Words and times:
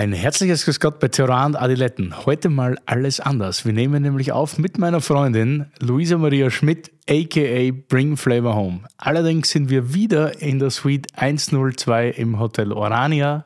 Ein 0.00 0.14
herzliches 0.14 0.64
Grüß 0.64 0.80
Gott 0.80 0.98
bei 0.98 1.08
Terran 1.08 1.54
Adiletten. 1.54 2.24
Heute 2.24 2.48
mal 2.48 2.78
alles 2.86 3.20
anders. 3.20 3.66
Wir 3.66 3.74
nehmen 3.74 4.02
nämlich 4.02 4.32
auf 4.32 4.56
mit 4.56 4.78
meiner 4.78 5.02
Freundin 5.02 5.66
Luisa 5.78 6.16
Maria 6.16 6.48
Schmidt, 6.48 6.90
aka 7.06 7.70
Bring 7.86 8.16
Flavor 8.16 8.54
Home. 8.54 8.80
Allerdings 8.96 9.50
sind 9.50 9.68
wir 9.68 9.92
wieder 9.92 10.40
in 10.40 10.58
der 10.58 10.70
Suite 10.70 11.08
102 11.16 12.12
im 12.12 12.38
Hotel 12.38 12.72
Orania. 12.72 13.44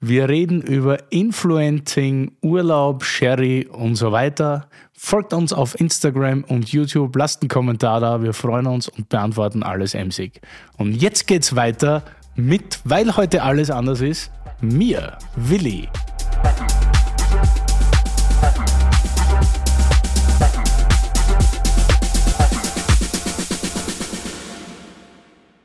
Wir 0.00 0.28
reden 0.28 0.60
über 0.60 1.10
Influencing, 1.10 2.32
Urlaub, 2.42 3.02
Sherry 3.02 3.66
und 3.66 3.96
so 3.96 4.12
weiter. 4.12 4.68
Folgt 4.92 5.32
uns 5.32 5.54
auf 5.54 5.80
Instagram 5.80 6.44
und 6.44 6.72
YouTube, 6.72 7.16
lasst 7.16 7.40
einen 7.40 7.48
Kommentar 7.48 8.00
da, 8.00 8.22
wir 8.22 8.34
freuen 8.34 8.66
uns 8.66 8.90
und 8.90 9.08
beantworten 9.08 9.62
alles 9.62 9.94
emsig. 9.94 10.42
Und 10.76 10.92
jetzt 10.92 11.26
geht's 11.26 11.56
weiter 11.56 12.02
mit, 12.36 12.80
weil 12.84 13.16
heute 13.16 13.42
alles 13.42 13.70
anders 13.70 14.00
ist, 14.00 14.30
mir, 14.60 15.18
Willi. 15.36 15.88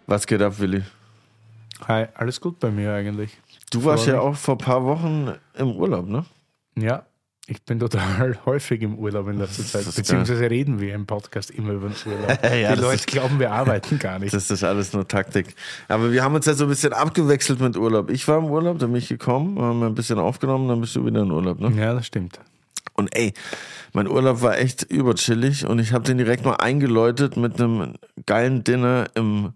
Was 0.05 0.25
geht 0.25 0.41
ab, 0.41 0.57
Willi? 0.59 0.83
Hi, 1.87 2.07
alles 2.15 2.41
gut 2.41 2.59
bei 2.59 2.71
mir 2.71 2.93
eigentlich. 2.93 3.38
Du 3.71 3.83
warst 3.85 4.07
ja 4.07 4.19
auch 4.19 4.35
vor 4.35 4.55
ein 4.55 4.59
paar 4.59 4.83
Wochen 4.83 5.33
im 5.55 5.75
Urlaub, 5.75 6.07
ne? 6.07 6.25
Ja, 6.75 7.05
ich 7.48 7.63
bin 7.63 7.79
total 7.79 8.38
häufig 8.45 8.81
im 8.81 8.98
Urlaub 8.98 9.27
in 9.27 9.39
letzter 9.39 9.63
Zeit. 9.63 9.85
Beziehungsweise 9.85 10.41
geil. 10.41 10.49
reden 10.49 10.80
wir 10.80 10.93
im 10.93 11.05
Podcast 11.07 11.49
immer 11.52 11.73
über 11.73 11.89
den 11.89 12.11
Urlaub. 12.11 12.43
ja, 12.43 12.75
Die 12.75 12.81
Leute 12.81 13.05
glauben, 13.05 13.39
wir 13.39 13.52
arbeiten 13.52 13.97
gar 13.99 14.20
nicht. 14.20 14.34
Das 14.34 14.52
ist 14.52 14.63
alles 14.63 14.93
nur 14.93 15.07
Taktik. 15.07 15.55
Aber 15.88 16.11
wir 16.11 16.23
haben 16.23 16.35
uns 16.35 16.45
ja 16.45 16.53
so 16.53 16.66
ein 16.66 16.70
bisschen 16.70 16.94
abgewechselt 16.94 17.59
mit 17.59 17.75
Urlaub. 17.75 18.09
Ich 18.11 18.27
war 18.27 18.38
im 18.38 18.45
Urlaub, 18.45 18.80
dann 18.80 18.91
bin 18.91 18.99
ich 18.99 19.09
gekommen, 19.09 19.59
haben 19.59 19.81
ein 19.83 19.95
bisschen 19.95 20.20
aufgenommen, 20.20 20.67
dann 20.67 20.81
bist 20.81 20.95
du 20.95 21.05
wieder 21.05 21.21
im 21.21 21.31
Urlaub, 21.31 21.59
ne? 21.59 21.71
Ja, 21.75 21.94
das 21.94 22.05
stimmt. 22.05 22.39
Und 22.94 23.16
ey, 23.16 23.33
mein 23.94 24.08
Urlaub 24.08 24.41
war 24.41 24.58
echt 24.58 24.83
überchillig 24.83 25.66
und 25.66 25.80
ich 25.80 25.94
habe 25.94 26.03
den 26.03 26.17
direkt 26.17 26.44
mal 26.45 26.56
eingeläutet 26.56 27.38
mit 27.38 27.59
einem 27.59 27.94
geilen 28.25 28.63
Dinner 28.63 29.08
im 29.16 29.53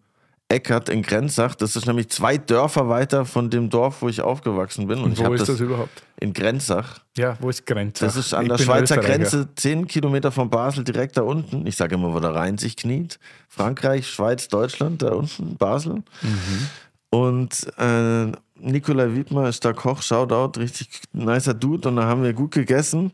Eckert 0.50 0.90
in 0.90 1.02
Grenzach. 1.02 1.56
Das 1.56 1.76
ist 1.76 1.88
nämlich 1.88 2.10
zwei 2.10 2.38
Dörfer 2.38 2.88
weiter 2.88 3.26
von 3.26 3.50
dem 3.50 3.70
Dorf, 3.70 4.02
wo 4.02 4.10
ich 4.10 4.22
aufgewachsen 4.22 4.88
bin. 4.88 5.00
Und, 5.00 5.18
Und 5.18 5.28
wo 5.28 5.34
ist 5.34 5.42
das, 5.42 5.48
das, 5.48 5.60
überhaupt? 5.60 6.04
In 6.20 6.34
Grenzach. 6.34 7.00
Ja, 7.18 7.38
wo 7.40 7.50
ist 7.50 7.66
Grenzach? 7.66 8.06
Das 8.06 8.16
ist 8.16 8.34
an 8.34 8.44
ich 8.44 8.50
der 8.50 8.58
Schweizer 8.60 8.98
Grenze, 8.98 9.50
zehn 9.56 9.88
Kilometer 9.88 10.32
von 10.32 10.50
Basel, 10.50 10.84
direkt 10.84 11.18
da 11.18 11.24
unten. 11.24 11.66
Ich 11.66 11.76
sage 11.76 11.96
immer, 11.96 12.14
wo 12.14 12.20
der 12.20 12.36
Rhein 12.36 12.58
sich 12.58 12.78
kniet. 12.78 13.20
Frankreich, 13.50 14.08
Schweiz, 14.08 14.48
Deutschland, 14.48 15.02
da 15.02 15.14
unten, 15.14 15.58
Basel. 15.58 16.04
Mhm. 16.22 16.70
Und 17.10 17.68
äh, 17.78 18.32
Nikolai 18.60 19.14
Wiedmer 19.14 19.50
ist 19.50 19.66
da 19.66 19.74
Koch, 19.74 20.02
Shoutout, 20.02 20.60
richtig 20.60 20.90
nicer 21.14 21.54
Dude. 21.54 21.90
Und 21.90 21.96
da 21.96 22.04
haben 22.04 22.24
wir 22.24 22.34
gut 22.34 22.52
gegessen. 22.52 23.12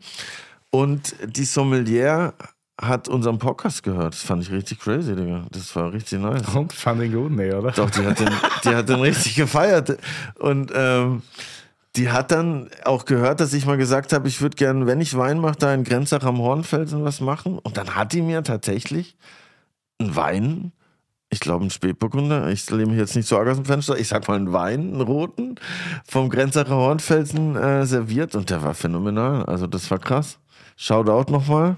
Und 0.70 1.14
die 1.26 1.44
Sommelier 1.44 2.34
hat 2.80 3.08
unseren 3.08 3.38
Podcast 3.38 3.82
gehört. 3.82 4.14
Das 4.14 4.22
fand 4.22 4.42
ich 4.42 4.50
richtig 4.50 4.80
crazy, 4.80 5.14
Digga. 5.14 5.44
Das 5.50 5.74
war 5.76 5.92
richtig 5.92 6.18
nice. 6.18 6.48
Und 6.54 6.72
fand 6.72 7.02
ihn 7.02 7.12
gut, 7.12 7.32
ne, 7.32 7.56
oder? 7.56 7.72
Doch, 7.72 7.90
die 7.90 8.04
hat 8.04 8.18
den, 8.18 8.30
die 8.64 8.74
hat 8.74 8.88
den 8.88 9.00
richtig 9.00 9.34
gefeiert. 9.36 9.98
Und 10.38 10.72
ähm, 10.74 11.22
die 11.96 12.10
hat 12.10 12.30
dann 12.30 12.70
auch 12.84 13.04
gehört, 13.04 13.40
dass 13.40 13.52
ich 13.52 13.66
mal 13.66 13.76
gesagt 13.76 14.12
habe, 14.12 14.28
ich 14.28 14.40
würde 14.40 14.56
gerne, 14.56 14.86
wenn 14.86 15.00
ich 15.00 15.16
Wein 15.16 15.38
mache, 15.40 15.56
da 15.58 15.74
in 15.74 15.84
Grenzach 15.84 16.24
am 16.24 16.38
Hornfelsen 16.38 17.04
was 17.04 17.20
machen. 17.20 17.58
Und 17.58 17.76
dann 17.76 17.94
hat 17.94 18.12
die 18.12 18.22
mir 18.22 18.42
tatsächlich 18.42 19.16
einen 19.98 20.16
Wein, 20.16 20.72
ich 21.28 21.40
glaube 21.40 21.62
einen 21.62 21.70
Spätburgunder, 21.70 22.48
ich 22.48 22.68
lehne 22.70 22.86
mich 22.86 22.98
jetzt 22.98 23.14
nicht 23.14 23.28
so 23.28 23.36
arg 23.36 23.48
aus 23.48 23.56
dem 23.56 23.66
Fenster, 23.66 23.98
ich 23.98 24.08
sag 24.08 24.26
mal 24.26 24.36
einen 24.36 24.52
Wein, 24.52 24.92
einen 24.94 25.00
roten, 25.00 25.56
vom 26.06 26.30
Grenzacher 26.30 26.76
Hornfelsen 26.76 27.56
äh, 27.56 27.84
serviert. 27.84 28.34
Und 28.34 28.48
der 28.48 28.62
war 28.62 28.74
phänomenal. 28.74 29.44
Also 29.44 29.66
das 29.66 29.90
war 29.90 29.98
krass. 29.98 30.38
Shoutout 30.76 31.30
nochmal 31.30 31.76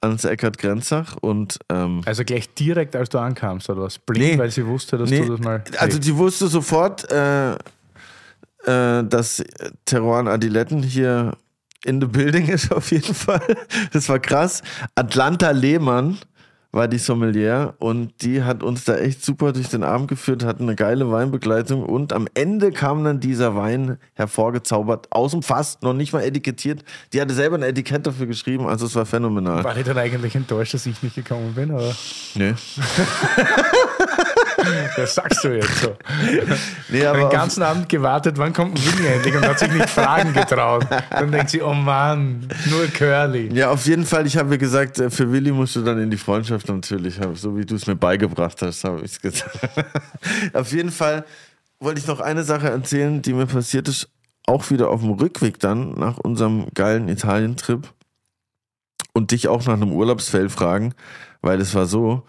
ans 0.00 0.24
Eckart 0.24 0.58
Grenzach 0.58 1.16
und 1.20 1.58
ähm, 1.68 2.00
also 2.06 2.24
gleich 2.24 2.52
direkt 2.54 2.96
als 2.96 3.10
du 3.10 3.18
ankamst 3.18 3.68
oder 3.68 3.82
was 3.82 3.98
blind, 3.98 4.32
nee, 4.32 4.38
weil 4.38 4.50
sie 4.50 4.66
wusste, 4.66 4.96
dass 4.96 5.10
nee, 5.10 5.20
du 5.20 5.36
das 5.36 5.40
mal 5.40 5.62
also 5.78 6.00
sie 6.00 6.16
wusste 6.16 6.48
sofort, 6.48 7.10
äh, 7.10 7.52
äh, 7.52 7.56
dass 9.04 9.44
Teruan 9.84 10.28
Adiletten 10.28 10.82
hier 10.82 11.36
in 11.84 12.00
the 12.00 12.06
building 12.06 12.48
ist 12.48 12.72
auf 12.72 12.90
jeden 12.90 13.14
Fall. 13.14 13.56
Das 13.92 14.08
war 14.08 14.18
krass. 14.18 14.62
Atlanta 14.94 15.50
Lehmann 15.50 16.18
war 16.72 16.86
die 16.86 16.98
Sommelier 16.98 17.74
und 17.78 18.22
die 18.22 18.42
hat 18.42 18.62
uns 18.62 18.84
da 18.84 18.96
echt 18.96 19.24
super 19.24 19.52
durch 19.52 19.68
den 19.68 19.82
Abend 19.82 20.08
geführt, 20.08 20.44
hatten 20.44 20.64
eine 20.64 20.76
geile 20.76 21.10
Weinbegleitung 21.10 21.82
und 21.84 22.12
am 22.12 22.28
Ende 22.34 22.70
kam 22.70 23.02
dann 23.04 23.20
dieser 23.20 23.56
Wein 23.56 23.98
hervorgezaubert 24.14 25.08
aus 25.10 25.32
dem 25.32 25.42
Fass, 25.42 25.78
noch 25.82 25.94
nicht 25.94 26.12
mal 26.12 26.22
etikettiert. 26.22 26.84
Die 27.12 27.20
hatte 27.20 27.34
selber 27.34 27.56
ein 27.56 27.62
Etikett 27.62 28.06
dafür 28.06 28.26
geschrieben, 28.26 28.66
also 28.66 28.86
es 28.86 28.94
war 28.94 29.06
phänomenal. 29.06 29.64
War 29.64 29.76
ich 29.76 29.84
dann 29.84 29.98
eigentlich 29.98 30.34
enttäuscht, 30.36 30.74
dass 30.74 30.86
ich 30.86 31.02
nicht 31.02 31.16
gekommen 31.16 31.54
bin? 31.54 31.72
Oder? 31.72 31.92
Nee. 32.34 32.54
Das 34.96 35.14
sagst 35.14 35.44
du 35.44 35.48
jetzt 35.48 35.78
so. 35.78 35.96
Nee, 36.88 37.06
aber 37.06 37.18
den 37.20 37.30
ganzen 37.30 37.62
Abend 37.62 37.88
gewartet, 37.88 38.36
wann 38.38 38.52
kommt 38.52 38.76
ein 38.76 38.84
Willi 38.84 39.08
endlich 39.08 39.34
und 39.34 39.46
hat 39.46 39.58
sich 39.58 39.72
nicht 39.72 39.88
fragen 39.88 40.32
getraut. 40.32 40.86
Dann 41.10 41.30
denkt 41.30 41.50
sie, 41.50 41.62
oh 41.62 41.74
Mann, 41.74 42.48
nur 42.68 42.86
Curly. 42.88 43.50
Ja, 43.52 43.70
auf 43.70 43.86
jeden 43.86 44.04
Fall, 44.04 44.26
ich 44.26 44.36
habe 44.36 44.48
mir 44.48 44.58
gesagt, 44.58 44.98
äh, 44.98 45.10
für 45.10 45.32
Willi 45.32 45.52
musst 45.52 45.76
du 45.76 45.82
dann 45.82 45.98
in 46.00 46.10
die 46.10 46.16
Freundschaft 46.16 46.68
natürlich, 46.68 47.18
so 47.34 47.56
wie 47.56 47.64
du 47.64 47.74
es 47.74 47.86
mir 47.86 47.96
beigebracht 47.96 48.60
hast, 48.62 48.84
habe 48.84 49.00
ich 49.00 49.12
es 49.12 49.20
gesagt. 49.20 49.58
auf 50.52 50.72
jeden 50.72 50.90
Fall 50.90 51.24
wollte 51.78 52.00
ich 52.00 52.06
noch 52.06 52.20
eine 52.20 52.44
Sache 52.44 52.68
erzählen, 52.68 53.22
die 53.22 53.32
mir 53.32 53.46
passiert 53.46 53.88
ist, 53.88 54.08
auch 54.46 54.70
wieder 54.70 54.90
auf 54.90 55.00
dem 55.00 55.12
Rückweg 55.12 55.58
dann 55.60 55.92
nach 55.92 56.18
unserem 56.18 56.66
geilen 56.74 57.08
Italien-Trip 57.08 57.88
und 59.12 59.30
dich 59.30 59.48
auch 59.48 59.64
nach 59.66 59.74
einem 59.74 59.92
Urlaubsfeld 59.92 60.50
fragen, 60.50 60.94
weil 61.40 61.60
es 61.60 61.74
war 61.74 61.86
so, 61.86 62.24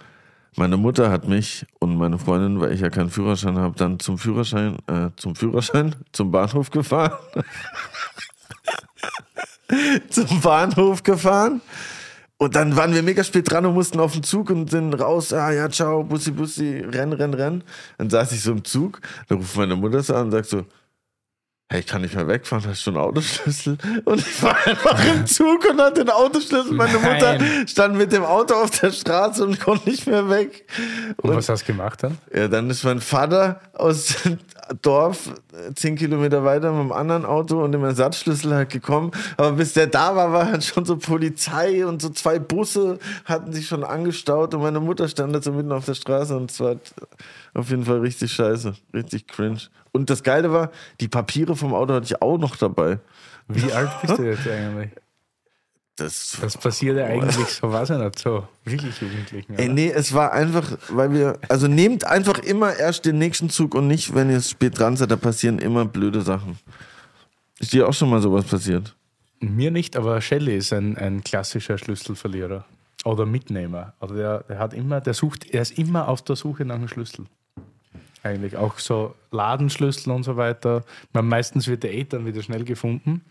meine 0.56 0.78
Mutter 0.78 1.09
hat 1.09 1.28
mich 1.28 1.66
und 1.79 1.95
meine 1.95 2.17
Freundin, 2.17 2.59
weil 2.59 2.73
ich 2.73 2.81
ja 2.81 2.89
keinen 2.89 3.09
Führerschein 3.09 3.57
habe, 3.57 3.75
dann 3.78 4.00
zum 4.00 4.17
Führerschein, 4.17 4.78
äh, 4.88 5.09
zum 5.16 5.35
Führerschein, 5.35 5.95
zum 6.12 6.31
Bahnhof 6.31 6.72
gefahren. 6.72 7.17
zum 10.09 10.41
Bahnhof 10.41 11.03
gefahren. 11.03 11.62
Und 12.38 12.56
dann 12.56 12.75
waren 12.75 12.94
wir 12.94 13.03
mega 13.03 13.23
spät 13.23 13.51
dran 13.51 13.67
und 13.67 13.75
mussten 13.75 14.00
auf 14.00 14.13
den 14.13 14.23
Zug 14.23 14.50
und 14.50 14.69
sind 14.69 14.94
raus. 14.95 15.31
Ah 15.31 15.51
ja, 15.51 15.69
ciao, 15.69 16.03
Bussi, 16.03 16.31
Bussi, 16.31 16.79
renn, 16.79 17.13
renn, 17.13 17.35
renn. 17.35 17.63
Dann 18.00 18.09
saß 18.09 18.31
ich 18.31 18.41
so 18.41 18.51
im 18.51 18.63
Zug, 18.63 19.00
dann 19.28 19.38
ruft 19.38 19.56
meine 19.56 19.75
Mutter 19.75 20.01
so 20.01 20.16
an 20.16 20.25
und 20.25 20.31
sagt 20.31 20.47
so, 20.47 20.66
hey, 21.71 21.79
ich 21.79 21.87
kann 21.87 22.01
nicht 22.01 22.15
mehr 22.15 22.27
wegfahren, 22.27 22.65
hast 22.67 22.85
du 22.85 22.91
einen 22.91 22.99
Autoschlüssel? 22.99 23.77
Und 24.03 24.19
ich 24.19 24.43
war 24.43 24.57
einfach 24.67 25.05
im 25.05 25.25
Zug 25.25 25.65
und 25.69 25.79
hatte 25.79 26.03
den 26.03 26.09
Autoschlüssel. 26.09 26.73
Meine 26.73 26.97
Mutter 26.97 27.37
stand 27.65 27.95
mit 27.95 28.11
dem 28.11 28.25
Auto 28.25 28.55
auf 28.55 28.71
der 28.71 28.91
Straße 28.91 29.45
und 29.45 29.57
konnte 29.57 29.89
nicht 29.89 30.05
mehr 30.05 30.29
weg. 30.29 30.65
Und, 31.21 31.29
und 31.29 31.37
was 31.37 31.47
hast 31.47 31.63
du 31.63 31.67
gemacht 31.67 32.03
dann? 32.03 32.17
Ja, 32.35 32.49
dann 32.49 32.69
ist 32.69 32.83
mein 32.83 32.99
Vater 32.99 33.61
aus 33.73 34.15
Dorf, 34.81 35.31
zehn 35.75 35.95
Kilometer 35.95 36.43
weiter 36.43 36.73
mit 36.73 36.81
einem 36.81 36.91
anderen 36.91 37.25
Auto 37.25 37.63
und 37.63 37.71
dem 37.71 37.85
Ersatzschlüssel 37.85 38.53
halt 38.53 38.69
gekommen. 38.69 39.11
Aber 39.38 39.53
bis 39.53 39.71
der 39.71 39.88
da 39.88 40.13
war, 40.13 40.33
war 40.33 40.51
halt 40.51 40.65
schon 40.65 40.83
so 40.83 40.97
Polizei 40.97 41.85
und 41.85 42.01
so 42.01 42.09
zwei 42.09 42.38
Busse 42.38 42.99
hatten 43.23 43.53
sich 43.53 43.67
schon 43.67 43.85
angestaut 43.85 44.53
und 44.53 44.61
meine 44.61 44.81
Mutter 44.81 45.07
stand 45.07 45.33
da 45.33 45.41
so 45.41 45.53
mitten 45.53 45.71
auf 45.71 45.85
der 45.85 45.95
Straße 45.95 46.35
und 46.35 46.51
es 46.51 46.59
war 46.59 46.75
auf 47.53 47.69
jeden 47.69 47.85
Fall 47.85 47.99
richtig 47.99 48.33
scheiße, 48.33 48.73
richtig 48.93 49.27
cringe. 49.27 49.61
Und 49.91 50.09
das 50.09 50.24
Geile 50.24 50.52
war, 50.52 50.72
die 51.00 51.07
Papiere 51.07 51.56
vom 51.56 51.74
Auto 51.74 51.94
hatte 51.94 52.06
ich 52.06 52.22
auch 52.22 52.38
noch 52.38 52.56
dabei. 52.56 53.00
Wie 53.47 53.72
alt 53.72 53.90
bist 54.02 54.18
du 54.18 54.24
jetzt 54.24 54.47
eigentlich? 54.47 54.91
Das, 55.97 56.38
das 56.41 56.57
passiert 56.57 56.97
ja 56.97 57.06
eigentlich 57.06 57.35
so, 57.35 57.72
was 57.72 57.90
nicht 57.90 58.19
so 58.19 58.47
wirklich 58.66 59.00
Jugendlichen. 59.01 59.56
Ey, 59.56 59.68
nee, 59.68 59.91
es 59.91 60.13
war 60.13 60.31
einfach, 60.31 60.78
weil 60.90 61.13
wir, 61.13 61.38
also 61.50 61.68
nehmt 61.68 62.06
einfach 62.06 62.40
immer 62.40 62.75
erst 62.75 63.06
den 63.06 63.18
nächsten 63.18 63.50
Zug 63.50 63.75
und 63.75 63.88
nicht, 63.88 64.16
wenn 64.16 64.30
ihr 64.30 64.41
spät 64.41 64.80
dran 64.80 64.96
seid, 64.96 65.12
da 65.12 65.18
passieren 65.18 65.59
immer 65.59 65.85
blöde 65.85 66.22
Sachen. 66.22 66.57
Ist 67.59 67.74
dir 67.74 67.88
auch 67.88 67.94
schon 67.94 68.09
mal 68.09 68.22
sowas 68.22 68.46
passiert? 68.46 68.95
Mir 69.42 69.69
nicht, 69.69 69.95
aber 69.95 70.21
Shelley 70.21 70.57
ist 70.57 70.74
ein, 70.74 70.98
ein 70.98 71.24
klassischer 71.24 71.77
Schlüsselverlierer 71.77 72.65
oder 73.06 73.25
Mitnehmer. 73.25 73.94
Also 74.00 74.15
der, 74.15 74.44
der 74.44 74.60
hat 74.60 74.74
immer, 74.74 75.01
der 75.01 75.13
sucht, 75.13 75.45
er 75.51 75.62
ist 75.62 75.77
immer 75.77 76.07
auf 76.07 76.21
der 76.24 76.36
Suche 76.36 76.65
nach 76.65 76.75
einem 76.75 76.88
Schlüssel. 76.88 77.25
Eigentlich 78.23 78.56
auch 78.56 78.77
so 78.79 79.15
Ladenschlüssel 79.31 80.12
und 80.12 80.23
so 80.23 80.38
weiter. 80.38 80.83
Man, 81.13 81.27
meistens 81.27 81.68
wird 81.68 81.83
der 81.83 81.94
eh 81.94 82.03
dann 82.03 82.25
wieder 82.25 82.41
schnell 82.41 82.63
gefunden. 82.63 83.21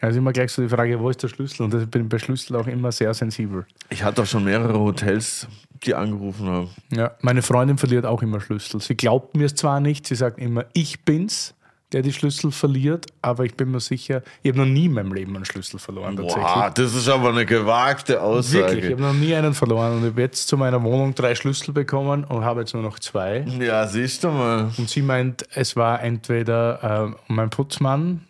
Also 0.00 0.18
immer 0.18 0.32
gleich 0.32 0.50
so 0.50 0.62
die 0.62 0.68
Frage, 0.68 0.98
wo 0.98 1.10
ist 1.10 1.22
der 1.22 1.28
Schlüssel? 1.28 1.64
Und 1.64 1.74
ich 1.74 1.88
bin 1.88 2.08
bei 2.08 2.18
Schlüssel 2.18 2.56
auch 2.56 2.66
immer 2.66 2.90
sehr 2.90 3.12
sensibel. 3.14 3.66
Ich 3.90 4.02
hatte 4.02 4.22
auch 4.22 4.26
schon 4.26 4.44
mehrere 4.44 4.78
Hotels, 4.78 5.46
die 5.84 5.94
angerufen 5.94 6.48
haben. 6.48 6.70
Ja, 6.90 7.12
meine 7.20 7.42
Freundin 7.42 7.78
verliert 7.78 8.06
auch 8.06 8.22
immer 8.22 8.40
Schlüssel. 8.40 8.80
Sie 8.80 8.96
glaubt 8.96 9.36
mir 9.36 9.46
es 9.46 9.54
zwar 9.54 9.80
nicht, 9.80 10.06
sie 10.06 10.14
sagt 10.16 10.38
immer, 10.38 10.64
ich 10.72 11.04
bin's, 11.04 11.54
der 11.92 12.02
die 12.02 12.12
Schlüssel 12.12 12.52
verliert, 12.52 13.06
aber 13.20 13.44
ich 13.44 13.54
bin 13.54 13.70
mir 13.70 13.80
sicher, 13.80 14.22
ich 14.42 14.50
habe 14.50 14.60
noch 14.60 14.66
nie 14.66 14.86
in 14.86 14.92
meinem 14.92 15.12
Leben 15.12 15.34
einen 15.36 15.44
Schlüssel 15.44 15.78
verloren. 15.78 16.16
Tatsächlich. 16.16 16.44
Wow, 16.44 16.74
das 16.74 16.94
ist 16.94 17.08
aber 17.08 17.28
eine 17.30 17.46
gewagte 17.46 18.22
Aussage. 18.22 18.64
Wirklich, 18.64 18.84
ich 18.84 18.92
habe 18.92 19.02
noch 19.02 19.12
nie 19.12 19.34
einen 19.34 19.54
verloren 19.54 19.92
und 19.92 20.04
ich 20.04 20.10
habe 20.10 20.20
jetzt 20.22 20.48
zu 20.48 20.56
meiner 20.56 20.82
Wohnung 20.82 21.14
drei 21.14 21.34
Schlüssel 21.34 21.72
bekommen 21.72 22.24
und 22.24 22.44
habe 22.44 22.60
jetzt 22.60 22.74
nur 22.74 22.82
noch 22.82 22.98
zwei. 22.98 23.44
Ja, 23.58 23.86
siehst 23.86 24.24
du 24.24 24.28
mal. 24.28 24.70
Und 24.76 24.88
sie 24.88 25.02
meint, 25.02 25.46
es 25.54 25.76
war 25.76 26.02
entweder 26.02 27.12
äh, 27.12 27.32
mein 27.32 27.50
Putzmann, 27.50 28.26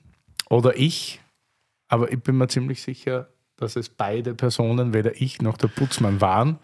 oder 0.52 0.76
ich, 0.76 1.20
aber 1.88 2.12
ich 2.12 2.22
bin 2.22 2.36
mir 2.36 2.46
ziemlich 2.46 2.82
sicher, 2.82 3.28
dass 3.56 3.74
es 3.76 3.88
beide 3.88 4.34
Personen, 4.34 4.92
weder 4.92 5.20
ich 5.20 5.40
noch 5.40 5.56
der 5.56 5.68
Putzmann 5.68 6.20
waren. 6.20 6.58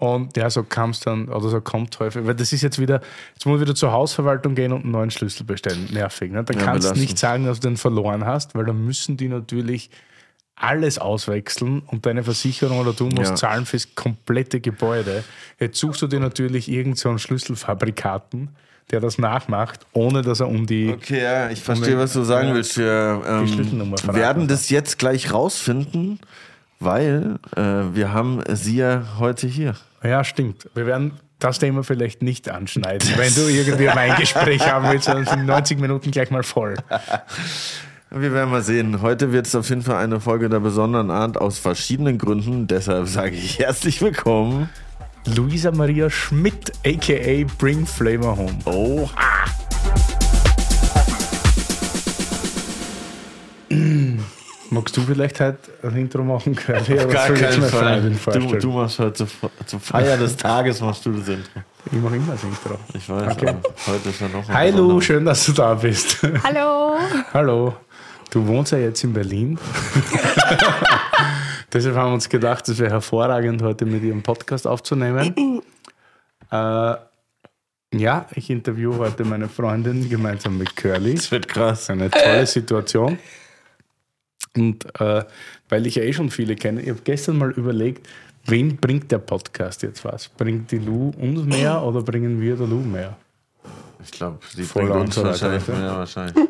Und 0.00 0.36
ja, 0.36 0.48
so 0.50 0.62
kam 0.62 0.90
es 0.90 1.00
dann, 1.00 1.28
oder 1.28 1.48
so 1.50 1.60
kommt 1.60 1.98
häufig, 2.00 2.26
weil 2.26 2.34
das 2.34 2.52
ist 2.54 2.62
jetzt 2.62 2.78
wieder, 2.78 3.00
jetzt 3.34 3.44
muss 3.46 3.56
ich 3.56 3.66
wieder 3.66 3.74
zur 3.74 3.92
Hausverwaltung 3.92 4.54
gehen 4.54 4.72
und 4.72 4.82
einen 4.82 4.92
neuen 4.92 5.10
Schlüssel 5.10 5.44
bestellen. 5.44 5.88
Nervig. 5.92 6.32
Ne? 6.32 6.42
Da 6.42 6.54
Ja, 6.54 6.60
kannst 6.60 6.90
du 6.90 6.98
nicht 6.98 7.18
sagen, 7.18 7.44
dass 7.44 7.60
du 7.60 7.68
den 7.68 7.76
verloren 7.76 8.24
hast, 8.24 8.54
weil 8.54 8.64
dann 8.64 8.82
müssen 8.84 9.18
die 9.18 9.28
natürlich 9.28 9.90
alles 10.56 10.98
auswechseln 10.98 11.80
und 11.86 12.06
deine 12.06 12.22
Versicherung 12.24 12.78
oder 12.80 12.92
du 12.94 13.06
musst 13.06 13.30
Ja. 13.30 13.34
zahlen 13.36 13.66
fürs 13.66 13.94
komplette 13.94 14.60
Gebäude. 14.60 15.22
Jetzt 15.58 15.78
suchst 15.78 16.00
du 16.02 16.06
dir 16.06 16.20
natürlich 16.20 16.68
irgendeinen 16.68 16.96
so 16.96 17.08
einen 17.10 17.18
Schlüsselfabrikaten, 17.18 18.48
der 18.90 19.00
das 19.00 19.18
nachmacht, 19.18 19.86
ohne 19.92 20.22
dass 20.22 20.40
er 20.40 20.48
um 20.48 20.66
die. 20.66 20.92
Okay, 20.96 21.22
ja, 21.22 21.50
ich 21.50 21.60
verstehe, 21.62 21.98
was 21.98 22.12
du 22.14 22.22
sagen 22.24 22.54
willst. 22.54 22.76
Wir 22.78 23.22
ähm, 23.26 23.46
Schlüsselnummer 23.46 23.98
verraten. 23.98 24.18
werden 24.18 24.48
das 24.48 24.68
jetzt 24.70 24.98
gleich 24.98 25.32
rausfinden, 25.32 26.20
weil 26.78 27.36
äh, 27.56 27.60
wir 27.94 28.12
haben 28.12 28.42
sie 28.52 28.76
ja 28.76 29.04
heute 29.18 29.46
hier. 29.46 29.76
Ja, 30.02 30.24
stimmt. 30.24 30.68
Wir 30.74 30.86
werden 30.86 31.12
das 31.38 31.58
Thema 31.58 31.82
vielleicht 31.82 32.22
nicht 32.22 32.50
anschneiden, 32.50 33.08
wenn 33.16 33.34
du 33.34 33.48
irgendwie 33.48 33.88
ein 33.88 34.16
Gespräch 34.16 34.66
haben 34.70 34.90
willst, 34.90 35.08
dann 35.08 35.24
sind 35.24 35.46
90 35.46 35.80
Minuten 35.80 36.10
gleich 36.10 36.30
mal 36.30 36.42
voll. 36.42 36.76
Wir 38.10 38.32
werden 38.32 38.50
mal 38.50 38.62
sehen. 38.62 39.02
Heute 39.02 39.32
wird 39.32 39.46
es 39.46 39.54
auf 39.54 39.68
jeden 39.68 39.82
Fall 39.82 40.02
eine 40.02 40.18
Folge 40.20 40.48
der 40.48 40.58
besonderen 40.58 41.10
Art 41.10 41.36
aus 41.36 41.58
verschiedenen 41.58 42.18
Gründen. 42.18 42.66
Deshalb 42.66 43.06
sage 43.06 43.36
ich 43.36 43.60
herzlich 43.60 44.02
willkommen. 44.02 44.68
Luisa 45.26 45.70
Maria 45.70 46.10
Schmidt, 46.10 46.72
aka 46.84 47.44
Bring 47.58 47.86
Flavor 47.86 48.36
Home. 48.36 48.58
Oh, 48.64 49.08
Magst 54.72 54.96
du 54.96 55.00
vielleicht 55.02 55.40
heute 55.40 55.58
ein 55.82 55.96
Intro 55.96 56.22
machen 56.22 56.54
können? 56.54 56.84
Ja, 56.86 57.04
was 57.06 57.12
gar 57.12 57.30
keinen 57.30 57.62
Fall. 57.62 58.12
Freundin 58.14 58.50
Du, 58.52 58.56
du 58.58 58.70
machst 58.70 59.00
heute 59.00 59.26
zur, 59.26 59.50
zur 59.66 59.80
Feier 59.80 60.16
des 60.16 60.36
Tages 60.36 60.80
machst 60.80 61.04
du 61.06 61.12
das 61.12 61.26
Intro. 61.28 61.60
Ich 61.86 61.98
mache 62.00 62.16
immer 62.16 62.32
das 62.32 62.44
Intro. 62.44 62.78
Ich 62.94 63.08
weiß, 63.08 63.32
Okay. 63.32 63.54
heute 63.88 64.08
ist 64.08 64.20
ja 64.20 64.28
noch 64.28 64.48
ein 64.48 64.72
besonderer- 64.74 65.02
schön, 65.02 65.24
dass 65.24 65.44
du 65.46 65.52
da 65.52 65.74
bist. 65.74 66.18
Hallo. 66.44 66.96
Hallo. 67.34 67.74
Du 68.30 68.46
wohnst 68.46 68.70
ja 68.70 68.78
jetzt 68.78 69.02
in 69.02 69.12
Berlin. 69.12 69.58
Deshalb 71.72 71.96
haben 71.96 72.10
wir 72.10 72.14
uns 72.14 72.28
gedacht, 72.28 72.68
es 72.68 72.78
wäre 72.78 72.90
hervorragend, 72.92 73.62
heute 73.62 73.86
mit 73.86 74.04
ihrem 74.04 74.22
Podcast 74.22 74.68
aufzunehmen. 74.68 75.34
äh, 76.52 76.94
ja, 77.92 78.26
ich 78.36 78.50
interviewe 78.50 78.98
heute 78.98 79.24
meine 79.24 79.48
Freundin 79.48 80.08
gemeinsam 80.08 80.58
mit 80.58 80.76
Curly. 80.76 81.14
Das 81.14 81.30
wird 81.32 81.48
krass. 81.48 81.90
Eine 81.90 82.08
tolle 82.08 82.46
Situation. 82.46 83.18
Und 84.56 84.84
äh, 85.00 85.24
weil 85.68 85.86
ich 85.86 85.94
ja 85.94 86.02
eh 86.02 86.12
schon 86.12 86.30
viele 86.30 86.56
kenne, 86.56 86.82
ich 86.82 86.90
habe 86.90 87.00
gestern 87.04 87.38
mal 87.38 87.50
überlegt, 87.52 88.08
wen 88.46 88.76
bringt 88.76 89.10
der 89.12 89.18
Podcast 89.18 89.82
jetzt 89.82 90.04
was? 90.04 90.28
Bringt 90.28 90.70
die 90.72 90.78
Lu 90.78 91.12
uns 91.18 91.44
mehr 91.44 91.82
oder 91.84 92.02
bringen 92.02 92.40
wir 92.40 92.56
der 92.56 92.66
Lu 92.66 92.80
mehr? 92.80 93.16
Ich 94.02 94.10
glaube, 94.10 94.38
die 94.56 94.62
Voll 94.62 94.86
bringt 94.86 94.96
uns 94.96 95.14
so 95.14 95.20
weiter, 95.22 95.30
wahrscheinlich 95.30 95.68
oder? 95.68 95.78
mehr 95.78 95.96
wahrscheinlich. 95.96 96.34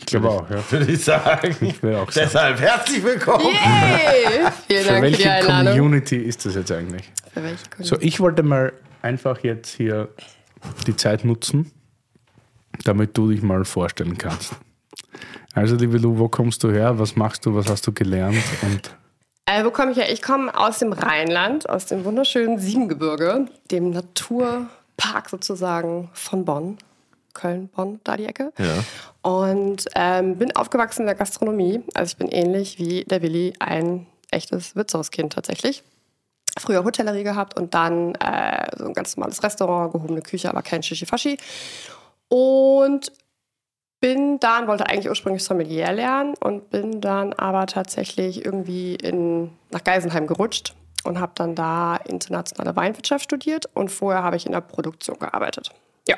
Ich 0.00 0.06
glaube 0.06 0.30
auch, 0.30 0.50
ja. 0.50 0.62
Würde 0.70 0.90
ich 0.90 1.04
sagen. 1.04 1.54
Ich 1.60 1.82
will 1.82 1.94
auch 1.94 2.10
sagen. 2.10 2.26
Deshalb 2.26 2.60
herzlich 2.60 3.04
willkommen. 3.04 3.44
Yay. 3.44 4.50
Vielen 4.66 4.82
Für 4.82 4.88
Dank 4.88 5.04
für 5.04 5.10
die 5.10 5.18
welche 5.18 5.30
Einladung. 5.30 5.72
Community 5.72 6.16
ist 6.16 6.46
das 6.46 6.54
jetzt 6.54 6.72
eigentlich? 6.72 7.12
Für 7.32 7.42
welche 7.44 7.58
So, 7.78 7.96
ich 8.00 8.18
wollte 8.18 8.42
mal 8.42 8.72
einfach 9.02 9.44
jetzt 9.44 9.76
hier 9.76 10.08
die 10.86 10.96
Zeit 10.96 11.24
nutzen, 11.24 11.70
damit 12.84 13.16
du 13.16 13.30
dich 13.30 13.42
mal 13.42 13.64
vorstellen 13.64 14.18
kannst. 14.18 14.56
Also, 15.54 15.76
liebe 15.76 15.98
Lu, 15.98 16.18
wo 16.18 16.28
kommst 16.28 16.62
du 16.62 16.70
her? 16.70 16.98
Was 16.98 17.16
machst 17.16 17.44
du? 17.46 17.54
Was 17.54 17.68
hast 17.68 17.86
du 17.86 17.92
gelernt? 17.92 18.42
Und 18.62 18.96
Äh, 19.46 19.64
wo 19.64 19.70
komme 19.70 19.90
ich 19.92 19.98
her? 19.98 20.12
Ich 20.12 20.22
komme 20.22 20.56
aus 20.56 20.78
dem 20.78 20.92
Rheinland, 20.92 21.68
aus 21.68 21.86
dem 21.86 22.04
wunderschönen 22.04 22.58
Siebengebirge, 22.58 23.46
dem 23.70 23.90
Naturpark 23.90 25.28
sozusagen 25.28 26.08
von 26.12 26.44
Bonn. 26.44 26.78
Köln, 27.32 27.68
Bonn, 27.68 28.00
da 28.04 28.16
die 28.16 28.26
Ecke. 28.26 28.52
Ja. 28.58 28.84
Und 29.22 29.86
ähm, 29.94 30.36
bin 30.36 30.54
aufgewachsen 30.56 31.02
in 31.02 31.06
der 31.06 31.14
Gastronomie. 31.14 31.80
Also 31.94 32.12
ich 32.12 32.16
bin 32.16 32.28
ähnlich 32.28 32.78
wie 32.78 33.04
der 33.04 33.22
Willi 33.22 33.52
ein 33.58 34.06
echtes 34.30 34.76
Wirtshauskind 34.76 35.32
tatsächlich. 35.32 35.82
Früher 36.58 36.84
Hotellerie 36.84 37.22
gehabt 37.22 37.58
und 37.58 37.74
dann 37.74 38.14
äh, 38.16 38.66
so 38.76 38.86
ein 38.86 38.94
ganz 38.94 39.16
normales 39.16 39.42
Restaurant, 39.42 39.92
gehobene 39.92 40.22
Küche, 40.22 40.48
aber 40.48 40.62
kein 40.62 40.82
Shishi-Fashi. 40.82 41.38
Und 42.28 43.12
bin 44.00 44.40
dann, 44.40 44.66
wollte 44.66 44.86
eigentlich 44.86 45.08
ursprünglich 45.08 45.44
Sommelier 45.44 45.92
lernen 45.92 46.34
und 46.40 46.70
bin 46.70 47.00
dann 47.00 47.32
aber 47.34 47.66
tatsächlich 47.66 48.44
irgendwie 48.44 48.94
in, 48.94 49.50
nach 49.70 49.84
Geisenheim 49.84 50.26
gerutscht 50.26 50.74
und 51.04 51.20
habe 51.20 51.32
dann 51.34 51.54
da 51.54 51.96
internationale 51.96 52.74
Weinwirtschaft 52.76 53.24
studiert 53.24 53.66
und 53.74 53.90
vorher 53.90 54.22
habe 54.22 54.36
ich 54.36 54.46
in 54.46 54.52
der 54.52 54.60
Produktion 54.62 55.18
gearbeitet. 55.18 55.70
Ja. 56.08 56.16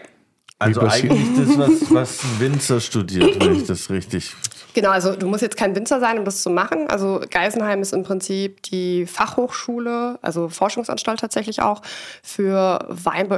Also 0.58 0.80
eigentlich 0.82 1.28
das, 1.36 1.58
was, 1.58 1.92
was 1.92 2.24
ein 2.24 2.40
Winzer 2.40 2.80
studiert, 2.80 3.44
wenn 3.44 3.56
ich 3.56 3.66
das 3.66 3.90
richtig. 3.90 4.32
Genau, 4.74 4.90
also 4.90 5.16
du 5.16 5.26
musst 5.26 5.42
jetzt 5.42 5.56
kein 5.56 5.74
Winzer 5.74 5.98
sein, 5.98 6.18
um 6.18 6.24
das 6.24 6.42
zu 6.42 6.50
machen. 6.50 6.88
Also 6.88 7.20
Geisenheim 7.28 7.82
ist 7.82 7.92
im 7.92 8.04
Prinzip 8.04 8.62
die 8.62 9.06
Fachhochschule, 9.06 10.20
also 10.22 10.48
Forschungsanstalt 10.48 11.18
tatsächlich 11.18 11.60
auch, 11.60 11.82
für 12.22 12.86
Weinbau, 12.88 13.36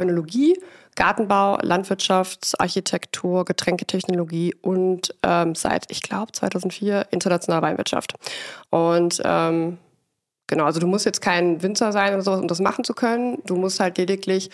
Gartenbau, 0.97 1.59
Landwirtschaft, 1.63 2.55
Architektur, 2.59 3.45
Getränketechnologie 3.45 4.55
und 4.63 5.15
ähm, 5.23 5.55
seit, 5.55 5.91
ich 5.91 6.03
glaube, 6.03 6.33
2004 6.33 7.07
internationale 7.11 7.63
Weinwirtschaft. 7.63 8.15
Und 8.71 9.21
ähm, 9.25 9.79
Genau, 10.47 10.65
also 10.65 10.79
du 10.79 10.87
musst 10.87 11.07
jetzt 11.07 11.23
kein 11.23 11.63
Winzer 11.63 11.91
sein 11.91 12.13
oder 12.13 12.23
sowas, 12.23 12.41
um 12.41 12.49
das 12.49 12.61
machen 12.61 12.85
zu 12.85 12.93
können. 12.93 13.39
Du 13.47 13.57
musst 13.57 13.81
halt 13.81 13.97
lediglich, 13.97 14.51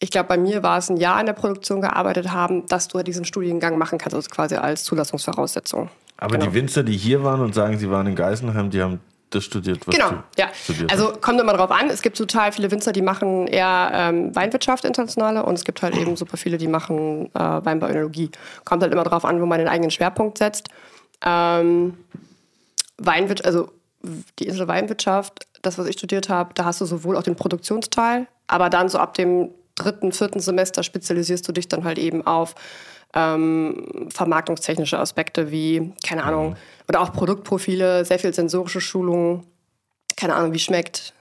ich 0.00 0.10
glaube, 0.10 0.28
bei 0.28 0.38
mir 0.38 0.62
war 0.62 0.78
es 0.78 0.88
ein 0.88 0.96
Jahr 0.96 1.20
in 1.20 1.26
der 1.26 1.34
Produktion 1.34 1.82
gearbeitet 1.82 2.32
haben, 2.32 2.66
dass 2.66 2.88
du 2.88 2.96
halt 2.96 3.06
diesen 3.06 3.26
Studiengang 3.26 3.76
machen 3.76 3.98
kannst, 3.98 4.14
also 4.14 4.30
quasi 4.30 4.54
als 4.56 4.84
Zulassungsvoraussetzung. 4.84 5.90
Aber 6.16 6.38
Genau. 6.38 6.46
die 6.46 6.54
Winzer, 6.54 6.82
die 6.82 6.96
hier 6.96 7.24
waren 7.24 7.40
und 7.42 7.54
sagen, 7.54 7.78
sie 7.78 7.90
waren 7.90 8.06
in 8.06 8.14
Geisenheim, 8.14 8.70
die 8.70 8.80
haben 8.80 9.00
das 9.34 9.44
studiert, 9.44 9.86
was 9.86 9.94
Genau, 9.94 10.10
du 10.10 10.16
ja. 10.38 10.48
studiert 10.54 10.90
Also 10.90 11.12
kommt 11.20 11.40
immer 11.40 11.52
drauf 11.54 11.70
an. 11.70 11.90
Es 11.90 12.02
gibt 12.02 12.16
total 12.16 12.52
viele 12.52 12.70
Winzer, 12.70 12.92
die 12.92 13.02
machen 13.02 13.46
eher 13.46 13.90
ähm, 13.92 14.34
Weinwirtschaft 14.34 14.84
internationale 14.84 15.44
und 15.44 15.54
es 15.54 15.64
gibt 15.64 15.82
halt 15.82 15.96
eben 15.96 16.16
super 16.16 16.36
viele, 16.36 16.58
die 16.58 16.68
machen 16.68 17.26
äh, 17.34 17.38
Weinbau 17.38 17.88
Önologie. 17.88 18.30
Kommt 18.64 18.82
halt 18.82 18.92
immer 18.92 19.04
drauf 19.04 19.24
an, 19.24 19.40
wo 19.40 19.46
man 19.46 19.58
den 19.58 19.68
eigenen 19.68 19.90
Schwerpunkt 19.90 20.38
setzt. 20.38 20.68
Ähm, 21.24 21.94
Weinwirtschaft, 22.98 23.46
also 23.46 23.70
die 24.38 24.46
Insel 24.46 24.68
Weinwirtschaft, 24.68 25.46
das, 25.62 25.78
was 25.78 25.86
ich 25.86 25.96
studiert 25.96 26.28
habe, 26.28 26.52
da 26.54 26.64
hast 26.64 26.80
du 26.80 26.84
sowohl 26.84 27.16
auch 27.16 27.22
den 27.22 27.36
Produktionsteil, 27.36 28.26
aber 28.46 28.70
dann 28.70 28.88
so 28.88 28.98
ab 28.98 29.14
dem 29.14 29.50
dritten, 29.74 30.12
vierten 30.12 30.40
Semester 30.40 30.82
spezialisierst 30.82 31.46
du 31.48 31.52
dich 31.52 31.68
dann 31.68 31.84
halt 31.84 31.98
eben 31.98 32.26
auf 32.26 32.54
ähm, 33.14 34.08
vermarktungstechnische 34.10 34.98
Aspekte 34.98 35.50
wie, 35.50 35.92
keine 36.06 36.24
Ahnung, 36.24 36.56
oder 36.88 37.00
auch 37.00 37.12
Produktprofile, 37.12 38.04
sehr 38.04 38.18
viel 38.18 38.34
sensorische 38.34 38.80
Schulungen, 38.80 39.46
keine 40.16 40.34
Ahnung, 40.34 40.52
wie 40.52 40.58
schmeckt, 40.58 41.14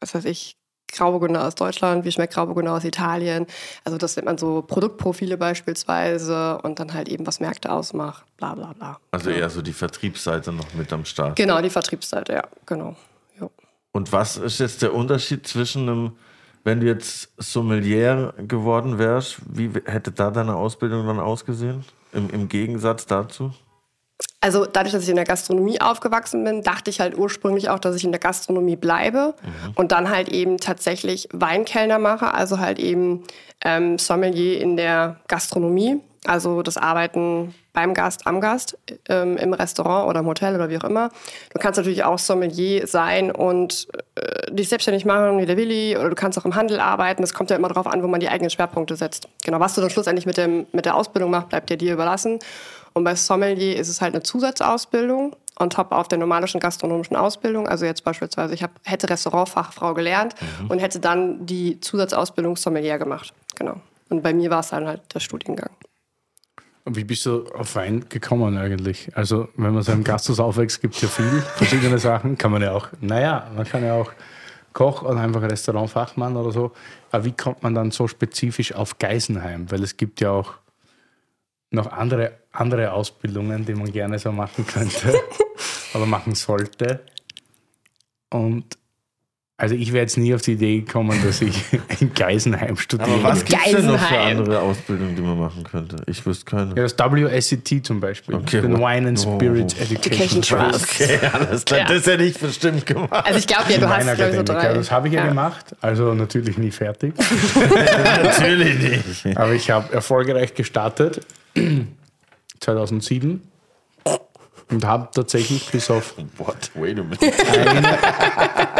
was 0.00 0.14
weiß 0.14 0.24
ich, 0.26 0.56
Grauburgunder 0.92 1.46
aus 1.46 1.54
Deutschland, 1.54 2.04
wie 2.04 2.12
schmeckt 2.12 2.34
Grauburgunder 2.34 2.72
aus 2.72 2.84
Italien. 2.84 3.46
Also 3.84 3.98
das 3.98 4.16
nennt 4.16 4.26
man 4.26 4.38
so 4.38 4.62
Produktprofile 4.62 5.36
beispielsweise 5.36 6.58
und 6.62 6.78
dann 6.80 6.92
halt 6.92 7.08
eben, 7.08 7.26
was 7.26 7.40
Märkte 7.40 7.70
ausmacht, 7.70 8.24
bla 8.36 8.54
bla 8.54 8.72
bla. 8.72 8.98
Also 9.12 9.30
eher 9.30 9.50
so 9.50 9.62
die 9.62 9.72
Vertriebsseite 9.72 10.52
noch 10.52 10.74
mit 10.74 10.92
am 10.92 11.04
Start. 11.04 11.36
Genau, 11.36 11.60
die 11.62 11.70
Vertriebsseite, 11.70 12.32
ja, 12.32 12.42
genau. 12.66 12.96
Jo. 13.38 13.50
Und 13.92 14.12
was 14.12 14.36
ist 14.36 14.58
jetzt 14.58 14.82
der 14.82 14.94
Unterschied 14.94 15.46
zwischen 15.46 15.88
einem, 15.88 16.16
wenn 16.64 16.80
du 16.80 16.86
jetzt 16.86 17.32
Sommelier 17.38 18.34
geworden 18.38 18.98
wärst, 18.98 19.38
wie 19.50 19.70
hätte 19.86 20.12
da 20.12 20.30
deine 20.30 20.56
Ausbildung 20.56 21.06
dann 21.06 21.20
ausgesehen? 21.20 21.84
Im, 22.12 22.28
im 22.30 22.48
Gegensatz 22.48 23.06
dazu? 23.06 23.52
Also 24.42 24.66
dadurch, 24.66 24.92
dass 24.92 25.02
ich 25.02 25.08
in 25.08 25.16
der 25.16 25.24
Gastronomie 25.24 25.80
aufgewachsen 25.80 26.44
bin, 26.44 26.62
dachte 26.62 26.90
ich 26.90 27.00
halt 27.00 27.16
ursprünglich 27.16 27.68
auch, 27.68 27.78
dass 27.78 27.96
ich 27.96 28.04
in 28.04 28.12
der 28.12 28.20
Gastronomie 28.20 28.76
bleibe 28.76 29.34
und 29.74 29.92
dann 29.92 30.10
halt 30.10 30.28
eben 30.28 30.56
tatsächlich 30.58 31.28
Weinkellner 31.32 31.98
mache, 31.98 32.32
also 32.32 32.58
halt 32.58 32.78
eben 32.78 33.24
ähm, 33.64 33.98
Sommelier 33.98 34.60
in 34.60 34.76
der 34.76 35.20
Gastronomie, 35.28 36.00
also 36.26 36.62
das 36.62 36.76
Arbeiten 36.76 37.54
beim 37.72 37.94
Gast, 37.94 38.26
am 38.26 38.40
Gast, 38.40 38.76
ähm, 39.08 39.36
im 39.36 39.52
Restaurant 39.54 40.08
oder 40.08 40.20
im 40.20 40.26
Hotel 40.26 40.54
oder 40.54 40.68
wie 40.68 40.76
auch 40.76 40.84
immer. 40.84 41.10
Du 41.52 41.58
kannst 41.58 41.78
natürlich 41.78 42.04
auch 42.04 42.18
Sommelier 42.18 42.86
sein 42.86 43.30
und 43.30 43.88
äh, 44.16 44.52
dich 44.52 44.68
selbstständig 44.68 45.04
machen 45.04 45.38
wie 45.38 45.46
der 45.46 45.56
Willi 45.56 45.96
oder 45.96 46.10
du 46.10 46.14
kannst 46.14 46.38
auch 46.38 46.44
im 46.44 46.54
Handel 46.54 46.78
arbeiten. 46.80 47.22
Das 47.22 47.32
kommt 47.32 47.50
ja 47.50 47.56
immer 47.56 47.68
darauf 47.68 47.86
an, 47.86 48.02
wo 48.02 48.06
man 48.06 48.20
die 48.20 48.28
eigenen 48.28 48.50
Schwerpunkte 48.50 48.96
setzt. 48.96 49.28
Genau, 49.44 49.60
was 49.60 49.74
du 49.74 49.80
dann 49.80 49.90
schlussendlich 49.90 50.26
mit, 50.26 50.36
dem, 50.36 50.66
mit 50.72 50.84
der 50.84 50.94
Ausbildung 50.94 51.30
machst, 51.30 51.48
bleibt 51.48 51.70
ja 51.70 51.76
dir 51.76 51.94
überlassen. 51.94 52.38
Und 52.92 53.04
bei 53.04 53.14
Sommelier 53.14 53.78
ist 53.78 53.88
es 53.88 54.00
halt 54.00 54.14
eine 54.14 54.22
Zusatzausbildung 54.22 55.36
on 55.58 55.70
top 55.70 55.92
auf 55.92 56.08
der 56.08 56.18
normalischen 56.18 56.58
gastronomischen 56.58 57.16
Ausbildung. 57.16 57.68
Also 57.68 57.84
jetzt 57.84 58.02
beispielsweise, 58.02 58.54
ich 58.54 58.62
hab, 58.62 58.72
hätte 58.82 59.08
Restaurantfachfrau 59.08 59.94
gelernt 59.94 60.34
und 60.68 60.78
hätte 60.80 61.00
dann 61.00 61.46
die 61.46 61.80
Zusatzausbildung 61.80 62.56
Sommelier 62.56 62.98
gemacht. 62.98 63.32
Genau. 63.56 63.76
Und 64.08 64.22
bei 64.22 64.32
mir 64.32 64.50
war 64.50 64.60
es 64.60 64.70
dann 64.70 64.86
halt 64.86 65.02
der 65.14 65.20
Studiengang. 65.20 65.70
Wie 66.86 67.04
bist 67.04 67.26
du 67.26 67.44
auf 67.52 67.74
Wein 67.74 68.08
gekommen 68.08 68.56
eigentlich? 68.56 69.10
Also, 69.14 69.48
wenn 69.56 69.74
man 69.74 69.82
so 69.82 69.92
im 69.92 70.02
Gasthaus 70.02 70.40
aufwächst, 70.40 70.80
gibt 70.80 70.94
es 70.94 71.02
ja 71.02 71.08
viel 71.08 71.42
verschiedene 71.56 71.98
Sachen. 71.98 72.38
Kann 72.38 72.50
man 72.50 72.62
ja 72.62 72.72
auch, 72.72 72.88
naja, 73.00 73.50
man 73.54 73.66
kann 73.66 73.84
ja 73.84 73.94
auch 73.94 74.12
Koch 74.72 75.02
oder 75.02 75.20
einfach 75.20 75.42
Restaurantfachmann 75.42 76.36
oder 76.36 76.52
so. 76.52 76.72
Aber 77.10 77.24
wie 77.24 77.32
kommt 77.32 77.62
man 77.62 77.74
dann 77.74 77.90
so 77.90 78.08
spezifisch 78.08 78.74
auf 78.74 78.98
Geisenheim? 78.98 79.70
Weil 79.70 79.82
es 79.82 79.96
gibt 79.96 80.20
ja 80.20 80.30
auch 80.30 80.54
noch 81.70 81.92
andere, 81.92 82.32
andere 82.52 82.92
Ausbildungen, 82.92 83.64
die 83.64 83.74
man 83.74 83.92
gerne 83.92 84.18
so 84.18 84.32
machen 84.32 84.66
könnte 84.66 85.14
oder 85.94 86.06
machen 86.06 86.34
sollte. 86.34 87.00
Und 88.30 88.78
also 89.60 89.74
ich 89.74 89.92
wäre 89.92 90.02
jetzt 90.02 90.16
nie 90.16 90.34
auf 90.34 90.40
die 90.40 90.52
Idee 90.52 90.80
gekommen, 90.80 91.20
dass 91.22 91.42
ich 91.42 91.62
in 92.00 92.14
Geisenheim 92.14 92.76
studiere. 92.76 93.10
Aber 93.10 93.22
was 93.24 93.44
gibt 93.44 93.60
es 93.66 93.72
denn 93.72 93.86
noch 93.86 93.98
für 94.00 94.18
andere 94.18 94.60
Ausbildungen, 94.60 95.14
die 95.14 95.22
man 95.22 95.38
machen 95.38 95.62
könnte? 95.64 95.96
Ich 96.06 96.24
wüsste 96.24 96.46
keine. 96.46 96.74
Ja, 96.76 96.82
das 96.82 96.96
WSET 96.98 97.84
zum 97.86 98.00
Beispiel, 98.00 98.36
Okay, 98.36 98.62
den? 98.62 98.78
Wine 98.78 99.08
and 99.08 99.20
Spirit 99.20 99.76
Oh. 99.78 99.82
Education, 99.82 100.40
Education 100.40 100.42
Trust. 100.42 101.00
Okay, 101.00 101.18
alles 101.32 101.64
klar. 101.64 101.80
Ja. 101.80 101.86
Das 101.88 102.06
hätte 102.06 102.24
ich 102.24 102.38
bestimmt 102.38 102.86
gemacht. 102.86 103.10
Also 103.12 103.38
ich 103.38 103.46
glaube, 103.46 103.70
ja, 103.70 103.78
du 103.78 103.88
hast, 103.88 104.14
glaube 104.16 104.34
so 104.34 104.42
drei. 104.42 104.72
Das 104.74 104.90
habe 104.90 105.08
ich 105.08 105.14
ja, 105.14 105.20
Ja. 105.24 105.28
gemacht, 105.28 105.76
also 105.82 106.14
natürlich 106.14 106.56
nie 106.56 106.70
fertig. 106.70 107.12
Natürlich 108.22 109.24
nicht. 109.24 109.36
Aber 109.36 109.52
ich 109.52 109.70
habe 109.70 109.92
erfolgreich 109.92 110.54
gestartet 110.54 111.20
2007 112.60 113.42
und 114.70 114.84
habe 114.84 115.08
tatsächlich 115.12 115.70
bis 115.70 115.90
auf 115.90 116.14
What? 116.38 116.70
Wait 116.74 116.98
a 116.98 117.02
minute. 117.02 117.32
eine, 117.58 117.98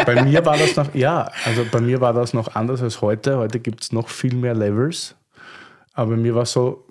bei 0.05 0.23
mir 0.23 0.45
war 0.45 0.57
das 0.57 0.75
noch, 0.75 0.93
ja, 0.95 1.29
also 1.45 1.65
bei 1.71 1.81
mir 1.81 2.01
war 2.01 2.13
das 2.13 2.33
noch 2.33 2.55
anders 2.55 2.81
als 2.81 3.01
heute. 3.01 3.37
Heute 3.37 3.59
gibt 3.59 3.83
es 3.83 3.91
noch 3.91 4.09
viel 4.09 4.35
mehr 4.35 4.53
Levels. 4.53 5.15
Aber 5.93 6.11
bei 6.11 6.17
mir 6.17 6.35
war 6.35 6.43
es 6.43 6.53
so, 6.53 6.85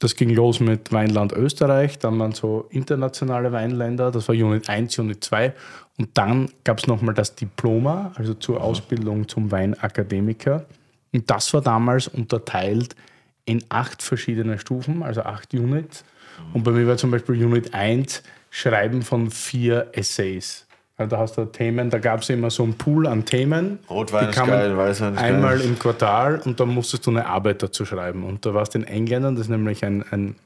das 0.00 0.16
ging 0.16 0.30
los 0.30 0.60
mit 0.60 0.92
Weinland 0.92 1.32
Österreich, 1.32 1.98
dann 1.98 2.18
waren 2.18 2.32
so 2.32 2.66
internationale 2.70 3.52
Weinländer, 3.52 4.10
das 4.10 4.28
war 4.28 4.34
Unit 4.34 4.68
1, 4.68 4.98
Unit 4.98 5.22
2. 5.22 5.52
Und 5.98 6.16
dann 6.16 6.50
gab 6.64 6.78
es 6.78 6.86
nochmal 6.86 7.14
das 7.14 7.34
Diploma, 7.34 8.12
also 8.14 8.32
zur 8.32 8.62
Ausbildung 8.62 9.28
zum 9.28 9.50
Weinakademiker. 9.50 10.64
Und 11.12 11.28
das 11.30 11.52
war 11.52 11.60
damals 11.60 12.08
unterteilt 12.08 12.96
in 13.44 13.62
acht 13.68 14.02
verschiedene 14.02 14.58
Stufen, 14.58 15.02
also 15.02 15.22
acht 15.22 15.52
Units. 15.52 16.04
Und 16.52 16.64
bei 16.64 16.70
mir 16.72 16.86
war 16.86 16.96
zum 16.96 17.10
Beispiel 17.10 17.44
Unit 17.44 17.74
1 17.74 18.22
Schreiben 18.50 19.02
von 19.02 19.30
vier 19.30 19.88
Essays. 19.92 20.66
Also 20.96 21.16
da 21.16 21.18
hast 21.18 21.38
du 21.38 21.44
Themen, 21.46 21.88
da 21.88 21.98
gab 21.98 22.20
es 22.20 22.28
immer 22.28 22.50
so 22.50 22.62
einen 22.62 22.74
Pool 22.74 23.06
an 23.06 23.24
Themen. 23.24 23.78
Rotwein 23.88 24.24
Die 24.24 24.30
ist 24.38 24.46
geil, 24.46 24.76
Weißwein 24.76 25.14
ist 25.14 25.20
Einmal 25.20 25.56
geil. 25.56 25.66
im 25.66 25.78
Quartal 25.78 26.40
und 26.44 26.60
dann 26.60 26.68
musstest 26.68 27.06
du 27.06 27.10
eine 27.10 27.24
Arbeit 27.24 27.62
dazu 27.62 27.86
schreiben. 27.86 28.24
Und 28.24 28.44
da 28.44 28.52
warst 28.52 28.74
du 28.74 28.80
in 28.80 28.84
Engländern, 28.84 29.34
das 29.34 29.46
ist 29.46 29.50
nämlich 29.50 29.82
ein, 29.84 30.04
ein, 30.10 30.36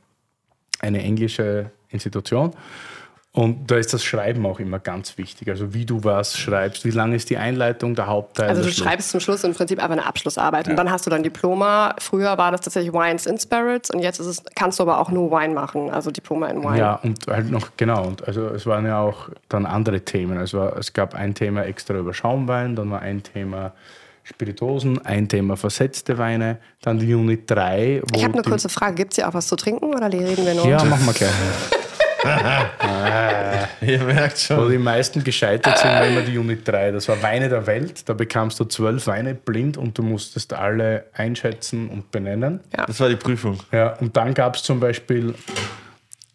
eine 0.80 1.02
englische 1.02 1.70
Institution. 1.88 2.52
Und 3.36 3.68
da 3.68 3.76
ist 3.78 3.92
das 3.92 4.04
Schreiben 4.04 4.46
auch 4.46 4.60
immer 4.60 4.78
ganz 4.78 5.18
wichtig. 5.18 5.48
Also 5.48 5.74
wie 5.74 5.84
du 5.84 6.04
was 6.04 6.38
schreibst, 6.38 6.84
wie 6.84 6.92
lang 6.92 7.12
ist 7.12 7.30
die 7.30 7.36
Einleitung, 7.36 7.96
der 7.96 8.06
Hauptteil. 8.06 8.48
Also 8.48 8.62
du 8.62 8.68
Schluss. 8.68 8.86
schreibst 8.86 9.10
zum 9.10 9.18
Schluss 9.18 9.42
im 9.42 9.54
Prinzip 9.54 9.80
einfach 9.80 9.96
eine 9.96 10.06
Abschlussarbeit 10.06 10.68
und 10.68 10.76
dann 10.76 10.88
hast 10.88 11.04
du 11.04 11.10
dann 11.10 11.24
Diploma. 11.24 11.96
Früher 11.98 12.38
war 12.38 12.52
das 12.52 12.60
tatsächlich 12.60 12.92
Wines 12.92 13.26
in 13.26 13.36
Spirits 13.36 13.90
und 13.90 13.98
jetzt 13.98 14.20
ist 14.20 14.26
es, 14.26 14.42
kannst 14.54 14.78
du 14.78 14.84
aber 14.84 15.00
auch 15.00 15.10
nur 15.10 15.32
Wine 15.32 15.52
machen, 15.52 15.90
also 15.90 16.12
Diploma 16.12 16.46
in 16.46 16.62
Wine. 16.62 16.78
Ja, 16.78 16.94
und 17.02 17.26
halt 17.26 17.50
noch, 17.50 17.70
genau. 17.76 18.06
Und 18.06 18.24
also 18.24 18.46
es 18.50 18.66
waren 18.66 18.86
ja 18.86 19.00
auch 19.00 19.30
dann 19.48 19.66
andere 19.66 20.02
Themen. 20.02 20.38
Also 20.38 20.62
es 20.68 20.92
gab 20.92 21.16
ein 21.16 21.34
Thema 21.34 21.64
extra 21.64 21.94
über 21.94 22.14
Schaumwein, 22.14 22.76
dann 22.76 22.88
war 22.92 23.00
ein 23.00 23.24
Thema 23.24 23.72
Spiritosen, 24.22 25.04
ein 25.04 25.28
Thema 25.28 25.56
versetzte 25.56 26.18
Weine, 26.18 26.58
dann 26.82 27.00
die 27.00 27.12
Unit 27.12 27.50
3. 27.50 28.02
Wo 28.04 28.16
Ich 28.16 28.24
habe 28.24 28.34
eine 28.34 28.42
kurze 28.42 28.68
Frage, 28.68 28.94
gibt 28.94 29.14
es 29.14 29.16
hier 29.16 29.28
auch 29.28 29.34
was 29.34 29.48
zu 29.48 29.56
trinken 29.56 29.86
oder 29.86 30.06
reden 30.06 30.46
wir 30.46 30.54
nur? 30.54 30.68
Ja, 30.68 30.84
machen 30.84 31.04
wir 31.04 31.12
gleich. 31.12 31.30
Ihr 33.80 34.02
merkt 34.02 34.50
Wo 34.50 34.54
schon. 34.54 34.70
die 34.70 34.78
meisten 34.78 35.22
gescheitert 35.24 35.78
sind, 35.78 35.90
war 35.90 36.06
immer 36.06 36.22
die 36.22 36.38
Unit 36.38 36.66
3. 36.66 36.92
Das 36.92 37.08
war 37.08 37.22
Weine 37.22 37.48
der 37.48 37.66
Welt. 37.66 38.08
Da 38.08 38.14
bekamst 38.14 38.58
du 38.60 38.64
zwölf 38.64 39.06
Weine 39.06 39.34
blind 39.34 39.76
und 39.76 39.98
du 39.98 40.02
musstest 40.02 40.52
alle 40.52 41.04
einschätzen 41.12 41.88
und 41.88 42.10
benennen. 42.10 42.60
Das 42.86 43.00
war 43.00 43.08
die 43.08 43.16
Prüfung. 43.16 43.60
Ja, 43.72 43.94
und 43.94 44.16
dann 44.16 44.34
gab 44.34 44.56
es 44.56 44.62
zum 44.62 44.80
Beispiel 44.80 45.34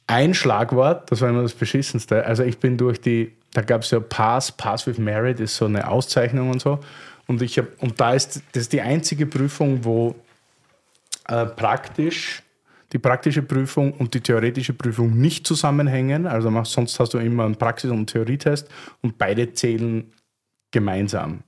ein 0.08 0.34
Schlagwort, 0.34 1.12
das 1.12 1.22
war 1.22 1.29
immer 1.29 1.43
das 1.43 1.53
Beschissenste. 1.53 2.25
Also 2.25 2.43
ich 2.43 2.58
bin 2.60 2.77
durch 2.77 3.00
die, 3.00 3.31
da 3.53 3.62
gab 3.62 3.84
es 3.84 3.91
ja 3.91 4.00
Pass, 4.00 4.51
Pass 4.51 4.88
with 4.88 4.98
Merit 4.98 5.39
ist 5.39 5.55
so 5.55 5.65
eine 5.65 5.88
Auszeichnung 5.88 6.50
und 6.50 6.62
so. 6.62 6.79
Und 7.27 7.41
ich 7.43 7.58
habe, 7.60 7.67
und 7.79 8.00
da 8.01 8.13
ist 8.13 8.41
das 8.53 8.63
ist 8.63 8.74
die 8.74 8.81
einzige 8.81 9.27
Prüfung, 9.27 9.86
wo 9.86 10.15
äh, 11.27 11.46
praktisch 11.46 12.41
die 12.91 13.00
praktische 13.00 13.41
Prüfung 13.41 13.93
und 13.93 14.13
die 14.13 14.22
theoretische 14.22 14.74
Prüfung 14.74 15.17
nicht 15.19 15.46
zusammenhängen. 15.46 16.25
Also 16.25 16.50
mach- 16.50 16.65
sonst 16.65 17.00
hast 17.00 17.13
du 17.13 17.19
immer 17.19 17.46
einen 17.46 17.55
Praxis- 17.55 17.91
und 17.91 17.98
einen 17.98 18.08
Theorietest 18.08 18.67
und 19.01 19.17
beide 19.17 19.53
zählen 19.53 20.12
gemeinsam. 20.72 21.41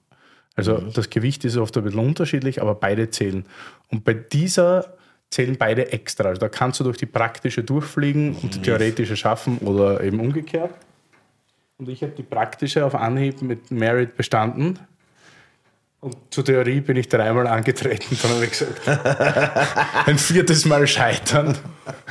Also 0.56 0.78
das 0.78 1.10
Gewicht 1.10 1.46
ist 1.46 1.58
oft 1.58 1.76
ein 1.78 1.84
bisschen 1.84 2.00
unterschiedlich, 2.00 2.62
aber 2.62 2.76
beide 2.76 3.10
zählen. 3.10 3.46
Und 3.90 4.04
bei 4.04 4.14
dieser 4.14 4.98
zählen 5.30 5.56
beide 5.58 5.92
extra. 5.94 6.26
Also 6.26 6.42
da 6.42 6.50
kannst 6.50 6.80
du 6.80 6.84
durch 6.84 6.98
die 6.98 7.06
praktische 7.06 7.64
durchfliegen 7.64 8.36
und 8.36 8.56
die 8.56 8.62
theoretische 8.62 9.16
schaffen 9.16 9.60
oder 9.60 10.04
eben 10.04 10.20
umgekehrt. 10.20 10.74
Und 11.78 11.90
ich 11.90 12.04
habe 12.04 12.12
die 12.12 12.24
praktische 12.24 12.86
auf 12.86 12.94
Anhieb 12.94 13.42
mit 13.42 13.72
Merit 13.72 14.16
bestanden. 14.18 14.78
Und 16.02 16.18
zur 16.32 16.44
Theorie 16.44 16.82
bin 16.82 16.98
ich 16.98 17.10
dreimal 17.10 17.46
angetreten. 17.46 18.18
Dann 18.22 18.32
habe 18.32 18.46
ich 18.46 18.52
gesagt, 18.52 18.82
ein 20.08 20.18
viertes 20.18 20.66
Mal 20.66 20.88
scheitern 20.88 21.56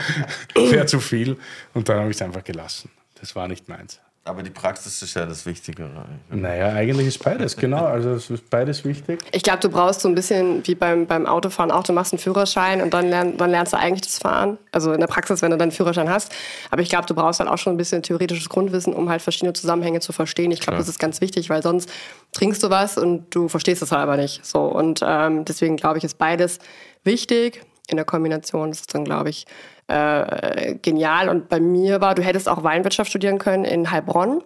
wäre 0.54 0.86
zu 0.86 1.00
viel. 1.00 1.36
Und 1.74 1.88
dann 1.88 1.98
habe 1.98 2.10
ich 2.10 2.16
es 2.16 2.22
einfach 2.22 2.44
gelassen. 2.44 2.88
Das 3.20 3.34
war 3.34 3.48
nicht 3.48 3.68
meins. 3.68 4.00
Aber 4.22 4.42
die 4.42 4.50
Praxis 4.50 5.00
ist 5.00 5.14
ja 5.14 5.24
das 5.24 5.46
Wichtigere. 5.46 6.04
Naja, 6.28 6.68
eigentlich 6.74 7.06
ist 7.06 7.24
beides, 7.24 7.56
genau. 7.56 7.86
Also 7.86 8.10
es 8.10 8.28
ist 8.28 8.48
beides 8.50 8.84
wichtig. 8.84 9.18
Ich 9.32 9.42
glaube, 9.42 9.60
du 9.60 9.70
brauchst 9.70 10.02
so 10.02 10.08
ein 10.08 10.14
bisschen 10.14 10.64
wie 10.66 10.74
beim, 10.74 11.06
beim 11.06 11.26
Autofahren 11.26 11.70
auch, 11.70 11.82
du 11.82 11.94
machst 11.94 12.12
einen 12.12 12.20
Führerschein 12.20 12.82
und 12.82 12.92
dann, 12.92 13.08
lern, 13.08 13.38
dann 13.38 13.50
lernst 13.50 13.72
du 13.72 13.78
eigentlich 13.78 14.02
das 14.02 14.18
Fahren. 14.18 14.58
Also 14.72 14.92
in 14.92 15.00
der 15.00 15.06
Praxis, 15.06 15.40
wenn 15.40 15.50
du 15.50 15.56
deinen 15.56 15.72
Führerschein 15.72 16.10
hast. 16.10 16.32
Aber 16.70 16.82
ich 16.82 16.90
glaube, 16.90 17.06
du 17.06 17.14
brauchst 17.14 17.40
halt 17.40 17.48
auch 17.48 17.56
schon 17.56 17.74
ein 17.74 17.76
bisschen 17.78 18.02
theoretisches 18.02 18.50
Grundwissen, 18.50 18.92
um 18.92 19.08
halt 19.08 19.22
verschiedene 19.22 19.54
Zusammenhänge 19.54 20.00
zu 20.00 20.12
verstehen. 20.12 20.50
Ich 20.50 20.60
glaube, 20.60 20.78
das 20.78 20.88
ist 20.88 20.98
ganz 20.98 21.22
wichtig, 21.22 21.48
weil 21.48 21.62
sonst 21.62 21.90
trinkst 22.32 22.62
du 22.62 22.70
was 22.70 22.96
und 22.96 23.34
du 23.34 23.48
verstehst 23.48 23.82
es 23.82 23.92
halt 23.92 24.02
aber 24.02 24.16
nicht. 24.16 24.44
So, 24.44 24.62
und 24.62 25.00
ähm, 25.04 25.44
deswegen 25.44 25.76
glaube 25.76 25.98
ich, 25.98 26.04
ist 26.04 26.18
beides 26.18 26.58
wichtig. 27.04 27.64
In 27.88 27.96
der 27.96 28.04
Kombination 28.04 28.70
ist 28.70 28.80
es 28.80 28.86
dann, 28.86 29.04
glaube 29.04 29.30
ich, 29.30 29.46
äh, 29.88 30.76
genial. 30.76 31.28
Und 31.28 31.48
bei 31.48 31.58
mir 31.58 32.00
war, 32.00 32.14
du 32.14 32.22
hättest 32.22 32.48
auch 32.48 32.62
Weinwirtschaft 32.62 33.10
studieren 33.10 33.38
können 33.38 33.64
in 33.64 33.90
Heilbronn. 33.90 34.44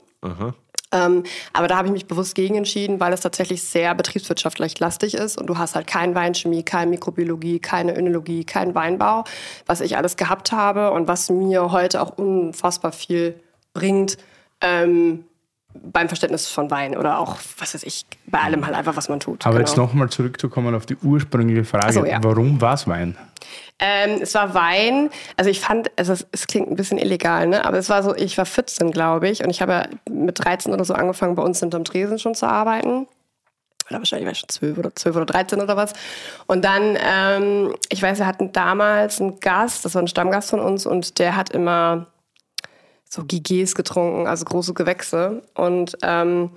Ähm, 0.92 1.24
aber 1.52 1.66
da 1.66 1.76
habe 1.76 1.88
ich 1.88 1.92
mich 1.92 2.06
bewusst 2.06 2.34
gegen 2.34 2.54
entschieden, 2.54 3.00
weil 3.00 3.12
es 3.12 3.20
tatsächlich 3.20 3.62
sehr 3.62 3.94
betriebswirtschaftlich 3.94 4.78
lastig 4.78 5.14
ist 5.14 5.36
und 5.36 5.48
du 5.48 5.58
hast 5.58 5.74
halt 5.74 5.88
kein 5.88 6.14
Weinchemie, 6.14 6.62
keine 6.62 6.90
Mikrobiologie, 6.90 7.58
keine 7.58 7.96
Önologie, 7.96 8.44
kein 8.44 8.74
Weinbau, 8.74 9.24
was 9.66 9.80
ich 9.80 9.96
alles 9.96 10.16
gehabt 10.16 10.52
habe 10.52 10.92
und 10.92 11.08
was 11.08 11.30
mir 11.30 11.72
heute 11.72 12.00
auch 12.00 12.16
unfassbar 12.16 12.92
viel 12.92 13.40
bringt 13.72 14.18
ähm, 14.60 15.24
beim 15.74 16.08
Verständnis 16.08 16.48
von 16.48 16.70
Wein 16.70 16.96
oder 16.96 17.18
auch, 17.18 17.36
was 17.58 17.74
weiß 17.74 17.82
ich, 17.82 18.06
bei 18.26 18.40
allem 18.40 18.64
halt 18.64 18.74
einfach, 18.76 18.96
was 18.96 19.08
man 19.08 19.20
tut. 19.20 19.44
Aber 19.44 19.56
Genau. 19.56 19.66
jetzt 19.68 19.76
nochmal 19.76 20.08
zurückzukommen 20.08 20.74
auf 20.74 20.86
die 20.86 20.96
ursprüngliche 20.96 21.64
Frage, 21.64 21.92
so, 21.92 22.04
ja. 22.04 22.22
warum 22.22 22.60
war 22.60 22.74
es 22.74 22.86
Wein? 22.86 23.16
Ähm, 23.80 24.20
es 24.22 24.34
war 24.34 24.54
Wein. 24.54 25.10
Also 25.36 25.50
ich 25.50 25.60
fand, 25.60 25.90
also 25.98 26.12
es, 26.12 26.26
es 26.30 26.46
klingt 26.46 26.70
ein 26.70 26.76
bisschen 26.76 26.96
illegal, 26.98 27.48
ne? 27.48 27.64
Aber 27.64 27.76
es 27.78 27.88
war 27.88 28.02
so, 28.02 28.14
ich 28.14 28.38
war 28.38 28.46
14, 28.46 28.92
glaube 28.92 29.28
ich, 29.28 29.42
und 29.42 29.50
ich 29.50 29.60
habe 29.60 29.72
ja 29.72 29.86
mit 30.08 30.42
13 30.44 30.72
oder 30.72 30.84
so 30.84 30.94
angefangen, 30.94 31.34
bei 31.34 31.42
uns 31.42 31.58
hinterm 31.60 31.84
Tresen 31.84 32.18
schon 32.18 32.34
zu 32.34 32.46
arbeiten. 32.46 33.06
Oder 33.90 33.98
wahrscheinlich 33.98 34.24
war 34.26 34.32
ich 34.32 34.38
schon 34.38 34.48
12 34.48 34.78
oder 34.78 34.94
12 34.94 35.16
oder 35.16 35.26
13 35.26 35.60
oder 35.60 35.76
was. 35.76 35.92
Und 36.46 36.64
dann, 36.64 36.96
ähm, 37.04 37.74
ich 37.90 38.00
weiß, 38.00 38.18
wir 38.18 38.26
hatten 38.26 38.52
damals 38.52 39.20
einen 39.20 39.40
Gast, 39.40 39.84
das 39.84 39.94
war 39.94 40.02
ein 40.02 40.08
Stammgast 40.08 40.50
von 40.50 40.60
uns, 40.60 40.86
und 40.86 41.18
der 41.18 41.36
hat 41.36 41.50
immer 41.50 42.06
so 43.14 43.22
Giges 43.24 43.74
getrunken, 43.74 44.26
also 44.26 44.44
große 44.44 44.74
Gewächse. 44.74 45.42
Und 45.54 45.96
ähm, 46.02 46.50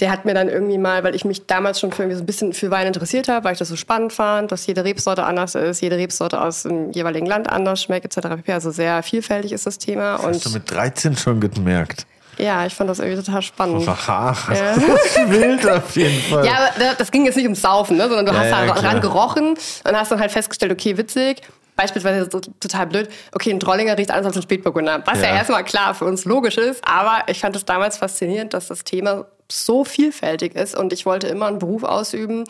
der 0.00 0.10
hat 0.10 0.24
mir 0.24 0.32
dann 0.32 0.48
irgendwie 0.48 0.78
mal, 0.78 1.04
weil 1.04 1.14
ich 1.14 1.26
mich 1.26 1.46
damals 1.46 1.78
schon 1.78 1.92
für 1.92 2.02
irgendwie 2.02 2.16
so 2.16 2.22
ein 2.22 2.26
bisschen 2.26 2.52
für 2.54 2.70
Wein 2.70 2.86
interessiert 2.86 3.28
habe, 3.28 3.44
weil 3.44 3.52
ich 3.52 3.58
das 3.58 3.68
so 3.68 3.76
spannend 3.76 4.14
fand, 4.14 4.50
dass 4.50 4.66
jede 4.66 4.82
Rebsorte 4.84 5.24
anders 5.24 5.54
ist, 5.54 5.82
jede 5.82 5.98
Rebsorte 5.98 6.40
aus 6.40 6.62
dem 6.62 6.90
jeweiligen 6.92 7.26
Land 7.26 7.50
anders 7.50 7.82
schmeckt, 7.82 8.06
etc. 8.06 8.28
pp. 8.36 8.52
Also 8.52 8.70
sehr 8.70 9.02
vielfältig 9.02 9.52
ist 9.52 9.66
das 9.66 9.76
Thema. 9.76 10.18
Hast 10.22 10.46
du 10.46 10.50
mit 10.50 10.70
13 10.70 11.16
schon 11.16 11.40
gemerkt? 11.40 12.06
ja, 12.38 12.64
ich 12.64 12.74
fand 12.74 12.88
das 12.88 13.00
irgendwie 13.00 13.22
total 13.22 13.42
spannend. 13.42 13.86
Aha, 13.86 14.34
Ja. 14.54 14.74
das 14.74 15.30
wild 15.30 15.68
auf 15.68 15.94
jeden 15.94 16.18
Fall. 16.30 16.46
Ja, 16.46 16.52
aber 16.54 16.68
da- 16.78 16.94
das 16.94 17.10
ging 17.10 17.26
jetzt 17.26 17.36
nicht 17.36 17.44
ums 17.44 17.60
Saufen, 17.60 17.98
ne? 17.98 18.04
sondern 18.08 18.24
du 18.24 18.32
Ja, 18.32 18.38
hast 18.38 18.46
ja, 18.50 18.64
da 18.66 18.72
klar. 18.72 18.92
ran 18.94 19.00
gerochen 19.02 19.48
und 19.50 19.92
hast 19.96 20.10
dann 20.10 20.20
halt 20.20 20.30
festgestellt, 20.32 20.72
okay, 20.72 20.96
witzig. 20.96 21.42
Beispielsweise 21.80 22.28
total 22.28 22.86
blöd, 22.88 23.08
okay, 23.32 23.50
ein 23.50 23.58
Trollinger 23.58 23.96
riecht 23.96 24.10
anders 24.10 24.26
als 24.26 24.36
ein 24.36 24.42
Spätburgunder. 24.42 25.02
Was 25.06 25.22
ja. 25.22 25.28
Ja. 25.28 25.36
erstmal 25.36 25.64
klar 25.64 25.94
für 25.94 26.04
uns 26.04 26.26
logisch 26.26 26.58
ist, 26.58 26.86
aber 26.86 27.22
ich 27.26 27.40
fand 27.40 27.56
es 27.56 27.64
damals 27.64 27.96
faszinierend, 27.96 28.52
dass 28.52 28.66
das 28.66 28.84
Thema 28.84 29.24
so 29.50 29.86
vielfältig 29.86 30.54
ist 30.56 30.76
und 30.76 30.92
ich 30.92 31.06
wollte 31.06 31.28
immer 31.28 31.46
einen 31.46 31.58
Beruf 31.58 31.82
ausüben, 31.84 32.44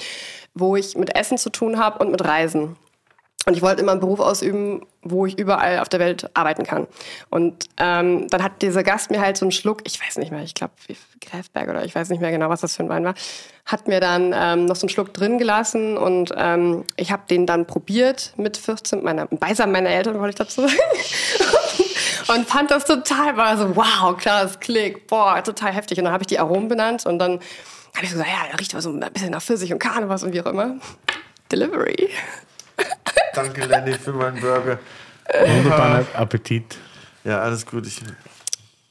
wo 0.54 0.75
ich 0.75 0.96
mit 0.96 1.14
Essen 1.14 1.38
zu 1.38 1.50
tun 1.50 1.78
habe 1.78 2.00
und 2.00 2.10
mit 2.10 2.25
Reisen. 2.25 2.76
Und 3.47 3.56
ich 3.56 3.62
wollte 3.62 3.80
immer 3.80 3.92
einen 3.92 4.00
Beruf 4.00 4.20
ausüben, 4.20 4.87
wo 5.02 5.25
ich 5.25 5.38
überall 5.38 5.78
auf 5.78 5.88
der 5.88 5.99
Welt 5.99 6.28
arbeiten 6.35 6.64
kann. 6.64 6.87
Und 7.30 7.64
ähm, 7.78 8.28
dann 8.28 8.42
hat 8.42 8.61
dieser 8.61 8.82
Gast 8.82 9.11
mir 9.11 9.20
halt 9.20 9.38
so 9.38 9.47
einen 9.47 9.52
Schluck, 9.52 9.80
ich 9.85 9.99
weiß 9.99 10.18
nicht 10.18 10.30
mehr, 10.30 10.42
ich 10.42 10.54
glaube 10.54 10.75
Gräfberg 11.23 11.70
oder 11.70 11.85
ich 11.85 11.94
weiß 11.94 12.11
nicht 12.11 12.20
mehr 12.20 12.32
genau, 12.32 12.50
was 12.50 12.61
das 12.61 12.76
für 12.76 12.82
ein 12.82 12.90
Wein 12.90 13.04
war, 13.04 13.14
hat 13.64 13.88
mir 13.88 13.99
dann 13.99 14.35
ähm, 14.37 14.66
noch 14.66 14.76
so 14.76 14.82
einen 14.85 14.90
Schluck 14.90 15.14
drin 15.14 15.38
gelassen 15.38 15.97
und 15.97 16.35
ähm, 16.37 16.85
ich 16.97 17.12
habe 17.12 17.23
den 17.30 17.47
dann 17.47 17.66
probiert 17.66 18.35
mit 18.37 18.59
14, 18.59 19.02
meiner, 19.02 19.26
beisammen 19.26 19.73
meiner 19.73 19.88
Eltern, 19.88 20.18
wollte 20.18 20.30
ich 20.30 20.35
dazu 20.35 20.61
sagen. 20.61 20.75
und 22.28 22.47
fand 22.47 22.70
das 22.70 22.85
total, 22.85 23.38
war 23.38 23.56
so, 23.56 23.75
wow, 23.75 24.16
das 24.23 24.61
Klick, 24.61 25.06
boah, 25.06 25.42
total 25.42 25.73
heftig. 25.73 25.97
Und 25.99 26.04
dann 26.04 26.12
habe 26.12 26.25
ich 26.25 26.28
die 26.28 26.38
Aromen 26.38 26.68
benannt 26.68 27.06
und 27.06 27.18
dann 27.18 27.40
habe 27.94 28.04
ich 28.04 28.11
so 28.11 28.18
gesagt, 28.18 28.30
ja, 28.30 28.50
der 28.50 28.61
riecht 28.61 28.75
aber 28.75 28.82
so 28.82 28.90
ein 28.90 29.00
bisschen 29.12 29.30
nach 29.30 29.42
Pfirsich 29.42 29.73
und 29.73 29.78
Karnevals 29.78 30.23
und 30.25 30.35
wie 30.35 30.42
auch 30.42 30.47
immer. 30.47 30.76
Delivery. 31.50 32.11
Danke, 33.35 33.64
Lenny, 33.67 33.93
für 33.93 34.12
meinen 34.12 34.40
Burger. 34.40 34.79
Wunderbaren 35.47 36.07
Appetit. 36.14 36.76
Ja, 37.25 37.40
alles 37.40 37.64
gut. 37.67 37.87
Ich, 37.87 38.00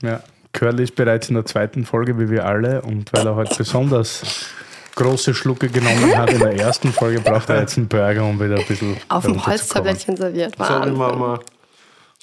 Ja. 0.01 0.21
Curly 0.53 0.83
ist 0.83 0.95
bereits 0.95 1.29
in 1.29 1.35
der 1.35 1.45
zweiten 1.45 1.85
Folge, 1.85 2.17
wie 2.19 2.29
wir 2.29 2.45
alle. 2.45 2.81
Und 2.81 3.11
weil 3.13 3.25
er 3.25 3.35
heute 3.35 3.55
besonders 3.55 4.47
große 4.95 5.33
Schlucke 5.33 5.69
genommen 5.69 6.17
hat 6.17 6.31
in 6.31 6.39
der 6.39 6.55
ersten 6.57 6.91
Folge, 6.91 7.21
braucht 7.21 7.49
er 7.49 7.61
jetzt 7.61 7.77
einen 7.77 7.87
Burger, 7.87 8.25
um 8.25 8.39
wieder 8.39 8.57
ein 8.57 8.65
bisschen 8.65 8.97
Auf 9.09 9.25
dem. 9.25 9.45
Holztablettchen 9.45 10.17
serviert. 10.17 10.55
sorry. 10.57 10.91
Mama. 10.91 11.39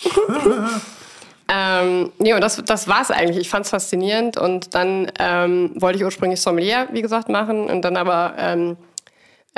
Ähm, 1.48 2.10
und 2.18 2.40
das, 2.40 2.60
das 2.64 2.88
war 2.88 3.02
es 3.02 3.10
eigentlich. 3.10 3.36
Ich 3.38 3.48
fand 3.48 3.66
es 3.66 3.70
faszinierend 3.70 4.36
und 4.36 4.74
dann 4.74 5.10
ähm, 5.20 5.70
wollte 5.76 5.96
ich 5.98 6.04
ursprünglich 6.04 6.40
Sommelier, 6.40 6.88
wie 6.90 7.02
gesagt, 7.02 7.28
machen 7.28 7.70
und 7.70 7.82
dann 7.82 7.96
aber 7.96 8.34
ähm, 8.36 8.72
äh, 8.72 8.74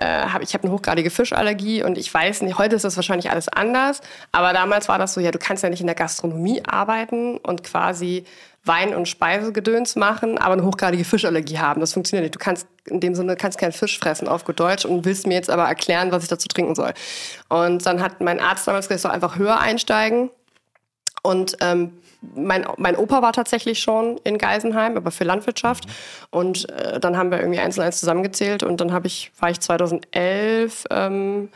hab, 0.04 0.42
ich 0.42 0.54
habe 0.54 0.64
eine 0.64 0.72
hochgradige 0.72 1.10
Fischallergie 1.10 1.82
und 1.82 1.98
ich 1.98 2.12
weiß 2.12 2.42
nicht, 2.42 2.58
heute 2.58 2.76
ist 2.76 2.84
das 2.84 2.96
wahrscheinlich 2.96 3.30
alles 3.30 3.48
anders, 3.48 4.00
aber 4.32 4.52
damals 4.52 4.88
war 4.88 4.98
das 4.98 5.14
so, 5.14 5.20
ja, 5.20 5.30
du 5.30 5.38
kannst 5.38 5.62
ja 5.62 5.70
nicht 5.70 5.80
in 5.80 5.86
der 5.86 5.96
Gastronomie 5.96 6.62
arbeiten 6.66 7.36
und 7.38 7.64
quasi 7.64 8.24
Wein- 8.64 8.94
und 8.94 9.08
Speisegedöns 9.08 9.96
machen, 9.96 10.38
aber 10.38 10.52
eine 10.52 10.64
hochgradige 10.64 11.04
Fischallergie 11.04 11.58
haben. 11.58 11.80
Das 11.80 11.94
funktioniert 11.94 12.24
nicht. 12.24 12.34
Du 12.34 12.38
kannst 12.38 12.66
in 12.84 13.00
dem 13.00 13.14
Sinne 13.14 13.36
kannst 13.36 13.58
keinen 13.58 13.72
Fisch 13.72 13.98
fressen 13.98 14.28
auf 14.28 14.44
gut 14.44 14.60
Deutsch 14.60 14.84
und 14.84 15.04
willst 15.04 15.26
mir 15.26 15.34
jetzt 15.34 15.50
aber 15.50 15.64
erklären, 15.64 16.12
was 16.12 16.22
ich 16.22 16.28
dazu 16.28 16.48
trinken 16.48 16.74
soll. 16.74 16.92
Und 17.48 17.84
dann 17.86 18.02
hat 18.02 18.20
mein 18.20 18.40
Arzt 18.40 18.68
damals 18.68 18.86
gesagt, 18.88 18.98
ich 18.98 19.02
soll 19.02 19.10
einfach 19.10 19.38
höher 19.38 19.58
einsteigen. 19.58 20.30
Und 21.22 21.56
ähm, 21.60 21.98
mein, 22.20 22.66
mein 22.76 22.96
Opa 22.96 23.22
war 23.22 23.32
tatsächlich 23.32 23.78
schon 23.78 24.18
in 24.24 24.38
Geisenheim, 24.38 24.96
aber 24.96 25.10
für 25.10 25.24
Landwirtschaft. 25.24 25.84
Und 26.30 26.68
äh, 26.70 26.98
dann 26.98 27.16
haben 27.16 27.30
wir 27.30 27.38
irgendwie 27.38 27.60
eins 27.60 27.78
und 27.78 27.84
eins 27.84 28.00
zusammengezählt. 28.00 28.62
Und 28.62 28.80
dann 28.80 28.92
ich, 29.04 29.32
war 29.38 29.50
ich 29.50 29.60
2011 29.60 30.84
ähm, 30.90 31.48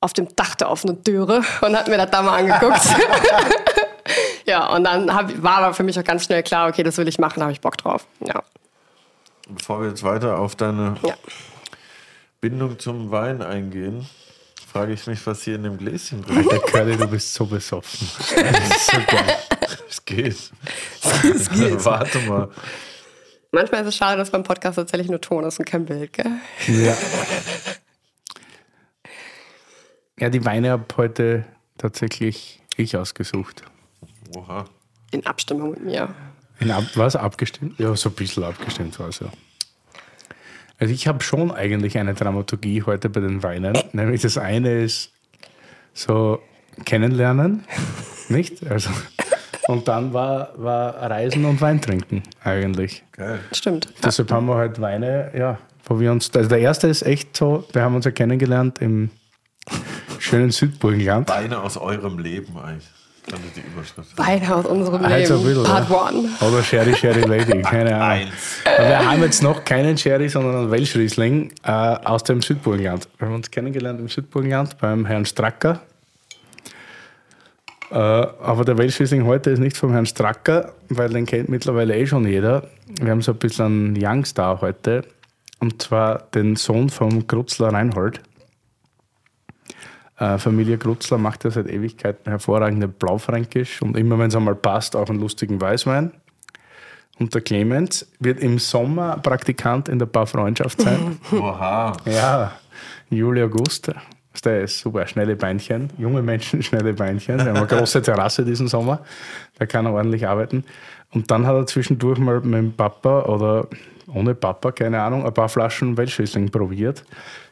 auf 0.00 0.12
dem 0.12 0.34
Dach 0.34 0.56
der 0.56 0.70
offenen 0.70 1.02
Türe 1.04 1.42
und 1.60 1.76
hat 1.76 1.88
mir 1.88 1.96
das 1.96 2.10
da 2.10 2.22
mal 2.22 2.40
angeguckt. 2.40 2.82
ja, 4.46 4.66
und 4.74 4.84
dann 4.84 5.14
hab, 5.14 5.42
war 5.42 5.58
aber 5.58 5.74
für 5.74 5.84
mich 5.84 5.98
auch 5.98 6.04
ganz 6.04 6.24
schnell 6.24 6.42
klar, 6.42 6.68
okay, 6.68 6.82
das 6.82 6.98
will 6.98 7.06
ich 7.06 7.18
machen, 7.18 7.38
da 7.38 7.42
habe 7.42 7.52
ich 7.52 7.60
Bock 7.60 7.78
drauf. 7.78 8.06
Ja. 8.20 8.42
Bevor 9.48 9.82
wir 9.82 9.88
jetzt 9.88 10.02
weiter 10.02 10.38
auf 10.38 10.56
deine 10.56 10.96
ja. 11.04 11.14
Bindung 12.40 12.78
zum 12.80 13.12
Wein 13.12 13.42
eingehen, 13.42 14.08
frage 14.72 14.94
ich 14.94 15.06
mich, 15.06 15.24
was 15.26 15.42
hier 15.42 15.56
in 15.56 15.64
dem 15.64 15.76
Gläschen 15.76 16.22
drin 16.22 16.38
Alter 16.38 16.58
Curly, 16.60 16.96
du 16.96 17.06
bist 17.06 17.34
so 17.34 17.44
besoffen. 17.44 18.08
Das 18.36 18.70
ist 18.70 18.86
so 18.90 18.96
geil. 19.06 19.36
Es 19.88 20.04
geht. 20.04 20.50
Warte 21.84 22.18
mal. 22.20 22.48
Manchmal 23.50 23.82
ist 23.82 23.88
es 23.88 23.96
schade, 23.96 24.16
dass 24.16 24.30
beim 24.30 24.44
Podcast 24.44 24.76
tatsächlich 24.76 25.10
nur 25.10 25.20
Ton 25.20 25.44
ist 25.44 25.58
und 25.58 25.66
kein 25.66 25.84
Bild, 25.84 26.14
gell? 26.14 26.32
Ja. 26.68 26.96
Ja, 30.18 30.30
die 30.30 30.44
Weine 30.44 30.70
habe 30.70 30.84
heute 30.96 31.44
tatsächlich 31.76 32.62
ich 32.76 32.96
ausgesucht. 32.96 33.64
Oha. 34.34 34.64
In 35.10 35.26
Abstimmung 35.26 35.72
mit 35.72 35.84
mir. 35.84 36.14
In 36.60 36.70
ab, 36.70 36.84
was 36.94 37.14
abgestimmt? 37.14 37.78
Ja, 37.78 37.94
so 37.94 38.08
ein 38.08 38.14
bisschen 38.14 38.44
abgestimmt 38.44 38.98
war 38.98 39.08
es 39.08 39.18
ja. 39.18 39.30
Also 40.78 40.92
ich 40.92 41.06
habe 41.06 41.22
schon 41.22 41.50
eigentlich 41.50 41.98
eine 41.98 42.14
Dramaturgie 42.14 42.82
heute 42.82 43.08
bei 43.08 43.20
den 43.20 43.42
Weinen. 43.42 43.78
Nämlich 43.92 44.22
das 44.22 44.38
eine 44.38 44.82
ist 44.82 45.12
so 45.94 46.40
kennenlernen, 46.84 47.64
nicht? 48.28 48.66
Also, 48.66 48.90
und 49.68 49.88
dann 49.88 50.12
war, 50.12 50.50
war 50.56 50.94
Reisen 50.94 51.44
und 51.44 51.60
Wein 51.60 51.80
trinken 51.80 52.22
eigentlich. 52.42 53.04
Geil. 53.12 53.40
Stimmt. 53.52 53.92
Deshalb 54.02 54.30
haben 54.32 54.46
wir 54.46 54.56
halt 54.56 54.80
Weine, 54.80 55.30
ja, 55.36 55.58
wo 55.84 56.00
wir 56.00 56.10
uns, 56.10 56.34
also 56.34 56.48
der 56.48 56.58
erste 56.58 56.88
ist 56.88 57.02
echt 57.02 57.36
so, 57.36 57.64
wir 57.72 57.82
haben 57.82 57.94
uns 57.94 58.04
ja 58.04 58.10
kennengelernt 58.10 58.80
im 58.80 59.10
schönen 60.18 60.50
Südburgenland. 60.50 61.28
Weine 61.28 61.60
aus 61.60 61.76
eurem 61.76 62.18
Leben 62.18 62.56
eigentlich. 62.58 62.88
Ist 63.26 63.56
die 63.56 63.60
Überschrift. 63.60 64.16
Beide 64.16 64.54
aus 64.54 64.66
unserem 64.66 65.04
Also 65.04 65.36
Leben. 65.36 65.46
bisschen, 65.46 65.64
Part 65.64 65.88
ja. 65.88 66.08
one. 66.08 66.28
Oder 66.40 66.62
Sherry 66.62 66.94
Sherry 66.94 67.20
Lady, 67.22 67.62
keine 67.62 67.94
Ahnung. 67.94 68.04
Eins. 68.26 68.32
Aber 68.76 68.88
wir 68.88 69.10
haben 69.10 69.22
jetzt 69.22 69.42
noch 69.42 69.64
keinen 69.64 69.96
Sherry, 69.96 70.28
sondern 70.28 70.56
einen 70.56 70.70
Welschriesling 70.70 71.52
äh, 71.62 71.70
aus 71.70 72.24
dem 72.24 72.42
Südburgenland. 72.42 73.08
Wir 73.18 73.28
haben 73.28 73.34
uns 73.36 73.50
kennengelernt 73.50 74.00
im 74.00 74.08
Südburgenland 74.08 74.76
beim 74.78 75.06
Herrn 75.06 75.24
Stracker. 75.24 75.80
Äh, 77.90 77.94
aber 77.96 78.64
der 78.64 78.76
Welschriesling 78.78 79.24
heute 79.24 79.50
ist 79.50 79.60
nicht 79.60 79.76
vom 79.76 79.92
Herrn 79.92 80.06
Stracker, 80.06 80.72
weil 80.88 81.10
den 81.10 81.26
kennt 81.26 81.48
mittlerweile 81.48 81.96
eh 81.96 82.06
schon 82.06 82.26
jeder. 82.26 82.64
Wir 83.00 83.10
haben 83.10 83.22
so 83.22 83.32
ein 83.32 83.38
bisschen 83.38 83.64
einen 83.66 83.96
Youngstar 83.96 84.60
heute. 84.60 85.02
Und 85.60 85.80
zwar 85.80 86.24
den 86.34 86.56
Sohn 86.56 86.90
vom 86.90 87.26
Grutzler 87.28 87.68
Reinhold. 87.72 88.20
Äh, 90.22 90.38
Familie 90.38 90.78
Grutzler 90.78 91.18
macht 91.18 91.42
ja 91.42 91.50
seit 91.50 91.68
Ewigkeiten 91.68 92.30
hervorragende 92.30 92.86
Blaufränkisch 92.86 93.82
und 93.82 93.96
immer, 93.96 94.16
wenn 94.20 94.28
es 94.28 94.36
einmal 94.36 94.54
passt, 94.54 94.94
auch 94.94 95.08
einen 95.08 95.18
lustigen 95.18 95.60
Weißwein. 95.60 96.12
Und 97.18 97.34
der 97.34 97.40
Clemens 97.40 98.06
wird 98.20 98.38
im 98.38 98.60
Sommer 98.60 99.16
Praktikant 99.16 99.88
in 99.88 99.98
der 99.98 100.06
Baufreundschaft 100.06 100.80
sein. 100.80 101.18
Oha. 101.32 101.92
ja, 102.04 102.52
Juli, 103.10 103.42
August. 103.42 103.92
Der 104.44 104.62
ist 104.62 104.78
super, 104.78 105.06
schnelle 105.08 105.34
Beinchen. 105.34 105.90
Junge 105.98 106.22
Menschen, 106.22 106.62
schnelle 106.62 106.94
Beinchen. 106.94 107.38
Wir 107.38 107.46
haben 107.46 107.56
eine 107.56 107.66
große 107.66 108.00
Terrasse 108.00 108.44
diesen 108.44 108.68
Sommer. 108.68 109.00
Da 109.58 109.66
kann 109.66 109.86
er 109.86 109.92
ordentlich 109.92 110.28
arbeiten. 110.28 110.64
Und 111.10 111.32
dann 111.32 111.46
hat 111.46 111.56
er 111.56 111.66
zwischendurch 111.66 112.18
mal 112.18 112.40
mit 112.40 112.54
dem 112.54 112.72
Papa 112.72 113.22
oder 113.22 113.66
ohne 114.14 114.34
Papa, 114.34 114.70
keine 114.72 115.02
Ahnung, 115.02 115.26
ein 115.26 115.34
paar 115.34 115.48
Flaschen 115.48 115.96
Welschriesling 115.96 116.50
probiert. 116.50 117.04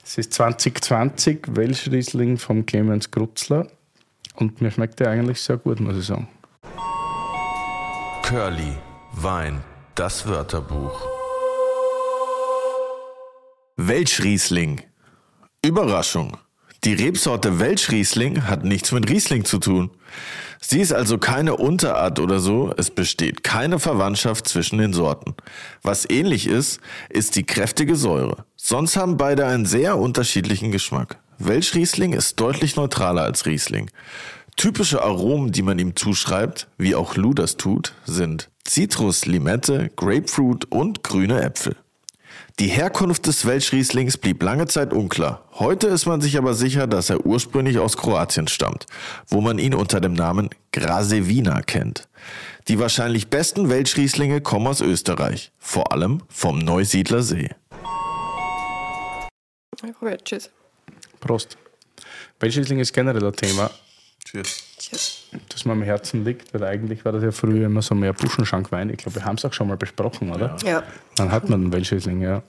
Es 0.02 0.16
ist 0.16 0.32
2020 0.34 1.46
Welschriesling 1.50 2.38
vom 2.38 2.64
Clemens 2.64 3.10
Grutzler. 3.10 3.68
Und 4.34 4.60
mir 4.60 4.70
schmeckt 4.70 5.00
der 5.00 5.10
eigentlich 5.10 5.40
sehr 5.40 5.58
gut, 5.58 5.80
muss 5.80 5.96
ich 5.96 6.06
sagen. 6.06 6.28
Curly, 8.22 8.72
Wein, 9.12 9.62
das 9.94 10.26
Wörterbuch. 10.26 11.06
Welschriesling. 13.76 14.82
Überraschung. 15.64 16.36
Die 16.84 16.94
Rebsorte 16.94 17.60
Welschriesling 17.60 18.46
hat 18.46 18.64
nichts 18.64 18.92
mit 18.92 19.10
Riesling 19.10 19.44
zu 19.44 19.58
tun. 19.58 19.90
Sie 20.62 20.80
ist 20.80 20.92
also 20.92 21.18
keine 21.18 21.56
Unterart 21.56 22.18
oder 22.18 22.38
so, 22.38 22.72
es 22.76 22.90
besteht 22.90 23.42
keine 23.44 23.78
Verwandtschaft 23.78 24.48
zwischen 24.48 24.78
den 24.78 24.94
Sorten. 24.94 25.34
Was 25.82 26.08
ähnlich 26.08 26.46
ist, 26.46 26.80
ist 27.10 27.36
die 27.36 27.44
kräftige 27.44 27.96
Säure. 27.96 28.46
Sonst 28.62 28.96
haben 28.96 29.16
beide 29.16 29.46
einen 29.46 29.64
sehr 29.64 29.98
unterschiedlichen 29.98 30.70
Geschmack. 30.70 31.18
Welschriesling 31.38 32.12
ist 32.12 32.38
deutlich 32.38 32.76
neutraler 32.76 33.22
als 33.22 33.46
Riesling. 33.46 33.90
Typische 34.56 35.02
Aromen, 35.02 35.50
die 35.50 35.62
man 35.62 35.78
ihm 35.78 35.96
zuschreibt, 35.96 36.68
wie 36.76 36.94
auch 36.94 37.16
Lou 37.16 37.32
das 37.32 37.56
tut, 37.56 37.94
sind 38.04 38.50
Zitrus, 38.64 39.24
Limette, 39.24 39.90
Grapefruit 39.96 40.66
und 40.70 41.02
grüne 41.02 41.40
Äpfel. 41.42 41.74
Die 42.58 42.68
Herkunft 42.68 43.26
des 43.26 43.46
Welschrieslings 43.46 44.18
blieb 44.18 44.42
lange 44.42 44.66
Zeit 44.66 44.92
unklar. 44.92 45.42
Heute 45.54 45.86
ist 45.86 46.04
man 46.04 46.20
sich 46.20 46.36
aber 46.36 46.52
sicher, 46.52 46.86
dass 46.86 47.08
er 47.08 47.24
ursprünglich 47.24 47.78
aus 47.78 47.96
Kroatien 47.96 48.46
stammt, 48.46 48.84
wo 49.26 49.40
man 49.40 49.58
ihn 49.58 49.74
unter 49.74 50.00
dem 50.02 50.12
Namen 50.12 50.50
Grasewina 50.72 51.62
kennt. 51.62 52.08
Die 52.68 52.78
wahrscheinlich 52.78 53.30
besten 53.30 53.70
Welschrieslinge 53.70 54.42
kommen 54.42 54.66
aus 54.66 54.82
Österreich, 54.82 55.50
vor 55.58 55.92
allem 55.92 56.22
vom 56.28 56.58
Neusiedler 56.58 57.22
See. 57.22 57.48
Ich 59.82 59.94
probiere. 59.94 60.18
Tschüss. 60.18 60.50
Prost. 61.20 61.56
Welschriesling 62.38 62.78
ist 62.78 62.92
generell 62.92 63.24
ein 63.24 63.32
Thema, 63.32 63.70
Tschüss. 64.24 64.64
Tschüss. 64.78 65.28
das 65.48 65.64
mir 65.64 65.72
am 65.72 65.82
Herzen 65.82 66.24
liegt, 66.24 66.52
weil 66.54 66.64
eigentlich 66.64 67.04
war 67.04 67.12
das 67.12 67.22
ja 67.22 67.32
früher 67.32 67.66
immer 67.66 67.82
so 67.82 67.94
mehr 67.94 68.12
Buschenschankwein. 68.12 68.90
Ich 68.90 68.98
glaube, 68.98 69.16
wir 69.16 69.24
haben 69.24 69.36
es 69.36 69.44
auch 69.44 69.52
schon 69.52 69.68
mal 69.68 69.76
besprochen, 69.76 70.30
oder? 70.32 70.56
Ja. 70.64 70.82
Dann 71.16 71.30
hat 71.30 71.48
man 71.48 71.62
den 71.62 71.72
Welschriesling, 71.72 72.22
ja. 72.22 72.42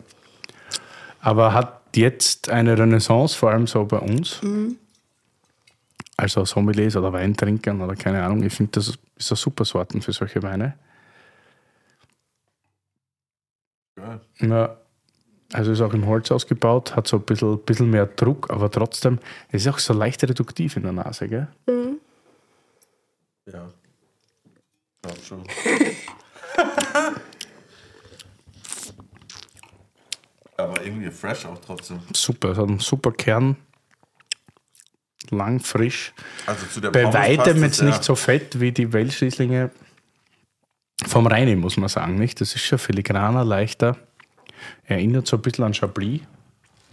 Aber 1.20 1.54
hat 1.54 1.82
jetzt 1.96 2.50
eine 2.50 2.78
Renaissance, 2.78 3.36
vor 3.38 3.52
allem 3.52 3.68
so 3.68 3.86
bei 3.86 4.00
uns, 4.00 4.40
also 6.18 6.46
Sommeliers 6.46 6.96
oder 6.96 7.14
Weintrinkern 7.14 7.82
oder 7.82 7.96
keine 7.96 8.24
Ahnung. 8.24 8.44
Ich 8.44 8.54
finde, 8.54 8.72
das 8.74 8.98
ist 9.18 9.32
eine 9.32 9.38
super 9.38 9.66
Sorten 9.66 10.02
für 10.02 10.14
solche 10.14 10.42
Weine. 10.44 10.78
Ja. 14.40 14.78
Also 15.54 15.72
ist 15.72 15.82
auch 15.82 15.94
im 15.94 16.06
Holz 16.08 16.32
ausgebaut, 16.32 16.96
hat 16.96 17.08
so 17.08 17.18
ein 17.18 17.24
bisschen, 17.24 17.60
bisschen 17.60 17.90
mehr 17.90 18.06
Druck, 18.06 18.50
aber 18.50 18.72
trotzdem, 18.72 19.20
es 19.50 19.66
ist 19.66 19.74
auch 19.74 19.80
so 19.80 19.94
leicht 19.94 20.24
reduktiv 20.24 20.78
in 20.78 20.84
der 20.84 20.94
Nase, 20.94 21.28
gell? 21.28 21.48
Ja. 23.52 23.70
Glaub 25.02 25.18
schon. 25.24 25.44
Aber 30.58 30.84
irgendwie 30.86 31.10
fresh 31.10 31.46
auch 31.46 31.60
trotzdem. 31.60 32.00
Super, 32.14 32.50
es 32.52 32.58
hat 32.58 32.68
einen 32.68 32.80
super 32.80 33.12
Kern. 33.12 33.56
Lang, 35.32 35.60
frisch. 35.60 36.14
Also 36.46 36.66
zu 36.68 36.82
der 36.82 36.92
Bei 36.92 37.04
Pommes 37.04 37.16
weitem 37.16 37.64
jetzt 37.64 37.80
ja. 37.80 37.88
nicht 37.88 38.04
so 38.04 38.16
fett 38.16 38.60
wie 38.60 38.72
die 38.72 38.92
Welschrieslinge 38.94 39.72
vom 41.08 41.26
Rheini, 41.26 41.56
muss 41.56 41.78
man 41.78 41.90
sagen. 41.90 42.16
Nicht? 42.16 42.42
Das 42.42 42.54
ist 42.54 42.62
schon 42.62 42.78
filigraner, 42.80 43.44
leichter. 43.44 43.98
Erinnert 44.86 45.28
so 45.28 45.38
ein 45.38 45.42
bisschen 45.42 45.66
an 45.66 45.74
Chablis. 45.74 46.22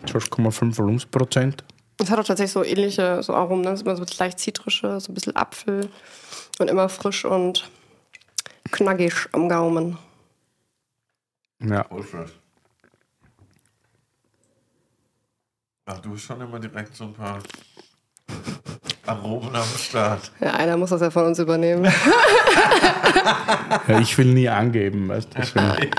12,5 0.07 0.79
Volumensprozent. 0.79 1.65
Es 2.01 2.11
hat 2.11 2.19
auch 2.21 2.25
tatsächlich 2.25 2.53
so 2.53 2.65
ähnliche 2.65 3.23
so 3.23 3.35
Aromen, 3.35 3.63
ne? 3.63 3.71
Es 3.71 3.81
ist 3.81 3.87
immer 3.87 3.97
so 3.97 4.05
leicht 4.19 4.39
zitrische, 4.39 5.01
so 5.01 5.11
ein 5.11 5.15
bisschen 5.15 5.35
Apfel 5.35 5.89
und 6.61 6.71
immer 6.71 6.89
frisch 6.89 7.25
und 7.25 7.69
knackig 8.71 9.29
am 9.33 9.49
Gaumen. 9.49 9.99
Ja. 11.61 11.85
Ach, 15.87 15.99
du 15.99 16.13
hast 16.13 16.23
schon 16.23 16.41
immer 16.41 16.61
direkt 16.61 16.95
so 16.95 17.05
ein 17.05 17.15
paar 17.15 17.41
Aromen 19.09 19.55
am 19.55 19.79
Start. 19.79 20.31
Ja, 20.41 20.55
einer 20.55 20.77
muss 20.77 20.91
das 20.91 21.01
ja 21.01 21.11
von 21.11 21.25
uns 21.25 21.39
übernehmen. 21.39 21.85
ja, 23.89 24.01
ich 24.01 24.17
will 24.19 24.35
nie 24.35 24.49
angeben, 24.49 25.09
weißt 25.09 25.29
du. 25.35 25.39
Deswegen 25.39 25.91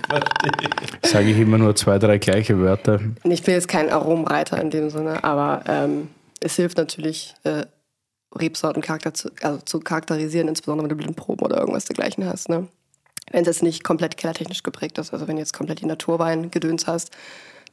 sage 1.04 1.30
ich 1.30 1.40
immer 1.40 1.58
nur 1.58 1.76
zwei, 1.76 1.98
drei 1.98 2.18
gleiche 2.18 2.60
Wörter. 2.60 3.00
Ich 3.24 3.44
bin 3.44 3.54
jetzt 3.54 3.68
kein 3.68 3.90
Aromreiter 3.90 4.62
in 4.62 4.70
dem 4.70 4.90
Sinne, 4.90 5.24
aber 5.24 5.64
ähm, 5.68 6.10
es 6.40 6.56
hilft 6.56 6.78
natürlich, 6.78 7.36
äh, 7.44 7.66
Rebsorten 8.36 8.82
charakter 8.82 9.14
zu, 9.14 9.32
also 9.42 9.60
zu 9.60 9.80
charakterisieren, 9.80 10.48
insbesondere 10.48 10.86
wenn 10.86 10.90
du 10.90 11.04
Blindproben 11.04 11.46
oder 11.46 11.58
irgendwas 11.58 11.86
dergleichen 11.86 12.26
hast. 12.26 12.50
Ne? 12.50 12.68
Wenn 13.32 13.42
es 13.42 13.48
jetzt 13.48 13.64
nicht 13.64 13.84
komplett 13.84 14.18
kellertechnisch 14.18 14.64
geprägt 14.64 14.98
ist, 14.98 15.14
also 15.14 15.28
wenn 15.28 15.36
du 15.36 15.42
jetzt 15.42 15.54
komplett 15.54 15.82
die 15.82 15.88
Naturwein-Gedöns 15.88 16.88
hast, 16.88 17.12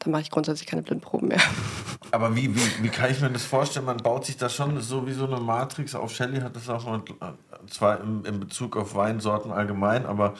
dann 0.06 0.12
mache 0.12 0.22
ich 0.22 0.30
grundsätzlich 0.30 0.68
keine 0.68 0.82
Blindproben 0.82 1.28
mehr. 1.28 1.42
Aber 2.12 2.36
wie, 2.36 2.54
wie, 2.54 2.82
wie 2.82 2.88
kann 2.88 3.10
ich 3.10 3.20
mir 3.20 3.30
das 3.30 3.44
vorstellen? 3.44 3.84
Man 3.84 3.98
baut 3.98 4.24
sich 4.24 4.36
das 4.36 4.54
schon 4.54 4.80
so 4.80 5.04
wie 5.06 5.12
so 5.12 5.26
eine 5.26 5.40
Matrix 5.40 5.96
auf. 5.96 6.14
Shelley 6.14 6.40
hat 6.40 6.54
das 6.54 6.68
auch 6.68 6.86
mal, 6.86 7.02
äh, 7.20 7.32
zwar 7.68 8.00
im, 8.00 8.24
in 8.24 8.38
Bezug 8.38 8.76
auf 8.76 8.94
Weinsorten 8.94 9.50
allgemein, 9.50 10.06
aber 10.06 10.34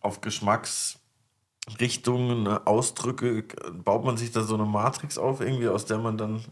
auf 0.00 0.20
Geschmacksrichtungen, 0.20 2.44
ne, 2.44 2.64
Ausdrücke, 2.64 3.42
baut 3.84 4.04
man 4.04 4.16
sich 4.16 4.30
da 4.30 4.42
so 4.42 4.54
eine 4.54 4.66
Matrix 4.66 5.18
auf, 5.18 5.40
irgendwie, 5.40 5.66
aus 5.68 5.84
der 5.84 5.98
man 5.98 6.16
dann 6.16 6.44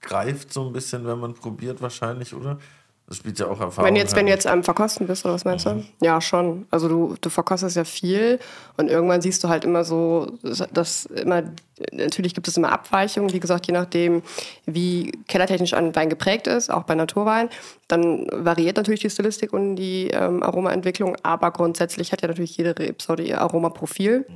greift 0.00 0.52
so 0.52 0.64
ein 0.64 0.72
bisschen, 0.72 1.04
wenn 1.06 1.18
man 1.18 1.34
probiert 1.34 1.82
wahrscheinlich, 1.82 2.34
oder? 2.34 2.60
Das 3.08 3.18
spielt 3.18 3.38
ja 3.38 3.46
auch 3.46 3.60
Erfahrung. 3.60 3.88
Wenn 3.88 3.94
jetzt, 3.94 4.16
wenn 4.16 4.26
du 4.26 4.32
rein. 4.32 4.36
jetzt 4.36 4.48
am 4.48 4.64
Verkosten 4.64 5.06
bist, 5.06 5.24
oder 5.24 5.34
was 5.34 5.44
meinst 5.44 5.64
du? 5.64 5.84
Ja, 6.02 6.20
schon. 6.20 6.66
Also 6.72 6.88
du, 6.88 7.14
du 7.20 7.30
verkostest 7.30 7.76
ja 7.76 7.84
viel 7.84 8.40
und 8.76 8.90
irgendwann 8.90 9.20
siehst 9.20 9.44
du 9.44 9.48
halt 9.48 9.64
immer 9.64 9.84
so, 9.84 10.32
dass 10.72 11.06
immer, 11.06 11.44
natürlich 11.92 12.34
gibt 12.34 12.48
es 12.48 12.56
immer 12.56 12.72
Abweichungen, 12.72 13.32
wie 13.32 13.38
gesagt, 13.38 13.68
je 13.68 13.72
nachdem, 13.72 14.22
wie 14.64 15.12
kellertechnisch 15.28 15.74
ein 15.74 15.94
Wein 15.94 16.10
geprägt 16.10 16.48
ist, 16.48 16.68
auch 16.68 16.82
bei 16.82 16.96
Naturwein. 16.96 17.48
Dann 17.86 18.26
variiert 18.32 18.76
natürlich 18.76 19.00
die 19.00 19.10
Stilistik 19.10 19.52
und 19.52 19.76
die 19.76 20.08
ähm, 20.08 20.42
Aromaentwicklung, 20.42 21.16
aber 21.22 21.52
grundsätzlich 21.52 22.10
hat 22.10 22.22
ja 22.22 22.28
natürlich 22.28 22.56
jede 22.56 22.76
Rebsorte 22.76 23.22
ihr 23.22 23.40
Aromaprofil. 23.40 24.26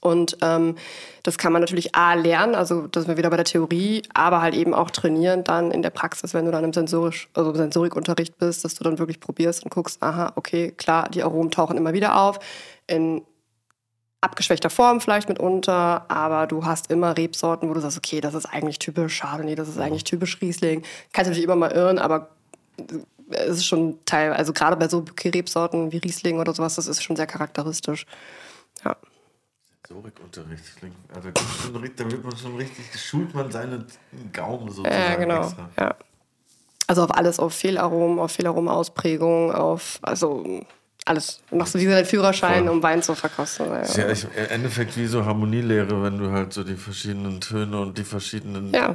Und 0.00 0.38
ähm, 0.42 0.76
das 1.22 1.38
kann 1.38 1.52
man 1.52 1.60
natürlich 1.60 1.94
A 1.94 2.14
lernen, 2.14 2.54
also 2.54 2.86
das 2.86 3.04
sind 3.04 3.12
wir 3.12 3.16
wieder 3.18 3.30
bei 3.30 3.36
der 3.36 3.44
Theorie, 3.44 4.02
aber 4.14 4.40
halt 4.40 4.54
eben 4.54 4.74
auch 4.74 4.90
trainieren 4.90 5.44
dann 5.44 5.70
in 5.70 5.82
der 5.82 5.90
Praxis, 5.90 6.34
wenn 6.34 6.46
du 6.46 6.50
dann 6.52 6.64
im 6.64 6.72
Sensorisch, 6.72 7.28
also 7.34 7.50
im 7.50 7.56
Sensorikunterricht 7.56 8.38
bist, 8.38 8.64
dass 8.64 8.74
du 8.74 8.84
dann 8.84 8.98
wirklich 8.98 9.20
probierst 9.20 9.62
und 9.64 9.70
guckst, 9.70 10.02
aha, 10.02 10.32
okay, 10.36 10.72
klar, 10.72 11.08
die 11.10 11.22
Aromen 11.22 11.50
tauchen 11.50 11.76
immer 11.76 11.92
wieder 11.92 12.18
auf, 12.20 12.38
in 12.86 13.22
abgeschwächter 14.22 14.70
Form 14.70 15.02
vielleicht 15.02 15.28
mitunter, 15.28 16.10
aber 16.10 16.46
du 16.46 16.64
hast 16.64 16.90
immer 16.90 17.16
Rebsorten, 17.16 17.68
wo 17.68 17.74
du 17.74 17.80
sagst, 17.80 17.98
okay, 17.98 18.20
das 18.22 18.34
ist 18.34 18.46
eigentlich 18.46 18.78
typisch 18.78 19.20
Chardonnay, 19.20 19.54
das 19.54 19.68
ist 19.68 19.78
eigentlich 19.78 20.04
typisch 20.04 20.40
Riesling. 20.40 20.82
Kannst 21.12 21.28
natürlich 21.28 21.44
immer 21.44 21.56
mal 21.56 21.72
irren, 21.72 21.98
aber 21.98 22.30
es 23.28 23.58
ist 23.58 23.66
schon 23.66 23.98
Teil, 24.06 24.32
also 24.32 24.52
gerade 24.52 24.76
bei 24.76 24.88
so 24.88 25.04
Rebsorten 25.22 25.92
wie 25.92 25.98
Riesling 25.98 26.38
oder 26.40 26.54
sowas, 26.54 26.76
das 26.76 26.86
ist 26.86 27.02
schon 27.02 27.16
sehr 27.16 27.26
charakteristisch. 27.26 28.06
Ja. 28.84 28.96
Sensorikunterricht. 29.86 30.76
klingt- 30.78 30.96
Also 31.14 31.30
da, 31.30 32.10
wird 32.10 32.24
man 32.24 32.36
schon 32.36 32.56
richtig, 32.56 32.84
schult 33.00 33.34
man 33.34 33.50
seinen 33.50 33.86
Gaumen 34.32 34.70
sozusagen. 34.70 35.02
Ja, 35.02 35.16
genau. 35.16 35.52
Ja. 35.78 35.94
Also 36.86 37.04
auf 37.04 37.14
alles, 37.14 37.38
auf 37.38 37.54
Fehlaromen, 37.54 38.18
auf 38.18 38.32
Fehlaromenausprägung, 38.32 39.52
auf, 39.52 39.98
also 40.02 40.44
alles. 41.04 41.40
Machst 41.50 41.74
du 41.74 41.78
wie 41.78 41.84
deinen 41.86 42.06
Führerschein, 42.06 42.64
Voll. 42.64 42.72
um 42.76 42.82
Wein 42.82 43.02
zu 43.02 43.14
verkosten. 43.14 43.66
Ja. 43.66 43.80
Ist 43.80 43.96
ja 43.96 44.10
ich, 44.10 44.24
im 44.24 44.50
Endeffekt 44.50 44.96
wie 44.96 45.06
so 45.06 45.24
Harmonielehre, 45.24 46.02
wenn 46.02 46.18
du 46.18 46.30
halt 46.30 46.52
so 46.52 46.64
die 46.64 46.76
verschiedenen 46.76 47.40
Töne 47.40 47.78
und 47.80 47.98
die 47.98 48.04
verschiedenen 48.04 48.72
Ja. 48.72 48.90
äh, 48.90 48.94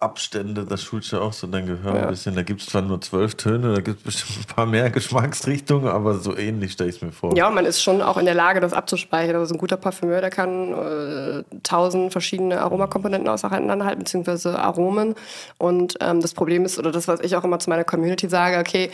Abstände, 0.00 0.66
das 0.66 0.82
schulst 0.82 1.12
ja 1.12 1.20
auch 1.20 1.32
so 1.32 1.46
dein 1.46 1.64
Gehör 1.66 1.94
Ja. 1.94 2.02
ein 2.02 2.08
bisschen. 2.10 2.34
Da 2.34 2.42
gibt 2.42 2.60
es 2.60 2.66
zwar 2.66 2.82
nur 2.82 3.00
zwölf 3.00 3.36
Töne, 3.36 3.72
da 3.74 3.80
gibt 3.80 3.98
es 3.98 4.02
bestimmt 4.04 4.40
ein 4.40 4.54
paar 4.54 4.66
mehr 4.66 4.90
Geschmacksrichtungen, 5.30 5.88
aber 5.88 6.18
so 6.18 6.36
ähnlich 6.36 6.72
stelle 6.72 6.90
ich 6.90 6.96
es 6.96 7.02
mir 7.02 7.12
vor. 7.12 7.34
Ja, 7.36 7.48
man 7.48 7.64
ist 7.64 7.82
schon 7.82 8.02
auch 8.02 8.18
in 8.18 8.26
der 8.26 8.34
Lage, 8.34 8.60
das 8.60 8.72
abzuspeichern. 8.74 9.36
Also 9.36 9.54
ein 9.54 9.58
guter 9.58 9.76
Parfümeur, 9.78 10.20
der 10.20 10.30
kann 10.30 10.72
äh, 10.74 11.44
tausend 11.62 12.12
verschiedene 12.12 12.60
Aromakomponenten 12.60 13.28
auseinanderhalten, 13.30 14.00
beziehungsweise 14.00 14.58
Aromen. 14.58 15.14
Und 15.56 15.94
ähm, 16.00 16.20
das 16.20 16.34
Problem 16.34 16.64
ist, 16.66 16.78
oder 16.78 16.90
das, 16.92 17.08
was 17.08 17.20
ich 17.20 17.34
auch 17.36 17.44
immer 17.44 17.58
zu 17.60 17.70
meiner 17.70 17.84
Community 17.84 18.28
sage, 18.28 18.58
okay, 18.58 18.90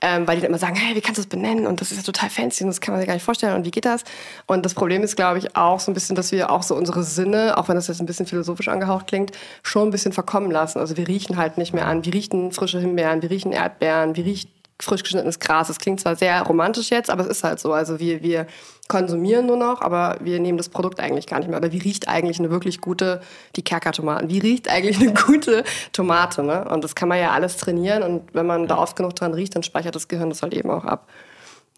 ähm, 0.00 0.26
weil 0.26 0.36
die 0.36 0.42
dann 0.42 0.50
immer 0.50 0.58
sagen, 0.58 0.76
hey, 0.76 0.94
wie 0.94 1.00
kannst 1.00 1.18
du 1.18 1.22
das 1.22 1.28
benennen? 1.28 1.66
Und 1.66 1.80
das 1.80 1.90
ist 1.90 1.98
ja 1.98 2.02
total 2.02 2.30
fancy 2.30 2.64
und 2.64 2.70
das 2.70 2.80
kann 2.80 2.92
man 2.92 3.00
sich 3.00 3.06
gar 3.06 3.14
nicht 3.14 3.24
vorstellen. 3.24 3.54
Und 3.54 3.64
wie 3.64 3.70
geht 3.70 3.84
das? 3.84 4.04
Und 4.46 4.64
das 4.64 4.74
Problem 4.74 5.02
ist, 5.02 5.16
glaube 5.16 5.38
ich, 5.38 5.56
auch 5.56 5.80
so 5.80 5.90
ein 5.90 5.94
bisschen, 5.94 6.16
dass 6.16 6.32
wir 6.32 6.50
auch 6.50 6.62
so 6.62 6.74
unsere 6.74 7.02
Sinne, 7.02 7.58
auch 7.58 7.68
wenn 7.68 7.76
das 7.76 7.88
jetzt 7.88 8.00
ein 8.00 8.06
bisschen 8.06 8.26
philosophisch 8.26 8.68
angehaucht 8.68 9.06
klingt, 9.06 9.32
schon 9.62 9.88
ein 9.88 9.90
bisschen 9.90 10.12
verkommen 10.12 10.50
lassen. 10.50 10.78
Also 10.78 10.96
wir 10.96 11.06
riechen 11.06 11.36
halt 11.36 11.58
nicht 11.58 11.74
mehr 11.74 11.86
an. 11.86 12.04
Wir 12.04 12.14
riechen 12.14 12.52
frische 12.52 12.80
Himbeeren, 12.80 13.22
wir 13.22 13.30
riechen 13.30 13.52
Erdbeeren, 13.52 14.16
wir 14.16 14.24
riechen 14.24 14.50
frisch 14.82 15.02
geschnittenes 15.02 15.38
Gras. 15.38 15.68
Das 15.68 15.78
klingt 15.78 16.00
zwar 16.00 16.16
sehr 16.16 16.42
romantisch 16.42 16.90
jetzt, 16.90 17.10
aber 17.10 17.22
es 17.22 17.28
ist 17.28 17.44
halt 17.44 17.60
so. 17.60 17.72
Also 17.72 17.98
wir, 17.98 18.22
wir 18.22 18.46
konsumieren 18.88 19.46
nur 19.46 19.56
noch, 19.56 19.80
aber 19.80 20.16
wir 20.20 20.40
nehmen 20.40 20.58
das 20.58 20.68
Produkt 20.68 21.00
eigentlich 21.00 21.26
gar 21.26 21.38
nicht 21.38 21.48
mehr. 21.48 21.58
Oder 21.58 21.72
wie 21.72 21.78
riecht 21.78 22.08
eigentlich 22.08 22.38
eine 22.38 22.50
wirklich 22.50 22.80
gute, 22.80 23.20
die 23.56 23.62
Kerkertomaten, 23.62 24.28
wie 24.28 24.38
riecht 24.38 24.68
eigentlich 24.68 25.00
eine 25.00 25.14
gute 25.14 25.64
Tomate? 25.92 26.42
Ne? 26.42 26.64
Und 26.68 26.84
das 26.84 26.94
kann 26.94 27.08
man 27.08 27.18
ja 27.18 27.30
alles 27.30 27.56
trainieren 27.56 28.02
und 28.02 28.34
wenn 28.34 28.46
man 28.46 28.66
da 28.66 28.78
oft 28.78 28.96
genug 28.96 29.14
dran 29.16 29.34
riecht, 29.34 29.54
dann 29.54 29.62
speichert 29.62 29.94
das 29.94 30.08
Gehirn 30.08 30.28
das 30.28 30.42
halt 30.42 30.54
eben 30.54 30.70
auch 30.70 30.84
ab. 30.84 31.08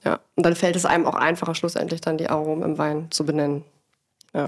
Ja. 0.05 0.19
Und 0.35 0.45
dann 0.45 0.57
fällt 0.57 0.75
es 0.75 0.85
einem 0.85 1.07
auch 1.07 1.15
einfacher, 1.15 1.55
schlussendlich 1.55 2.01
dann 2.01 2.19
die 2.19 2.29
Aromen 2.29 2.63
im 2.63 2.79
Wein 2.79 3.09
zu 3.11 3.25
benennen. 3.25 3.65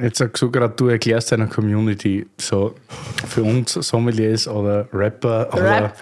Jetzt 0.00 0.16
sagst 0.16 0.42
du 0.42 0.50
gerade, 0.50 0.74
du 0.74 0.88
erklärst 0.88 1.30
deiner 1.30 1.46
Community 1.46 2.26
so 2.38 2.74
für 3.28 3.42
uns 3.42 3.74
Sommeliers 3.74 4.48
oder 4.48 4.88
Rapper 4.94 5.52
oder, 5.52 5.82
Rap. 5.82 5.96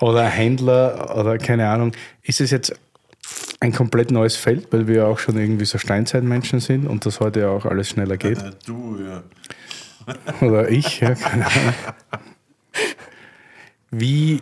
oder 0.00 0.24
Händler 0.24 1.16
oder 1.18 1.36
keine 1.36 1.68
Ahnung. 1.68 1.90
Ist 2.22 2.40
es 2.40 2.52
jetzt 2.52 2.72
ein 3.58 3.72
komplett 3.72 4.12
neues 4.12 4.36
Feld, 4.36 4.72
weil 4.72 4.86
wir 4.86 4.96
ja 4.96 5.06
auch 5.06 5.18
schon 5.18 5.36
irgendwie 5.38 5.64
so 5.64 5.76
Steinzeitmenschen 5.76 6.60
sind 6.60 6.86
und 6.86 7.04
das 7.04 7.18
heute 7.18 7.40
ja 7.40 7.48
auch 7.48 7.66
alles 7.66 7.88
schneller 7.88 8.16
geht? 8.16 8.38
Äh, 8.38 8.52
du, 8.64 8.98
ja. 9.04 9.22
Oder 10.46 10.70
ich, 10.70 11.00
ja, 11.00 11.16
keine 11.16 11.46
Ahnung. 11.46 11.74
Wie, 13.90 14.40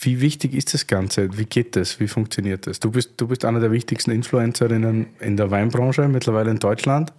wie 0.00 0.20
wichtig 0.20 0.54
ist 0.54 0.74
das 0.74 0.88
Ganze? 0.88 1.38
Wie 1.38 1.44
geht 1.44 1.76
das? 1.76 2.00
Wie 2.00 2.08
funktioniert 2.08 2.66
das? 2.66 2.80
Du 2.80 2.90
bist, 2.90 3.12
du 3.18 3.28
bist 3.28 3.44
einer 3.44 3.60
der 3.60 3.70
wichtigsten 3.70 4.10
Influencerinnen 4.10 5.06
in 5.20 5.36
der 5.36 5.52
Weinbranche 5.52 6.08
mittlerweile 6.08 6.50
in 6.50 6.58
Deutschland 6.58 7.12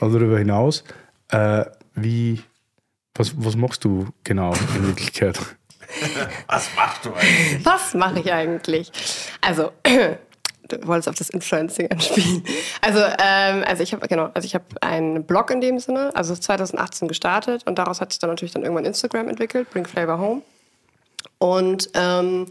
oder 0.00 0.18
darüber 0.18 0.38
hinaus. 0.38 0.84
Äh, 1.28 1.64
wie, 1.94 2.42
was, 3.14 3.32
was 3.36 3.56
machst 3.56 3.84
du 3.84 4.08
genau 4.24 4.52
in 4.76 4.86
Wirklichkeit? 4.86 5.38
Was 6.46 6.68
machst 6.76 7.06
du 7.06 7.14
eigentlich? 7.14 7.64
Was 7.64 7.94
mache 7.94 8.20
ich 8.20 8.30
eigentlich? 8.30 8.92
Also, 9.40 9.72
du 10.68 10.86
wolltest 10.86 11.08
auf 11.08 11.14
das 11.14 11.30
Influencing 11.30 11.90
anspielen. 11.90 12.44
Also, 12.82 13.00
ähm, 13.18 13.64
also 13.66 13.82
ich 13.82 13.92
habe 13.92 14.06
genau, 14.06 14.30
also 14.34 14.44
ich 14.44 14.54
habe 14.54 14.64
einen 14.82 15.24
Blog 15.24 15.50
in 15.50 15.60
dem 15.60 15.78
Sinne, 15.78 16.14
also 16.14 16.34
2018 16.34 17.08
gestartet 17.08 17.66
und 17.66 17.78
daraus 17.78 18.00
hat 18.00 18.12
sich 18.12 18.18
dann 18.18 18.30
natürlich 18.30 18.52
dann 18.52 18.62
irgendwann 18.62 18.84
Instagram 18.84 19.28
entwickelt, 19.28 19.70
Bring 19.70 19.86
Flavor 19.86 20.18
Home. 20.18 20.42
Und 21.38 21.90
ähm, 21.94 22.46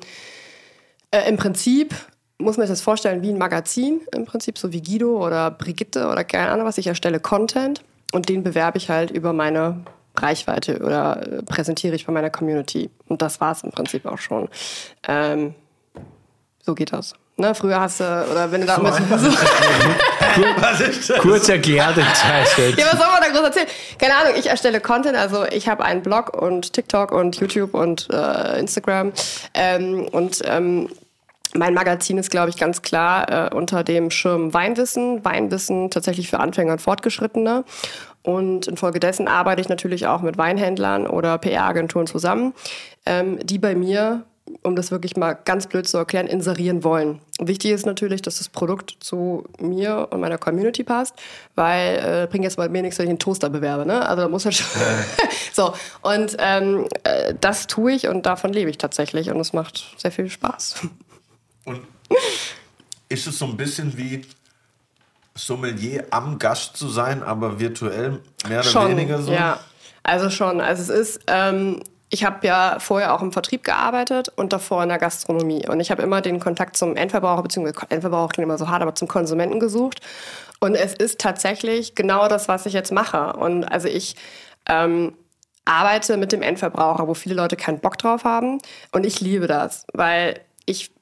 äh, 1.12 1.30
im 1.30 1.38
Prinzip 1.38 1.94
muss 2.40 2.58
man 2.58 2.68
sich 2.68 2.74
das 2.74 2.82
vorstellen 2.82 3.22
wie 3.22 3.30
ein 3.30 3.38
Magazin, 3.38 4.02
im 4.14 4.26
Prinzip 4.26 4.58
so 4.58 4.72
wie 4.72 4.82
Guido 4.82 5.26
oder 5.26 5.52
Brigitte 5.52 6.08
oder 6.08 6.24
keine 6.24 6.52
Ahnung 6.52 6.66
was. 6.66 6.78
Ich 6.78 6.88
erstelle 6.88 7.20
Content 7.20 7.84
und 8.14 8.30
den 8.30 8.44
bewerbe 8.44 8.78
ich 8.78 8.90
halt 8.90 9.12
über 9.12 9.34
meine 9.34 9.84
Reichweite 10.16 10.80
oder 10.80 11.22
äh, 11.22 11.44
präsentiere 11.44 11.96
ich 11.96 12.06
bei 12.06 12.14
meiner 12.14 12.30
Community. 12.30 12.90
Und 13.08 13.22
das 13.22 13.42
war 13.42 13.52
es 13.52 13.64
im 13.64 13.72
Prinzip 13.72 14.06
auch 14.06 14.20
schon. 14.20 14.50
Ähm, 15.08 15.56
so 16.62 16.76
geht 16.76 16.94
das. 16.94 17.14
Ne, 17.40 17.54
früher 17.54 17.80
hast 17.80 18.00
du, 18.00 18.04
oder 18.04 18.52
wenn 18.52 18.62
du 18.62 18.68
da 18.68 18.80
mit 18.80 18.94
so, 18.96 19.00
Was 20.60 20.82
ist 20.82 21.08
das? 21.08 21.20
Kurz 21.20 21.48
erklärt. 21.48 21.96
Ja, 21.96 22.04
was 22.04 23.00
soll 23.00 23.08
man 23.12 23.22
da 23.22 23.30
groß 23.30 23.42
erzählen? 23.42 23.68
Keine 24.00 24.16
Ahnung, 24.16 24.34
ich 24.38 24.48
erstelle 24.48 24.82
Content, 24.82 25.16
also 25.16 25.46
ich 25.46 25.68
habe 25.68 25.86
einen 25.86 26.02
Blog 26.02 26.36
und 26.36 26.74
TikTok 26.74 27.12
und 27.12 27.36
YouTube 27.36 27.76
und 27.76 28.08
äh, 28.12 28.60
Instagram 28.60 29.12
ähm, 29.54 30.08
und 30.12 30.42
ähm, 30.46 30.90
mein 31.56 31.74
Magazin 31.74 32.18
ist, 32.18 32.30
glaube 32.30 32.50
ich, 32.50 32.58
ganz 32.58 32.82
klar 32.82 33.52
äh, 33.52 33.56
unter 33.56 33.84
dem 33.84 34.12
Schirm 34.12 34.54
Weinwissen. 34.54 35.24
Weinwissen 35.24 35.90
tatsächlich 35.90 36.30
für 36.30 36.40
Anfänger 36.40 36.74
und 36.74 36.82
Fortgeschrittene. 36.82 37.64
Und 38.24 38.68
infolgedessen 38.68 39.28
arbeite 39.28 39.62
ich 39.62 39.70
natürlich 39.70 40.08
auch 40.08 40.22
mit 40.22 40.38
Weinhändlern 40.38 41.08
oder 41.08 41.38
PR-Agenturen 41.38 42.08
zusammen, 42.08 42.54
ähm, 43.06 43.40
die 43.46 43.58
bei 43.58 43.74
mir 43.74 44.26
um 44.64 44.76
das 44.76 44.92
wirklich 44.92 45.18
mal 45.18 45.34
ganz 45.34 45.68
blöd 45.68 45.88
zu 45.88 45.98
erklären, 45.98 46.28
inserieren 46.28 46.84
wollen. 46.84 47.20
Wichtig 47.40 47.72
ist 47.72 47.86
natürlich, 47.86 48.22
dass 48.22 48.38
das 48.38 48.50
Produkt 48.50 48.96
zu 49.00 49.46
mir 49.60 50.08
und 50.12 50.22
meiner 50.22 50.38
Community 50.38 50.84
passt, 50.84 51.16
weil 51.56 51.98
äh, 51.98 52.28
bringt 52.28 52.44
jetzt 52.44 52.58
mal 52.58 52.70
mir 52.70 52.82
nichts, 52.82 52.98
wenn 52.98 53.06
ich 53.06 53.10
einen 53.10 53.20
Toaster 53.20 53.50
bewerbe. 53.50 53.86
Ne? 53.86 54.08
Also 54.08 54.24
da 54.24 54.30
muss 54.30 54.44
ja 54.44 54.52
schon. 54.52 54.68
so, 55.54 55.74
und 56.02 56.38
ähm, 56.40 56.88
äh, 57.04 57.34
das 57.40 57.68
tue 57.68 57.94
ich 57.94 58.08
und 58.08 58.26
davon 58.26 58.54
lebe 58.54 58.70
ich 58.70 58.78
tatsächlich 58.78 59.30
und 59.30 59.40
es 59.40 59.54
macht 59.54 59.96
sehr 59.98 60.12
viel 60.12 60.30
Spaß. 60.30 60.88
Und 61.68 61.82
ist 63.10 63.28
es 63.28 63.38
so 63.38 63.46
ein 63.46 63.58
bisschen 63.58 63.98
wie 63.98 64.22
Sommelier 65.36 66.06
am 66.12 66.40
Gast 66.40 66.78
zu 66.78 66.88
sein, 66.88 67.22
aber 67.24 67.60
virtuell 67.60 68.22
mehr 68.48 68.62
oder 68.62 68.70
schon, 68.70 68.92
weniger 68.92 69.22
so? 69.22 69.34
Ja, 69.34 69.60
also 70.02 70.30
schon. 70.30 70.62
Also 70.62 70.94
es 70.94 71.10
ist, 71.10 71.20
ähm, 71.28 71.84
ich 72.10 72.24
habe 72.24 72.48
ja 72.48 72.78
vorher 72.80 73.14
auch 73.14 73.22
im 73.22 73.34
Vertrieb 73.34 73.66
gearbeitet 73.66 74.32
und 74.38 74.54
davor 74.54 74.82
in 74.82 74.90
der 74.90 74.98
Gastronomie. 74.98 75.68
Und 75.68 75.82
ich 75.82 75.92
habe 75.92 76.02
immer 76.02 76.22
den 76.22 76.40
Kontakt 76.40 76.78
zum 76.78 76.96
Endverbraucher, 76.96 77.44
beziehungsweise 77.44 77.86
Endverbraucher 77.90 78.30
klingt 78.30 78.46
immer 78.46 78.58
so 78.58 78.70
hart, 78.70 78.82
aber 78.82 78.96
zum 78.96 79.10
Konsumenten 79.10 79.60
gesucht. 79.60 80.00
Und 80.62 80.76
es 80.76 80.94
ist 80.94 81.20
tatsächlich 81.20 81.96
genau 81.96 82.30
das, 82.30 82.48
was 82.48 82.66
ich 82.66 82.72
jetzt 82.72 82.94
mache. 82.94 83.34
Und 83.34 83.66
also 83.66 83.90
ich 83.90 84.16
ähm, 84.70 85.16
arbeite 85.66 86.16
mit 86.16 86.32
dem 86.32 86.42
Endverbraucher, 86.42 87.10
wo 87.10 87.14
viele 87.14 87.36
Leute 87.36 87.58
keinen 87.58 87.80
Bock 87.80 87.98
drauf 87.98 88.24
haben. 88.24 88.60
Und 88.94 89.06
ich 89.06 89.20
liebe 89.20 89.48
das, 89.48 89.86
weil 89.94 90.40
ich 90.66 90.97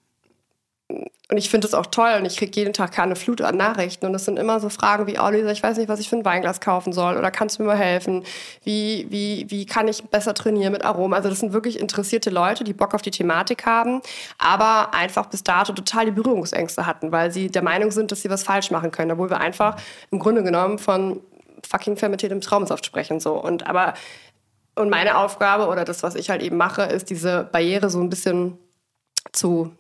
und 0.88 1.38
ich 1.38 1.50
finde 1.50 1.66
es 1.66 1.74
auch 1.74 1.88
toll 1.88 2.14
und 2.20 2.26
ich 2.26 2.38
kriege 2.38 2.52
jeden 2.56 2.74
Tag 2.74 2.92
keine 2.92 3.16
Flut 3.16 3.42
an 3.42 3.58
Nachrichten. 3.58 4.06
Und 4.06 4.14
es 4.14 4.26
sind 4.26 4.38
immer 4.38 4.60
so 4.60 4.70
Fragen 4.70 5.08
wie, 5.08 5.18
oh 5.20 5.28
Lisa, 5.30 5.50
ich 5.50 5.64
weiß 5.64 5.78
nicht, 5.78 5.90
was 5.90 6.00
ich 6.00 6.08
für 6.08 6.18
ein 6.18 6.26
Weinglas 6.26 6.62
kaufen 6.62 6.94
soll 6.94 7.18
oder 7.18 7.32
kannst 7.32 7.58
du 7.58 7.64
mir 7.64 7.70
mal 7.70 7.78
helfen? 7.78 8.24
Wie, 8.64 9.08
wie, 9.10 9.48
wie 9.50 9.66
kann 9.66 9.88
ich 9.88 10.04
besser 10.04 10.36
trainieren 10.36 10.72
mit 10.72 10.86
Aromen? 10.86 11.16
Also 11.16 11.30
das 11.30 11.40
sind 11.40 11.52
wirklich 11.52 11.80
interessierte 11.80 12.30
Leute, 12.30 12.64
die 12.64 12.74
Bock 12.74 12.94
auf 12.94 13.02
die 13.02 13.10
Thematik 13.10 13.66
haben, 13.66 14.02
aber 14.38 14.94
einfach 14.94 15.26
bis 15.26 15.44
dato 15.44 15.74
total 15.74 16.06
die 16.06 16.12
Berührungsängste 16.12 16.86
hatten, 16.86 17.12
weil 17.12 17.32
sie 17.32 17.50
der 17.50 17.64
Meinung 17.64 17.90
sind, 17.90 18.12
dass 18.12 18.22
sie 18.22 18.30
was 18.30 18.44
falsch 18.44 18.70
machen 18.70 18.92
können, 18.92 19.12
obwohl 19.12 19.32
wir 19.32 19.40
einfach 19.42 19.78
im 20.12 20.20
Grunde 20.20 20.44
genommen 20.44 20.78
von 20.78 21.22
fucking 21.68 21.98
fermentiertem 21.98 22.42
Traubensaft 22.42 22.86
sprechen. 22.86 23.20
So. 23.20 23.34
Und 23.34 23.66
aber 23.66 23.96
und 24.76 24.90
meine 24.90 25.18
Aufgabe 25.18 25.68
oder 25.68 25.86
das, 25.86 26.04
was 26.04 26.14
ich 26.14 26.30
halt 26.30 26.44
eben 26.44 26.58
mache, 26.58 26.84
ist 26.84 27.10
diese 27.10 27.50
Barriere 27.52 27.90
so 27.90 28.00
ein 28.00 28.10
bisschen 28.10 28.60
zu 29.32 29.72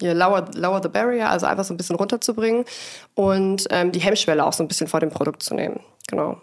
hier 0.00 0.14
lower, 0.14 0.50
lower 0.54 0.82
the 0.82 0.88
barrier, 0.88 1.30
also 1.30 1.46
einfach 1.46 1.64
so 1.64 1.72
ein 1.74 1.76
bisschen 1.76 1.96
runterzubringen 1.96 2.64
und 3.14 3.66
ähm, 3.70 3.92
die 3.92 4.00
Hemmschwelle 4.00 4.44
auch 4.44 4.52
so 4.52 4.64
ein 4.64 4.68
bisschen 4.68 4.88
vor 4.88 5.00
dem 5.00 5.10
Produkt 5.10 5.42
zu 5.42 5.54
nehmen. 5.54 5.80
Genau. 6.08 6.40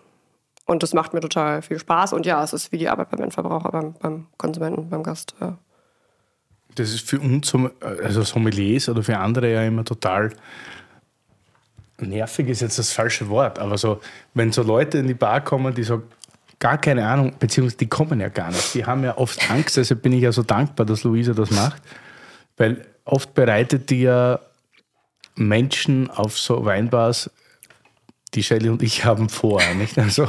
Und 0.65 0.83
das 0.83 0.93
macht 0.93 1.13
mir 1.13 1.21
total 1.21 1.61
viel 1.61 1.79
Spaß. 1.79 2.13
Und 2.13 2.25
ja, 2.25 2.43
es 2.43 2.53
ist 2.53 2.71
wie 2.71 2.77
die 2.77 2.89
Arbeit 2.89 3.09
beim 3.09 3.21
Endverbraucher, 3.21 3.71
beim, 3.71 3.93
beim 3.93 4.27
Konsumenten, 4.37 4.89
beim 4.89 5.01
Gast. 5.01 5.33
Ja. 5.39 5.57
Das 6.75 6.93
ist 6.93 7.07
für 7.07 7.19
uns, 7.19 7.53
also 7.81 8.21
Sommeliers 8.23 8.89
oder 8.89 9.01
für 9.01 9.17
andere 9.17 9.51
ja 9.51 9.63
immer 9.63 9.83
total 9.83 10.31
nervig 11.99 12.49
ist 12.49 12.61
jetzt 12.61 12.77
das 12.77 12.91
falsche 12.91 13.27
Wort, 13.29 13.59
aber 13.59 13.77
so, 13.77 14.01
wenn 14.33 14.51
so 14.51 14.61
Leute 14.61 14.99
in 14.99 15.07
die 15.07 15.13
Bar 15.13 15.43
kommen, 15.43 15.73
die 15.73 15.83
so 15.83 16.03
gar 16.59 16.77
keine 16.77 17.07
Ahnung, 17.07 17.33
beziehungsweise 17.39 17.77
die 17.77 17.87
kommen 17.87 18.19
ja 18.19 18.29
gar 18.29 18.49
nicht, 18.49 18.73
die 18.73 18.85
haben 18.85 19.03
ja 19.03 19.17
oft 19.17 19.49
Angst, 19.49 19.77
deshalb 19.77 20.01
bin 20.01 20.11
ich 20.11 20.21
ja 20.21 20.31
so 20.31 20.43
dankbar, 20.43 20.85
dass 20.85 21.03
Luisa 21.03 21.33
das 21.33 21.51
macht, 21.51 21.81
weil 22.57 22.85
oft 23.07 23.33
bereitet 23.33 23.89
die 23.89 24.01
ja 24.01 24.39
Menschen 25.35 26.09
auf 26.09 26.37
so 26.37 26.65
Weinbars, 26.65 27.29
die 28.33 28.43
Shelly 28.43 28.69
und 28.69 28.81
ich 28.81 29.05
haben 29.05 29.29
vor, 29.29 29.61
nicht? 29.77 29.97
Also, 29.97 30.27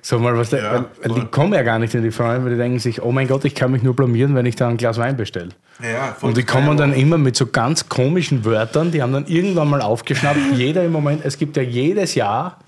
so 0.00 0.18
mal 0.18 0.36
was, 0.36 0.50
Ja, 0.50 0.72
weil, 0.72 0.84
weil 1.02 1.20
die 1.20 1.26
kommen 1.26 1.52
ja 1.52 1.62
gar 1.62 1.78
nicht 1.78 1.94
in 1.94 2.02
die 2.02 2.10
Freunde, 2.10 2.44
weil 2.44 2.52
die 2.52 2.58
denken 2.58 2.78
sich, 2.78 3.02
oh 3.02 3.12
mein 3.12 3.28
Gott, 3.28 3.44
ich 3.44 3.54
kann 3.54 3.70
mich 3.70 3.82
nur 3.82 3.94
blamieren, 3.94 4.34
wenn 4.34 4.46
ich 4.46 4.56
da 4.56 4.68
ein 4.68 4.76
Glas 4.76 4.98
Wein 4.98 5.16
bestelle. 5.16 5.50
Ja, 5.80 6.16
Und 6.20 6.36
die 6.36 6.42
kommen 6.42 6.76
dann 6.76 6.92
immer 6.92 7.18
mit 7.18 7.36
so 7.36 7.46
ganz 7.46 7.88
komischen 7.88 8.44
Wörtern, 8.44 8.90
die 8.90 9.00
haben 9.02 9.12
dann 9.12 9.26
irgendwann 9.26 9.68
mal 9.68 9.80
aufgeschnappt, 9.80 10.38
jeder 10.54 10.84
im 10.84 10.92
Moment, 10.92 11.24
es 11.24 11.38
gibt 11.38 11.56
ja 11.56 11.62
jedes 11.62 12.14
Jahr, 12.14 12.58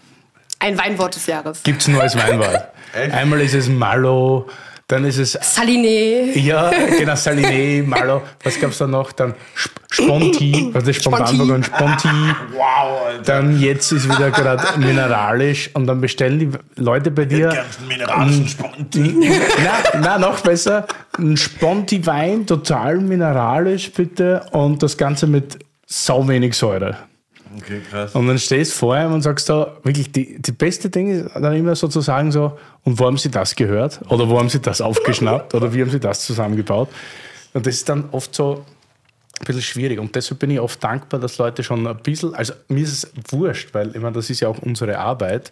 Ein 0.60 0.78
Weinwort 0.78 1.16
des 1.16 1.26
Jahres. 1.26 1.62
gibt 1.62 1.82
es 1.82 1.88
ein 1.88 1.94
neues 1.94 2.16
Weinwort. 2.16 2.68
Einmal 3.12 3.40
ist 3.40 3.54
es 3.54 3.68
Malo, 3.68 4.46
dann 4.88 5.04
ist 5.04 5.18
es 5.18 5.38
Saliné. 5.40 6.38
ja, 6.38 6.70
genau, 6.98 7.14
Saliné, 7.14 7.82
Malo, 7.82 8.22
was 8.42 8.60
gab's 8.60 8.78
da 8.78 8.86
noch? 8.86 9.12
Dann 9.12 9.34
Sp- 9.56 9.80
Sponti, 9.90 10.70
also 10.74 10.92
Spontanburger 10.92 11.54
und 11.54 11.66
Sponti. 11.66 12.08
Wow, 12.52 13.06
Alter. 13.06 13.22
Dann 13.24 13.60
jetzt 13.60 13.92
ist 13.92 14.06
wieder 14.08 14.30
gerade 14.32 14.62
mineralisch 14.78 15.70
und 15.74 15.86
dann 15.86 16.00
bestellen 16.00 16.38
die 16.40 16.50
Leute 16.82 17.10
bei 17.12 17.24
dir. 17.26 17.48
ganzen 17.48 17.86
mineralischen 17.88 18.48
Sponti. 18.48 19.14
na, 19.64 20.00
na, 20.00 20.18
noch 20.18 20.40
besser. 20.40 20.86
Ein 21.16 21.36
Sponti-Wein, 21.36 22.44
total 22.46 22.98
mineralisch 22.98 23.92
bitte 23.92 24.44
und 24.50 24.82
das 24.82 24.96
Ganze 24.96 25.26
mit 25.28 25.58
sau 25.86 26.26
wenig 26.26 26.54
Säure. 26.56 26.96
Okay, 27.56 27.80
krass. 27.88 28.14
Und 28.14 28.26
dann 28.26 28.38
stehst 28.38 28.72
du 28.72 28.78
vor 28.78 28.96
ihm 28.96 29.12
und 29.12 29.22
sagst 29.22 29.48
da, 29.48 29.76
wirklich, 29.82 30.10
die, 30.10 30.40
die 30.40 30.52
beste 30.52 30.90
Ding 30.90 31.10
ist 31.10 31.34
dann 31.34 31.54
immer 31.54 31.76
sozusagen 31.76 32.32
so, 32.32 32.58
und 32.82 32.98
wo 32.98 33.06
haben 33.06 33.18
sie 33.18 33.30
das 33.30 33.54
gehört? 33.54 34.00
Oder 34.08 34.28
wo 34.28 34.38
haben 34.38 34.48
sie 34.48 34.60
das 34.60 34.80
aufgeschnappt? 34.80 35.54
Oder 35.54 35.72
wie 35.72 35.82
haben 35.82 35.90
sie 35.90 36.00
das 36.00 36.24
zusammengebaut? 36.24 36.88
Und 37.52 37.66
das 37.66 37.74
ist 37.76 37.88
dann 37.88 38.08
oft 38.10 38.34
so 38.34 38.64
ein 39.40 39.44
bisschen 39.46 39.62
schwierig. 39.62 39.98
Und 39.98 40.14
deshalb 40.14 40.40
bin 40.40 40.50
ich 40.50 40.60
oft 40.60 40.82
dankbar, 40.82 41.20
dass 41.20 41.38
Leute 41.38 41.62
schon 41.62 41.86
ein 41.86 41.96
bisschen, 41.98 42.34
also 42.34 42.54
mir 42.68 42.84
ist 42.84 43.04
es 43.04 43.12
wurscht, 43.30 43.72
weil 43.74 43.88
ich 43.94 44.02
meine, 44.02 44.12
das 44.12 44.30
ist 44.30 44.40
ja 44.40 44.48
auch 44.48 44.58
unsere 44.58 44.98
Arbeit, 44.98 45.50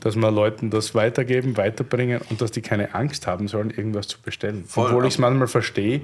dass 0.00 0.14
wir 0.16 0.30
Leuten 0.30 0.70
das 0.70 0.94
weitergeben, 0.94 1.56
weiterbringen 1.56 2.20
und 2.30 2.40
dass 2.40 2.52
die 2.52 2.62
keine 2.62 2.94
Angst 2.94 3.26
haben 3.26 3.48
sollen, 3.48 3.70
irgendwas 3.70 4.06
zu 4.06 4.20
bestellen. 4.20 4.64
Voll. 4.66 4.86
Obwohl 4.86 5.06
ich 5.06 5.14
es 5.14 5.18
manchmal 5.18 5.48
verstehe, 5.48 6.02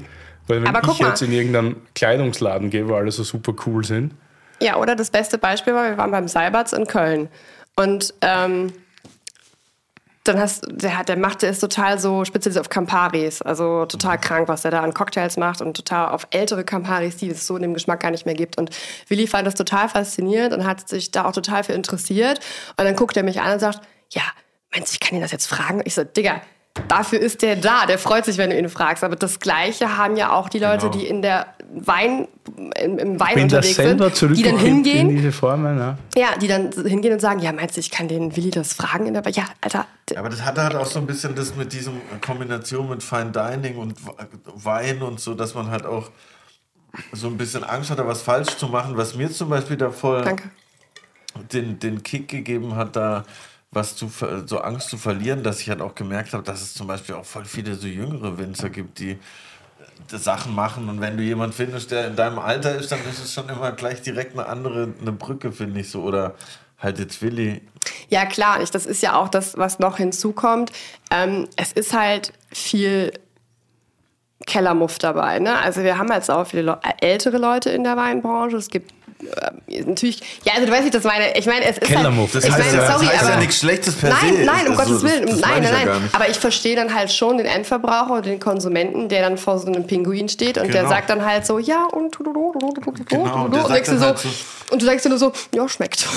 weil 0.49 0.62
wenn 0.62 0.75
Aber 0.75 0.92
ich 0.92 0.99
jetzt 0.99 1.22
in 1.22 1.33
irgendeinen 1.33 1.77
Kleidungsladen 1.94 2.70
gehe, 2.70 2.88
wo 2.88 2.94
alle 2.94 3.11
so 3.11 3.22
super 3.22 3.55
cool 3.66 3.85
sind, 3.85 4.12
Ja, 4.61 4.77
oder 4.77 4.97
das 4.97 5.11
beste 5.11 5.38
Beispiel 5.38 5.75
war, 5.75 5.90
wir 5.90 5.99
waren 5.99 6.11
beim 6.11 6.29
Seiberts 6.29 6.73
in 6.73 6.87
Köln. 6.87 7.29
Und 7.77 8.14
ähm, 8.23 8.73
dann 10.25 10.40
hast 10.40 10.66
der 10.69 10.97
hat, 10.99 11.09
der 11.09 11.16
macht, 11.16 11.42
der 11.42 11.51
ist 11.51 11.61
total 11.61 11.99
so 11.99 12.25
spezialisiert 12.25 12.64
auf 12.64 12.69
Camparis, 12.69 13.42
also 13.42 13.87
total 13.87 14.19
krank, 14.19 14.49
was 14.49 14.64
er 14.64 14.71
da 14.71 14.83
an 14.83 14.95
Cocktails 14.95 15.37
macht 15.37 15.61
und 15.61 15.77
total 15.77 16.09
auf 16.11 16.27
ältere 16.31 16.64
Camparis, 16.64 17.16
die 17.16 17.31
es 17.31 17.47
so 17.47 17.57
in 17.57 17.62
dem 17.62 17.75
Geschmack 17.75 18.01
gar 18.01 18.11
nicht 18.11 18.27
mehr 18.27 18.35
gibt. 18.35 18.59
Und 18.59 18.71
Willi 19.09 19.27
fand 19.27 19.47
das 19.47 19.55
total 19.55 19.88
faszinierend 19.88 20.55
und 20.55 20.66
hat 20.66 20.88
sich 20.88 21.11
da 21.11 21.27
auch 21.27 21.33
total 21.33 21.64
für 21.64 21.73
interessiert. 21.73 22.40
Und 22.77 22.85
dann 22.85 22.97
guckt 22.97 23.16
er 23.16 23.23
mich 23.23 23.40
an 23.40 23.55
und 23.55 23.61
sagt, 23.61 23.81
ja, 24.11 24.23
meinst 24.73 24.92
du, 24.92 24.95
ich 24.95 25.01
kann 25.01 25.16
ihn 25.16 25.23
das 25.23 25.33
jetzt 25.33 25.47
fragen? 25.47 25.83
Ich 25.85 25.95
so, 25.95 26.05
Digga, 26.05 26.40
dafür 26.89 27.21
ist 27.21 27.43
der 27.43 27.57
da, 27.57 27.87
der 27.87 27.99
freut 27.99 28.25
sich, 28.25 28.39
wenn 28.39 28.51
du 28.51 28.59
ihn 28.59 28.69
fragst. 28.69 29.03
Aber 29.05 29.17
das 29.17 29.41
Gleiche 29.41 29.97
haben 29.97 30.17
ja 30.17 30.33
auch 30.33 30.49
die 30.49 30.59
Leute, 30.59 30.89
Genau. 30.91 30.99
die 30.99 31.07
in 31.07 31.23
der 31.23 31.47
Wein, 31.75 32.29
im, 32.81 32.99
im 32.99 33.21
Wein 33.21 33.43
unterwegs 33.43 33.77
sind, 33.77 33.95
die 33.95 33.97
dann 33.97 34.15
zurückgekippt 34.15 34.61
in 34.61 34.67
hingehen 34.67 35.09
diese 35.09 35.33
Formen. 35.33 35.79
Ja. 35.79 35.99
ja, 36.17 36.29
die 36.39 36.49
dann 36.49 36.71
hingehen 36.73 37.12
und 37.12 37.21
sagen, 37.21 37.41
ja, 37.41 37.53
meinst 37.53 37.77
du, 37.77 37.81
ich 37.81 37.91
kann 37.91 38.09
den 38.09 38.37
Willi 38.37 38.51
das 38.51 38.73
fragen? 38.73 39.07
In 39.07 39.15
der 39.15 39.23
ja, 39.31 39.45
Alter, 39.61 39.87
Aber 40.17 40.29
das 40.29 40.45
hat 40.45 40.59
halt 40.59 40.75
auch 40.75 40.87
so 40.87 40.99
ein 40.99 41.07
bisschen 41.07 41.35
das 41.35 41.57
mit 41.57 41.73
diesem 41.73 42.01
Kombination 42.21 42.89
mit 42.89 43.03
Fine 43.03 43.33
Dining 43.33 43.77
und 43.77 43.95
Wein 44.55 45.03
und 45.03 45.21
so, 45.21 45.35
dass 45.35 45.55
man 45.55 45.71
halt 45.71 45.85
auch 45.85 46.11
so 47.12 47.27
ein 47.27 47.37
bisschen 47.37 47.65
Angst 47.65 47.91
hat, 47.91 47.99
da 47.99 48.07
was 48.07 48.23
falsch 48.23 48.57
zu 48.57 48.69
machen, 48.69 48.97
was 48.97 49.15
mir 49.15 49.31
zum 49.31 49.49
Beispiel 49.49 49.77
da 49.77 49.91
voll 49.91 50.23
danke. 50.23 50.51
den, 51.53 51.79
den 51.79 52.03
Kick 52.03 52.29
gegeben 52.29 52.75
hat, 52.77 52.97
da 52.97 53.25
was 53.77 53.95
zu 53.95 54.11
so 54.47 54.59
Angst 54.59 54.91
zu 54.91 54.97
verlieren, 54.97 55.45
dass 55.45 55.61
ich 55.61 55.71
halt 55.71 55.81
auch 55.81 55.95
gemerkt 55.95 56.33
habe, 56.33 56.43
dass 56.43 56.62
es 56.62 56.75
zum 56.75 56.89
Beispiel 56.89 57.15
auch 57.15 57.25
voll 57.25 57.45
viele 57.45 57.77
so 57.77 57.87
jüngere 57.87 58.39
Winzer 58.39 58.71
gibt, 58.71 58.99
die 58.99 59.12
äh, 59.12 60.17
Sachen 60.17 60.55
machen 60.55 60.89
und 60.89 61.01
wenn 61.01 61.17
du 61.17 61.23
jemanden 61.23 61.55
findest, 61.55 61.93
der 61.93 62.09
in 62.09 62.17
deinem 62.17 62.41
Alter 62.41 62.75
ist, 62.75 62.91
dann 62.91 62.99
ist 63.09 63.23
es 63.23 63.33
schon 63.33 63.49
immer 63.49 63.71
gleich 63.71 64.03
direkt 64.03 64.33
eine 64.33 64.47
andere 64.47 64.93
eine 65.01 65.12
Brücke, 65.12 65.53
finde 65.53 65.81
ich 65.81 65.91
so 65.91 66.03
oder 66.03 66.35
halt 66.79 66.99
jetzt 66.99 67.23
Willi. 67.23 67.62
Ja, 68.09 68.27
klar, 68.27 68.59
das 68.59 68.87
ist 68.87 69.03
ja 69.03 69.15
auch 69.15 69.29
das, 69.29 69.57
was 69.57 69.79
noch 69.79 69.99
hinzukommt. 69.99 70.73
Ähm, 71.11 71.47
es 71.57 71.73
ist 71.73 71.93
halt 71.93 72.33
viel 72.53 73.12
Kellermuff 74.47 74.99
dabei. 74.99 75.39
Ne? 75.39 75.59
Also 75.59 75.83
wir 75.83 75.99
haben 75.99 76.11
jetzt 76.12 76.31
auch 76.31 76.47
viele 76.47 76.62
Le 76.62 76.81
äh, 76.83 77.07
ältere 77.12 77.39
Leute 77.39 77.71
in 77.71 77.85
der 77.85 77.97
Weinbranche. 77.97 78.57
Es 78.57 78.69
gibt 78.69 78.93
natürlich, 79.68 80.20
ja, 80.44 80.55
also 80.55 80.66
du 80.66 80.72
weißt, 80.72 80.83
wie 80.83 80.87
ich 80.87 80.92
das 80.92 81.05
meine. 81.05 81.37
Ich 81.37 81.46
meine, 81.46 81.64
es 81.64 81.79
ist 81.79 81.94
halt, 81.96 82.07
das 82.35 82.44
ich 82.44 82.50
heißt 82.52 82.59
meine, 82.59 82.72
ja- 82.72 82.76
das 82.87 82.92
sorry, 82.92 83.07
heißt 83.07 83.22
ja 83.22 83.29
aber 83.29 83.37
nichts 83.38 83.59
Schlechtes 83.59 83.94
per 83.94 84.11
nein, 84.11 84.37
se. 84.37 84.42
Nein, 84.44 84.68
um 84.68 84.79
Also 84.79 84.92
Gottes 84.92 85.02
das- 85.02 85.02
Willen, 85.12 85.26
das 85.26 85.40
nein, 85.40 85.62
ich 85.64 85.70
nein, 85.70 85.79
ja 85.81 85.85
gar 85.85 85.94
nein. 85.94 86.02
nicht. 86.02 86.14
Aber 86.14 86.29
ich 86.29 86.38
verstehe 86.38 86.76
dann 86.76 86.94
halt 86.94 87.11
schon 87.12 87.38
den 87.38 87.46
Endverbraucher 87.46 88.14
und 88.14 88.26
den 88.26 88.40
Konsumenten, 88.40 89.09
der 89.09 89.22
dann 89.22 89.38
vor 89.38 89.59
so 89.59 89.66
einem 89.66 89.87
Pinguin 89.87 90.29
steht 90.29 90.59
und 90.59 90.68
der 90.72 90.83
Genau. 90.83 90.88
sagt 90.94 91.11
dann 91.11 91.24
halt 91.24 91.46
so, 91.46 91.59
ja 91.59 91.85
und 91.85 92.16
Genau, 92.18 93.44
und 93.44 93.55
der 93.55 93.64
und, 93.64 93.68
so, 93.87 94.00
halt 94.00 94.18
so- 94.18 94.29
und 94.70 94.83
du 94.83 94.87
sagst 94.87 95.05
dir 95.05 95.11
nur 95.11 95.18
so, 95.18 95.33
ja, 95.55 95.68
schmeckt. 95.68 96.00
Ja, 96.00 96.09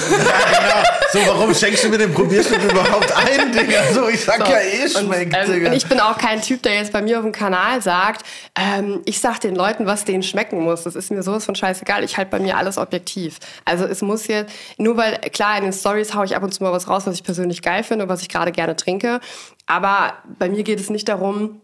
genau. 0.59 0.89
So, 1.27 1.31
warum 1.33 1.53
schenkst 1.53 1.83
du 1.83 1.89
mir 1.89 1.97
den 1.99 2.13
Probierschnitt 2.13 2.63
überhaupt 2.63 3.11
ein, 3.15 3.51
Digga? 3.51 3.81
So, 3.93 4.07
ich 4.09 4.23
sag 4.23 4.39
ja 4.47 4.59
eh 4.59 4.89
schmeckt, 4.89 5.35
und, 5.35 5.39
ähm, 5.43 5.53
Digga. 5.53 5.67
und 5.69 5.75
ich 5.75 5.85
bin 5.87 5.99
auch 5.99 6.17
kein 6.17 6.41
Typ, 6.41 6.63
der 6.63 6.73
jetzt 6.75 6.91
bei 6.91 7.01
mir 7.01 7.17
auf 7.19 7.23
dem 7.23 7.31
Kanal 7.31 7.81
sagt, 7.81 8.25
ähm, 8.59 9.01
ich 9.05 9.19
sag 9.19 9.39
den 9.41 9.55
Leuten, 9.55 9.85
was 9.85 10.03
denen 10.05 10.23
schmecken 10.23 10.61
muss. 10.63 10.83
Das 10.83 10.95
ist 10.95 11.11
mir 11.11 11.21
sowas 11.21 11.45
von 11.45 11.53
scheißegal. 11.55 12.03
Ich 12.03 12.17
halte 12.17 12.31
bei 12.31 12.39
mir 12.39 12.57
alles 12.57 12.77
objektiv. 12.89 13.37
Also 13.65 13.85
es 13.85 14.01
muss 14.01 14.27
jetzt, 14.27 14.53
nur 14.77 14.97
weil, 14.97 15.17
klar, 15.31 15.57
in 15.57 15.63
den 15.63 15.73
Stories 15.73 16.13
haue 16.15 16.25
ich 16.25 16.35
ab 16.35 16.43
und 16.43 16.53
zu 16.53 16.63
mal 16.63 16.71
was 16.71 16.87
raus, 16.87 17.05
was 17.05 17.15
ich 17.15 17.23
persönlich 17.23 17.61
geil 17.61 17.83
finde 17.83 18.05
und 18.05 18.09
was 18.09 18.21
ich 18.21 18.29
gerade 18.29 18.51
gerne 18.51 18.75
trinke. 18.75 19.19
Aber 19.67 20.13
bei 20.39 20.49
mir 20.49 20.63
geht 20.63 20.79
es 20.79 20.89
nicht 20.89 21.07
darum, 21.07 21.61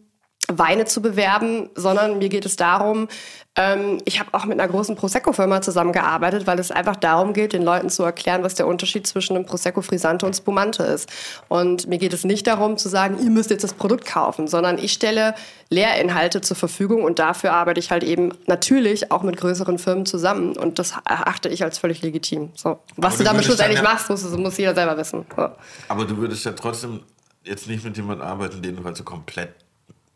Weine 0.47 0.85
zu 0.85 1.01
bewerben, 1.01 1.69
sondern 1.75 2.19
mir 2.19 2.29
geht 2.29 2.45
es 2.45 2.55
darum, 2.55 3.07
ähm, 3.57 3.99
ich 4.05 4.19
habe 4.19 4.33
auch 4.33 4.45
mit 4.45 4.59
einer 4.59 4.69
großen 4.69 4.95
Prosecco-Firma 4.95 5.61
zusammengearbeitet, 5.61 6.45
weil 6.45 6.59
es 6.59 6.71
einfach 6.71 6.97
darum 6.97 7.33
geht, 7.33 7.53
den 7.53 7.63
Leuten 7.63 7.89
zu 7.89 8.03
erklären, 8.03 8.43
was 8.43 8.55
der 8.55 8.67
Unterschied 8.67 9.07
zwischen 9.07 9.35
einem 9.35 9.45
Prosecco 9.45 9.81
Frisante 9.81 10.25
und 10.25 10.35
Spumante 10.35 10.83
ist. 10.83 11.09
Und 11.47 11.87
mir 11.87 11.97
geht 11.97 12.13
es 12.13 12.25
nicht 12.25 12.47
darum 12.47 12.77
zu 12.77 12.89
sagen, 12.89 13.17
ihr 13.23 13.29
müsst 13.29 13.49
jetzt 13.49 13.63
das 13.63 13.73
Produkt 13.73 14.05
kaufen, 14.05 14.47
sondern 14.47 14.77
ich 14.77 14.91
stelle 14.91 15.35
Lehrinhalte 15.69 16.41
zur 16.41 16.57
Verfügung 16.57 17.03
und 17.03 17.17
dafür 17.17 17.53
arbeite 17.53 17.79
ich 17.79 17.91
halt 17.91 18.03
eben 18.03 18.33
natürlich 18.45 19.11
auch 19.11 19.23
mit 19.23 19.37
größeren 19.37 19.79
Firmen 19.79 20.05
zusammen 20.05 20.57
und 20.57 20.77
das 20.77 20.93
erachte 21.05 21.47
ich 21.49 21.63
als 21.63 21.77
völlig 21.77 22.01
legitim. 22.01 22.51
So. 22.55 22.79
Was 22.97 23.13
Aber 23.15 23.17
du 23.19 23.23
damit 23.23 23.45
schlussendlich 23.45 23.81
ja- 23.81 23.83
machst, 23.83 24.09
muss, 24.09 24.23
muss 24.37 24.57
jeder 24.57 24.75
selber 24.75 24.97
wissen. 24.97 25.25
So. 25.35 25.49
Aber 25.87 26.05
du 26.05 26.17
würdest 26.17 26.45
ja 26.45 26.51
trotzdem 26.51 27.01
jetzt 27.43 27.67
nicht 27.67 27.85
mit 27.85 27.95
jemandem 27.95 28.27
arbeiten, 28.27 28.61
den 28.61 28.75
du 28.75 28.83
halt 28.83 28.97
so 28.97 29.03
komplett 29.03 29.53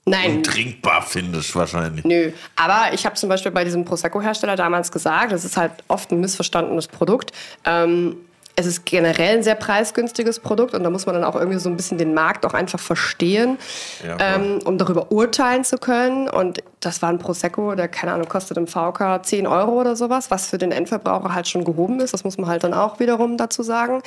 Nein, 0.10 0.38
untrinkbar 0.38 1.02
findest, 1.02 1.56
wahrscheinlich. 1.56 2.04
Nö, 2.06 2.32
aber 2.56 2.94
ich 2.94 3.06
habe 3.06 3.16
zum 3.16 3.30
Beispiel 3.30 3.52
bei 3.52 3.64
diesem 3.64 3.86
Prosecco-Hersteller 3.86 4.56
damals 4.56 4.92
gesagt, 4.92 5.32
das 5.32 5.46
ist 5.46 5.58
halt 5.58 5.72
oft 5.88 6.12
ein 6.12 6.20
missverstandenes 6.20 6.88
Produkt. 6.88 7.32
Ähm, 7.66 8.18
es 8.60 8.66
ist 8.66 8.86
generell 8.86 9.38
ein 9.38 9.44
sehr 9.44 9.56
preisgünstiges 9.56 10.42
Produkt 10.42 10.74
und 10.74 10.84
da 10.84 10.90
muss 10.90 11.06
man 11.06 11.16
dann 11.16 11.24
auch 11.24 11.36
irgendwie 11.36 11.60
so 11.60 11.70
ein 11.70 11.78
bisschen 11.78 11.98
den 11.98 12.14
Markt 12.14 12.46
auch 12.46 12.54
einfach 12.54 12.80
verstehen, 12.80 13.58
Ja, 14.06 14.18
ähm, 14.20 14.60
um 14.66 14.78
darüber 14.78 15.14
urteilen 15.14 15.64
zu 15.64 15.78
können. 15.78 16.28
Und 16.28 16.62
das 16.82 17.02
war 17.02 17.08
ein 17.10 17.20
Prosecco, 17.20 17.76
der, 17.76 17.88
keine 17.88 18.12
Ahnung, 18.12 18.28
kostet 18.28 18.58
im 18.58 18.68
VK 18.68 19.22
10 19.24 19.48
Euro 19.48 19.80
oder 19.80 19.96
sowas, 19.96 20.30
was 20.30 20.48
für 20.48 20.58
den 20.58 20.74
Endverbraucher 20.74 21.34
halt 21.34 21.48
schon 21.48 21.64
gehoben 21.64 22.02
ist. 22.02 22.14
Das 22.14 22.26
muss 22.26 22.38
man 22.38 22.50
halt 22.50 22.66
dann 22.66 22.74
auch 22.74 23.00
wiederum 23.00 23.38
dazu 23.38 23.64
sagen. 23.64 24.02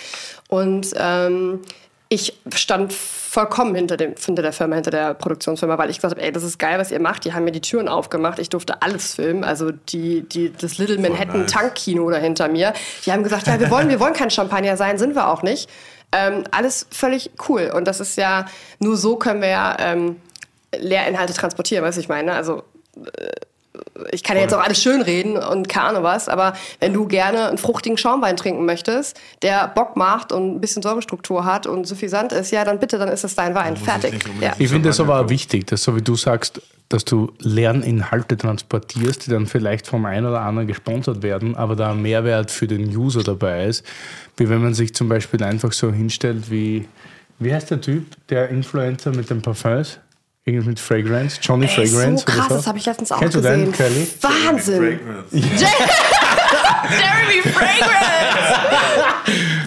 Und 0.49 0.89
ähm, 0.99 1.61
ich 2.13 2.35
stand 2.55 2.93
vollkommen 2.93 3.75
hinter, 3.75 3.97
dem, 3.97 4.15
hinter 4.23 4.43
der 4.43 4.53
Firma, 4.53 4.75
hinter 4.75 4.91
der 4.91 5.15
Produktionsfirma, 5.15 5.79
weil 5.79 5.89
ich 5.89 5.97
gesagt 5.97 6.15
habe, 6.15 6.23
ey, 6.23 6.31
das 6.31 6.43
ist 6.43 6.59
geil, 6.59 6.79
was 6.79 6.91
ihr 6.91 7.01
macht. 7.01 7.25
Die 7.25 7.33
haben 7.33 7.45
mir 7.45 7.53
die 7.53 7.63
Türen 7.63 7.89
aufgemacht. 7.89 8.39
Ich 8.39 8.51
durfte 8.51 8.83
alles 8.83 9.15
filmen. 9.15 9.45
Also 9.45 9.71
die, 9.71 10.21
die, 10.29 10.53
das 10.53 10.77
Little 10.77 10.99
Manhattan. 10.99 11.47
Tankkino 11.47 12.11
da 12.11 12.19
hinter 12.19 12.49
mir. 12.49 12.75
Die 13.07 13.13
haben 13.13 13.23
gesagt, 13.23 13.47
ja, 13.47 13.59
wir 13.59 13.71
wollen, 13.71 13.89
wir 13.89 13.99
wollen 13.99 14.13
kein 14.13 14.31
Champagner 14.31 14.77
sein, 14.77 14.99
sind 14.99 15.15
wir 15.15 15.29
auch 15.29 15.43
nicht. 15.43 15.71
Ähm, 16.13 16.45
alles 16.51 16.87
völlig 16.91 17.31
cool. 17.49 17.73
Und 17.75 17.87
das 17.87 18.01
ist 18.01 18.19
ja, 18.19 18.45
nur 18.79 18.99
so 18.99 19.17
können 19.17 19.41
wir 19.41 19.49
ja 19.49 19.77
ähm, 19.81 20.17
Lehrinhalte 20.77 21.33
transportieren, 21.33 21.83
weißt 21.83 21.97
du, 21.97 22.03
ich 22.03 22.11
meine. 22.11 22.35
Also 22.35 22.63
ich 24.11 24.23
kann 24.23 24.37
ja 24.37 24.43
jetzt 24.43 24.55
auch 24.55 24.63
alles 24.63 24.83
schön 24.83 25.03
reden 25.03 25.37
und 25.37 25.69
keine 25.69 25.89
Ahnung 25.89 26.03
was, 26.03 26.29
aber 26.29 26.55
wenn 26.81 26.93
du 26.93 27.07
gerne 27.07 27.49
einen 27.49 27.59
fruchtigen 27.59 27.99
Schaumwein 27.99 28.37
trinken 28.37 28.65
möchtest, 28.65 29.21
der 29.43 29.69
Bock 29.69 29.97
macht 29.97 30.33
und 30.33 30.57
ein 30.57 30.61
bisschen 30.61 30.83
Säurestruktur 30.83 31.45
hat 31.45 31.67
und 31.67 31.87
suffisant 31.87 32.33
ist, 32.33 32.51
ja, 32.51 32.65
dann 32.65 32.79
bitte, 32.79 32.99
dann 32.99 33.09
ist 33.09 33.25
das 33.25 33.35
dein 33.35 33.55
Wein. 33.55 33.75
ich 33.75 33.81
Fertig. 33.81 34.15
unbedingt 34.15 34.43
Ja. 34.43 34.53
Ich 34.59 34.71
finde 34.71 34.89
es 34.89 35.01
aber 35.01 35.19
kaufen. 35.19 35.31
wichtig, 35.31 35.67
dass 35.67 35.83
so 35.83 35.95
wie 35.95 36.03
du 36.03 36.17
sagst, 36.17 36.63
dass 36.89 37.05
du 37.05 37.33
Lerninhalte 37.39 38.37
transportierst, 38.37 39.27
die 39.27 39.31
dann 39.31 39.47
vielleicht 39.47 39.87
vom 39.87 40.05
einen 40.05 40.27
oder 40.27 40.41
anderen 40.41 40.69
gesponsert 40.69 41.23
werden, 41.23 41.57
aber 41.57 41.77
da 41.77 41.93
ein 41.93 42.03
Mehrwert 42.03 42.51
für 42.51 42.67
den 42.67 42.95
User 42.95 43.23
dabei 43.23 43.67
ist, 43.67 43.85
wie 44.37 44.49
wenn 44.49 44.63
man 44.63 44.75
sich 44.75 44.95
zum 44.95 45.09
Beispiel 45.09 45.43
einfach 45.43 45.73
so 45.73 45.91
hinstellt 45.93 46.51
wie, 46.51 46.89
wie 47.39 47.53
heißt 47.53 47.71
der 47.71 47.81
Typ, 47.81 48.07
der 48.29 48.49
Influencer 48.49 49.11
mit 49.11 49.31
den 49.31 49.43
Parfums? 49.43 49.99
Irgendwie 50.45 50.71
mit 50.71 50.81
Fragrance, 50.81 51.39
Johnny 51.41 51.67
Ey, 51.67 51.87
Fragrance 51.87 52.25
so 52.27 52.33
krass, 52.33 52.39
oder 52.39 52.49
so? 52.49 52.55
das 52.57 52.67
habe 52.67 52.79
ich 52.79 52.87
letztens 52.87 53.13
auch 53.13 53.19
Kennst 53.21 53.37
du 53.37 53.43
gesehen. 53.43 53.61
den, 53.67 53.73
Kelly? 53.73 54.09
Wahnsinn! 54.23 54.83
Jeremy 56.91 57.43
Fragrance! 57.53 58.59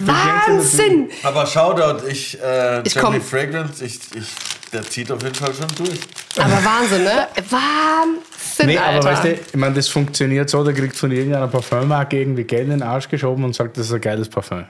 Wahnsinn! 0.04 1.08
Aber 1.22 1.46
Shoutout, 1.46 2.06
ich, 2.06 2.38
äh, 2.42 2.82
Ich 2.86 2.94
Jeremy 2.94 3.18
komm. 3.18 3.26
Fragrance, 3.26 3.82
ich, 3.84 3.98
ich, 4.14 4.26
der 4.72 4.82
zieht 4.82 5.10
auf 5.10 5.22
jeden 5.22 5.34
Fall 5.34 5.54
schon 5.54 5.66
durch. 5.78 5.98
Aber 6.36 6.62
Wahnsinn, 6.64 7.04
ne? 7.04 7.26
Wahnsinn, 7.48 8.66
Nee, 8.66 8.78
Alter. 8.78 9.08
aber 9.08 9.16
weißt 9.16 9.24
du, 9.24 9.32
ich 9.32 9.56
meine, 9.56 9.74
das 9.74 9.88
funktioniert 9.88 10.50
so, 10.50 10.62
der 10.62 10.74
kriegt 10.74 10.96
von 10.96 11.10
irgendeiner 11.10 11.48
Parfümmarke 11.48 12.18
irgendwie 12.18 12.44
Geld 12.44 12.64
in 12.64 12.70
den 12.70 12.82
Arsch 12.82 13.08
geschoben 13.08 13.44
und 13.44 13.54
sagt, 13.54 13.76
das 13.78 13.86
ist 13.86 13.92
ein 13.94 14.00
geiles 14.00 14.28
Parfüm. 14.28 14.66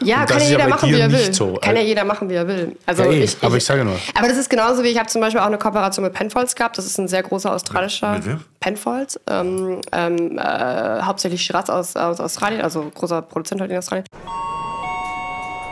Ja, 0.00 0.20
Und 0.20 0.28
kann 0.28 0.40
ja 0.40 0.46
jeder 0.46 0.68
machen, 0.68 0.90
wie 0.90 1.00
er 1.00 1.10
will. 1.10 1.32
so. 1.34 1.54
Kann 1.54 1.76
ja 1.76 1.82
jeder 1.82 2.04
machen, 2.04 2.28
wie 2.30 2.34
er 2.34 2.46
will. 2.46 2.76
Also 2.86 3.02
Ja, 3.04 3.10
eh, 3.10 3.24
ich, 3.24 3.36
aber 3.42 3.56
ich 3.56 3.64
sage 3.64 3.84
nur. 3.84 3.96
Aber 4.14 4.28
das 4.28 4.36
ist 4.36 4.48
genauso 4.48 4.82
wie 4.84 4.88
ich 4.88 4.98
habe 4.98 5.08
zum 5.08 5.20
Beispiel 5.20 5.40
auch 5.40 5.46
eine 5.46 5.58
Kooperation 5.58 6.04
mit 6.04 6.12
Penfolds 6.14 6.54
gehabt. 6.54 6.78
Das 6.78 6.86
ist 6.86 6.98
ein 6.98 7.08
sehr 7.08 7.22
großer 7.22 7.52
australischer 7.52 8.18
Mit? 8.18 8.38
Penfolds, 8.60 9.18
ähm, 9.28 9.80
ähm, 9.92 10.38
äh, 10.38 11.02
hauptsächlich 11.02 11.42
Shiraz 11.42 11.68
aus, 11.68 11.96
aus 11.96 12.20
Australien, 12.20 12.60
also 12.60 12.90
großer 12.94 13.22
Produzent 13.22 13.60
halt 13.60 13.70
in 13.70 13.78
Australien. 13.78 14.06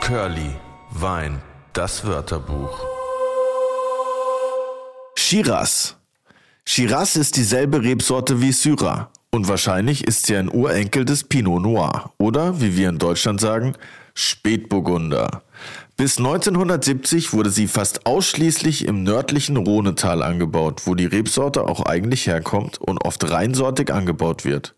Curly, 0.01 0.51
Wein, 0.91 1.41
das 1.73 2.05
Wörterbuch. 2.05 2.79
Shiraz. 5.15 5.95
Shiraz 6.65 7.15
ist 7.15 7.35
dieselbe 7.37 7.81
Rebsorte 7.81 8.41
wie 8.41 8.51
Syrah. 8.51 9.09
Und 9.31 9.47
wahrscheinlich 9.49 10.07
ist 10.07 10.25
sie 10.25 10.35
ein 10.37 10.49
Urenkel 10.49 11.05
des 11.05 11.23
Pinot 11.23 11.61
Noir. 11.61 12.11
Oder, 12.17 12.59
wie 12.61 12.75
wir 12.77 12.89
in 12.89 12.97
Deutschland 12.97 13.41
sagen, 13.41 13.75
Spätburgunder. 14.17 15.43
Bis 15.95 16.17
1970 16.17 17.33
wurde 17.33 17.51
sie 17.51 17.67
fast 17.67 18.07
ausschließlich 18.07 18.85
im 18.85 19.03
nördlichen 19.03 19.57
Rhonetal 19.57 20.23
angebaut, 20.23 20.81
wo 20.85 20.95
die 20.95 21.05
Rebsorte 21.05 21.63
auch 21.63 21.85
eigentlich 21.85 22.25
herkommt 22.25 22.79
und 22.79 22.97
oft 23.05 23.29
reinsortig 23.29 23.93
angebaut 23.93 24.43
wird. 24.43 24.73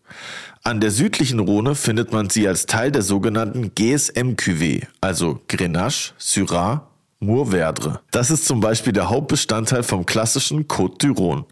An 0.62 0.80
der 0.80 0.90
südlichen 0.90 1.40
Rhone 1.40 1.74
findet 1.74 2.12
man 2.12 2.28
sie 2.28 2.46
als 2.46 2.66
Teil 2.66 2.92
der 2.92 3.00
sogenannten 3.00 3.72
GSM-Cuvée, 3.74 4.86
also 5.00 5.40
Grenache, 5.48 6.12
Syrah, 6.18 6.90
Mourvèdre. 7.18 8.00
Das 8.10 8.30
ist 8.30 8.44
zum 8.44 8.60
Beispiel 8.60 8.92
der 8.92 9.08
Hauptbestandteil 9.08 9.84
vom 9.84 10.04
klassischen 10.04 10.68
Côte 10.68 10.98
du 10.98 11.12
Rhône. 11.14 11.44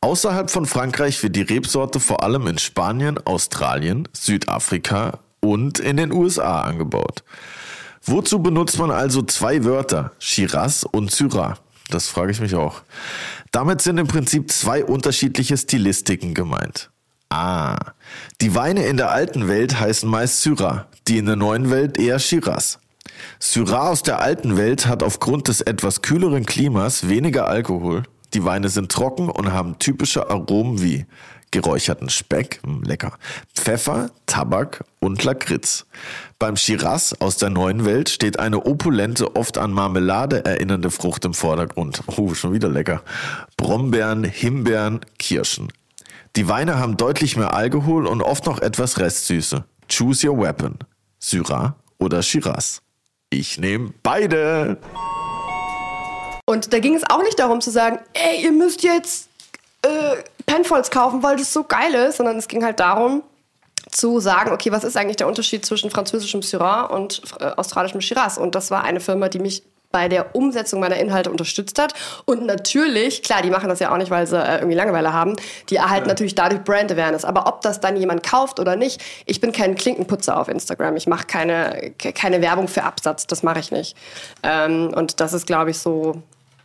Außerhalb 0.00 0.48
von 0.48 0.66
Frankreich 0.66 1.20
wird 1.24 1.34
die 1.34 1.42
Rebsorte 1.42 1.98
vor 1.98 2.22
allem 2.22 2.46
in 2.46 2.58
Spanien, 2.58 3.18
Australien, 3.24 4.08
Südafrika 4.12 5.18
und 5.42 5.78
in 5.78 5.96
den 5.96 6.12
USA 6.12 6.62
angebaut. 6.62 7.22
Wozu 8.04 8.40
benutzt 8.40 8.78
man 8.78 8.90
also 8.90 9.22
zwei 9.22 9.64
Wörter, 9.64 10.12
Shiraz 10.18 10.84
und 10.84 11.10
Syrah? 11.10 11.58
Das 11.90 12.08
frage 12.08 12.32
ich 12.32 12.40
mich 12.40 12.54
auch. 12.54 12.80
Damit 13.50 13.82
sind 13.82 13.98
im 13.98 14.06
Prinzip 14.06 14.50
zwei 14.50 14.84
unterschiedliche 14.84 15.56
Stilistiken 15.56 16.32
gemeint. 16.32 16.90
Ah, 17.28 17.76
die 18.40 18.54
Weine 18.54 18.86
in 18.86 18.96
der 18.96 19.10
alten 19.10 19.48
Welt 19.48 19.78
heißen 19.78 20.08
meist 20.08 20.42
Syrah, 20.42 20.86
die 21.08 21.18
in 21.18 21.26
der 21.26 21.36
neuen 21.36 21.70
Welt 21.70 21.98
eher 21.98 22.18
Shiraz. 22.18 22.78
Syrah 23.38 23.88
aus 23.90 24.02
der 24.02 24.20
alten 24.20 24.56
Welt 24.56 24.86
hat 24.86 25.02
aufgrund 25.02 25.48
des 25.48 25.60
etwas 25.60 26.02
kühleren 26.02 26.46
Klimas 26.46 27.08
weniger 27.08 27.46
Alkohol. 27.46 28.04
Die 28.34 28.44
Weine 28.44 28.68
sind 28.68 28.90
trocken 28.90 29.28
und 29.28 29.52
haben 29.52 29.78
typische 29.78 30.30
Aromen 30.30 30.82
wie 30.82 31.06
geräucherten 31.52 32.08
Speck, 32.08 32.60
hm, 32.64 32.82
lecker, 32.82 33.12
Pfeffer, 33.54 34.10
Tabak 34.26 34.84
und 34.98 35.22
Lakritz. 35.22 35.86
Beim 36.40 36.56
Shiraz 36.56 37.14
aus 37.20 37.36
der 37.36 37.50
neuen 37.50 37.84
Welt 37.84 38.08
steht 38.08 38.40
eine 38.40 38.66
opulente, 38.66 39.36
oft 39.36 39.58
an 39.58 39.72
Marmelade 39.72 40.44
erinnernde 40.44 40.90
Frucht 40.90 41.24
im 41.24 41.34
Vordergrund. 41.34 42.02
Oh, 42.16 42.34
schon 42.34 42.52
wieder 42.52 42.68
lecker. 42.68 43.02
Brombeeren, 43.56 44.24
Himbeeren, 44.24 45.00
Kirschen. 45.18 45.72
Die 46.34 46.48
Weine 46.48 46.78
haben 46.78 46.96
deutlich 46.96 47.36
mehr 47.36 47.54
Alkohol 47.54 48.06
und 48.06 48.22
oft 48.22 48.46
noch 48.46 48.60
etwas 48.60 48.98
Restsüße. 48.98 49.64
Choose 49.88 50.26
your 50.26 50.40
weapon. 50.40 50.78
Syrah 51.18 51.76
oder 51.98 52.22
Shiraz. 52.22 52.82
Ich 53.30 53.58
nehme 53.58 53.92
beide. 54.02 54.78
Und 56.46 56.72
da 56.72 56.78
ging 56.80 56.94
es 56.94 57.02
auch 57.08 57.22
nicht 57.22 57.38
darum 57.38 57.60
zu 57.60 57.70
sagen, 57.70 57.98
ey, 58.14 58.42
ihr 58.42 58.52
müsst 58.52 58.82
jetzt 58.82 59.28
äh, 59.82 60.16
Penfolds 60.46 60.90
kaufen, 60.90 61.22
weil 61.22 61.36
das 61.36 61.52
so 61.52 61.64
geil 61.64 61.94
ist, 61.94 62.16
sondern 62.16 62.36
es 62.38 62.48
ging 62.48 62.64
halt 62.64 62.80
darum 62.80 63.22
zu 63.90 64.20
sagen, 64.20 64.52
okay, 64.52 64.72
was 64.72 64.84
ist 64.84 64.96
eigentlich 64.96 65.16
der 65.16 65.26
Unterschied 65.26 65.66
zwischen 65.66 65.90
französischem 65.90 66.42
Syrah 66.42 66.82
und 66.86 67.22
äh, 67.40 67.46
australischem 67.56 68.00
Shiraz? 68.00 68.38
Und 68.38 68.54
das 68.54 68.70
war 68.70 68.84
eine 68.84 69.00
Firma, 69.00 69.28
die 69.28 69.38
mich 69.38 69.62
bei 69.92 70.08
der 70.08 70.34
Umsetzung 70.34 70.80
meiner 70.80 70.96
Inhalte 70.96 71.30
unterstützt 71.30 71.78
hat. 71.78 71.94
Und 72.24 72.44
natürlich, 72.44 73.22
klar, 73.22 73.42
die 73.42 73.50
machen 73.50 73.68
das 73.68 73.78
ja 73.78 73.92
auch 73.92 73.98
nicht, 73.98 74.10
weil 74.10 74.26
sie 74.26 74.42
äh, 74.42 74.56
irgendwie 74.56 74.74
Langeweile 74.74 75.12
haben, 75.12 75.36
die 75.68 75.76
erhalten 75.76 76.06
ja. 76.06 76.12
natürlich 76.12 76.34
dadurch 76.34 76.64
Brand 76.64 76.90
Awareness. 76.90 77.24
Aber 77.24 77.46
ob 77.46 77.60
das 77.60 77.78
dann 77.78 77.96
jemand 77.96 78.26
kauft 78.26 78.58
oder 78.58 78.74
nicht, 78.74 79.00
ich 79.26 79.40
bin 79.40 79.52
kein 79.52 79.76
Klinkenputzer 79.76 80.40
auf 80.40 80.48
Instagram. 80.48 80.96
Ich 80.96 81.06
mache 81.06 81.26
keine, 81.26 81.92
keine 81.98 82.40
Werbung 82.40 82.66
für 82.66 82.82
Absatz, 82.82 83.26
das 83.26 83.42
mache 83.42 83.60
ich 83.60 83.70
nicht. 83.70 83.96
Ähm, 84.42 84.92
und 84.94 85.20
das 85.20 85.34
ist, 85.34 85.46
glaube 85.46 85.70
ich, 85.70 85.78
so 85.78 86.22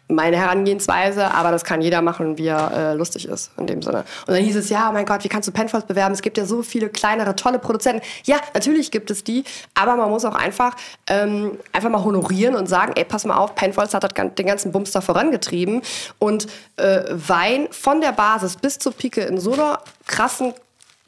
meine 0.08 0.38
Herangehensweise, 0.38 1.34
aber 1.34 1.52
das 1.52 1.64
kann 1.64 1.82
jeder 1.82 2.02
machen, 2.02 2.38
wie 2.38 2.48
er 2.48 2.72
äh, 2.72 2.94
lustig 2.94 3.28
ist, 3.28 3.52
in 3.58 3.68
dem 3.68 3.82
Sinne. 3.82 4.06
Und 4.26 4.36
dann 4.36 4.44
hieß 4.44 4.56
es, 4.56 4.70
ja, 4.70 4.90
oh 4.90 4.94
mein 4.94 5.06
Gott, 5.06 5.24
wie 5.24 5.28
kannst 5.28 5.48
du 5.48 5.52
Penfolds 5.52 5.86
bewerben? 5.86 6.14
Es 6.14 6.22
gibt 6.22 6.38
ja 6.38 6.46
so 6.46 6.64
viele 6.64 6.90
kleinere, 6.90 7.36
tolle 7.36 7.60
Produzenten. 7.60 8.02
Ja, 8.24 8.38
natürlich 8.54 8.92
gibt 8.92 9.12
es 9.12 9.24
die, 9.24 9.44
aber 9.74 9.96
man 9.96 10.10
muss 10.10 10.24
auch 10.24 10.36
einfach, 10.36 10.76
ähm, 11.08 11.58
einfach 11.74 11.90
mal 11.90 12.04
honorieren 12.04 12.56
und 12.56 12.68
sagen, 12.68 12.94
ey, 12.96 13.04
pass 13.04 13.26
mal 13.26 13.38
auf, 13.38 13.56
Penfolds 13.56 13.94
hat 13.94 14.18
den 14.18 14.46
ganzen 14.46 14.72
Bums 14.72 14.92
da 14.92 15.02
vorangetrieben 15.02 15.82
und 16.20 16.48
äh, 16.78 17.04
Wein 17.10 17.68
von 17.72 18.00
der 18.00 18.14
Basis 18.14 18.56
bis 18.56 18.80
zur 18.80 18.94
Pike 18.94 19.22
in 19.22 19.40
so 19.40 19.54
einer 19.54 19.80
krassen 20.06 20.54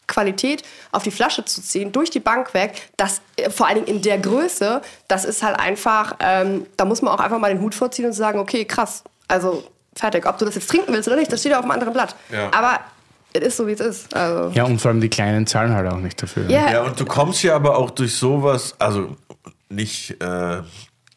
Qualität 0.10 0.64
auf 0.92 1.04
die 1.04 1.12
Flasche 1.12 1.46
zu 1.46 1.62
ziehen, 1.62 1.94
durch 1.94 2.10
die 2.10 2.20
Bank 2.20 2.54
weg, 2.54 2.90
das 2.98 3.22
äh, 3.38 3.50
vor 3.50 3.68
allen 3.68 3.86
Dingen 3.86 3.88
in 3.88 4.02
der 4.02 4.18
Größe, 4.18 4.82
das 5.08 5.24
ist 5.24 5.42
halt 5.42 5.58
einfach, 5.58 6.16
ähm, 6.20 6.66
da 6.76 6.84
muss 6.84 7.02
man 7.02 7.14
auch 7.14 7.22
einfach 7.22 7.40
mal 7.40 7.54
den 7.54 7.62
Hut 7.62 7.74
vorziehen 7.74 8.06
und 8.06 8.14
sagen, 8.14 8.40
okay, 8.40 8.66
krass, 8.66 9.04
also 9.30 9.64
fertig. 9.96 10.26
Ob 10.26 10.38
du 10.38 10.46
das 10.46 10.56
jetzt 10.56 10.70
trinken 10.70 10.92
willst 10.92 11.08
oder 11.08 11.18
nicht, 11.18 11.32
das 11.32 11.40
steht 11.40 11.52
ja 11.52 11.60
auf 11.60 11.64
einem 11.64 11.72
anderen 11.72 11.94
Blatt. 11.94 12.16
Ja. 12.32 12.50
Aber 12.52 12.80
es 13.34 13.42
ist 13.42 13.58
so, 13.58 13.68
wie 13.68 13.74
es 13.74 13.80
ist. 13.80 14.16
Also. 14.16 14.52
Ja, 14.56 14.64
und 14.64 14.80
vor 14.80 14.90
allem 14.90 15.02
die 15.02 15.10
Kleinen 15.10 15.46
zahlen 15.46 15.74
halt 15.74 15.92
auch 15.92 15.98
nicht 15.98 16.22
dafür. 16.22 16.50
Yeah. 16.50 16.72
Ja, 16.72 16.82
und 16.84 17.00
du 17.00 17.06
kommst 17.06 17.44
ja 17.44 17.56
aber 17.56 17.78
auch 17.78 17.92
durch 17.92 18.16
sowas, 18.16 18.76
also 18.80 19.16
nicht, 19.70 20.22
äh, 20.22 20.62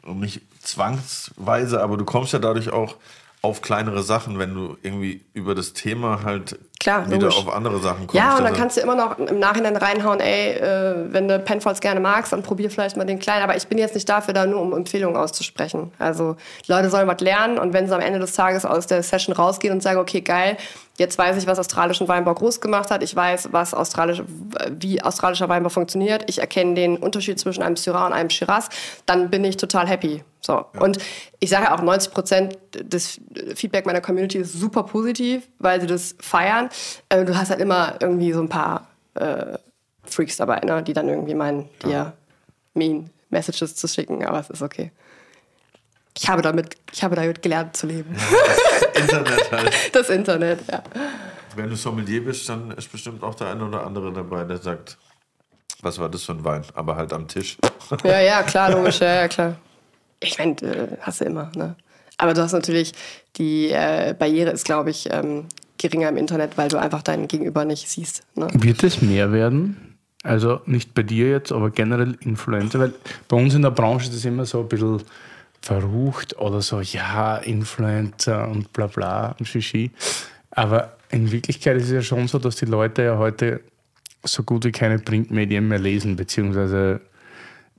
nicht 0.05 0.43
zwangsweise, 0.61 1.82
aber 1.82 1.97
du 1.97 2.05
kommst 2.05 2.32
ja 2.32 2.38
dadurch 2.38 2.70
auch 2.70 2.97
auf 3.40 3.61
kleinere 3.61 4.03
Sachen, 4.03 4.38
wenn 4.38 4.55
du 4.55 4.76
irgendwie 4.82 5.24
über 5.32 5.55
das 5.55 5.72
Thema 5.72 6.22
halt 6.22 6.59
Klar, 6.83 7.07
wieder 7.07 7.18
logisch. 7.18 7.39
auf 7.39 7.55
andere 7.55 7.78
Sachen 7.78 8.09
kommst. 8.09 8.14
Ja, 8.14 8.30
und 8.33 8.39
dann 8.39 8.47
also 8.47 8.59
kannst 8.59 8.76
du 8.76 8.80
immer 8.80 8.97
noch 8.97 9.16
im 9.16 9.39
Nachhinein 9.39 9.76
reinhauen, 9.76 10.18
ey, 10.18 10.55
äh, 10.55 11.12
wenn 11.12 11.28
du 11.28 11.39
Penfolds 11.39 11.80
gerne 11.80 12.01
magst, 12.01 12.33
dann 12.33 12.43
probier 12.43 12.72
vielleicht 12.72 12.97
mal 12.97 13.05
den 13.05 13.20
kleinen. 13.20 13.45
Aber 13.45 13.57
ich 13.57 13.68
bin 13.68 13.78
jetzt 13.78 13.95
nicht 13.95 14.09
dafür 14.09 14.35
da, 14.35 14.47
nur 14.47 14.61
um 14.61 14.72
Empfehlungen 14.72 15.16
auszusprechen. 15.16 15.93
Also 16.01 16.35
Leute 16.66 16.91
sollen 16.91 17.07
was 17.07 17.20
lernen 17.20 17.59
und 17.59 17.72
wenn 17.72 17.87
sie 17.87 17.95
am 17.95 18.01
Ende 18.01 18.18
des 18.18 18.33
Tages 18.33 18.64
aus 18.64 18.89
der 18.89 19.05
Session 19.05 19.33
rausgehen 19.33 19.72
und 19.72 19.80
sagen, 19.80 20.01
okay, 20.01 20.22
geil, 20.22 20.57
Jetzt 20.99 21.16
weiß 21.16 21.39
ich, 21.39 21.47
was 21.47 21.59
australischen 21.59 22.07
Weinbau 22.07 22.35
groß 22.35 22.61
gemacht 22.61 22.91
hat. 22.91 23.03
Ich 23.03 23.16
weiß, 23.16 23.49
was 23.53 23.72
australisch, 23.72 24.22
wie 24.78 25.03
australischer 25.03 25.49
Weinbau 25.49 25.70
funktioniert. 25.70 26.24
Ich 26.28 26.39
erkenne 26.39 26.74
den 26.74 26.99
Unterschied 26.99 27.41
zwischen 27.41 27.62
einem 27.62 27.76
Syrah 27.76 28.07
und 28.07 28.12
einem 28.12 28.28
Shiraz. 28.28 28.68
Dann 29.07 29.30
bin 29.30 29.43
ich 29.43 29.57
total 29.57 29.89
happy. 29.89 30.22
So. 30.43 30.53
Ja. 30.53 30.80
Und 30.80 30.99
ich 31.41 31.49
sage 31.49 31.72
auch, 31.72 31.80
90 31.80 32.12
Prozent 32.12 32.59
des 32.74 33.20
Feedback 33.55 33.87
meiner 33.87 34.03
Community 34.03 34.39
ist 34.39 34.53
super 34.53 34.83
positiv, 34.83 35.49
weil 35.59 35.80
sie 35.80 35.87
das 35.87 36.14
feiern. 36.20 36.68
Äh, 37.09 37.25
du 37.25 37.37
hast 37.37 37.51
halt 37.51 37.61
immer 37.61 37.97
irgendwie 38.01 38.33
so 38.33 38.41
ein 38.41 38.49
paar 38.49 38.89
äh, 39.14 39.59
Freaks 40.05 40.37
dabei, 40.37 40.61
ne, 40.61 40.83
die 40.83 40.93
dann 40.93 41.09
irgendwie 41.09 41.35
meinen, 41.35 41.68
dir 41.83 41.91
ja. 41.91 42.12
mean 42.75 43.11
Messages 43.31 43.75
zu 43.77 43.89
schicken, 43.89 44.25
aber 44.25 44.41
es 44.41 44.51
ist 44.51 44.62
okay. 44.62 44.93
Ich 46.16 46.29
habe 46.29 46.43
damit, 46.43 46.77
ich 46.93 47.03
habe 47.03 47.16
damit 47.16 47.43
gelernt 47.43 47.77
zu 47.77 47.87
leben. 47.87 48.14
das 48.14 49.03
Internet 49.03 49.53
halt. 49.53 49.73
Das 49.93 50.11
Internet, 50.11 50.61
ja. 50.70 50.83
Wenn 51.57 51.70
du 51.70 51.77
Sommelier 51.77 52.25
bist, 52.25 52.49
dann 52.49 52.70
ist 52.73 52.93
bestimmt 52.93 53.23
auch 53.23 53.35
der 53.35 53.49
eine 53.49 53.66
oder 53.66 53.85
andere 53.85 54.12
dabei, 54.12 54.45
der 54.45 54.59
sagt, 54.59 54.99
was 55.81 55.99
war 55.99 56.09
das 56.09 56.25
für 56.25 56.33
ein 56.33 56.45
Wein? 56.45 56.62
Aber 56.75 56.97
halt 56.97 57.12
am 57.12 57.29
Tisch. 57.29 57.57
Ja, 58.05 58.20
ja, 58.20 58.43
klar, 58.45 58.70
logisch, 58.70 59.01
ja, 59.01 59.14
ja 59.14 59.29
klar. 59.29 59.57
Ich 60.20 60.39
meine, 60.39 60.55
äh, 60.62 60.89
hast 61.01 61.20
du 61.20 61.25
immer, 61.25 61.51
ne? 61.55 61.77
Aber 62.18 62.35
du 62.35 62.43
hast 62.43 62.53
natürlich, 62.53 62.93
die 63.37 63.70
äh, 63.70 64.14
Barriere 64.16 64.51
ist, 64.51 64.64
glaube 64.64 64.91
ich, 64.91 65.12
ähm, 65.12 65.47
geringer 65.83 66.09
im 66.09 66.16
Internet, 66.16 66.57
weil 66.57 66.68
du 66.68 66.78
einfach 66.78 67.03
deinen 67.03 67.28
Gegenüber 67.28 67.64
nicht 67.64 67.89
siehst. 67.89 68.22
Ne? 68.35 68.49
Wird 68.55 68.83
es 68.83 69.03
mehr 69.03 69.33
werden? 69.33 69.99
Also 70.22 70.61
nicht 70.66 70.95
bei 70.95 71.03
dir 71.03 71.30
jetzt, 71.30 71.53
aber 71.53 71.70
generell 71.70 72.16
Influencer, 72.20 72.78
weil 72.78 72.95
bei 73.28 73.37
uns 73.37 73.55
in 73.55 73.62
der 73.62 73.70
Branche 73.70 74.09
ist 74.09 74.14
es 74.14 74.24
immer 74.24 74.47
so 74.47 74.61
ein 74.61 74.68
bisschen 74.68 75.03
verrucht 75.61 76.39
oder 76.39 76.61
so, 76.61 76.80
ja, 76.80 77.37
Influencer 77.37 78.49
und 78.49 78.72
bla 78.72 78.87
bla 78.87 79.35
und 79.39 79.47
Shishi. 79.47 79.91
Aber 80.51 80.97
in 81.11 81.30
Wirklichkeit 81.33 81.76
ist 81.76 81.85
es 81.85 81.93
ja 81.93 82.03
schon 82.03 82.28
so, 82.28 82.39
dass 82.39 82.57
die 82.57 82.66
Leute 82.66 83.03
ja 83.03 83.18
heute 83.18 83.61
so 84.24 84.45
gut 84.45 84.64
wie 84.64 84.72
keine 84.72 84.99
Printmedien 84.99 85.66
mehr 85.66 85.78
lesen, 85.78 86.16
beziehungsweise 86.16 87.01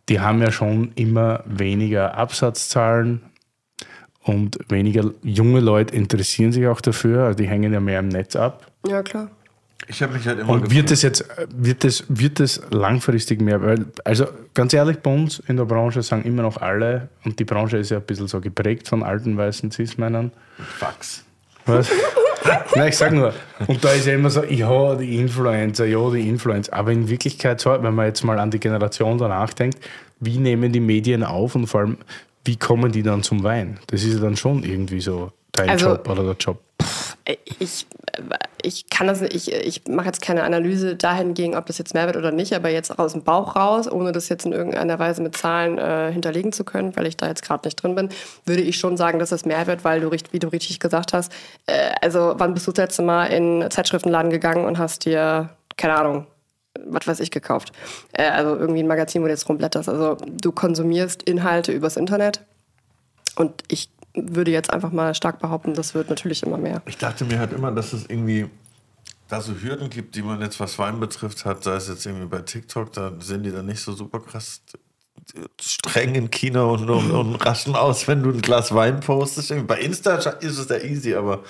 die 0.09 0.19
haben 0.19 0.41
ja 0.41 0.51
schon 0.51 0.91
immer 0.95 1.43
weniger 1.45 2.17
Absatzzahlen 2.17 3.21
und 4.23 4.57
weniger 4.69 5.11
junge 5.21 5.59
Leute 5.59 5.95
interessieren 5.95 6.51
sich 6.51 6.67
auch 6.67 6.81
dafür, 6.81 7.25
also 7.25 7.37
die 7.37 7.47
hängen 7.47 7.73
ja 7.73 7.79
mehr 7.79 7.99
im 7.99 8.07
Netz 8.07 8.35
ab. 8.35 8.67
Ja, 8.87 9.01
klar. 9.03 9.29
Ich 9.87 10.01
habe 10.01 10.13
mich 10.13 10.25
halt 10.25 10.39
immer. 10.39 10.53
Und 10.53 10.71
wird 10.71 10.91
es 10.91 11.01
jetzt, 11.01 11.25
wird 11.53 11.83
es, 11.83 12.05
wird 12.07 12.39
es 12.39 12.61
langfristig 12.71 13.41
mehr? 13.41 13.61
Weil, 13.61 13.85
also 14.05 14.27
ganz 14.53 14.73
ehrlich, 14.73 14.99
bei 14.99 15.13
uns 15.13 15.39
in 15.39 15.57
der 15.57 15.65
Branche 15.65 16.01
sagen 16.01 16.23
immer 16.23 16.43
noch 16.43 16.57
alle, 16.57 17.09
und 17.25 17.37
die 17.39 17.43
Branche 17.43 17.77
ist 17.77 17.91
ja 17.91 17.97
ein 17.97 18.03
bisschen 18.03 18.27
so 18.27 18.39
geprägt 18.39 18.87
von 18.87 19.03
alten 19.03 19.35
weißen 19.35 19.71
Cis-Männern. 19.71 20.31
Fax. 20.57 21.25
Was? 21.65 21.89
Nein, 22.75 22.89
ich 22.89 22.97
sag 22.97 23.13
nur, 23.13 23.33
und 23.67 23.83
da 23.83 23.91
ist 23.91 24.05
ja 24.05 24.13
immer 24.13 24.29
so, 24.29 24.43
ja, 24.43 24.95
die 24.95 25.17
Influencer, 25.17 25.85
ja, 25.85 26.09
die 26.11 26.27
Influencer. 26.27 26.73
Aber 26.73 26.91
in 26.91 27.07
Wirklichkeit, 27.07 27.59
so, 27.61 27.71
wenn 27.71 27.95
man 27.95 28.07
jetzt 28.07 28.23
mal 28.23 28.39
an 28.39 28.51
die 28.51 28.59
Generation 28.59 29.17
danach 29.17 29.53
denkt, 29.53 29.79
wie 30.19 30.37
nehmen 30.37 30.71
die 30.71 30.79
Medien 30.79 31.23
auf 31.23 31.55
und 31.55 31.67
vor 31.67 31.81
allem, 31.81 31.97
wie 32.45 32.57
kommen 32.57 32.91
die 32.91 33.03
dann 33.03 33.23
zum 33.23 33.43
Wein? 33.43 33.79
Das 33.87 34.03
ist 34.03 34.13
ja 34.13 34.19
dann 34.19 34.35
schon 34.35 34.63
irgendwie 34.63 35.01
so 35.01 35.31
dein 35.53 35.69
also, 35.69 35.89
Job 35.89 36.09
oder 36.09 36.23
der 36.23 36.35
Job. 36.35 36.59
Ich, 37.59 37.87
ich 38.61 38.89
kann 38.89 39.07
das 39.07 39.21
nicht, 39.21 39.33
ich, 39.33 39.51
ich 39.53 39.87
mache 39.87 40.07
jetzt 40.07 40.21
keine 40.21 40.43
Analyse 40.43 40.95
dahingegen, 40.95 41.55
ob 41.55 41.67
das 41.67 41.77
jetzt 41.77 41.93
mehr 41.93 42.05
wird 42.05 42.17
oder 42.17 42.31
nicht, 42.31 42.53
aber 42.53 42.69
jetzt 42.69 42.99
aus 42.99 43.13
dem 43.13 43.23
Bauch 43.23 43.55
raus, 43.55 43.89
ohne 43.89 44.11
das 44.11 44.29
jetzt 44.29 44.45
in 44.45 44.51
irgendeiner 44.51 44.99
Weise 44.99 45.21
mit 45.21 45.37
Zahlen 45.37 45.77
äh, 45.77 46.11
hinterlegen 46.11 46.51
zu 46.51 46.65
können, 46.65 46.95
weil 46.97 47.07
ich 47.07 47.15
da 47.15 47.27
jetzt 47.27 47.43
gerade 47.43 47.65
nicht 47.65 47.81
drin 47.81 47.95
bin, 47.95 48.09
würde 48.45 48.61
ich 48.61 48.77
schon 48.77 48.97
sagen, 48.97 49.19
dass 49.19 49.29
das 49.29 49.45
mehr 49.45 49.65
wird, 49.67 49.83
weil 49.85 50.01
du, 50.01 50.11
wie 50.11 50.39
du 50.39 50.47
richtig 50.49 50.79
gesagt 50.79 51.13
hast, 51.13 51.31
äh, 51.67 51.91
also 52.01 52.33
wann 52.37 52.53
bist 52.53 52.67
du 52.67 52.71
das 52.71 52.83
letzte 52.83 53.03
Mal 53.03 53.27
in 53.27 53.69
Zeitschriftenladen 53.69 54.31
gegangen 54.31 54.65
und 54.65 54.77
hast 54.77 55.05
dir, 55.05 55.49
keine 55.77 55.95
Ahnung, 55.95 56.27
was 56.79 57.07
weiß 57.07 57.19
ich, 57.19 57.31
gekauft. 57.31 57.71
Äh, 58.13 58.29
also 58.29 58.55
irgendwie 58.55 58.81
ein 58.81 58.87
Magazin, 58.87 59.21
wo 59.21 59.25
du 59.25 59.31
jetzt 59.31 59.47
rumblätterst. 59.47 59.89
Also 59.89 60.15
du 60.15 60.51
konsumierst 60.51 61.23
Inhalte 61.23 61.71
übers 61.71 61.97
Internet 61.97 62.41
und 63.35 63.63
ich 63.67 63.89
würde 64.15 64.51
jetzt 64.51 64.71
einfach 64.71 64.91
mal 64.91 65.15
stark 65.15 65.39
behaupten, 65.39 65.73
das 65.73 65.95
wird 65.95 66.09
natürlich 66.09 66.43
immer 66.43 66.57
mehr. 66.57 66.81
Ich 66.85 66.97
dachte 66.97 67.25
mir 67.25 67.39
halt 67.39 67.53
immer, 67.53 67.71
dass 67.71 67.93
es 67.93 68.05
irgendwie 68.07 68.47
da 69.27 69.41
so 69.41 69.53
Hürden 69.53 69.89
gibt, 69.89 70.15
die 70.15 70.21
man 70.21 70.41
jetzt 70.41 70.59
was 70.59 70.77
Wein 70.77 70.99
betrifft 70.99 71.45
hat, 71.45 71.63
sei 71.63 71.75
es 71.75 71.87
jetzt 71.87 72.05
irgendwie 72.05 72.27
bei 72.27 72.41
TikTok, 72.41 72.93
da 72.93 73.11
sind 73.19 73.43
die 73.43 73.51
dann 73.51 73.65
nicht 73.65 73.81
so 73.81 73.93
super 73.93 74.19
krass 74.19 74.61
streng 75.59 76.15
in 76.15 76.29
China 76.29 76.63
und, 76.63 76.89
und, 76.89 77.11
und 77.11 77.35
raschen 77.45 77.75
aus, 77.75 78.07
wenn 78.07 78.23
du 78.23 78.29
ein 78.29 78.41
Glas 78.41 78.73
Wein 78.73 78.99
postest. 78.99 79.53
Bei 79.67 79.79
Insta 79.79 80.15
ist 80.15 80.57
es 80.57 80.69
ja 80.69 80.77
easy, 80.77 81.15
aber 81.15 81.43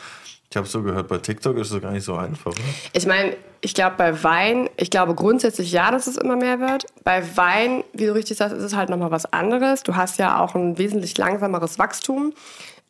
ich 0.54 0.58
habe 0.58 0.68
so 0.68 0.84
gehört, 0.84 1.08
bei 1.08 1.18
TikTok 1.18 1.58
ist 1.58 1.72
es 1.72 1.82
gar 1.82 1.92
nicht 1.92 2.04
so 2.04 2.16
einfach. 2.16 2.52
Oder? 2.52 2.62
Ich 2.92 3.08
meine, 3.08 3.36
ich 3.62 3.74
glaube 3.74 3.96
bei 3.98 4.24
Wein, 4.24 4.70
ich 4.78 4.92
glaube 4.92 5.16
grundsätzlich 5.16 5.72
ja, 5.72 5.90
dass 5.90 6.06
es 6.06 6.16
immer 6.16 6.36
mehr 6.36 6.60
wird. 6.60 6.86
Bei 7.04 7.24
Wein, 7.36 7.84
wie 7.94 8.06
du 8.06 8.14
richtig 8.14 8.38
sagst, 8.38 8.56
ist 8.56 8.62
es 8.62 8.76
halt 8.76 8.90
nochmal 8.90 9.10
was 9.10 9.26
anderes. 9.34 9.82
Du 9.82 9.96
hast 9.96 10.20
ja 10.20 10.40
auch 10.40 10.54
ein 10.54 10.78
wesentlich 10.78 11.18
langsameres 11.18 11.80
Wachstum 11.80 12.34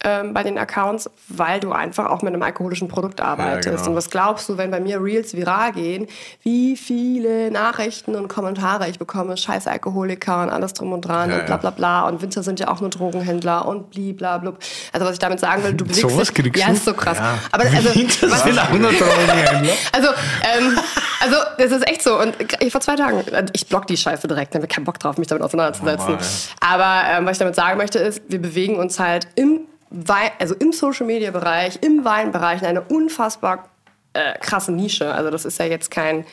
ähm, 0.03 0.33
bei 0.33 0.43
den 0.43 0.57
Accounts, 0.57 1.09
weil 1.29 1.59
du 1.59 1.71
einfach 1.71 2.07
auch 2.07 2.21
mit 2.21 2.33
einem 2.33 2.43
alkoholischen 2.43 2.87
Produkt 2.87 3.21
arbeitest. 3.21 3.65
Ja, 3.65 3.71
genau. 3.71 3.89
Und 3.89 3.95
was 3.95 4.09
glaubst 4.09 4.49
du, 4.49 4.57
wenn 4.57 4.69
bei 4.71 4.79
mir 4.79 5.01
Reels 5.01 5.33
viral 5.33 5.71
gehen, 5.71 6.07
wie 6.43 6.75
viele 6.75 7.51
Nachrichten 7.51 8.15
und 8.15 8.27
Kommentare 8.27 8.89
ich 8.89 8.99
bekomme, 8.99 9.37
scheiß 9.37 9.67
Alkoholiker 9.67 10.43
und 10.43 10.49
alles 10.49 10.73
drum 10.73 10.91
und 10.91 11.01
dran 11.01 11.29
ja, 11.29 11.39
und 11.39 11.45
bla 11.45 11.57
bla 11.57 11.69
bla. 11.69 12.07
Und 12.07 12.21
Winzer 12.21 12.43
sind 12.43 12.59
ja 12.59 12.67
auch 12.67 12.81
nur 12.81 12.89
Drogenhändler 12.89 13.65
und 13.65 13.91
bliblablub. 13.91 14.57
Also 14.91 15.05
was 15.05 15.13
ich 15.13 15.19
damit 15.19 15.39
sagen 15.39 15.63
will, 15.63 15.73
du 15.73 15.85
bewegst 15.85 16.01
so 16.01 16.17
was 16.17 16.33
dich. 16.33 16.57
Ja, 16.57 16.71
ist 16.71 16.85
so 16.85 16.93
krass. 16.93 17.17
Ja. 17.17 17.39
Aber 17.51 17.63
also, 17.63 17.89
was, 18.29 18.43
sind 18.43 18.59
auch 18.59 18.69
nur 18.71 18.91
Drogenhändler? 18.91 19.73
Also, 19.93 20.07
ähm, 20.07 20.77
also 21.21 21.35
das 21.57 21.71
ist 21.71 21.87
echt 21.87 22.01
so. 22.01 22.19
Und 22.19 22.35
ich, 22.59 22.71
vor 22.71 22.81
zwei 22.81 22.95
Tagen, 22.95 23.23
ich 23.53 23.67
block 23.67 23.87
die 23.87 23.97
Scheiße 23.97 24.27
direkt, 24.27 24.53
ich 24.53 24.57
habe 24.57 24.67
keinen 24.67 24.83
Bock 24.83 24.99
drauf, 24.99 25.17
mich 25.17 25.27
damit 25.27 25.43
auseinanderzusetzen. 25.43 26.13
Normal, 26.13 26.25
Aber 26.59 27.01
ähm, 27.09 27.25
was 27.25 27.33
ich 27.33 27.39
damit 27.39 27.55
sagen 27.55 27.77
möchte, 27.77 27.99
ist, 27.99 28.21
wir 28.27 28.41
bewegen 28.41 28.77
uns 28.77 28.99
halt 28.99 29.27
im 29.35 29.61
Wein, 29.93 30.31
also 30.39 30.55
im 30.55 30.73
Social 30.73 31.05
Media 31.05 31.31
Bereich, 31.31 31.79
im 31.81 32.03
Weinbereich 32.03 32.61
in 32.61 32.67
eine 32.67 32.81
unfassbar 32.81 33.69
äh, 34.13 34.37
krasse 34.39 34.71
Nische. 34.71 35.13
Also 35.13 35.29
das 35.29 35.45
ist 35.45 35.59
ja 35.59 35.65
jetzt 35.65 35.91
kein, 35.91 36.25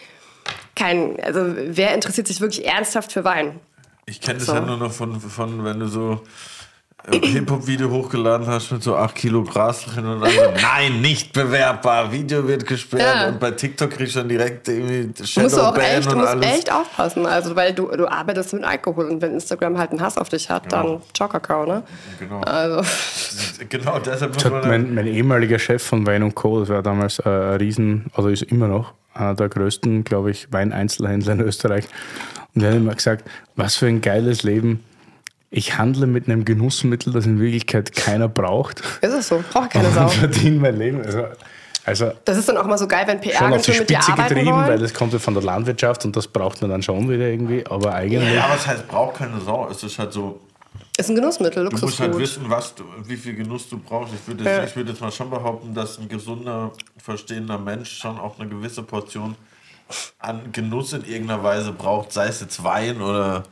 kein, 0.75 1.21
also 1.23 1.41
wer 1.45 1.95
interessiert 1.95 2.27
sich 2.27 2.41
wirklich 2.41 2.67
ernsthaft 2.67 3.13
für 3.13 3.23
Wein? 3.23 3.61
Ich 4.07 4.21
kenne 4.21 4.39
das 4.39 4.47
so. 4.47 4.55
ja 4.55 4.61
nur 4.61 4.79
noch 4.79 4.93
von, 4.93 5.21
von, 5.21 5.63
wenn 5.65 5.79
du 5.79 5.89
so 5.89 6.23
Hip-Hop-Video 7.13 7.91
hochgeladen 7.91 8.47
hast 8.47 8.71
mit 8.71 8.83
so 8.83 8.97
8 8.97 9.15
Kilo 9.15 9.43
Gras 9.45 9.85
drin 9.85 10.07
und 10.07 10.21
dann 10.21 10.31
so, 10.31 10.41
nein, 10.63 11.01
nicht 11.01 11.33
bewerbbar, 11.33 12.13
Video 12.13 12.47
wird 12.47 12.67
gesperrt 12.67 13.03
Ja. 13.03 13.29
und 13.29 13.41
bei 13.41 13.51
TikTok 13.51 13.91
kriegst 13.91 14.15
du 14.15 14.21
dann 14.21 14.29
direkt 14.29 14.69
irgendwie 14.69 15.07
musst 15.07 15.37
du 15.37 15.43
auch 15.45 15.75
Shadowban 15.75 15.81
echt, 15.85 16.07
du 16.07 16.11
und 16.13 16.19
musst 16.19 16.29
alles. 16.29 16.47
echt 16.47 16.73
aufpassen, 16.73 17.27
also 17.27 17.57
weil 17.57 17.73
du, 17.73 17.89
du 17.89 18.07
arbeitest 18.11 18.53
mit 18.55 18.65
Alkohol 18.65 19.07
und 19.07 19.23
wenn 19.23 19.33
Instagram 19.35 19.79
halt 19.79 19.91
einen 19.91 20.01
Hass 20.01 20.19
auf 20.19 20.29
dich 20.29 20.49
hat, 20.51 20.73
dann 20.73 21.01
Ciao 21.15 21.29
ne? 21.67 21.83
Genau. 22.19 22.41
Also, 22.43 22.83
genau, 23.69 23.99
deshalb 23.99 24.35
muss 24.35 24.43
Das 24.43 24.53
man 24.53 24.63
hat 24.63 24.69
mein, 24.69 24.95
mein 24.95 25.07
ehemaliger 25.07 25.59
Chef 25.59 25.83
von 25.83 26.07
Wein 26.07 26.23
und 26.23 26.35
Co., 26.35 26.61
das 26.61 26.69
war 26.69 26.83
damals 26.83 27.19
äh, 27.21 27.29
ein 27.29 27.57
Riesen, 27.59 28.07
also 28.15 28.29
ist 28.29 28.43
immer 28.43 28.69
noch 28.69 28.93
einer 29.15 29.35
der 29.35 29.49
größten, 29.49 30.05
glaube 30.05 30.31
ich, 30.31 30.53
Weineinzelhändler 30.53 31.33
in 31.35 31.41
Österreich. 31.41 31.85
Und 32.55 32.63
er 32.63 32.71
hat 32.71 32.77
immer 32.77 32.95
gesagt, 32.95 33.29
was 33.57 33.77
für 33.77 33.87
ein 33.87 34.01
geiles 34.01 34.43
Leben. 34.43 34.85
Ich 35.51 35.77
handle 35.79 36.07
mit 36.07 36.29
einem 36.29 36.45
Genussmittel, 36.45 37.13
das 37.13 37.27
in 37.27 37.41
Wirklichkeit 37.41 37.95
keiner 37.97 38.29
braucht. 38.29 38.81
ist 39.01 39.13
es 39.13 39.29
so, 39.29 39.43
braucht 39.53 39.71
keine 39.71 39.91
Sau. 39.91 40.05
Und 40.05 40.13
verdiene 40.13 40.61
mein 40.61 40.77
Leben. 40.79 41.05
Also, 41.05 41.25
also 41.85 42.13
Das 42.25 42.37
ist 42.37 42.49
dann 42.49 42.57
auch 42.57 42.67
mal 42.67 42.79
so 42.79 42.87
geil, 42.87 43.05
wenn 43.09 43.21
schon 43.23 43.53
auf 43.53 43.63
die 43.65 43.73
PR-Agenturen 43.73 43.79
mit 43.81 43.91
dir 43.91 44.03
Spitze 44.03 44.23
getrieben, 44.23 44.57
weil 44.57 44.69
wollen. 44.69 44.81
das 44.81 44.95
kommt 44.95 45.13
ja 45.13 45.19
von 45.19 45.35
der 45.35 45.43
Landwirtschaft 45.43 46.05
und 46.05 46.15
das 46.15 46.29
braucht 46.29 46.61
man 46.63 46.71
dann 46.71 46.83
schon 46.83 47.09
wieder 47.11 47.27
irgendwie. 47.27 47.67
Aber 47.67 47.95
eigentlich. 47.95 48.33
Ja, 48.33 48.49
was 48.49 48.65
heißt, 48.67 48.87
braucht 48.87 49.17
keine 49.17 49.41
Sau. 49.41 49.69
Es 49.69 49.83
ist 49.83 49.99
halt 49.99 50.13
so, 50.13 50.41
Ist 50.97 51.09
ein 51.11 51.17
Genussmittel, 51.17 51.69
du 51.69 51.77
musst 51.77 51.99
halt 51.99 52.17
wissen, 52.17 52.45
was 52.47 52.73
du, 52.77 52.85
wie 53.07 53.17
viel 53.17 53.35
Genuss 53.35 53.69
du 53.69 53.79
brauchst. 53.79 54.15
Ich 54.15 54.29
würde, 54.29 54.45
Ja. 54.45 54.63
ich 54.63 54.77
würde 54.77 54.91
jetzt 54.91 55.01
mal 55.01 55.11
schon 55.11 55.31
behaupten, 55.31 55.75
dass 55.75 55.99
ein 55.99 56.09
gesunder, 56.09 56.71
verstehender 57.03 57.59
Mensch 57.59 57.99
schon 57.99 58.21
auch 58.21 58.39
eine 58.39 58.49
gewisse 58.49 58.85
Portion 58.85 59.35
an 60.21 60.53
Genuss 60.53 60.93
in 60.93 61.05
irgendeiner 61.05 61.43
Weise 61.43 61.73
braucht, 61.73 62.13
sei 62.13 62.27
es 62.29 62.41
jetzt 62.41 62.63
Wein 62.63 63.01
oder 63.03 63.43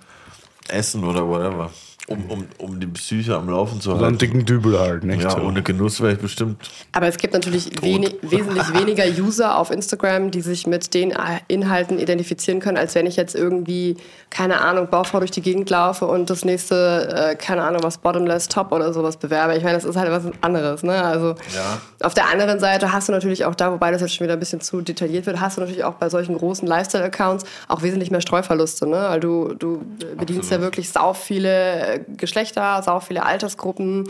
Essen 0.69 1.05
oder 1.05 1.27
whatever. 1.27 1.71
Um, 2.09 2.25
um, 2.31 2.47
um 2.57 2.81
die 2.81 2.87
Psyche 2.87 3.37
am 3.37 3.51
Laufen 3.51 3.81
zu 3.83 3.91
so 3.91 3.95
einen 3.97 4.03
halten. 4.05 4.19
dicken 4.19 4.45
Dübel 4.47 4.79
halt, 4.81 5.05
nicht? 5.05 5.23
Ja, 5.23 5.39
ohne 5.43 5.63
Genuss 5.63 6.01
wäre 6.01 6.15
ich 6.15 6.19
bestimmt. 6.19 6.57
Aber 6.93 7.07
es 7.07 7.19
gibt 7.19 7.35
natürlich 7.35 7.71
wenig, 7.83 8.17
wesentlich 8.23 8.73
weniger 8.73 9.05
User 9.23 9.59
auf 9.59 9.71
Instagram, 9.71 10.31
die 10.31 10.41
sich 10.41 10.67
mit 10.67 10.95
den 10.95 11.13
Inhalten 11.49 11.99
identifizieren 11.99 12.61
können, 12.61 12.79
als 12.79 12.95
wenn 12.95 13.05
ich 13.07 13.17
jetzt 13.17 13.35
irgendwie, 13.35 13.97
keine 14.31 14.61
Ahnung, 14.63 14.89
Baufrau 14.91 15.19
durch 15.19 15.31
die 15.33 15.43
Gegend 15.43 15.69
laufe 15.69 16.07
und 16.07 16.31
das 16.31 16.45
nächste, 16.47 17.31
äh, 17.33 17.37
keine 17.37 17.63
Ahnung, 17.65 17.83
was 17.83 17.99
Bottomless 17.99 18.49
Top 18.49 18.73
oder 18.73 18.93
sowas 18.95 19.19
bewerbe. 19.19 19.57
Ich 19.57 19.63
meine, 19.63 19.75
das 19.77 19.85
ist 19.85 19.97
halt 19.97 20.11
was 20.11 20.25
anderes. 20.41 20.83
Ne? 20.83 20.95
Also 21.05 21.35
Ja. 21.55 21.79
auf 22.03 22.15
der 22.15 22.31
anderen 22.31 22.59
Seite 22.59 22.91
hast 22.93 23.09
du 23.09 23.13
natürlich 23.13 23.45
auch 23.45 23.55
da, 23.55 23.71
wobei 23.71 23.91
das 23.91 24.01
jetzt 24.01 24.15
schon 24.15 24.25
wieder 24.25 24.35
ein 24.35 24.41
bisschen 24.41 24.63
zu 24.63 24.81
detailliert 24.81 25.27
wird, 25.27 25.41
hast 25.41 25.59
du 25.59 25.61
natürlich 25.61 25.85
auch 25.85 25.95
bei 25.95 26.09
solchen 26.09 26.39
großen 26.39 26.67
Lifestyle-Accounts 26.67 27.45
auch 27.69 27.83
wesentlich 27.83 28.11
mehr 28.11 28.23
Streuverluste. 28.23 28.87
Ne? 28.89 28.97
Weil 29.11 29.21
du, 29.21 29.55
du 29.59 29.83
bedienst 30.17 30.51
ja 30.51 30.57
Absolut. 30.57 30.61
wirklich 30.63 30.89
sau 30.89 31.13
viele 31.13 31.98
Geschlechter, 32.17 32.83
sau 32.83 33.01
viele 33.01 33.25
Altersgruppen 33.25 34.05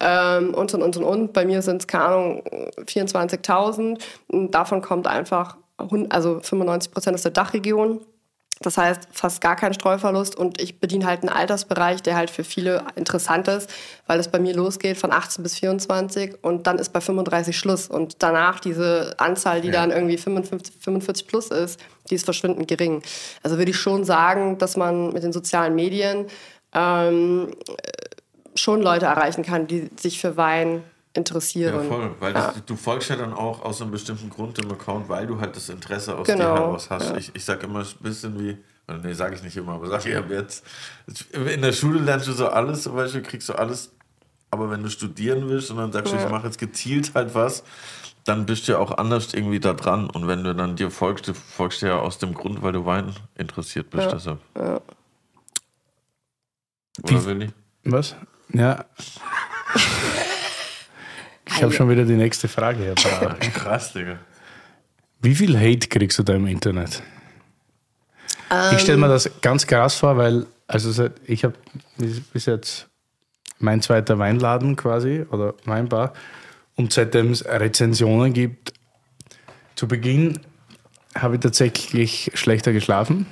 ähm, 0.00 0.54
und 0.54 0.74
und 0.74 0.82
und 0.82 0.96
und 0.96 1.04
und. 1.04 1.32
Bei 1.32 1.44
mir 1.44 1.62
sind 1.62 1.82
es, 1.82 1.86
keine 1.86 2.04
Ahnung, 2.04 2.42
24.000. 2.86 3.98
Und 4.28 4.50
Davon 4.54 4.82
kommt 4.82 5.06
einfach, 5.06 5.56
also 6.10 6.40
95 6.40 6.92
Prozent 6.92 7.14
aus 7.14 7.22
der 7.22 7.32
Dachregion. 7.32 8.00
Das 8.60 8.78
heißt, 8.78 9.08
fast 9.10 9.40
gar 9.40 9.56
kein 9.56 9.74
Streuverlust 9.74 10.36
und 10.36 10.60
ich 10.62 10.78
bediene 10.78 11.06
halt 11.06 11.22
einen 11.22 11.28
Altersbereich, 11.28 12.02
der 12.02 12.14
halt 12.14 12.30
für 12.30 12.44
viele 12.44 12.84
interessant 12.94 13.48
ist, 13.48 13.68
weil 14.06 14.20
es 14.20 14.28
bei 14.28 14.38
mir 14.38 14.54
losgeht 14.54 14.96
von 14.96 15.12
18 15.12 15.42
bis 15.42 15.58
24 15.58 16.36
und 16.42 16.68
dann 16.68 16.78
ist 16.78 16.92
bei 16.92 17.00
35 17.00 17.58
Schluss 17.58 17.88
und 17.88 18.22
danach 18.22 18.60
diese 18.60 19.14
Anzahl, 19.18 19.60
die 19.60 19.68
Ja. 19.68 19.74
dann 19.74 19.90
irgendwie 19.90 20.16
55, 20.16 20.72
45 20.80 21.26
plus 21.26 21.48
ist, 21.48 21.80
die 22.10 22.14
ist 22.14 22.24
verschwindend 22.24 22.68
gering. 22.68 23.02
Also 23.42 23.58
würde 23.58 23.72
ich 23.72 23.76
schon 23.76 24.04
sagen, 24.04 24.56
dass 24.56 24.76
man 24.76 25.12
mit 25.12 25.24
den 25.24 25.32
sozialen 25.32 25.74
Medien 25.74 26.26
ähm, 26.74 27.48
äh, 27.68 27.72
schon 28.56 28.82
Leute 28.82 29.06
erreichen 29.06 29.42
kann, 29.44 29.66
die 29.66 29.90
sich 29.98 30.20
für 30.20 30.36
Wein 30.36 30.82
interessieren. 31.12 31.74
Ja, 31.74 31.82
voll. 31.82 32.10
Weil 32.20 32.34
Ja. 32.34 32.52
Das, 32.52 32.64
du 32.66 32.76
folgst 32.76 33.08
ja 33.10 33.16
dann 33.16 33.32
auch 33.32 33.62
aus 33.64 33.80
einem 33.80 33.90
bestimmten 33.92 34.30
Grund 34.30 34.58
dem 34.58 34.70
Account, 34.70 35.08
weil 35.08 35.26
du 35.26 35.40
halt 35.40 35.54
das 35.56 35.68
Interesse 35.68 36.16
aus 36.16 36.26
Genau, 36.26 36.38
dir 36.38 36.60
heraus 36.60 36.90
hast. 36.90 37.10
ja. 37.10 37.16
Ich, 37.16 37.30
ich 37.34 37.44
sag 37.44 37.62
immer 37.62 37.80
ein 37.80 37.86
bisschen 38.00 38.38
wie, 38.40 38.58
nee, 39.02 39.12
sage 39.12 39.34
ich 39.36 39.42
nicht 39.42 39.56
immer, 39.56 39.72
aber 39.74 39.88
sag 39.88 40.04
ich 40.06 40.16
ab 40.16 40.24
jetzt. 40.28 40.64
In 41.32 41.62
der 41.62 41.72
Schule 41.72 42.00
lernst 42.00 42.26
du 42.26 42.32
so 42.32 42.48
alles, 42.48 42.82
zum 42.82 42.96
Beispiel 42.96 43.22
kriegst 43.22 43.48
du 43.48 43.52
alles, 43.54 43.92
aber 44.50 44.70
wenn 44.70 44.82
du 44.82 44.90
studieren 44.90 45.48
willst 45.48 45.70
und 45.70 45.76
dann 45.78 45.92
sagst 45.92 46.12
du, 46.12 46.16
ich 46.16 46.28
mache 46.28 46.46
jetzt 46.46 46.58
gezielt 46.58 47.12
halt 47.14 47.34
was, 47.34 47.62
dann 48.24 48.46
bist 48.46 48.66
du 48.66 48.72
ja 48.72 48.78
auch 48.78 48.90
anders 48.96 49.34
irgendwie 49.34 49.60
da 49.60 49.72
dran. 49.74 50.08
Und 50.08 50.26
wenn 50.26 50.42
du 50.44 50.54
dann 50.54 50.76
dir 50.76 50.90
folgst, 50.90 51.28
du 51.28 51.34
folgst 51.34 51.82
dir 51.82 51.88
ja 51.88 51.98
aus 51.98 52.18
dem 52.18 52.34
Grund, 52.34 52.62
weil 52.62 52.72
du 52.72 52.86
Wein 52.86 53.14
interessiert 53.36 53.90
bist. 53.90 54.10
Deshalb. 54.12 54.38
Wie- 57.02 57.14
Oder 57.14 57.24
Willi? 57.26 57.48
Was? 57.84 58.14
Ja. 58.52 58.84
Ich 61.48 61.62
habe 61.62 61.72
schon 61.72 61.88
wieder 61.88 62.04
die 62.04 62.14
nächste 62.14 62.48
Frage 62.48 62.78
hier. 62.82 62.94
parat. 62.94 63.40
Krass, 63.54 63.92
Digga. 63.92 64.18
Wie 65.20 65.34
viel 65.34 65.58
Hate 65.58 65.88
kriegst 65.88 66.18
du 66.18 66.22
da 66.22 66.34
im 66.34 66.46
Internet? 66.46 67.02
ich 68.72 68.80
stelle 68.80 68.98
mir 68.98 69.08
das 69.08 69.28
ganz 69.40 69.66
krass 69.66 69.96
vor, 69.96 70.16
weil 70.16 70.46
also 70.68 71.08
ich 71.26 71.44
habe 71.44 71.54
bis 72.32 72.46
jetzt 72.46 72.88
mein 73.58 73.82
zweiter 73.82 74.18
Weinladen 74.18 74.76
quasi 74.76 75.24
oder 75.30 75.54
Weinbar 75.64 76.12
und 76.76 76.92
seitdem 76.92 77.32
es 77.32 77.44
Rezensionen 77.44 78.32
gibt, 78.32 78.72
zu 79.74 79.88
Beginn 79.88 80.40
habe 81.16 81.34
ich 81.36 81.40
tatsächlich 81.40 82.30
schlechter 82.34 82.72
geschlafen. 82.72 83.26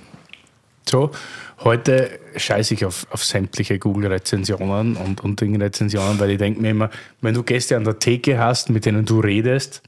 So, 0.89 1.11
heute 1.61 2.19
scheiße 2.37 2.75
ich 2.75 2.85
auf, 2.85 3.07
auf 3.11 3.25
sämtliche 3.25 3.79
Google-Rezensionen 3.79 4.97
und, 4.97 5.23
und 5.23 5.41
Ding-Rezensionen, 5.41 6.19
weil 6.19 6.31
ich 6.31 6.39
denke 6.39 6.61
mir 6.61 6.71
immer, 6.71 6.91
wenn 7.21 7.35
du 7.35 7.43
Gäste 7.43 7.77
an 7.77 7.85
der 7.85 7.99
Theke 7.99 8.39
hast, 8.39 8.71
mit 8.71 8.85
denen 8.85 9.05
du 9.05 9.21
redest, 9.21 9.83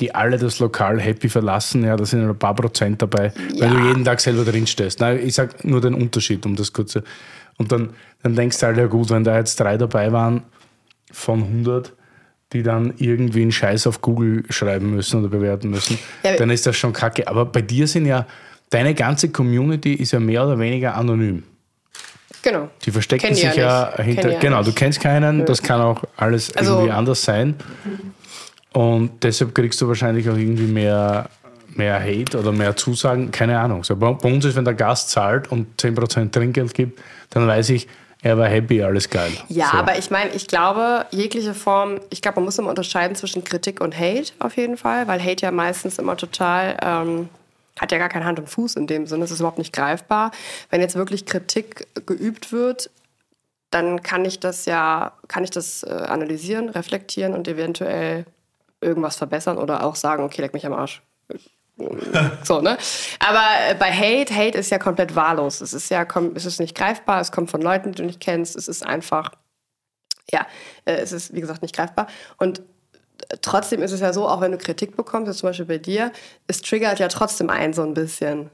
die 0.00 0.14
alle 0.14 0.38
das 0.38 0.58
Lokal 0.58 1.00
happy 1.00 1.28
verlassen, 1.28 1.84
ja, 1.84 1.96
da 1.96 2.04
sind 2.04 2.28
ein 2.28 2.38
paar 2.38 2.54
Prozent 2.54 3.00
dabei, 3.02 3.32
weil 3.58 3.70
du 3.70 3.78
jeden 3.86 4.04
Tag 4.04 4.20
selber 4.20 4.44
drin 4.44 4.66
stehst. 4.66 5.00
Nein, 5.00 5.20
ich 5.22 5.34
sag 5.34 5.64
nur 5.64 5.80
den 5.80 5.94
Unterschied, 5.94 6.44
um 6.46 6.56
das 6.56 6.72
kurze. 6.72 7.04
Und 7.58 7.70
dann, 7.70 7.90
dann 8.22 8.34
denkst 8.34 8.58
du 8.58 8.66
halt, 8.66 8.78
ja 8.78 8.86
gut, 8.86 9.10
wenn 9.10 9.22
da 9.22 9.36
jetzt 9.36 9.60
drei 9.60 9.76
dabei 9.76 10.10
waren 10.10 10.42
von 11.12 11.42
100, 11.42 11.92
die 12.52 12.62
dann 12.62 12.94
irgendwie 12.98 13.42
einen 13.42 13.52
Scheiß 13.52 13.86
auf 13.86 14.00
Google 14.00 14.44
schreiben 14.48 14.94
müssen 14.94 15.20
oder 15.20 15.28
bewerten 15.28 15.70
müssen, 15.70 15.98
Ja, 16.24 16.36
dann 16.36 16.50
ist 16.50 16.66
das 16.66 16.76
schon 16.76 16.92
kacke. 16.92 17.28
Aber 17.28 17.44
bei 17.44 17.62
dir 17.62 17.86
sind 17.86 18.06
ja, 18.06 18.26
deine 18.74 18.94
ganze 18.94 19.30
Community 19.30 19.94
ist 19.94 20.12
ja 20.12 20.20
mehr 20.20 20.44
oder 20.44 20.58
weniger 20.58 20.94
anonym. 20.96 21.44
Genau. 22.42 22.68
Die 22.84 22.90
verstecken 22.90 23.26
Kenn 23.26 23.34
sich 23.34 23.54
ja 23.54 23.92
nicht. 23.96 24.04
hinter. 24.04 24.28
Kenn 24.30 24.40
genau, 24.40 24.62
du 24.62 24.72
kennst 24.72 25.00
keinen, 25.00 25.46
das 25.46 25.62
kann 25.62 25.80
auch 25.80 26.02
alles 26.16 26.54
Also- 26.56 26.72
irgendwie 26.74 26.92
anders 26.92 27.22
sein. 27.22 27.54
Und 28.72 29.22
deshalb 29.22 29.54
kriegst 29.54 29.80
du 29.80 29.88
wahrscheinlich 29.88 30.28
auch 30.28 30.36
irgendwie 30.36 30.66
mehr, 30.66 31.30
mehr 31.74 32.00
Hate 32.00 32.38
oder 32.38 32.50
mehr 32.52 32.76
Zusagen, 32.76 33.30
keine 33.30 33.58
Ahnung. 33.58 33.84
So, 33.84 33.94
bei, 33.96 34.12
bei 34.12 34.32
uns 34.32 34.44
ist, 34.44 34.56
wenn 34.56 34.64
der 34.64 34.74
Gast 34.74 35.10
zahlt 35.10 35.50
und 35.50 35.80
10% 35.80 36.32
Trinkgeld 36.32 36.74
gibt, 36.74 37.00
dann 37.30 37.46
weiß 37.46 37.70
ich, 37.70 37.86
er 38.22 38.36
war 38.38 38.48
happy, 38.48 38.82
alles 38.82 39.08
geil. 39.08 39.30
Ja, 39.48 39.68
so. 39.70 39.76
aber 39.78 39.96
ich 39.98 40.10
meine, 40.10 40.30
ich 40.30 40.46
glaube, 40.48 41.06
jegliche 41.12 41.54
Form, 41.54 42.00
ich 42.10 42.20
glaube, 42.20 42.36
man 42.36 42.46
muss 42.46 42.58
immer 42.58 42.70
unterscheiden 42.70 43.14
zwischen 43.16 43.44
Kritik 43.44 43.80
und 43.80 43.96
Hate 43.98 44.32
auf 44.38 44.56
jeden 44.56 44.76
Fall, 44.76 45.06
weil 45.06 45.22
Hate 45.22 45.42
ja 45.46 45.50
meistens 45.52 45.98
immer 45.98 46.16
total, 46.16 46.76
ähm, 46.82 47.28
hat 47.78 47.92
ja 47.92 47.98
gar 47.98 48.08
keine 48.08 48.24
Hand 48.24 48.38
und 48.38 48.48
Fuß 48.48 48.76
in 48.76 48.86
dem 48.86 49.06
Sinne, 49.06 49.24
es 49.24 49.30
ist 49.30 49.40
überhaupt 49.40 49.58
nicht 49.58 49.72
greifbar. 49.72 50.30
Wenn 50.70 50.80
jetzt 50.80 50.94
wirklich 50.94 51.26
Kritik 51.26 51.86
geübt 52.06 52.52
wird, 52.52 52.90
dann 53.70 54.02
kann 54.02 54.24
ich 54.24 54.38
das 54.38 54.66
ja, 54.66 55.12
kann 55.26 55.42
ich 55.42 55.50
das 55.50 55.82
äh, 55.82 55.90
analysieren, 55.90 56.68
reflektieren 56.68 57.34
und 57.34 57.48
eventuell 57.48 58.24
irgendwas 58.80 59.16
verbessern 59.16 59.58
oder 59.58 59.82
auch 59.84 59.96
sagen, 59.96 60.22
okay, 60.22 60.42
leck 60.42 60.54
mich 60.54 60.66
am 60.66 60.72
Arsch. 60.74 61.02
So, 62.44 62.60
ne? 62.60 62.78
Aber 63.18 63.42
äh, 63.68 63.74
bei 63.74 63.90
Hate, 63.92 64.32
Hate 64.32 64.56
ist 64.58 64.70
ja 64.70 64.78
komplett 64.78 65.16
wahllos. 65.16 65.60
Es 65.60 65.72
ist 65.72 65.88
ja 65.90 66.04
komm- 66.04 66.36
es 66.36 66.44
ist 66.44 66.60
nicht 66.60 66.76
greifbar, 66.76 67.20
es 67.20 67.32
kommt 67.32 67.50
von 67.50 67.60
Leuten, 67.60 67.90
die 67.90 67.96
du 67.96 68.04
nicht 68.04 68.20
kennst. 68.20 68.54
Es 68.54 68.68
ist 68.68 68.86
einfach, 68.86 69.32
ja, 70.30 70.46
äh, 70.84 70.92
es 70.92 71.10
ist, 71.10 71.34
wie 71.34 71.40
gesagt, 71.40 71.62
nicht 71.62 71.74
greifbar. 71.74 72.06
Und 72.36 72.62
trotzdem 73.42 73.82
ist 73.82 73.92
es 73.92 74.00
ja 74.00 74.12
so, 74.12 74.28
auch 74.28 74.40
wenn 74.40 74.52
du 74.52 74.58
Kritik 74.58 74.96
bekommst, 74.96 75.28
jetzt 75.28 75.38
zum 75.38 75.48
Beispiel 75.48 75.66
bei 75.66 75.78
dir, 75.78 76.12
es 76.46 76.62
triggert 76.62 76.98
ja 76.98 77.08
trotzdem 77.08 77.50
einen 77.50 77.72
so 77.72 77.82
ein 77.82 77.94
bisschen. 77.94 78.50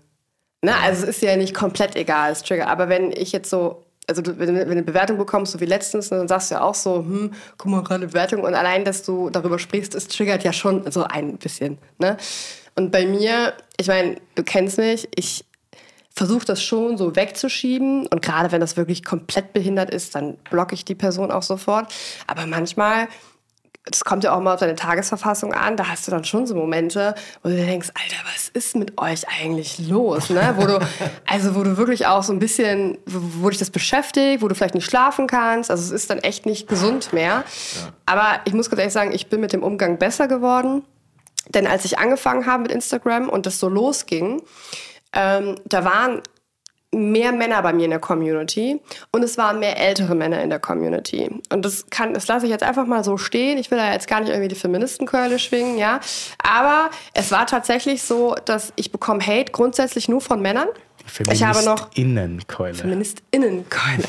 Ne? 0.62 0.74
Also 0.82 1.04
es 1.04 1.16
ist 1.16 1.22
ja 1.22 1.36
nicht 1.36 1.54
komplett 1.54 1.96
egal, 1.96 2.32
es 2.32 2.42
triggert. 2.42 2.68
Aber 2.68 2.88
wenn 2.88 3.12
ich 3.12 3.32
jetzt 3.32 3.50
so, 3.50 3.84
also 4.06 4.22
du, 4.22 4.38
wenn 4.38 4.48
du 4.48 4.61
wenn 4.61 4.66
du 4.66 4.72
eine 4.72 4.82
Bewertung 4.82 5.18
bekommst, 5.18 5.52
so 5.52 5.61
wie 5.61 5.66
letztens, 5.66 6.08
dann 6.08 6.28
sagst 6.28 6.50
du 6.50 6.56
ja 6.56 6.62
auch 6.62 6.74
so, 6.74 6.96
hm, 6.96 7.32
guck 7.56 7.70
mal, 7.70 7.82
gerade 7.82 8.06
Bewertung. 8.06 8.42
Und 8.42 8.54
allein, 8.54 8.84
dass 8.84 9.02
du 9.02 9.30
darüber 9.30 9.58
sprichst, 9.58 9.94
es 9.94 10.08
triggert 10.08 10.44
ja 10.44 10.52
schon 10.52 10.90
so 10.90 11.04
ein 11.04 11.38
bisschen. 11.38 11.78
Ne? 11.98 12.16
Und 12.76 12.90
bei 12.90 13.06
mir, 13.06 13.54
ich 13.76 13.88
meine, 13.88 14.16
du 14.34 14.42
kennst 14.42 14.78
mich, 14.78 15.08
ich 15.14 15.44
versuche 16.12 16.44
das 16.44 16.62
schon 16.62 16.98
so 16.98 17.16
wegzuschieben. 17.16 18.06
Und 18.06 18.20
gerade 18.20 18.52
wenn 18.52 18.61
das 18.61 18.76
wirklich 18.76 19.04
komplett 19.04 19.52
behindert 19.52 19.90
ist, 19.90 20.14
dann 20.14 20.36
blocke 20.50 20.74
ich 20.74 20.84
die 20.84 20.94
Person 20.94 21.30
auch 21.30 21.42
sofort. 21.42 21.92
Aber 22.26 22.46
manchmal 22.46 23.08
das 23.85 24.05
kommt 24.05 24.24
ja 24.24 24.35
auch 24.35 24.41
mal 24.41 24.55
auf 24.55 24.61
deine 24.61 24.74
Tagesverfassung 24.74 25.55
an, 25.55 25.76
da 25.76 25.89
hast 25.89 26.07
du 26.07 26.11
dann 26.11 26.24
schon 26.24 26.47
so 26.47 26.55
Momente, 26.55 27.14
wo 27.43 27.49
du 27.49 27.57
denkst, 27.57 27.89
Alter, 27.95 28.16
was 28.35 28.49
ist 28.51 28.76
mit 28.76 29.01
euch 29.01 29.24
eigentlich 29.28 29.78
los? 29.89 30.28
Ne? 30.28 30.55
Wo 30.57 30.66
du, 30.66 30.78
also 31.26 31.55
wo 31.55 31.62
du 31.62 31.76
wirklich 31.76 32.07
auch 32.07 32.22
so 32.22 32.33
ein 32.33 32.39
bisschen, 32.39 32.99
wo, 33.07 33.49
dich 33.49 33.59
das 33.59 33.70
beschäftigt, 33.70 34.43
wo 34.43 34.49
du 34.49 34.55
vielleicht 34.55 34.74
nicht 34.74 34.85
schlafen 34.85 35.26
kannst. 35.26 35.70
Also 35.70 35.83
es 35.83 35.91
ist 35.91 36.11
dann 36.11 36.18
echt 36.18 36.45
nicht 36.45 36.68
gesund 36.68 37.12
mehr. 37.12 37.45
Aber 38.05 38.41
ich 38.45 38.53
muss 38.53 38.68
ganz 38.68 38.81
ehrlich 38.81 38.93
sagen, 38.93 39.12
ich 39.12 39.28
bin 39.28 39.41
mit 39.41 39.53
dem 39.53 39.62
Umgang 39.62 39.99
besser 39.99 40.28
geworden. 40.28 40.85
Denn 41.49 41.66
als 41.66 41.85
ich 41.87 41.99
angefangen 41.99 42.47
habe 42.47 42.64
mit 42.64 42.72
Instagram 42.72 43.28
und 43.31 43.47
das 43.47 43.59
so 43.59 43.68
losging, 43.68 44.43
ähm, 45.14 45.57
da 45.64 45.85
waren 45.85 46.22
mehr 46.93 47.32
Männer 47.32 47.62
bei 47.62 47.72
mir 47.72 47.84
in 47.84 47.91
der 47.91 48.01
Community 48.01 48.80
und 49.12 49.22
es 49.22 49.38
waren 49.38 49.61
mehr 49.61 49.78
ältere 49.78 50.14
Männer 50.14 50.43
in 50.43 50.51
der 50.51 50.59
Community. 50.59 51.30
Und 51.53 51.64
das 51.64 51.86
kann, 51.91 52.14
das 52.14 52.26
lasse 52.26 52.47
ich 52.47 52.51
jetzt 52.51 52.64
einfach 52.64 52.86
mal 52.86 53.05
so 53.05 53.16
stehen. 53.16 53.59
Ich 53.59 53.70
will 53.70 53.78
da 53.78 53.93
jetzt 53.93 54.09
gar 54.09 54.20
nicht 54.20 54.30
irgendwie 54.30 54.49
die 54.49 54.57
Feministenkeule 54.57 55.38
schwingen, 55.38 55.78
ja. 55.78 56.01
Aber 56.43 56.91
es 57.14 57.30
war 57.30 57.47
tatsächlich 57.47 58.03
so, 58.03 58.34
dass 58.45 58.72
ich 58.76 58.91
bekomme 58.91 59.24
Hate 59.24 59.53
grundsätzlich 59.53 60.09
nur 60.09 60.20
von 60.20 60.43
Männern. 60.43 60.68
Ich 61.30 61.45
habe 61.45 61.62
noch 61.64 61.91
Innenkeule. 61.95 62.74
Feministinnenkeule. 62.74 64.05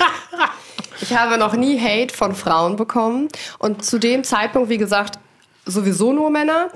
ich 1.00 1.16
habe 1.16 1.38
noch 1.38 1.54
nie 1.54 1.80
Hate 1.80 2.14
von 2.14 2.34
Frauen 2.34 2.76
bekommen. 2.76 3.28
Und 3.58 3.84
zu 3.84 3.98
dem 3.98 4.22
Zeitpunkt, 4.22 4.68
wie 4.68 4.78
gesagt, 4.78 5.18
sowieso 5.66 6.12
nur 6.12 6.30
Männer. 6.30 6.68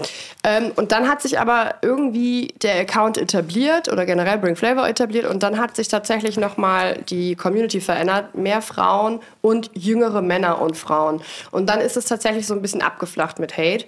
Ähm, 0.45 0.73
und 0.77 0.93
dann 0.93 1.09
hat 1.09 1.23
sich 1.23 1.39
aber 1.39 1.77
irgendwie 1.81 2.49
der 2.61 2.81
Account 2.81 3.17
etabliert 3.17 3.91
oder 3.91 4.05
generell 4.05 4.39
Bring 4.39 4.57
Flavor 4.57 4.87
etabliert 4.89 5.25
und 5.27 5.43
dann 5.43 5.59
hat 5.59 5.77
sich 5.77 5.89
tatsächlich 5.89 6.37
nochmal 6.37 7.01
die 7.09 7.37
Community 7.37 7.81
verändert. 7.81 8.35
Mehr 8.35 8.61
Frauen 8.61 9.21
und 9.41 9.71
jüngere 9.75 10.21
Männer 10.21 10.61
und 10.61 10.77
Frauen. 10.77 11.23
Und 11.51 11.69
dann 11.69 11.81
ist 11.81 11.97
es 11.97 12.05
tatsächlich 12.05 12.47
so 12.47 12.55
ein 12.55 12.63
bisschen 12.63 12.83
abgeflacht 12.83 13.39
mit 13.39 13.57
Hate. 13.57 13.87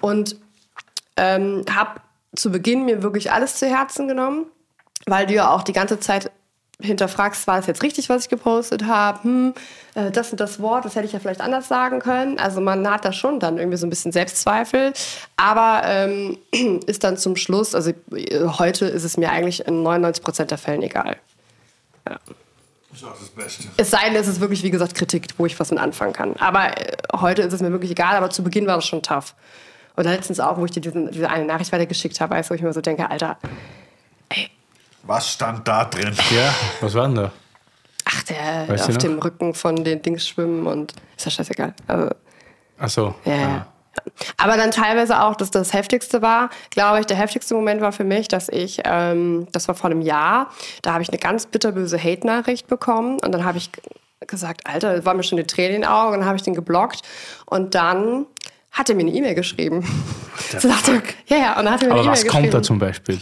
Und 0.00 0.36
ähm, 1.16 1.64
habe 1.74 2.00
zu 2.34 2.50
Beginn 2.50 2.84
mir 2.84 3.02
wirklich 3.02 3.32
alles 3.32 3.56
zu 3.56 3.66
Herzen 3.66 4.08
genommen, 4.08 4.46
weil 5.06 5.26
du 5.26 5.34
ja 5.34 5.50
auch 5.50 5.62
die 5.62 5.72
ganze 5.72 6.00
Zeit 6.00 6.30
hinterfragst, 6.82 7.46
war 7.46 7.56
das 7.56 7.66
jetzt 7.66 7.82
richtig, 7.82 8.08
was 8.08 8.24
ich 8.24 8.28
gepostet 8.28 8.86
habe? 8.86 9.22
Hm, 9.22 9.54
äh, 9.94 10.10
das 10.10 10.30
und 10.32 10.40
das 10.40 10.60
Wort, 10.60 10.84
das 10.84 10.96
hätte 10.96 11.06
ich 11.06 11.12
ja 11.12 11.20
vielleicht 11.20 11.40
anders 11.40 11.68
sagen 11.68 12.00
können. 12.00 12.38
Also 12.38 12.60
man 12.60 12.88
hat 12.88 13.04
da 13.04 13.12
schon 13.12 13.40
dann 13.40 13.58
irgendwie 13.58 13.78
so 13.78 13.86
ein 13.86 13.90
bisschen 13.90 14.12
Selbstzweifel. 14.12 14.92
Aber 15.36 15.82
ähm, 15.84 16.38
ist 16.86 17.04
dann 17.04 17.16
zum 17.16 17.36
Schluss, 17.36 17.74
also 17.74 17.90
äh, 18.12 18.40
heute 18.58 18.86
ist 18.86 19.04
es 19.04 19.16
mir 19.16 19.30
eigentlich 19.30 19.66
in 19.66 19.82
99 19.82 20.24
Prozent 20.24 20.50
der 20.50 20.58
Fällen 20.58 20.82
egal. 20.82 21.16
Ja. 22.08 22.18
ist 22.92 23.04
auch 23.04 23.18
das 23.18 23.28
Beste. 23.28 23.64
Es 23.76 23.90
sei 23.90 24.08
denn, 24.08 24.16
es 24.16 24.28
ist 24.28 24.40
wirklich, 24.40 24.62
wie 24.62 24.70
gesagt, 24.70 24.94
Kritik, 24.94 25.28
wo 25.38 25.46
ich 25.46 25.58
was 25.58 25.70
mit 25.70 25.80
anfangen 25.80 26.12
kann. 26.12 26.34
Aber 26.36 26.76
äh, 26.78 26.96
heute 27.14 27.42
ist 27.42 27.52
es 27.52 27.60
mir 27.60 27.70
wirklich 27.70 27.92
egal, 27.92 28.16
aber 28.16 28.30
zu 28.30 28.42
Beginn 28.42 28.66
war 28.66 28.76
das 28.76 28.86
schon 28.86 29.02
tough. 29.02 29.34
Oder 29.96 30.10
letztens 30.10 30.40
auch, 30.40 30.58
wo 30.58 30.64
ich 30.64 30.72
dir 30.72 30.80
diesen, 30.80 31.10
diese 31.12 31.30
eine 31.30 31.44
Nachricht 31.44 31.70
weitergeschickt 31.72 32.20
habe, 32.20 32.42
wo 32.48 32.54
ich 32.54 32.62
mir 32.62 32.72
so 32.72 32.80
denke, 32.80 33.10
Alter, 33.10 33.38
Was 35.06 35.30
stand 35.30 35.66
da 35.68 35.84
drin? 35.84 36.14
Ja, 36.30 36.54
was 36.80 36.94
war 36.94 37.06
denn 37.06 37.16
da? 37.16 37.32
ach, 38.04 38.22
der 38.24 38.68
Weißt 38.68 38.88
auf 38.88 38.98
dem 38.98 39.18
Rücken 39.18 39.54
von 39.54 39.82
den 39.84 40.02
Dings 40.02 40.26
schwimmen 40.26 40.66
und 40.66 40.92
ist 41.16 41.24
ja 41.24 41.30
scheißegal. 41.30 41.74
Also, 41.86 42.10
Ach 42.78 42.88
so. 42.88 43.14
Ja, 43.24 43.36
ja. 43.36 43.66
Aber 44.36 44.56
dann 44.56 44.72
teilweise 44.72 45.22
auch, 45.22 45.36
dass 45.36 45.52
das 45.52 45.72
Heftigste 45.72 46.20
war, 46.20 46.50
glaube 46.70 46.98
ich, 47.00 47.06
der 47.06 47.16
heftigste 47.16 47.54
Moment 47.54 47.80
war 47.80 47.92
für 47.92 48.02
mich, 48.02 48.26
dass 48.26 48.48
ich, 48.48 48.80
ähm, 48.84 49.46
das 49.52 49.68
war 49.68 49.76
vor 49.76 49.88
einem 49.88 50.00
Jahr, 50.00 50.50
da 50.82 50.94
habe 50.94 51.02
ich 51.02 51.08
eine 51.10 51.18
ganz 51.18 51.46
bitterböse 51.46 51.96
Hate-Nachricht 51.96 52.66
bekommen 52.66 53.20
und 53.20 53.32
dann 53.32 53.44
habe 53.44 53.58
ich 53.58 53.70
gesagt, 54.26 54.66
Alter, 54.66 54.96
da 54.96 55.04
war 55.04 55.14
mir 55.14 55.22
schon 55.22 55.38
die 55.38 55.44
Tränen 55.44 55.76
in 55.76 55.82
den 55.82 55.90
Augen 55.90 56.14
und 56.14 56.20
dann 56.20 56.26
habe 56.26 56.36
ich 56.36 56.42
den 56.42 56.54
geblockt 56.54 57.02
und 57.46 57.76
dann 57.76 58.26
hat 58.72 58.88
er 58.88 58.96
mir 58.96 59.02
eine 59.02 59.12
E-Mail 59.12 59.34
geschrieben. 59.34 59.86
So 60.58 60.68
dachte 60.68 61.00
ich, 61.02 61.30
ja, 61.30 61.36
ja, 61.36 61.58
und 61.58 61.64
dann 61.64 61.74
hat 61.74 61.82
er 61.82 61.88
mir 61.88 61.94
Aber 61.94 62.02
eine 62.02 62.10
was 62.10 62.26
kommt 62.26 62.52
da 62.52 62.60
zum 62.60 62.78
Beispiel? 62.80 63.20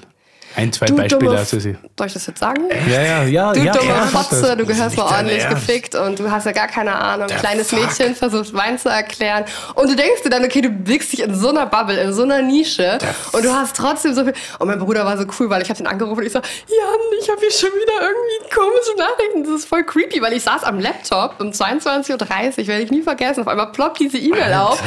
Ein, 0.54 0.72
zwei 0.72 0.86
Du 0.86 0.96
Beispiele 0.96 1.30
dumme, 1.30 1.46
du 1.50 1.60
sie. 1.60 1.76
Soll 1.96 2.06
ich 2.06 2.12
das 2.12 2.26
jetzt 2.26 2.38
sagen? 2.38 2.68
Ja, 2.88 3.02
ja, 3.02 3.22
ja. 3.24 3.52
Du 3.52 3.60
ja, 3.60 3.72
dumme 3.72 3.88
ja, 3.88 4.06
Fotze, 4.06 4.56
du 4.56 4.66
gehörst 4.66 4.96
mal 4.96 5.04
ordentlich 5.04 5.48
gefickt 5.48 5.94
und 5.94 6.18
du 6.18 6.30
hast 6.30 6.46
ja 6.46 6.52
gar 6.52 6.68
keine 6.68 6.94
Ahnung. 6.94 7.28
Kleines 7.28 7.70
fuck? 7.70 7.80
Mädchen 7.80 8.14
versucht 8.14 8.52
Wein 8.52 8.78
zu 8.78 8.88
erklären. 8.88 9.44
Und 9.74 9.90
du 9.90 9.96
denkst 9.96 10.22
dir 10.22 10.30
dann, 10.30 10.44
okay, 10.44 10.60
du 10.60 10.70
bewegst 10.70 11.12
dich 11.12 11.22
in 11.22 11.34
so 11.34 11.48
einer 11.48 11.66
Bubble, 11.66 12.00
in 12.00 12.12
so 12.12 12.22
einer 12.22 12.42
Nische 12.42 12.98
und 13.32 13.44
du 13.44 13.52
hast 13.52 13.76
trotzdem 13.76 14.14
so 14.14 14.24
viel. 14.24 14.34
Und 14.58 14.66
mein 14.68 14.78
Bruder 14.78 15.04
war 15.04 15.16
so 15.16 15.24
cool, 15.38 15.48
weil 15.48 15.62
ich 15.62 15.70
habe 15.70 15.80
ihn 15.80 15.86
angerufen 15.86 16.20
und 16.20 16.26
ich 16.26 16.32
so, 16.32 16.38
Jan, 16.40 17.20
ich 17.20 17.30
habe 17.30 17.40
hier 17.40 17.50
schon 17.50 17.70
wieder 17.70 18.00
irgendwie 18.00 18.54
komische 18.54 18.96
Nachrichten. 18.98 19.44
Das 19.44 19.60
ist 19.60 19.68
voll 19.68 19.84
creepy, 19.84 20.20
weil 20.20 20.34
ich 20.34 20.42
saß 20.42 20.64
am 20.64 20.78
Laptop 20.78 21.36
um 21.40 21.48
22.30 21.48 22.12
Uhr, 22.12 22.66
werde 22.66 22.82
ich 22.82 22.90
nie 22.90 23.02
vergessen. 23.02 23.40
Auf 23.40 23.48
einmal 23.48 23.72
ploppt 23.72 24.00
diese 24.00 24.18
E-Mail 24.18 24.52
auf. 24.54 24.82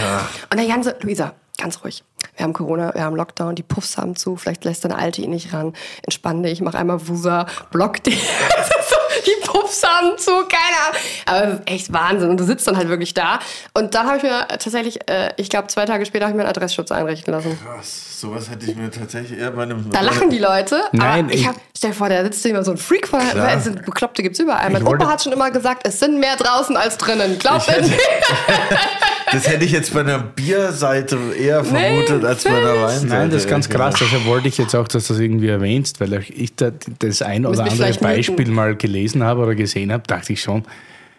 Und 0.51 0.57
der 0.57 0.65
Jan 0.67 0.83
so, 0.83 0.91
Luisa, 1.01 1.33
ganz 1.57 1.83
ruhig. 1.83 2.03
Wir 2.37 2.43
haben 2.43 2.53
Corona, 2.53 2.93
wir 2.93 3.03
haben 3.03 3.15
Lockdown, 3.15 3.55
die 3.55 3.63
Puffs 3.63 3.97
haben 3.97 4.15
zu, 4.15 4.35
vielleicht 4.35 4.65
lässt 4.65 4.83
deine 4.83 4.97
Alte 4.97 5.21
ihn 5.21 5.29
nicht 5.29 5.53
ran. 5.53 5.73
Entspann 6.03 6.43
dich, 6.43 6.61
mach 6.61 6.73
einmal 6.73 7.07
Wusa, 7.07 7.45
block 7.71 8.03
dich. 8.03 8.21
die 9.25 9.47
Puffs 9.47 9.81
haben 9.83 10.17
zu, 10.17 10.31
keine 10.31 11.37
Ahnung. 11.39 11.53
Aber 11.55 11.61
echt 11.71 11.93
Wahnsinn. 11.93 12.29
Und 12.29 12.37
du 12.39 12.43
sitzt 12.43 12.67
dann 12.67 12.75
halt 12.77 12.89
wirklich 12.89 13.13
da. 13.13 13.39
Und 13.73 13.95
dann 13.95 14.07
habe 14.07 14.17
ich 14.17 14.23
mir 14.23 14.47
tatsächlich, 14.49 15.09
äh, 15.09 15.31
ich 15.37 15.49
glaube, 15.49 15.67
zwei 15.67 15.85
Tage 15.85 16.05
später 16.05 16.25
habe 16.25 16.31
ich 16.31 16.35
mir 16.35 16.43
einen 16.43 16.49
Adressschutz 16.49 16.91
einrichten 16.91 17.33
lassen. 17.33 17.57
Krass, 17.63 18.19
sowas 18.19 18.49
hätte 18.49 18.69
ich 18.69 18.75
mir 18.75 18.91
tatsächlich 18.91 19.39
eher 19.39 19.51
bei 19.51 19.63
einem. 19.63 19.89
Da 19.91 20.01
lachen 20.01 20.29
die 20.29 20.39
Leute. 20.39 20.81
Nein, 20.91 21.25
aber 21.25 21.33
ich 21.33 21.41
ich- 21.41 21.47
hab, 21.47 21.55
stell 21.75 21.91
dir 21.91 21.95
vor, 21.95 22.09
da 22.09 22.21
sitzt 22.23 22.45
immer 22.45 22.63
so 22.63 22.71
ein 22.71 22.77
Freak 22.77 23.07
vor. 23.07 23.19
Klar. 23.19 23.53
Es 23.55 23.63
sind 23.63 23.85
Bekloppte 23.85 24.21
gibt's 24.23 24.39
überall. 24.39 24.69
Mein 24.69 24.81
Ich 24.81 24.87
wollte- 24.87 25.03
Opa 25.05 25.13
hat 25.13 25.23
schon 25.23 25.31
immer 25.33 25.51
gesagt, 25.51 25.87
es 25.87 25.99
sind 25.99 26.19
mehr 26.19 26.35
draußen 26.35 26.75
als 26.75 26.97
drinnen. 26.97 27.39
Glaubt 27.39 27.67
mir 27.69 27.81
nicht. 27.81 27.93
Das 29.31 29.47
hätte 29.47 29.65
ich 29.65 29.71
jetzt 29.71 29.93
bei 29.93 30.01
einer 30.01 30.19
Bierseite 30.19 31.17
eher 31.37 31.63
vermutet 31.63 32.23
als 32.23 32.43
bei 32.43 32.51
einer 32.51 32.81
Weinseite. 32.81 33.07
Nein, 33.07 33.29
das 33.31 33.43
ist 33.43 33.49
ganz 33.49 33.69
krass. 33.69 33.95
Deshalb 33.99 34.25
wollte 34.25 34.47
ich 34.47 34.57
jetzt 34.57 34.75
auch, 34.75 34.87
dass 34.87 35.07
du 35.07 35.13
das 35.13 35.19
irgendwie 35.19 35.47
erwähnst, 35.47 35.99
weil 35.99 36.13
ich 36.29 36.55
da 36.55 36.71
das 36.99 37.21
ein 37.21 37.45
oder 37.45 37.63
andere 37.63 37.87
muten. 37.87 38.01
Beispiel 38.01 38.47
mal 38.51 38.75
gelesen 38.75 39.23
habe 39.23 39.41
oder 39.41 39.55
gesehen 39.55 39.91
habe, 39.91 40.03
dachte 40.05 40.33
ich 40.33 40.41
schon, 40.41 40.63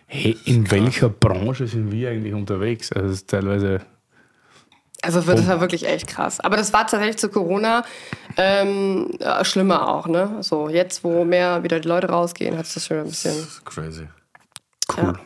hey, 0.07 0.37
in 0.45 0.71
welcher 0.71 1.09
Branche 1.09 1.67
sind 1.67 1.91
wir 1.91 2.11
eigentlich 2.11 2.35
unterwegs? 2.35 2.93
Also 2.93 3.09
das 3.09 3.17
ist 3.17 3.31
teilweise 3.31 3.81
Also 5.03 5.21
das 5.21 5.47
war 5.47 5.61
wirklich 5.61 5.87
echt 5.87 6.07
krass. 6.07 6.41
Aber 6.41 6.57
das 6.57 6.73
war 6.73 6.87
tatsächlich 6.87 7.17
zu 7.17 7.29
Corona 7.29 7.85
ähm, 8.37 9.11
ja, 9.19 9.45
schlimmer 9.45 9.89
auch. 9.89 10.07
Ne? 10.07 10.39
So 10.41 10.69
jetzt, 10.69 11.03
wo 11.03 11.25
mehr 11.25 11.63
wieder 11.65 11.81
die 11.81 11.89
Leute 11.89 12.09
rausgehen, 12.09 12.57
hat 12.57 12.67
es 12.67 12.75
das 12.75 12.87
schon 12.87 12.99
ein 12.99 13.05
bisschen. 13.05 13.35
Crazy. 13.65 14.07
cool. 14.97 15.19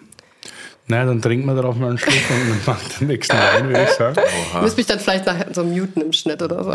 Na, 0.91 1.05
dann 1.05 1.23
trinken 1.23 1.47
wir 1.47 1.55
darauf 1.55 1.77
mal 1.77 1.91
einen 1.91 1.99
Schluck 1.99 2.15
und 2.31 2.67
machen 2.67 2.81
den 2.99 3.07
nächsten 3.07 3.37
Wein, 3.37 3.69
würde 3.69 3.85
ich 3.85 3.91
sagen. 3.91 4.17
Ich 4.55 4.61
müsste 4.61 4.77
mich 4.79 4.87
dann 4.87 4.99
vielleicht 4.99 5.25
nachher 5.25 5.47
so 5.55 5.63
muten 5.63 6.01
im 6.01 6.13
Schnitt 6.13 6.43
oder 6.43 6.65
so. 6.65 6.71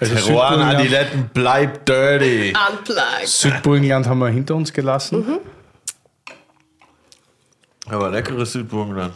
Also 0.00 0.14
Teruan 0.14 0.60
Adiletten 0.62 1.28
bleibt 1.34 1.86
dirty. 1.86 2.54
Unplugged. 2.70 3.26
Südburgenland 3.26 4.06
haben 4.08 4.18
wir 4.20 4.28
hinter 4.28 4.54
uns 4.54 4.72
gelassen. 4.72 5.18
Mhm. 5.18 5.38
Aber 7.92 8.08
leckeres 8.10 8.52
Südburgenland. 8.52 9.12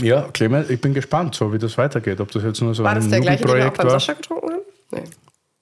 Ja, 0.00 0.22
Clemens, 0.32 0.70
ich 0.70 0.80
bin 0.80 0.94
gespannt, 0.94 1.34
so 1.34 1.52
wie 1.52 1.58
das 1.58 1.76
weitergeht. 1.76 2.20
Ob 2.20 2.30
das 2.30 2.42
jetzt 2.42 2.62
nur 2.62 2.74
so 2.74 2.84
War 2.84 2.92
ein 2.92 2.96
das 2.96 3.08
der 3.08 3.20
gleiche, 3.20 3.44
den 3.44 3.54
wir 3.54 3.68
auch 3.68 3.72
beim 3.74 3.86
war. 3.86 3.92
Sascha 3.92 4.14
getrunken 4.14 4.50
haben? 4.52 4.60
Nee. 4.92 5.04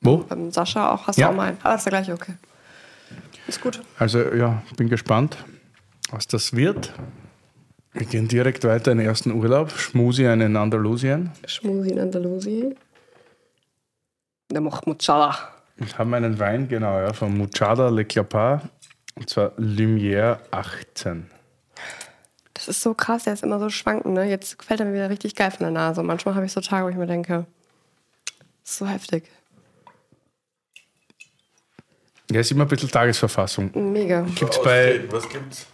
Wo? 0.00 0.18
Beim 0.18 0.52
Sascha 0.52 0.92
auch, 0.92 1.06
hast 1.08 1.18
Ja. 1.18 1.26
du 1.28 1.32
auch 1.32 1.36
mal. 1.36 1.56
Ah, 1.64 1.72
das 1.72 1.80
ist 1.80 1.84
der 1.86 1.90
gleiche, 1.92 2.12
okay. 2.12 2.34
Ist 3.48 3.60
gut. 3.60 3.80
Also 3.98 4.20
ja, 4.34 4.62
bin 4.76 4.88
gespannt, 4.88 5.36
was 6.10 6.26
das 6.26 6.54
wird. 6.54 6.92
Wir 7.92 8.06
gehen 8.06 8.26
direkt 8.26 8.64
weiter 8.64 8.92
in 8.92 8.98
den 8.98 9.06
ersten 9.06 9.30
Urlaub. 9.30 9.70
Schmusi 9.70 10.24
in 10.24 10.56
Andalusien. 10.56 11.30
Schmusi 11.46 11.90
in 11.90 12.00
Andalusien. 12.00 12.74
Der 14.50 14.60
Mochmuchala. 14.60 15.36
Und 15.78 15.98
haben 15.98 16.14
einen 16.14 16.38
Wein, 16.38 16.68
genau, 16.68 16.98
ja, 16.98 17.12
von 17.12 17.36
Muchada 17.36 17.88
Le 17.88 18.04
Clapart. 18.04 18.62
Und 19.14 19.30
zwar 19.30 19.52
Lumière 19.58 20.38
18. 20.50 21.30
Das 22.52 22.68
ist 22.68 22.82
so 22.82 22.94
krass, 22.94 23.24
der 23.24 23.34
ist 23.34 23.42
immer 23.42 23.60
so 23.60 23.68
schwankend. 23.68 24.14
Ne? 24.14 24.28
Jetzt 24.28 24.58
gefällt 24.58 24.80
er 24.80 24.86
mir 24.86 24.94
wieder 24.94 25.10
richtig 25.10 25.34
geil 25.34 25.50
von 25.50 25.60
der 25.60 25.70
Nase. 25.70 26.00
Und 26.00 26.06
manchmal 26.06 26.34
habe 26.34 26.46
ich 26.46 26.52
so 26.52 26.60
Tage, 26.60 26.86
wo 26.86 26.88
ich 26.88 26.96
mir 26.96 27.06
denke, 27.06 27.46
das 28.62 28.72
ist 28.72 28.78
so 28.78 28.86
heftig. 28.86 29.30
Ja, 32.30 32.40
ist 32.40 32.50
immer 32.50 32.64
ein 32.64 32.68
bisschen 32.68 32.90
Tagesverfassung. 32.90 33.70
Mega. 33.92 34.22
Gibt's 34.34 34.60
bei, 34.62 35.04
Was 35.10 35.28
gibt's? 35.28 35.66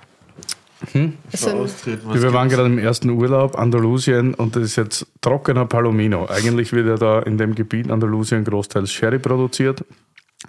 Was 1.31 2.22
wir 2.22 2.33
waren 2.33 2.49
gerade 2.49 2.66
im 2.66 2.78
ersten 2.78 3.11
Urlaub, 3.11 3.59
Andalusien, 3.59 4.35
und 4.35 4.57
das 4.57 4.62
ist 4.62 4.76
jetzt 4.76 5.07
trockener 5.20 5.66
Palomino. 5.66 6.26
Eigentlich 6.28 6.72
wird 6.72 6.87
ja 6.87 6.97
da 6.97 7.20
in 7.20 7.37
dem 7.37 7.55
Gebiet 7.55 7.91
Andalusien 7.91 8.45
großteils 8.45 8.91
Sherry 8.91 9.18
produziert. 9.18 9.85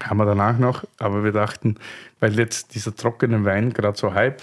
Haben 0.02 0.18
wir 0.18 0.26
danach 0.26 0.58
noch, 0.58 0.86
aber 1.00 1.24
wir 1.26 1.34
dachten, 1.34 1.76
weil 2.22 2.38
jetzt 2.40 2.74
dieser 2.76 2.96
trockene 2.96 3.44
Wein 3.44 3.74
gerade 3.74 3.98
so 3.98 4.14
hype 4.14 4.42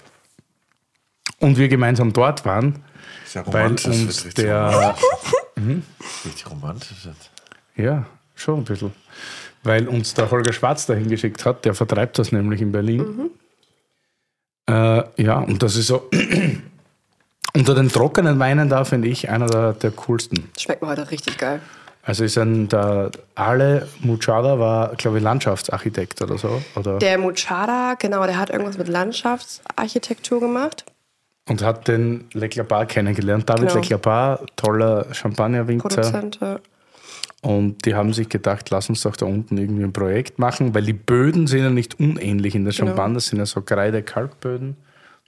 und 1.41 1.57
wir 1.57 1.69
gemeinsam 1.69 2.13
dort 2.13 2.45
waren, 2.45 2.81
Ist 3.25 3.35
ja 3.35 3.47
weil 3.47 3.63
romantisch. 3.63 3.87
uns 3.87 4.35
der, 4.35 4.67
romantisch. 4.69 5.85
Richtig 6.27 6.51
romantisch 6.51 7.05
jetzt. 7.07 7.31
ja, 7.77 8.05
schon 8.35 8.59
ein 8.59 8.65
bisschen, 8.65 8.93
weil 9.63 9.89
uns 9.89 10.13
der 10.13 10.31
Holger 10.31 10.53
Schwarz 10.53 10.85
dahin 10.85 11.09
geschickt 11.09 11.47
hat, 11.47 11.65
der 11.65 11.73
vertreibt 11.75 12.19
das 12.19 12.31
nämlich 12.31 12.61
in 12.61 12.71
Berlin. 12.71 13.31
Äh, 14.69 15.03
ja, 15.23 15.39
und 15.39 15.63
das 15.63 15.77
ist 15.77 15.87
so 15.87 16.09
Unter 17.55 17.75
den 17.75 17.89
trockenen 17.89 18.39
Weinen 18.39 18.69
da 18.69 18.85
finde 18.85 19.09
ich 19.09 19.29
einer 19.29 19.47
der, 19.47 19.73
der 19.73 19.91
coolsten. 19.91 20.49
Schmeckt 20.59 20.83
mir 20.83 20.89
heute 20.89 21.11
richtig 21.11 21.39
geil. 21.39 21.61
Also 22.03 22.25
ist 22.25 22.39
ein, 22.39 22.69
der 22.69 23.11
Ale 23.35 23.89
Muchada 24.01 24.59
war, 24.59 24.95
glaube 24.97 25.19
ich, 25.19 25.25
Landschaftsarchitekt 25.25 26.23
oder 26.23 26.39
so. 26.39 26.63
Oder? 26.75 26.99
Der 26.99 27.19
Muchada, 27.19 27.95
genau, 27.99 28.25
der 28.25 28.39
hat 28.39 28.51
irgendwas 28.51 28.79
mit 28.79 28.89
Landschaftsarchitektur 28.89 30.41
gemacht. 30.41 30.85
Und 31.49 31.63
hat 31.63 31.89
den 31.89 32.27
Leclerbar 32.33 32.87
kennengelernt. 32.87 33.49
David 33.49 33.69
Genau. 33.69 33.81
Leclerbar, 33.81 34.41
toller 34.57 35.13
Champagnerwinzer. 35.13 35.89
Produzent. 35.89 36.39
ja. 36.41 36.61
Und 37.41 37.85
die 37.85 37.95
haben 37.95 38.13
sich 38.13 38.29
gedacht, 38.29 38.71
lass 38.71 38.89
uns 38.89 39.03
doch 39.03 39.15
da 39.17 39.25
unten 39.27 39.59
irgendwie 39.59 39.85
ein 39.85 39.93
Projekt 39.93 40.39
machen, 40.41 40.75
weil 40.75 40.83
die 40.83 40.93
Böden 40.93 41.47
sind 41.47 41.61
ja 41.63 41.71
nicht 41.71 42.01
unähnlich 42.01 42.55
in 42.57 42.65
der 42.65 42.73
Genau. 42.75 42.89
Champagne. 42.89 43.15
Das 43.15 43.27
sind 43.27 43.39
ja 43.39 43.47
so 43.47 43.61
Kreide-Kalkböden. 43.61 44.77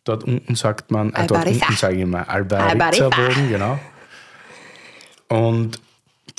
Dort 0.05 0.25
unten 0.25 0.55
sagt 0.57 0.91
man, 0.91 1.13
äh, 1.15 1.27
dort 1.27 1.47
unten 1.47 1.73
sage 1.75 1.97
ich 1.97 2.07
mal, 2.07 2.25
Albariza. 2.25 2.69
Albariza-Boden, 2.71 3.49
genau. 3.51 3.79
Und 5.29 5.81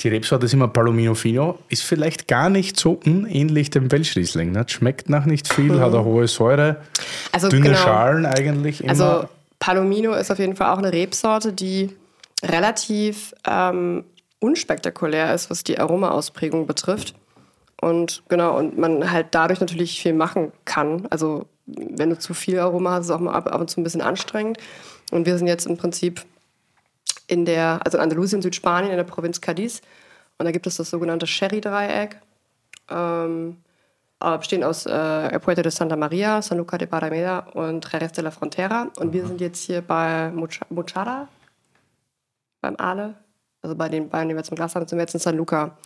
die 0.00 0.08
Rebsorte 0.08 0.46
ist 0.46 0.52
immer 0.54 0.68
Palomino 0.68 1.14
Fino, 1.14 1.58
ist 1.68 1.82
vielleicht 1.84 2.28
gar 2.28 2.50
nicht 2.50 2.78
so 2.78 3.00
unähnlich 3.04 3.70
dem 3.70 3.90
Welschriesling. 3.90 4.52
Ne? 4.52 4.64
Schmeckt 4.66 5.08
nach 5.08 5.24
nicht 5.26 5.52
viel, 5.52 5.78
hat 5.80 5.94
eine 5.94 6.04
hohe 6.04 6.26
Säure, 6.28 6.78
Also 7.30 7.48
dünne 7.48 7.68
genau. 7.68 7.78
Schalen 7.78 8.26
eigentlich 8.26 8.82
immer. 8.82 8.90
Also 8.90 9.28
Palomino 9.58 10.12
ist 10.14 10.30
auf 10.30 10.38
jeden 10.38 10.56
Fall 10.56 10.72
auch 10.72 10.78
eine 10.78 10.92
Rebsorte, 10.92 11.52
die 11.52 11.90
relativ 12.44 13.32
ähm, 13.48 14.04
unspektakulär 14.42 15.34
ist, 15.34 15.50
was 15.50 15.64
die 15.64 15.78
Aromaausprägung 15.78 16.66
betrifft. 16.66 17.14
Und 17.80 18.22
genau, 18.28 18.56
und 18.58 18.78
man 18.78 19.10
halt 19.10 19.28
dadurch 19.32 19.60
natürlich 19.60 20.00
viel 20.00 20.12
machen 20.12 20.52
kann. 20.64 21.06
Also 21.10 21.46
wenn 21.66 22.10
du 22.10 22.18
zu 22.18 22.34
viel 22.34 22.58
Aroma 22.58 22.92
hast, 22.92 23.00
ist 23.00 23.06
es 23.06 23.10
auch 23.12 23.20
mal 23.20 23.32
ab, 23.32 23.52
ab 23.52 23.60
und 23.60 23.68
zu 23.68 23.80
ein 23.80 23.84
bisschen 23.84 24.02
anstrengend. 24.02 24.58
Und 25.10 25.26
wir 25.26 25.36
sind 25.38 25.46
jetzt 25.46 25.66
im 25.66 25.76
Prinzip 25.76 26.24
in 27.26 27.44
der, 27.44 27.80
also 27.84 27.98
in 27.98 28.02
Andalusien, 28.02 28.42
Südspanien, 28.42 28.90
in 28.90 28.96
der 28.96 29.04
Provinz 29.04 29.40
Cadiz. 29.40 29.80
Und 30.38 30.46
da 30.46 30.52
gibt 30.52 30.66
es 30.66 30.76
das 30.76 30.90
sogenannte 30.90 31.26
Sherry-Dreieck. 31.26 32.20
Ähm, 32.90 33.56
äh, 34.20 34.38
bestehen 34.38 34.64
aus 34.64 34.86
äh, 34.86 34.92
El 35.28 35.40
Puerto 35.40 35.62
de 35.62 35.70
Santa 35.70 35.96
Maria, 35.96 36.40
San 36.42 36.58
Luca 36.58 36.78
de 36.78 36.86
Parameda 36.86 37.40
und 37.54 37.90
Jerez 37.90 38.12
de 38.12 38.24
la 38.24 38.30
Frontera. 38.30 38.90
Und 38.98 39.12
wir 39.12 39.26
sind 39.26 39.40
jetzt 39.40 39.64
hier 39.64 39.82
bei 39.82 40.30
Muchada, 40.30 41.28
beim 42.60 42.76
Ale. 42.76 43.14
Also 43.62 43.76
bei 43.76 43.88
den 43.88 44.08
beiden, 44.08 44.28
die 44.28 44.34
wir 44.34 44.42
im 44.48 44.54
Glas 44.56 44.74
haben, 44.74 44.86
sind 44.88 44.98
wir 44.98 45.02
jetzt 45.04 45.14
in 45.14 45.20
San 45.20 45.36
Luca. 45.36 45.76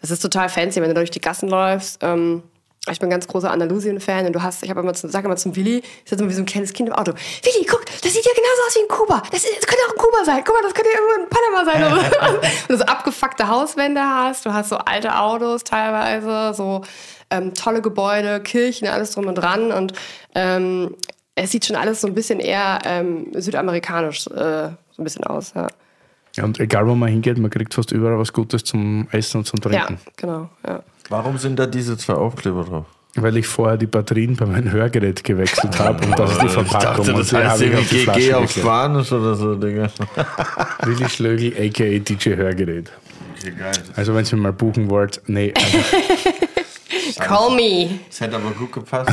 Das 0.00 0.10
ist 0.10 0.20
total 0.20 0.48
fancy, 0.48 0.80
wenn 0.82 0.88
du 0.90 0.94
durch 0.94 1.10
die 1.10 1.20
Gassen 1.20 1.48
läufst. 1.48 1.98
Ähm, 2.02 2.42
ich 2.90 2.98
bin 2.98 3.06
ein 3.06 3.10
ganz 3.10 3.28
großer 3.28 3.48
Andalusien-Fan 3.50 4.26
und 4.26 4.32
du 4.32 4.42
hast, 4.42 4.64
ich 4.64 4.68
habe 4.68 4.80
immer, 4.80 4.92
zu- 4.92 5.08
sag 5.08 5.24
immer 5.24 5.36
zum 5.36 5.54
Willi, 5.54 5.78
ich 5.78 6.10
sitze 6.10 6.22
immer 6.24 6.30
wie 6.30 6.34
so 6.34 6.42
ein 6.42 6.46
kleines 6.46 6.72
Kind 6.72 6.88
im 6.88 6.94
Auto. 6.96 7.12
Willi, 7.12 7.64
guck, 7.64 7.86
das 7.86 8.12
sieht 8.12 8.24
ja 8.26 8.32
genauso 8.34 8.62
aus 8.66 8.74
wie 8.74 8.80
in 8.80 8.88
Kuba. 8.88 9.22
Das, 9.30 9.44
ist, 9.44 9.56
das 9.56 9.66
könnte 9.66 9.82
auch 9.88 9.92
in 9.92 9.98
Kuba 9.98 10.24
sein. 10.24 10.42
Guck 10.44 10.54
mal, 10.56 10.62
das 10.62 10.74
könnte 10.74 10.90
ja 10.90 10.98
irgendwo 10.98 11.22
in 11.22 11.28
Panama 11.30 11.64
sein. 11.64 12.34
und 12.34 12.42
du 12.68 12.76
so 12.76 12.84
abgefuckte 12.84 13.46
Hauswände 13.48 14.00
hast, 14.02 14.44
du 14.44 14.52
hast 14.52 14.68
so 14.70 14.76
alte 14.78 15.16
Autos 15.16 15.62
teilweise, 15.64 16.54
so 16.56 16.82
ähm, 17.30 17.54
tolle 17.54 17.80
Gebäude, 17.82 18.40
Kirchen, 18.42 18.88
alles 18.88 19.12
drum 19.12 19.26
und 19.28 19.36
dran. 19.36 19.70
Und 19.72 19.92
ähm, 20.34 20.96
es 21.36 21.52
sieht 21.52 21.64
schon 21.64 21.76
alles 21.76 22.00
so 22.00 22.08
ein 22.08 22.14
bisschen 22.14 22.40
eher 22.40 22.80
ähm, 22.84 23.28
südamerikanisch 23.32 24.26
äh, 24.26 24.70
so 24.90 25.00
ein 25.00 25.04
bisschen 25.04 25.24
aus. 25.24 25.52
Ja. 25.54 25.68
Ja, 26.36 26.44
und 26.44 26.58
egal 26.60 26.86
wo 26.86 26.94
man 26.94 27.08
hingeht, 27.10 27.36
man 27.38 27.50
kriegt 27.50 27.74
fast 27.74 27.92
überall 27.92 28.18
was 28.18 28.32
Gutes 28.32 28.64
zum 28.64 29.06
Essen 29.12 29.38
und 29.38 29.44
zum 29.46 29.60
Ja, 29.70 29.84
Trinken. 29.84 29.98
genau. 30.16 30.48
Ja. 30.66 30.82
Warum 31.10 31.36
sind 31.38 31.58
da 31.58 31.66
diese 31.66 31.96
zwei 31.98 32.14
Aufkleber 32.14 32.64
drauf? 32.64 32.86
Weil 33.16 33.36
ich 33.36 33.46
vorher 33.46 33.76
die 33.76 33.86
Batterien 33.86 34.36
bei 34.36 34.46
meinem 34.46 34.72
Hörgerät 34.72 35.22
gewechselt 35.22 35.78
habe 35.78 36.06
und 36.06 36.18
das 36.18 36.32
ist 36.32 36.40
die 36.40 36.46
Ich 36.46 36.52
Verpackung. 36.52 36.80
dachte, 36.80 37.12
und 37.12 37.18
das 37.18 37.32
heißt 37.34 37.60
ich 37.60 37.68
auf 37.74 37.78
irgendwie 37.80 37.96
Flasche 38.04 38.20
GG 38.20 38.34
auf. 38.34 38.50
Spanisch 38.50 39.12
oder 39.12 39.34
so, 39.34 39.54
Digga. 39.56 39.90
Willi 40.84 41.08
Schlögl, 41.10 41.52
a.k.a. 41.58 41.98
DJ 41.98 42.36
Hörgerät. 42.36 42.90
Okay, 43.38 43.52
geil. 43.58 43.72
Also 43.96 44.14
wenn 44.14 44.24
ihr 44.24 44.36
mal 44.38 44.52
buchen 44.54 44.88
wollt, 44.88 45.20
nee, 45.26 45.52
also, 45.54 45.78
Call 47.20 47.54
me. 47.56 47.98
Das 48.08 48.20
hätte 48.22 48.36
aber 48.36 48.50
gut 48.52 48.72
gepasst. 48.72 49.10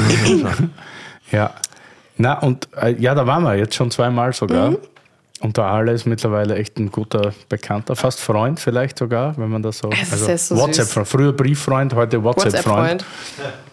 ja. 1.32 1.54
Na 2.18 2.40
und 2.40 2.68
äh, 2.82 2.96
ja, 3.00 3.14
da 3.16 3.26
waren 3.28 3.44
wir 3.44 3.56
jetzt 3.56 3.76
schon 3.76 3.92
zweimal 3.92 4.32
sogar. 4.34 4.72
Mhm. 4.72 4.78
Und 5.42 5.56
der 5.58 5.66
Ale 5.66 5.94
ist 5.94 6.06
mittlerweile 6.06 6.56
echt 6.56 6.78
ein 6.80 6.92
guter 6.92 7.34
Bekannter, 7.48 7.96
fast 7.96 8.20
Freund 8.20 8.60
vielleicht 8.60 8.98
sogar, 8.98 9.38
wenn 9.38 9.50
man 9.50 9.64
das 9.64 9.78
so. 9.80 9.90
Ist 9.90 10.12
Also 10.12 10.56
so 10.56 10.62
WhatsApp-Freund, 10.62 11.08
früher 11.08 11.32
Brieffreund, 11.34 11.94
heute 11.96 12.24
WhatsApp-Freund. 12.24 13.04
WhatsApp-Freund. 13.04 13.06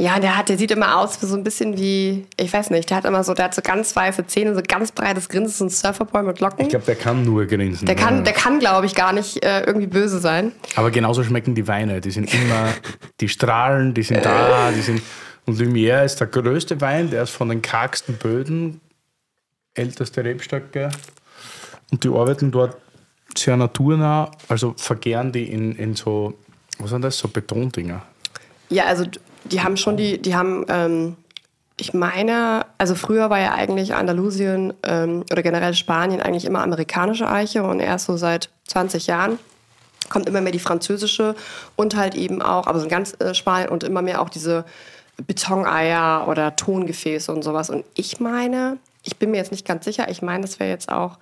Ja, 0.00 0.20
der 0.20 0.38
hat, 0.38 0.48
der 0.48 0.56
sieht 0.56 0.70
immer 0.70 0.96
aus 1.00 1.20
wie 1.20 1.26
so 1.26 1.34
ein 1.34 1.42
bisschen 1.42 1.76
wie, 1.76 2.24
ich 2.36 2.52
weiß 2.52 2.70
nicht, 2.70 2.88
der 2.88 2.98
hat 2.98 3.04
immer 3.04 3.24
so, 3.24 3.34
der 3.34 3.46
hat 3.46 3.54
so 3.56 3.62
ganz 3.62 3.96
weiße 3.96 4.28
Zähne, 4.28 4.54
so 4.54 4.60
ganz 4.64 4.92
breites 4.92 5.28
Grinsen, 5.28 5.50
so 5.52 5.64
ein 5.64 5.70
Surferboy 5.70 6.22
mit 6.22 6.38
Locken. 6.38 6.60
Ich 6.62 6.68
glaube, 6.68 6.84
der 6.86 6.94
kann 6.94 7.24
nur 7.24 7.46
grinsen. 7.46 7.84
der 7.84 7.96
kann, 7.96 8.18
Ja. 8.18 8.22
der 8.22 8.32
kann, 8.32 8.60
glaube 8.60 8.86
ich, 8.86 8.94
gar 8.94 9.12
nicht 9.12 9.44
äh, 9.44 9.62
irgendwie 9.64 9.88
böse 9.88 10.20
sein. 10.20 10.52
Aber 10.76 10.92
genauso 10.92 11.24
schmecken 11.24 11.56
die 11.56 11.66
Weine. 11.66 12.00
Die 12.00 12.12
sind 12.12 12.32
immer, 12.32 12.68
die 13.20 13.28
strahlen, 13.28 13.92
die 13.92 14.04
sind 14.04 14.24
da, 14.24 14.70
die 14.70 14.82
sind. 14.82 15.02
Und 15.46 15.58
Lumière 15.58 16.04
ist 16.04 16.20
der 16.20 16.28
größte 16.28 16.80
Wein, 16.80 17.10
der 17.10 17.24
ist 17.24 17.30
von 17.30 17.48
den 17.48 17.60
kargsten 17.60 18.14
Böden, 18.18 18.80
älteste 19.78 20.24
Rebstöcke. 20.24 20.90
Und 21.90 22.04
die 22.04 22.08
arbeiten 22.08 22.50
dort 22.50 22.76
sehr 23.36 23.56
naturnah, 23.56 24.30
also 24.48 24.74
vergären 24.76 25.32
die 25.32 25.50
in, 25.50 25.74
in 25.76 25.94
so, 25.94 26.34
was 26.78 26.90
sind 26.90 27.02
das, 27.02 27.18
so 27.18 27.28
Betondinger. 27.28 28.02
Ja, 28.68 28.84
also 28.84 29.04
die 29.44 29.62
haben 29.62 29.76
schon 29.76 29.96
die, 29.96 30.20
die 30.20 30.34
haben, 30.34 30.66
ähm, 30.68 31.16
ich 31.80 31.94
meine, 31.94 32.66
also 32.76 32.94
früher 32.94 33.30
war 33.30 33.38
ja 33.38 33.54
eigentlich 33.54 33.94
Andalusien 33.94 34.74
ähm, 34.82 35.24
oder 35.30 35.42
generell 35.42 35.74
Spanien 35.74 36.20
eigentlich 36.20 36.44
immer 36.44 36.62
amerikanische 36.62 37.28
Eiche 37.28 37.62
und 37.62 37.80
erst 37.80 38.06
so 38.06 38.16
seit 38.16 38.50
20 38.66 39.06
Jahren 39.06 39.38
kommt 40.10 40.28
immer 40.28 40.40
mehr 40.40 40.52
die 40.52 40.58
französische 40.58 41.34
und 41.76 41.94
halt 41.94 42.14
eben 42.14 42.42
auch, 42.42 42.66
aber 42.66 42.78
so 42.78 42.84
in 42.84 42.90
ganz 42.90 43.14
äh, 43.20 43.34
Spanien 43.34 43.68
und 43.68 43.84
immer 43.84 44.02
mehr 44.02 44.20
auch 44.20 44.30
diese 44.30 44.64
Betoneier 45.26 46.26
oder 46.28 46.56
Tongefäße 46.56 47.32
und 47.32 47.42
sowas. 47.42 47.70
Und 47.70 47.84
ich 47.94 48.20
meine, 48.20 48.78
ich 49.02 49.16
bin 49.18 49.30
mir 49.30 49.38
jetzt 49.38 49.50
nicht 49.52 49.66
ganz 49.66 49.84
sicher, 49.84 50.08
ich 50.08 50.22
meine, 50.22 50.42
das 50.42 50.58
wäre 50.60 50.70
jetzt 50.70 50.90
auch, 50.90 51.18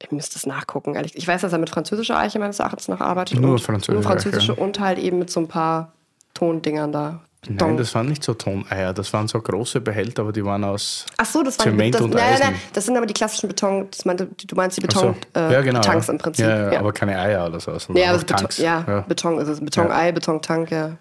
ich 0.00 0.10
müsste 0.12 0.36
es 0.36 0.46
nachgucken, 0.46 0.94
ehrlich. 0.94 1.16
Ich 1.16 1.26
weiß, 1.26 1.40
dass 1.40 1.52
er 1.52 1.58
mit 1.58 1.70
französischer 1.70 2.16
Eiche 2.18 2.38
meines 2.38 2.60
Erachtens 2.60 2.88
noch 2.88 3.00
arbeitet. 3.00 3.40
Nur 3.40 3.58
französische 3.58 3.92
Nur 3.94 4.02
französische 4.02 4.52
Eiche. 4.52 4.60
und 4.60 4.78
halt 4.80 4.98
eben 4.98 5.18
mit 5.18 5.30
so 5.30 5.40
ein 5.40 5.48
paar 5.48 5.92
Tondingern 6.34 6.92
da. 6.92 7.20
Nein, 7.48 7.76
das 7.76 7.94
waren 7.94 8.06
nicht 8.06 8.22
so 8.22 8.34
Toneier, 8.34 8.92
das 8.92 9.12
waren 9.12 9.28
so 9.28 9.40
große 9.40 9.80
Behälter, 9.80 10.22
aber 10.22 10.32
die 10.32 10.44
waren 10.44 10.64
aus. 10.64 11.06
Ach 11.16 11.24
so, 11.24 11.42
das 11.42 11.58
waren 11.58 11.70
Zement 11.70 11.94
das, 11.94 12.00
und 12.02 12.14
nein, 12.14 12.24
nein, 12.30 12.38
nein, 12.40 12.48
Eisen. 12.54 12.62
das 12.72 12.84
sind 12.84 12.96
aber 12.96 13.06
die 13.06 13.14
klassischen 13.14 13.48
Beton, 13.48 13.88
das 13.90 14.04
meinte, 14.04 14.26
du 14.26 14.56
meinst 14.56 14.76
die 14.76 14.82
Ach 14.88 14.92
so. 14.92 15.00
Beton, 15.12 15.16
äh, 15.34 15.52
ja, 15.52 15.60
genau, 15.62 15.80
ja. 15.80 15.92
im 15.94 16.18
Prinzip. 16.18 16.44
Ja, 16.44 16.72
ja, 16.72 16.80
aber 16.80 16.92
keine 16.92 17.18
Eier 17.18 17.46
oder 17.46 17.60
so. 17.60 17.70
ja, 17.94 18.10
also 18.10 18.26
Beton, 18.26 18.48
ja. 18.58 19.04
Beton 19.06 19.38
ist 19.38 19.48
es. 19.48 19.60
Betonei, 19.60 20.10
Betontank, 20.12 20.70
ja. 20.70 20.96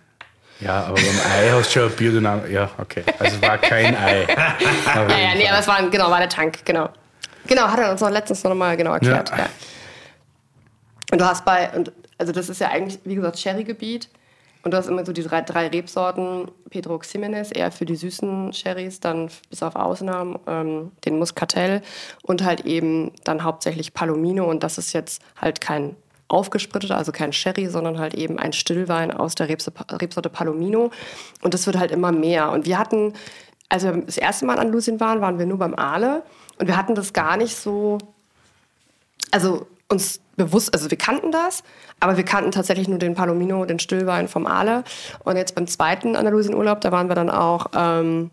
Ja, 0.60 0.86
aber 0.86 0.96
beim 0.96 1.06
Ei 1.32 1.50
hast 1.52 1.76
du 1.76 1.80
schon 1.82 1.92
Biodynamik. 1.92 2.50
Ja, 2.52 2.70
okay. 2.80 3.04
Also 3.20 3.36
es 3.36 3.42
war 3.42 3.58
kein 3.60 3.96
Ei. 3.96 4.26
Aber 4.94 5.10
Ja, 5.12 5.18
ja, 5.20 5.36
nee, 5.36 5.48
aber 5.48 5.60
es 5.60 5.68
war, 5.68 5.76
ein- 5.78 5.92
genau, 5.92 6.10
war 6.10 6.20
der 6.20 6.30
Tank, 6.30 6.66
genau. 6.66 6.90
Genau, 7.46 7.64
hat 7.68 7.80
er 7.80 7.92
uns 7.92 8.02
auch 8.02 8.10
letztens 8.10 8.44
noch 8.44 8.56
mal 8.56 8.76
genau 8.76 8.94
erklärt. 8.94 9.30
Ja. 9.30 9.38
Ja. 9.38 9.50
Und 11.12 11.22
du 11.22 11.26
hast 11.26 11.46
bei, 11.46 11.70
und, 11.72 11.92
also 12.18 12.32
das 12.34 12.50
ist 12.50 12.60
ja 12.60 12.70
eigentlich, 12.70 13.00
wie 13.06 13.16
gesagt, 13.16 13.40
Sherry-Gebiet. 13.40 14.10
Und 14.64 14.72
du 14.72 14.78
hast 14.78 14.88
immer 14.88 15.06
so 15.06 15.14
die 15.14 15.24
drei, 15.24 15.42
drei 15.42 15.68
Rebsorten. 15.68 16.52
Pedro 16.70 16.98
Ximenez, 17.00 17.52
eher 17.54 17.72
für 17.72 17.86
die 17.86 17.96
süßen 17.96 18.52
Sherrys, 18.52 19.00
dann 19.00 19.30
bis 19.50 19.64
auf 19.64 19.76
Ausnahmen 19.78 20.38
ähm, 20.48 20.92
den 21.06 21.20
Muscatel 21.20 21.82
und 22.24 22.44
halt 22.44 22.62
eben 22.66 23.14
dann 23.24 23.44
hauptsächlich 23.44 23.94
Palomino. 23.94 24.44
Und 24.50 24.64
das 24.64 24.78
ist 24.78 24.92
jetzt 24.92 25.22
halt 25.40 25.62
kein 25.62 25.96
aufgespritteter, 26.28 26.98
also 26.98 27.12
kein 27.12 27.34
Sherry, 27.34 27.68
sondern 27.68 28.00
halt 28.00 28.14
eben 28.14 28.38
ein 28.38 28.54
Stillwein 28.54 29.12
aus 29.12 29.36
der 29.36 29.50
Rebse- 29.50 29.72
Rebsorte 30.02 30.30
Palomino. 30.30 30.92
Und 31.42 31.54
das 31.54 31.66
wird 31.66 31.78
halt 31.78 31.92
immer 31.92 32.12
mehr. 32.12 32.52
Und 32.52 32.66
wir 32.66 32.78
hatten, 32.78 33.14
als 33.70 33.84
wir 33.84 33.94
das 33.94 34.18
erste 34.18 34.46
Mal 34.46 34.54
in 34.54 34.60
Andalusien 34.60 35.00
waren, 35.00 35.22
waren 35.22 35.40
wir 35.40 35.46
nur 35.46 35.58
beim 35.58 35.76
Aale. 35.76 36.24
Und 36.60 36.68
wir 36.68 36.76
hatten 36.76 36.96
das 36.96 37.14
gar 37.14 37.38
nicht 37.38 37.56
so 37.56 37.98
also 39.32 39.68
uns 39.90 40.20
bewusst, 40.36 40.74
also 40.74 40.90
wir 40.92 40.98
kannten 40.98 41.32
das, 41.32 41.64
aber 42.00 42.18
wir 42.18 42.24
kannten 42.24 42.52
tatsächlich 42.52 42.88
nur 42.88 43.00
den 43.00 43.16
Palomino, 43.16 43.66
den 43.66 43.80
Stillwein 43.80 44.28
vom 44.28 44.46
Aale. 44.46 44.84
Und 45.24 45.38
jetzt 45.38 45.56
beim 45.56 45.68
zweiten 45.68 46.16
Andalusien-Urlaub, 46.16 46.82
da 46.82 46.92
waren 46.92 47.08
wir 47.08 47.16
dann 47.16 47.30
auch, 47.30 47.68
ähm, 47.76 48.32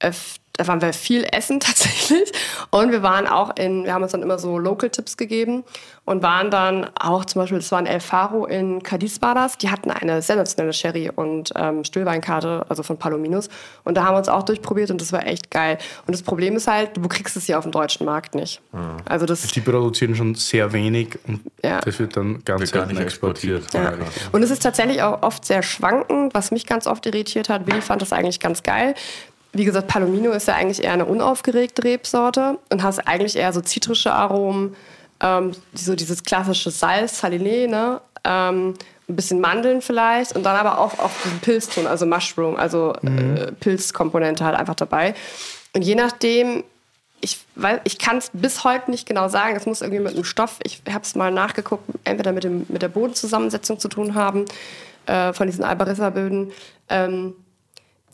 öf- 0.00 0.38
da 0.54 0.66
waren 0.66 0.80
wir 0.82 0.92
viel 0.92 1.24
essen 1.32 1.60
tatsächlich. 1.60 2.30
Und 2.70 2.92
wir 2.92 3.02
waren 3.02 3.26
auch 3.26 3.56
in, 3.56 3.84
wir 3.84 3.94
haben 3.94 4.02
uns 4.02 4.12
dann 4.12 4.22
immer 4.22 4.38
so 4.38 4.58
Local-Tipps 4.58 5.16
gegeben 5.16 5.64
und 6.04 6.22
waren 6.22 6.50
dann 6.50 6.90
auch 7.00 7.24
zum 7.24 7.40
Beispiel, 7.42 7.58
das 7.58 7.70
war 7.72 7.78
in 7.80 7.86
El 7.86 8.00
Faro 8.00 8.44
in 8.46 8.82
Cadiz 8.82 9.22
war 9.22 9.34
das, 9.34 9.56
die 9.56 9.70
hatten 9.70 9.90
eine 9.90 10.20
sensationelle 10.20 10.72
Sherry- 10.72 11.10
und 11.14 11.52
ähm, 11.56 11.84
Stillweinkarte, 11.84 12.66
also 12.68 12.82
von 12.82 12.98
Palominos. 12.98 13.48
Und 13.84 13.96
da 13.96 14.04
haben 14.04 14.14
wir 14.14 14.18
uns 14.18 14.28
auch 14.28 14.42
durchprobiert 14.42 14.90
und 14.90 15.00
das 15.00 15.12
war 15.12 15.26
echt 15.26 15.50
geil. 15.50 15.78
Und 16.06 16.12
das 16.12 16.22
Problem 16.22 16.56
ist 16.56 16.66
halt, 16.66 16.96
du 16.96 17.06
kriegst 17.08 17.36
es 17.36 17.44
hier 17.46 17.56
auf 17.58 17.64
dem 17.64 17.72
deutschen 17.72 18.04
Markt 18.04 18.34
nicht. 18.34 18.60
Also 19.04 19.26
das 19.26 19.42
Die 19.42 19.60
produzieren 19.60 20.14
schon 20.16 20.34
sehr 20.34 20.72
wenig 20.72 21.18
und 21.26 21.40
Ja. 21.62 21.80
das 21.80 21.98
wird 21.98 22.16
dann 22.16 22.42
ganz 22.44 22.60
Wird 22.62 22.72
gar 22.72 22.86
nicht 22.86 22.98
exportiert. 23.00 23.62
exportiert. 23.64 24.00
Ja. 24.02 24.06
Und 24.32 24.42
es 24.42 24.50
ist 24.50 24.62
tatsächlich 24.62 25.02
auch 25.02 25.22
oft 25.22 25.44
sehr 25.44 25.62
schwankend, 25.62 26.34
was 26.34 26.50
mich 26.50 26.66
ganz 26.66 26.86
oft 26.86 27.06
irritiert 27.06 27.48
hat. 27.48 27.66
Willi 27.66 27.80
fand 27.80 28.02
das 28.02 28.12
eigentlich 28.12 28.40
ganz 28.40 28.62
geil. 28.62 28.94
Wie 29.52 29.64
gesagt, 29.64 29.88
Palomino 29.88 30.30
ist 30.32 30.48
ja 30.48 30.54
eigentlich 30.54 30.82
eher 30.82 30.92
eine 30.92 31.04
unaufgeregte 31.04 31.84
Rebsorte 31.84 32.58
und 32.70 32.82
hast 32.82 33.00
eigentlich 33.00 33.36
eher 33.36 33.52
so 33.52 33.60
zitrische 33.60 34.12
Aromen, 34.12 34.74
ähm, 35.20 35.52
so 35.74 35.94
dieses 35.94 36.22
klassische 36.22 36.70
Salz, 36.70 37.22
Saliné, 37.22 37.68
ne? 37.68 38.00
Ähm, 38.24 38.74
ein 39.08 39.16
bisschen 39.16 39.40
Mandeln 39.40 39.82
vielleicht 39.82 40.34
und 40.34 40.44
dann 40.44 40.56
aber 40.56 40.78
auch 40.78 40.98
auf 40.98 41.12
diesen 41.24 41.40
Pilzton, 41.40 41.86
also 41.86 42.06
Mushroom, 42.06 42.56
also 42.56 42.94
äh, 43.02 43.52
Pilzkomponente 43.52 44.44
halt 44.44 44.56
einfach 44.56 44.76
dabei. 44.76 45.14
Und 45.74 45.82
je 45.82 45.96
nachdem, 45.96 46.62
ich, 47.20 47.40
weiß, 47.56 47.80
ich 47.84 47.98
kann 47.98 48.18
es 48.18 48.30
bis 48.32 48.64
heute 48.64 48.90
nicht 48.90 49.06
genau 49.06 49.28
sagen, 49.28 49.56
es 49.56 49.66
muss 49.66 49.80
irgendwie 49.80 50.00
mit 50.00 50.14
einem 50.14 50.24
Stoff, 50.24 50.58
ich 50.62 50.82
habe 50.88 51.02
es 51.02 51.14
mal 51.14 51.32
nachgeguckt, 51.32 51.84
entweder 52.04 52.32
mit, 52.32 52.44
dem, 52.44 52.64
mit 52.68 52.80
der 52.80 52.88
Bodenzusammensetzung 52.88 53.78
zu 53.78 53.88
tun 53.88 54.14
haben, 54.14 54.44
äh, 55.06 55.32
von 55.32 55.46
diesen 55.46 55.64
Albarissa-Böden. 55.64 56.52
Ähm, 56.88 57.34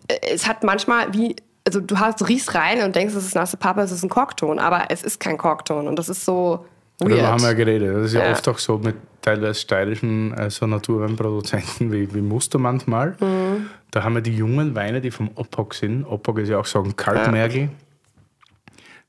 es 0.08 0.46
hat 0.46 0.64
manchmal 0.64 1.12
wie, 1.14 1.36
also 1.66 1.80
du, 1.80 1.98
hast, 1.98 2.26
riechst 2.28 2.54
rein 2.54 2.82
und 2.82 2.96
denkst, 2.96 3.14
es 3.14 3.26
ist 3.26 3.34
nasse 3.34 3.56
Pappe, 3.56 3.80
es 3.82 3.92
ist 3.92 4.02
ein 4.02 4.08
Korkton, 4.08 4.58
aber 4.58 4.86
es 4.90 5.02
ist 5.02 5.20
kein 5.20 5.36
Korkton 5.38 5.86
und 5.86 5.98
das 5.98 6.08
ist 6.08 6.24
so 6.24 6.64
weird. 6.98 7.12
Darüber 7.12 7.28
haben 7.28 7.40
wir 7.42 7.48
ja 7.48 7.54
geredet. 7.54 7.96
Das 7.96 8.06
ist 8.06 8.12
ja, 8.14 8.24
Ja. 8.24 8.32
oft 8.32 8.48
auch 8.48 8.58
so 8.58 8.78
mit 8.78 8.96
teilweise 9.20 9.60
steirischen 9.60 10.34
also 10.34 10.66
Naturweinproduzenten 10.66 11.92
wie, 11.92 12.12
wie 12.14 12.20
Muster 12.20 12.58
manchmal. 12.58 13.16
Mhm. 13.20 13.68
Da 13.90 14.04
haben 14.04 14.14
wir 14.14 14.22
die 14.22 14.36
jungen 14.36 14.74
Weine, 14.74 15.00
die 15.00 15.10
vom 15.10 15.30
Opok 15.34 15.74
sind. 15.74 16.04
Opok 16.04 16.38
ist 16.38 16.48
ja 16.48 16.58
auch 16.58 16.66
so 16.66 16.82
ein 16.82 16.96
Kaltmergel. 16.96 17.70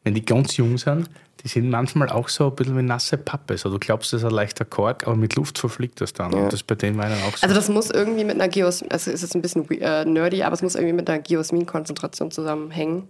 Wenn 0.04 0.14
die 0.14 0.24
ganz 0.24 0.56
jung 0.58 0.78
sind, 0.78 1.10
die 1.44 1.48
sind 1.48 1.70
manchmal 1.70 2.10
auch 2.10 2.28
so 2.30 2.48
ein 2.48 2.56
bisschen 2.56 2.78
wie 2.78 2.82
nasse 2.82 3.18
Pappe. 3.18 3.58
So, 3.58 3.70
du 3.70 3.80
glaubst, 3.80 4.12
das 4.12 4.22
ist 4.22 4.26
ein 4.26 4.34
leichter 4.34 4.66
Kork, 4.66 5.08
aber 5.08 5.16
mit 5.16 5.36
Luft 5.36 5.58
verfliegt 5.58 6.02
das 6.02 6.14
dann. 6.14 6.34
Und 6.34 6.46
das 6.48 6.56
ist 6.56 6.68
bei 6.68 6.76
den 6.76 6.98
Weinen 6.98 7.22
auch 7.24 7.38
so. 7.38 7.44
Also 7.44 7.56
das 7.56 7.70
muss 7.70 7.90
irgendwie 7.90 8.26
mit 8.26 8.36
einer 8.36 8.50
Geos, 8.50 8.84
also 8.90 9.12
es 9.12 9.24
ist 9.24 9.36
ein 9.36 9.42
bisschen 9.42 9.70
äh, 9.72 10.06
nerdy, 10.06 10.44
aber 10.44 10.54
es 10.54 10.62
muss 10.62 10.76
irgendwie 10.76 10.94
mit 10.94 11.10
einer 11.10 11.20
Geosmin-Konzentration 11.20 12.32
zusammenhängen. 12.32 13.08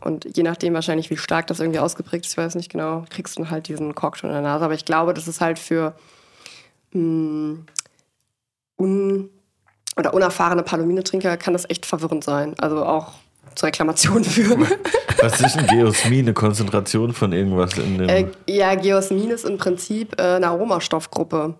Und 0.00 0.36
je 0.36 0.42
nachdem 0.42 0.74
wahrscheinlich, 0.74 1.08
wie 1.08 1.16
stark 1.16 1.46
das 1.46 1.60
irgendwie 1.60 1.78
ausgeprägt 1.78 2.26
ist, 2.26 2.32
ich 2.32 2.38
weiß 2.38 2.54
nicht 2.56 2.70
genau, 2.70 3.04
kriegst 3.08 3.38
du 3.38 3.48
halt 3.48 3.68
diesen 3.68 3.94
Kork 3.94 4.18
schon 4.18 4.28
in 4.28 4.34
der 4.34 4.42
Nase. 4.42 4.64
Aber 4.64 4.74
ich 4.74 4.84
glaube, 4.84 5.14
das 5.14 5.26
ist 5.26 5.40
halt 5.40 5.58
für 5.58 5.94
mh, 6.92 7.58
un 8.78 9.30
oder 9.96 10.12
unerfahrene 10.12 10.62
Palomine-Trinker 10.62 11.36
kann 11.36 11.52
das 11.52 11.68
echt 11.70 11.86
verwirrend 11.86 12.24
sein. 12.24 12.54
Also 12.58 12.84
auch 12.84 13.12
zur 13.54 13.68
Reklamation 13.68 14.24
führen. 14.24 14.66
Was 15.20 15.40
ist 15.40 15.56
ein 15.56 15.66
Geosmin? 15.66 16.20
Eine 16.26 16.34
Konzentration 16.34 17.12
von 17.12 17.32
irgendwas 17.32 17.76
in 17.78 17.98
dem. 17.98 18.08
äh, 18.08 18.26
ja, 18.46 18.74
Geosmin 18.74 19.30
ist 19.30 19.44
im 19.44 19.58
Prinzip 19.58 20.18
äh, 20.20 20.36
eine 20.36 20.48
Aromastoffgruppe. 20.48 21.54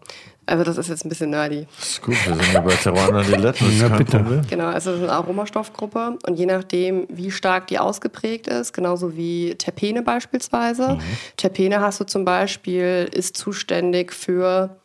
Also 0.46 0.62
das 0.62 0.76
ist 0.76 0.88
jetzt 0.88 1.06
ein 1.06 1.08
bisschen 1.08 1.30
nerdy. 1.30 1.66
ist 1.80 2.02
gut, 2.02 2.14
wir 2.26 2.34
sind 2.34 2.52
ja 2.52 2.60
bei 2.60 2.74
Terroir 2.74 3.22
Dilette, 3.22 3.64
das 3.64 3.68
ist 3.68 3.80
Ja, 3.80 3.88
kein. 3.88 4.04
Problem. 4.04 4.42
Genau, 4.46 4.66
also 4.66 4.90
es 4.90 4.96
ist 4.98 5.02
eine 5.04 5.12
Aromastoffgruppe 5.12 6.18
und 6.26 6.38
je 6.38 6.44
nachdem, 6.44 7.06
wie 7.08 7.30
stark 7.30 7.68
die 7.68 7.78
ausgeprägt 7.78 8.46
ist, 8.48 8.74
genauso 8.74 9.16
wie 9.16 9.54
Terpene 9.54 10.02
beispielsweise. 10.02 10.98
Terpene 11.38 11.80
hast 11.80 12.00
du 12.00 12.04
zum 12.04 12.26
Beispiel, 12.26 13.08
ist 13.10 13.38
zuständig 13.38 14.12
für, 14.12 14.76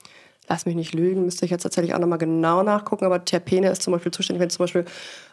lass 0.50 0.66
mich 0.66 0.76
nicht 0.76 0.94
lügen, 0.94 1.24
müsste 1.24 1.46
ich 1.46 1.52
jetzt 1.52 1.64
tatsächlich 1.64 1.94
auch 1.94 2.00
nochmal 2.00 2.18
genau 2.18 2.64
nachgucken, 2.64 3.06
aber 3.06 3.24
Terpene 3.24 3.70
ist 3.70 3.84
zum 3.84 3.94
Beispiel 3.94 4.12
zuständig, 4.12 4.42
wenn 4.42 4.50
du 4.50 4.56
zum 4.56 4.64
Beispiel 4.64 4.86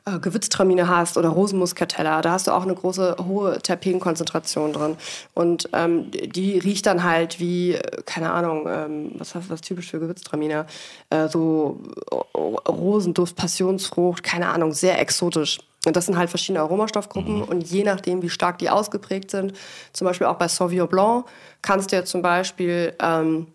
äh, 0.04 0.18
Gewürztramine 0.18 0.88
hast 0.88 1.16
oder 1.16 1.30
Rosenmuskatella, 1.30 2.20
da 2.20 2.32
hast 2.32 2.46
du 2.46 2.52
auch 2.52 2.62
eine 2.62 2.74
große, 2.74 3.16
hohe 3.26 3.58
Terpenkonzentration 3.58 4.74
drin. 4.74 4.96
Und 5.34 5.70
ähm, 5.72 6.10
die 6.10 6.58
riecht 6.58 6.86
dann 6.86 7.02
halt 7.02 7.40
wie, 7.40 7.78
keine 8.04 8.30
Ahnung, 8.30 8.66
ähm, 8.68 9.12
was 9.16 9.34
hast 9.34 9.48
du 9.48 9.52
was 9.52 9.62
typisch 9.62 9.90
für 9.90 10.00
Gewürztraminer? 10.00 10.66
Äh, 11.10 11.28
so 11.28 11.80
äh, 12.12 12.38
Rosenduft, 12.68 13.36
Passionsfrucht, 13.36 14.22
keine 14.22 14.50
Ahnung, 14.50 14.72
sehr 14.72 15.00
exotisch. 15.00 15.58
Und 15.86 15.96
das 15.96 16.06
sind 16.06 16.18
halt 16.18 16.28
verschiedene 16.28 16.60
Aromastoffgruppen 16.60 17.42
und 17.42 17.62
je 17.70 17.84
nachdem, 17.84 18.20
wie 18.20 18.28
stark 18.28 18.58
die 18.58 18.68
ausgeprägt 18.68 19.30
sind, 19.30 19.52
zum 19.92 20.04
Beispiel 20.04 20.26
auch 20.26 20.34
bei 20.34 20.48
Sauvignon 20.48 20.88
Blanc, 20.88 21.26
kannst 21.62 21.92
du 21.92 21.96
ja 21.96 22.04
zum 22.04 22.22
Beispiel 22.22 22.92
ähm, 23.00 23.46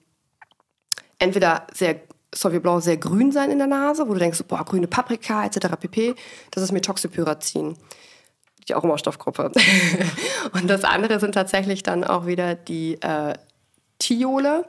entweder 1.22 1.67
sehr 1.74 2.01
Sauvignon 2.34 2.61
Blanc 2.61 2.84
sehr 2.84 2.97
grün 2.97 3.32
sein 3.32 3.51
in 3.51 3.57
der 3.57 3.67
Nase, 3.67 4.07
wo 4.07 4.13
du 4.13 4.19
denkst, 4.19 4.43
boah, 4.47 4.63
grüne 4.63 4.88
Paprika 4.88 5.45
etc. 5.45 5.67
pp. 5.80 6.15
Das 6.51 6.63
ist 6.63 6.72
Methoxypyrazin, 6.72 7.76
die 8.67 8.74
Aromastoffgruppe. 8.74 9.51
und 10.53 10.69
das 10.69 10.84
andere 10.84 11.19
sind 11.19 11.34
tatsächlich 11.34 11.84
dann 11.84 12.03
auch 12.03 12.26
wieder 12.26 12.55
die 12.55 13.01
äh, 13.01 13.34
Thiole. 13.99 14.65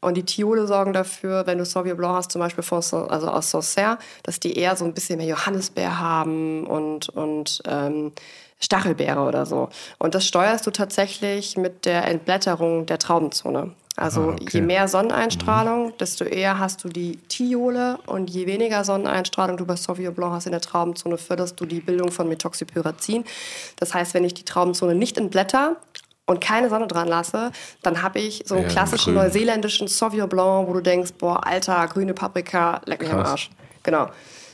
Und 0.00 0.16
die 0.16 0.24
Thiole 0.24 0.66
sorgen 0.66 0.92
dafür, 0.92 1.46
wenn 1.46 1.58
du 1.58 1.64
Sauvignon 1.64 1.96
Blanc 1.96 2.16
hast, 2.16 2.32
zum 2.32 2.40
Beispiel 2.40 2.64
von, 2.64 2.82
also 3.08 3.28
aus 3.28 3.50
Sancerre, 3.50 3.98
dass 4.24 4.40
die 4.40 4.58
eher 4.58 4.76
so 4.76 4.84
ein 4.84 4.92
bisschen 4.92 5.16
mehr 5.16 5.28
Johannisbeer 5.28 5.98
haben 5.98 6.66
und, 6.66 7.08
und 7.10 7.62
ähm, 7.66 8.12
Stachelbeere 8.60 9.20
oder 9.20 9.46
so. 9.46 9.68
Und 9.98 10.14
das 10.14 10.26
steuerst 10.26 10.66
du 10.66 10.72
tatsächlich 10.72 11.56
mit 11.56 11.86
der 11.86 12.06
Entblätterung 12.06 12.86
der 12.86 12.98
Traubenzone. 12.98 13.72
Also 13.96 14.22
Ah, 14.22 14.28
okay. 14.32 14.48
je 14.50 14.60
mehr 14.60 14.88
Sonneneinstrahlung, 14.88 15.92
desto 15.98 16.24
eher 16.24 16.58
hast 16.58 16.82
du 16.82 16.88
die 16.88 17.16
Thiole 17.28 17.98
und 18.06 18.28
je 18.28 18.46
weniger 18.46 18.84
Sonneneinstrahlung 18.84 19.56
du 19.56 19.66
bei 19.66 19.76
Sauvignon 19.76 20.14
Blanc 20.14 20.32
hast 20.34 20.46
in 20.46 20.52
der 20.52 20.60
Traubenzone, 20.60 21.16
förderst 21.16 21.60
du 21.60 21.64
die 21.66 21.80
Bildung 21.80 22.10
von 22.10 22.28
Methoxypyrazin. 22.28 23.24
Das 23.78 23.94
heißt, 23.94 24.14
wenn 24.14 24.24
ich 24.24 24.34
die 24.34 24.44
Traubenzone 24.44 24.94
nicht 24.96 25.16
entblätter 25.16 25.76
und 26.26 26.40
keine 26.40 26.68
Sonne 26.70 26.88
dran 26.88 27.06
lasse, 27.06 27.52
dann 27.82 28.02
habe 28.02 28.18
ich 28.18 28.42
so 28.46 28.56
einen 28.56 28.64
Ja, 28.64 28.70
klassischen 28.70 29.14
grün. 29.14 29.22
neuseeländischen 29.24 29.86
Sauvignon 29.86 30.28
Blanc, 30.28 30.68
wo 30.68 30.72
du 30.72 30.80
denkst, 30.80 31.12
boah, 31.18 31.46
alter, 31.46 31.86
grüne 31.86 32.14
Paprika, 32.14 32.80
leck 32.86 33.00
mich 33.00 33.10
am 33.12 33.18
Krass. 33.20 33.30
Arsch. 33.30 33.50
Genau. 33.84 34.04
Und 34.06 34.10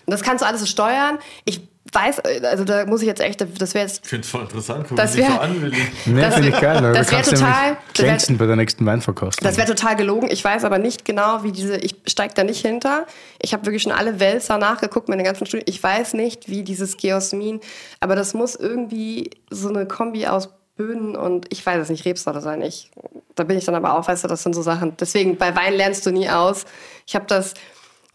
das 0.07 0.23
kannst 0.23 0.43
du 0.43 0.47
alles 0.47 0.61
so 0.61 0.67
steuern. 0.67 1.19
Ich 1.45 1.67
weiß, 1.93 2.21
also 2.45 2.65
da 2.65 2.87
muss 2.87 3.01
ich 3.03 3.07
jetzt 3.07 3.21
echt, 3.21 3.41
das 3.41 3.75
wäre 3.75 3.87
jetzt 3.87 4.01
Ich 4.05 4.09
finde 4.11 4.25
es 4.25 4.31
voll 4.31 4.43
interessant, 4.43 4.87
guck 4.89 4.97
Das 4.97 5.17
wär- 5.17 5.27
so 5.31 5.39
an, 5.39 5.61
Willi. 5.63 5.77
Nee, 6.07 6.21
das- 6.21 6.35
finde 6.35 6.49
ich 6.51 6.61
geil. 6.61 6.81
ne? 6.81 6.93
das 6.93 7.07
du 7.07 7.13
wär 7.13 7.19
kannst 7.23 7.31
total- 7.31 7.77
das 7.93 7.99
wär- 8.03 8.05
glänzen 8.09 8.39
bei 8.39 8.47
der 8.47 8.57
nächsten 8.57 8.87
Weinverkostung. 8.87 9.45
Das 9.47 9.57
wäre 9.57 9.67
total 9.69 9.97
gelogen. 9.97 10.29
Ich 10.31 10.45
weiß 10.45 10.65
aber 10.65 10.79
nicht 10.79 11.05
genau, 11.05 11.43
wie 11.43 11.53
diese. 11.53 11.77
Ich 11.79 11.95
steige 12.07 12.35
da 12.35 12.45
nicht 12.45 12.61
hinter. 12.65 13.07
Ich 13.41 13.53
habe 13.53 13.65
wirklich 13.67 13.83
schon 13.83 13.93
alle 13.93 14.21
Wälzer 14.21 14.59
nachgeguckt, 14.59 15.09
meine 15.09 15.23
ganzen 15.23 15.47
Studien. 15.47 15.67
Ich 15.69 15.83
weiß 15.83 16.15
nicht, 16.15 16.49
wie 16.49 16.63
dieses 16.63 16.97
Geosmin, 16.97 17.61
aber 18.01 18.15
das 18.17 18.35
muss 18.35 18.55
irgendwie 18.57 19.31
so 19.51 19.69
eine 19.69 19.87
Kombi 19.87 20.27
aus 20.27 20.49
Böden 20.77 21.15
und 21.17 21.47
ich 21.53 21.65
weiß 21.67 21.83
es 21.83 21.89
nicht, 21.91 22.05
Rebsorte 22.07 22.41
sein. 22.41 22.63
Ich, 22.63 22.91
da 23.35 23.45
bin 23.45 23.59
ich 23.59 23.65
dann 23.67 23.75
aber 23.75 23.99
auch, 23.99 24.09
weißt 24.09 24.25
du, 24.25 24.29
das 24.29 24.43
sind 24.43 24.55
so 24.55 24.63
Sachen. 24.63 24.97
Deswegen, 24.99 25.37
bei 25.37 25.55
Wein 25.55 25.75
lernst 25.75 26.07
du 26.07 26.11
nie 26.11 26.29
aus. 26.31 26.65
Ich 27.07 27.15
habe 27.15 27.27
das. 27.27 27.55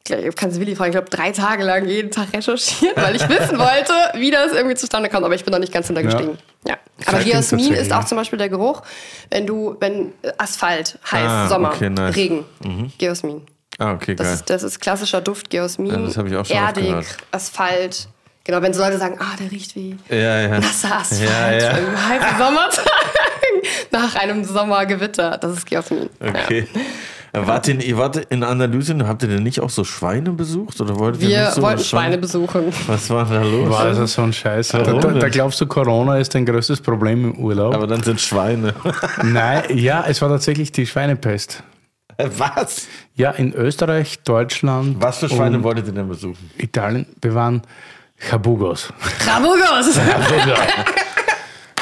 Ich 0.08 0.36
kann 0.36 0.54
Willi 0.60 0.76
fragen, 0.76 0.92
ich 0.92 0.96
glaube, 0.96 1.10
drei 1.10 1.32
Tage 1.32 1.64
lang 1.64 1.86
jeden 1.88 2.12
Tag 2.12 2.28
recherchiert, 2.34 2.96
weil 2.96 3.16
ich 3.16 3.28
wissen 3.28 3.58
wollte, 3.58 3.94
wie 4.20 4.30
das 4.30 4.54
irgendwie 4.54 4.76
zustande 4.76 5.10
kommt. 5.10 5.26
Aber 5.26 5.34
ich 5.34 5.44
bin 5.44 5.52
noch 5.52 5.60
nicht 5.60 5.74
ganz 5.74 5.88
hintergestiegen. 5.88 6.38
Ja. 6.68 6.76
Aber 7.08 7.18
Vielleicht 7.18 7.32
gibt's 7.32 7.50
Geosmin 7.50 7.74
ist 7.74 7.92
auch 7.92 8.02
ja. 8.02 8.06
zum 8.06 8.18
Beispiel 8.18 8.38
der 8.38 8.50
Geruch, 8.50 8.84
wenn 9.32 9.48
du, 9.48 9.76
wenn 9.80 10.14
Asphalt, 10.38 11.00
heiß, 11.12 11.28
Ah, 11.30 11.48
Sommer, 11.48 11.72
okay, 11.74 11.90
nice. 11.90 12.16
Regen, 12.16 12.46
Geosmin. 13.00 13.42
Ah, 13.80 13.94
okay, 13.94 14.16
Das 14.16 14.28
geil. 14.28 14.36
ist, 14.36 14.50
das 14.50 14.64
ist 14.64 14.80
klassischer 14.80 15.22
Duft, 15.22 15.50
Geosmin. 15.50 15.92
Ja, 15.92 15.98
das 15.98 16.18
hab 16.18 16.28
ich 16.28 16.36
auch 16.36 16.46
schon 16.46 16.56
Erdig. 16.56 16.96
Asphalt. 17.32 18.08
Genau, 18.46 18.62
wenn 18.62 18.74
so 18.74 18.82
Leute 18.84 19.00
sagen, 19.00 19.18
ah, 19.20 19.36
der 19.40 19.52
riecht 19.52 19.76
wie 19.76 19.98
Ja, 20.10 20.40
ja. 20.42 20.60
nasser 20.60 20.98
Asphalt 20.98 21.22
Ja, 21.30 21.52
ja. 21.52 21.70
im 21.78 22.08
heißen 22.10 22.38
Sommertag 22.38 22.86
nach 23.92 24.16
einem 24.16 24.44
Sommergewitter. 24.44 25.38
Das 25.40 25.52
ist 25.58 25.66
Geosmin. 25.66 26.10
Okay. 26.20 26.68
Wart 27.38 27.68
ihr, 27.68 27.82
ihr 27.82 27.98
wart 27.98 28.18
in 28.18 28.44
Andalusien, 28.44 29.08
habt 29.08 29.24
ihr 29.24 29.30
denn 29.30 29.44
nicht 29.44 29.60
auch 29.60 29.70
so 29.70 29.84
Schweine 29.84 30.32
besucht? 30.32 30.80
Oder 30.82 30.98
wolltet 30.98 31.24
ihr 31.24 31.30
Wir 31.30 31.42
nicht 31.44 31.54
so 31.54 31.62
wollten 31.62 31.84
Schweine 31.84 32.18
besuchen. 32.18 32.74
Was 32.88 33.10
war 33.10 33.26
da 33.26 33.44
los? 33.44 33.70
War 33.70 33.82
also 33.82 34.06
so 34.06 34.22
ein 34.22 34.34
Scheiß. 34.34 34.70
Da, 34.70 34.84
da, 34.84 34.94
da 34.94 35.30
glaubst 35.30 35.60
du, 35.62 35.66
Corona 35.66 36.18
ist 36.18 36.34
dein 36.36 36.46
größtes 36.46 36.82
Problem 36.82 37.32
im 37.32 37.40
Urlaub? 37.40 37.74
Aber 37.74 37.88
dann 37.88 38.04
sind 38.04 38.22
Schweine. 38.22 38.74
Nein, 39.24 39.64
ja, 39.74 40.06
es 40.08 40.22
war 40.22 40.30
tatsächlich 40.30 40.72
die 40.72 40.86
Schweinepest. 40.86 41.64
Was? 42.18 42.88
Ja, 43.16 43.32
in 43.32 43.54
Österreich, 43.54 44.20
Deutschland 44.24 44.98
Was 45.00 45.20
für 45.20 45.30
Schweine 45.30 45.64
wolltet 45.64 45.88
ihr 45.88 45.94
denn 45.94 46.08
besuchen? 46.08 46.50
Italien, 46.58 47.06
wir 47.22 47.36
waren 47.36 47.62
Chabugos. 48.18 48.94
Rabugos! 49.28 50.00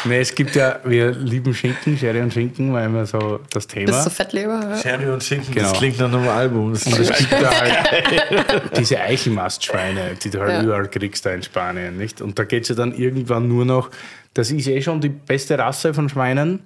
nee, 0.06 0.20
es 0.20 0.34
gibt 0.36 0.56
ja, 0.56 0.80
wir 0.84 1.12
lieben 1.12 1.54
Schinken, 1.54 1.98
Sherry 1.98 2.22
und 2.22 2.34
Schinken, 2.34 2.72
war 2.74 2.86
immer 2.86 3.06
so 3.06 3.40
das 3.52 3.68
Thema. 3.68 3.88
Bist 3.92 4.06
du 4.06 4.10
Fettleber? 4.10 4.60
Ja? 4.70 4.78
Sherry 4.78 5.10
und 5.10 5.24
Schinken, 5.24 5.54
Genau. 5.54 5.70
das 5.70 5.78
klingt 5.78 6.00
nach 6.00 6.12
einem 6.14 6.28
Album. 6.28 6.74
Das 6.74 6.86
Und 6.86 7.00
es 7.00 7.10
ist 7.10 7.18
gibt 7.20 7.32
da 7.34 7.52
halt 7.52 8.72
diese 8.78 9.00
Eichelmastschweine, 9.00 10.16
die 10.24 10.30
du 10.30 10.40
halt 10.40 10.52
Ja. 10.52 10.64
überall 10.64 10.88
kriegst 10.90 11.26
da 11.26 11.32
in 11.32 11.44
Spanien, 11.44 11.98
nicht? 11.98 12.22
Und 12.22 12.38
da 12.40 12.44
geht 12.44 12.64
es 12.64 12.70
ja 12.70 12.76
dann 12.76 12.94
irgendwann 12.94 13.48
nur 13.48 13.66
noch, 13.66 13.90
das 14.34 14.52
ist 14.52 14.68
eh 14.68 14.82
schon 14.82 15.02
die 15.02 15.10
beste 15.10 15.58
Rasse 15.58 15.94
von 15.94 16.10
Schweinen. 16.10 16.60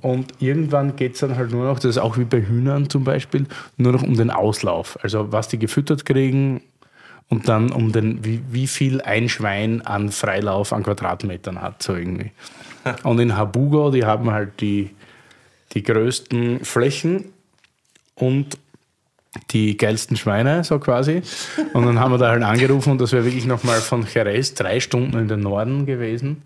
Und 0.00 0.32
irgendwann 0.40 0.94
geht 0.94 1.14
es 1.14 1.20
dann 1.20 1.36
halt 1.36 1.50
nur 1.50 1.64
noch, 1.64 1.78
das 1.80 1.90
ist 1.96 1.98
auch 1.98 2.16
wie 2.18 2.24
bei 2.24 2.40
Hühnern 2.40 2.88
zum 2.88 3.02
Beispiel, 3.02 3.46
nur 3.78 3.92
noch 3.92 4.02
um 4.04 4.16
den 4.16 4.30
Auslauf. 4.30 4.96
Also 5.02 5.32
was 5.32 5.48
die 5.48 5.58
gefüttert 5.58 6.06
kriegen 6.06 6.60
und 7.28 7.48
dann 7.48 7.70
um 7.70 7.92
den, 7.92 8.24
wie, 8.24 8.42
wie 8.50 8.66
viel 8.66 9.00
ein 9.02 9.28
Schwein 9.28 9.82
an 9.82 10.10
Freilauf 10.10 10.72
an 10.72 10.82
Quadratmetern 10.82 11.60
hat, 11.60 11.82
so 11.82 11.94
irgendwie. 11.94 12.32
Und 13.02 13.18
in 13.18 13.36
Habugo, 13.36 13.90
die 13.90 14.04
haben 14.04 14.30
halt 14.30 14.60
die, 14.60 14.90
die 15.72 15.82
größten 15.82 16.64
Flächen 16.64 17.26
und 18.14 18.56
die 19.50 19.76
geilsten 19.76 20.16
Schweine, 20.16 20.64
so 20.64 20.78
quasi. 20.78 21.22
Und 21.74 21.84
dann 21.84 22.00
haben 22.00 22.12
wir 22.12 22.18
da 22.18 22.30
halt 22.30 22.42
angerufen 22.42 22.92
und 22.92 23.00
das 23.00 23.12
wäre 23.12 23.24
wirklich 23.24 23.46
nochmal 23.46 23.80
von 23.80 24.06
Jerez 24.12 24.54
drei 24.54 24.80
Stunden 24.80 25.18
in 25.18 25.28
den 25.28 25.40
Norden 25.40 25.86
gewesen. 25.86 26.42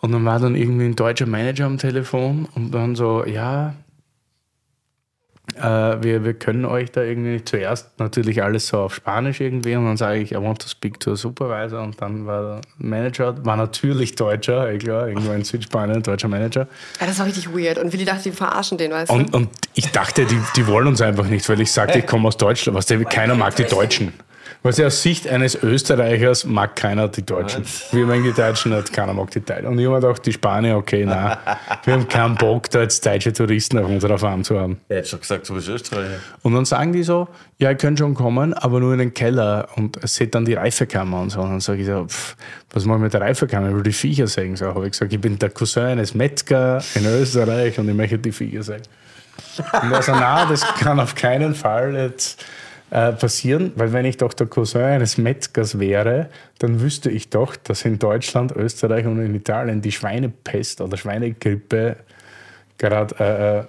Und 0.00 0.12
dann 0.12 0.24
war 0.24 0.38
dann 0.38 0.54
irgendwie 0.54 0.84
ein 0.84 0.96
deutscher 0.96 1.26
Manager 1.26 1.66
am 1.66 1.78
Telefon 1.78 2.46
und 2.54 2.72
dann 2.72 2.94
so, 2.94 3.24
ja, 3.24 3.74
äh, 5.56 5.62
wir, 5.62 6.24
wir 6.24 6.34
können 6.34 6.64
euch 6.64 6.90
da 6.90 7.02
irgendwie 7.02 7.44
zuerst 7.44 7.98
natürlich 7.98 8.42
alles 8.42 8.68
so 8.68 8.78
auf 8.78 8.94
Spanisch 8.94 9.40
irgendwie 9.40 9.76
und 9.76 9.84
dann 9.84 9.96
sage 9.96 10.20
ich, 10.20 10.32
I 10.32 10.36
want 10.36 10.60
to 10.62 10.68
speak 10.68 10.98
to 11.00 11.12
a 11.12 11.16
supervisor 11.16 11.82
und 11.82 12.00
dann 12.00 12.26
war 12.26 12.42
der 12.42 12.60
Manager, 12.78 13.44
war 13.44 13.56
natürlich 13.56 14.14
Deutscher, 14.14 14.70
eh 14.72 14.78
klar, 14.78 15.08
irgendwo 15.08 15.32
in 15.32 15.44
Südspanien, 15.44 16.02
deutscher 16.02 16.28
Manager. 16.28 16.66
Ja, 17.00 17.06
das 17.06 17.18
war 17.18 17.26
richtig 17.26 17.54
weird. 17.54 17.78
Und 17.78 17.92
Willi 17.92 18.04
dachte, 18.04 18.30
die 18.30 18.32
verarschen 18.32 18.78
den, 18.78 18.90
weißt 18.92 19.10
du? 19.10 19.14
Und, 19.14 19.34
und 19.34 19.48
ich 19.74 19.92
dachte, 19.92 20.24
die, 20.24 20.40
die 20.56 20.66
wollen 20.66 20.86
uns 20.86 21.00
einfach 21.02 21.26
nicht, 21.26 21.48
weil 21.48 21.60
ich 21.60 21.70
sagte, 21.70 21.98
ich 21.98 22.06
komme 22.06 22.28
aus 22.28 22.36
Deutschland. 22.36 22.76
Was, 22.76 22.86
keiner 23.08 23.34
mag 23.34 23.54
die 23.56 23.64
Deutschen. 23.64 24.12
Was 24.66 24.80
aus 24.80 25.02
Sicht 25.02 25.28
eines 25.28 25.62
Österreichers 25.62 26.46
mag 26.46 26.74
keiner 26.74 27.08
die 27.08 27.20
Deutschen. 27.20 27.66
Wir 27.92 28.06
mögen 28.06 28.24
die 28.24 28.32
Deutschen 28.32 28.74
nicht, 28.74 28.94
keiner 28.94 29.12
mag 29.12 29.30
die 29.30 29.40
Deutschen. 29.40 29.66
Und 29.66 29.78
ich 29.78 29.84
habe 29.84 29.96
mir 29.96 30.00
gedacht, 30.00 30.24
die 30.24 30.32
Spanier, 30.32 30.78
okay, 30.78 31.04
nein, 31.04 31.36
wir 31.84 31.92
haben 31.92 32.08
keinen 32.08 32.34
Bock, 32.36 32.70
da 32.70 32.80
jetzt 32.80 33.04
deutsche 33.04 33.34
Touristen 33.34 33.76
auf 33.76 33.86
unserer 33.86 34.16
Farm 34.16 34.42
zu 34.42 34.58
haben. 34.58 34.80
Er 34.88 35.00
hat 35.00 35.06
schon 35.08 35.20
gesagt, 35.20 35.46
du 35.50 35.54
bist 35.56 35.68
Österreicher. 35.68 36.18
Und 36.40 36.54
dann 36.54 36.64
sagen 36.64 36.94
die 36.94 37.02
so, 37.02 37.28
ja, 37.58 37.68
ihr 37.68 37.76
könnt 37.76 37.98
schon 37.98 38.14
kommen, 38.14 38.54
aber 38.54 38.80
nur 38.80 38.94
in 38.94 39.00
den 39.00 39.12
Keller 39.12 39.68
und 39.76 39.98
seht 40.08 40.34
dann 40.34 40.46
die 40.46 40.54
Reifekammer 40.54 41.20
und 41.20 41.28
so. 41.28 41.42
Und 41.42 41.50
dann 41.50 41.60
sage 41.60 41.82
ich 41.82 41.86
so, 41.86 42.06
pff, 42.06 42.34
was 42.72 42.86
mache 42.86 42.96
ich 42.96 43.02
mit 43.02 43.12
der 43.12 43.20
Reifekammer? 43.20 43.68
Ich 43.68 43.74
will 43.74 43.82
die 43.82 43.92
Viecher 43.92 44.28
sehen. 44.28 44.56
So 44.56 44.68
habe 44.68 44.86
ich 44.86 44.92
gesagt, 44.92 45.12
ich 45.12 45.20
bin 45.20 45.38
der 45.38 45.50
Cousin 45.50 45.88
eines 45.88 46.14
Metzger 46.14 46.82
in 46.94 47.04
Österreich 47.04 47.78
und 47.78 47.86
ich 47.86 47.94
möchte 47.94 48.16
die 48.16 48.32
Viecher 48.32 48.62
sehen. 48.62 48.82
Und 49.82 49.92
er 49.92 50.00
so, 50.00 50.12
na, 50.12 50.46
das 50.46 50.62
kann 50.78 50.98
auf 51.00 51.14
keinen 51.14 51.54
Fall 51.54 51.94
jetzt 51.94 52.42
äh, 52.90 53.12
passieren, 53.12 53.72
weil 53.76 53.92
wenn 53.92 54.04
ich 54.04 54.18
doch 54.18 54.34
der 54.34 54.46
Cousin 54.46 54.82
eines 54.82 55.18
Metzgers 55.18 55.78
wäre, 55.78 56.28
dann 56.58 56.80
wüsste 56.80 57.10
ich 57.10 57.30
doch, 57.30 57.56
dass 57.56 57.84
in 57.84 57.98
Deutschland, 57.98 58.52
Österreich 58.52 59.06
und 59.06 59.20
in 59.20 59.34
Italien 59.34 59.82
die 59.82 59.92
Schweinepest 59.92 60.80
oder 60.80 60.96
Schweinegrippe 60.96 61.96
gerade 62.78 63.14
äh, 63.18 63.58
äh, 63.58 63.64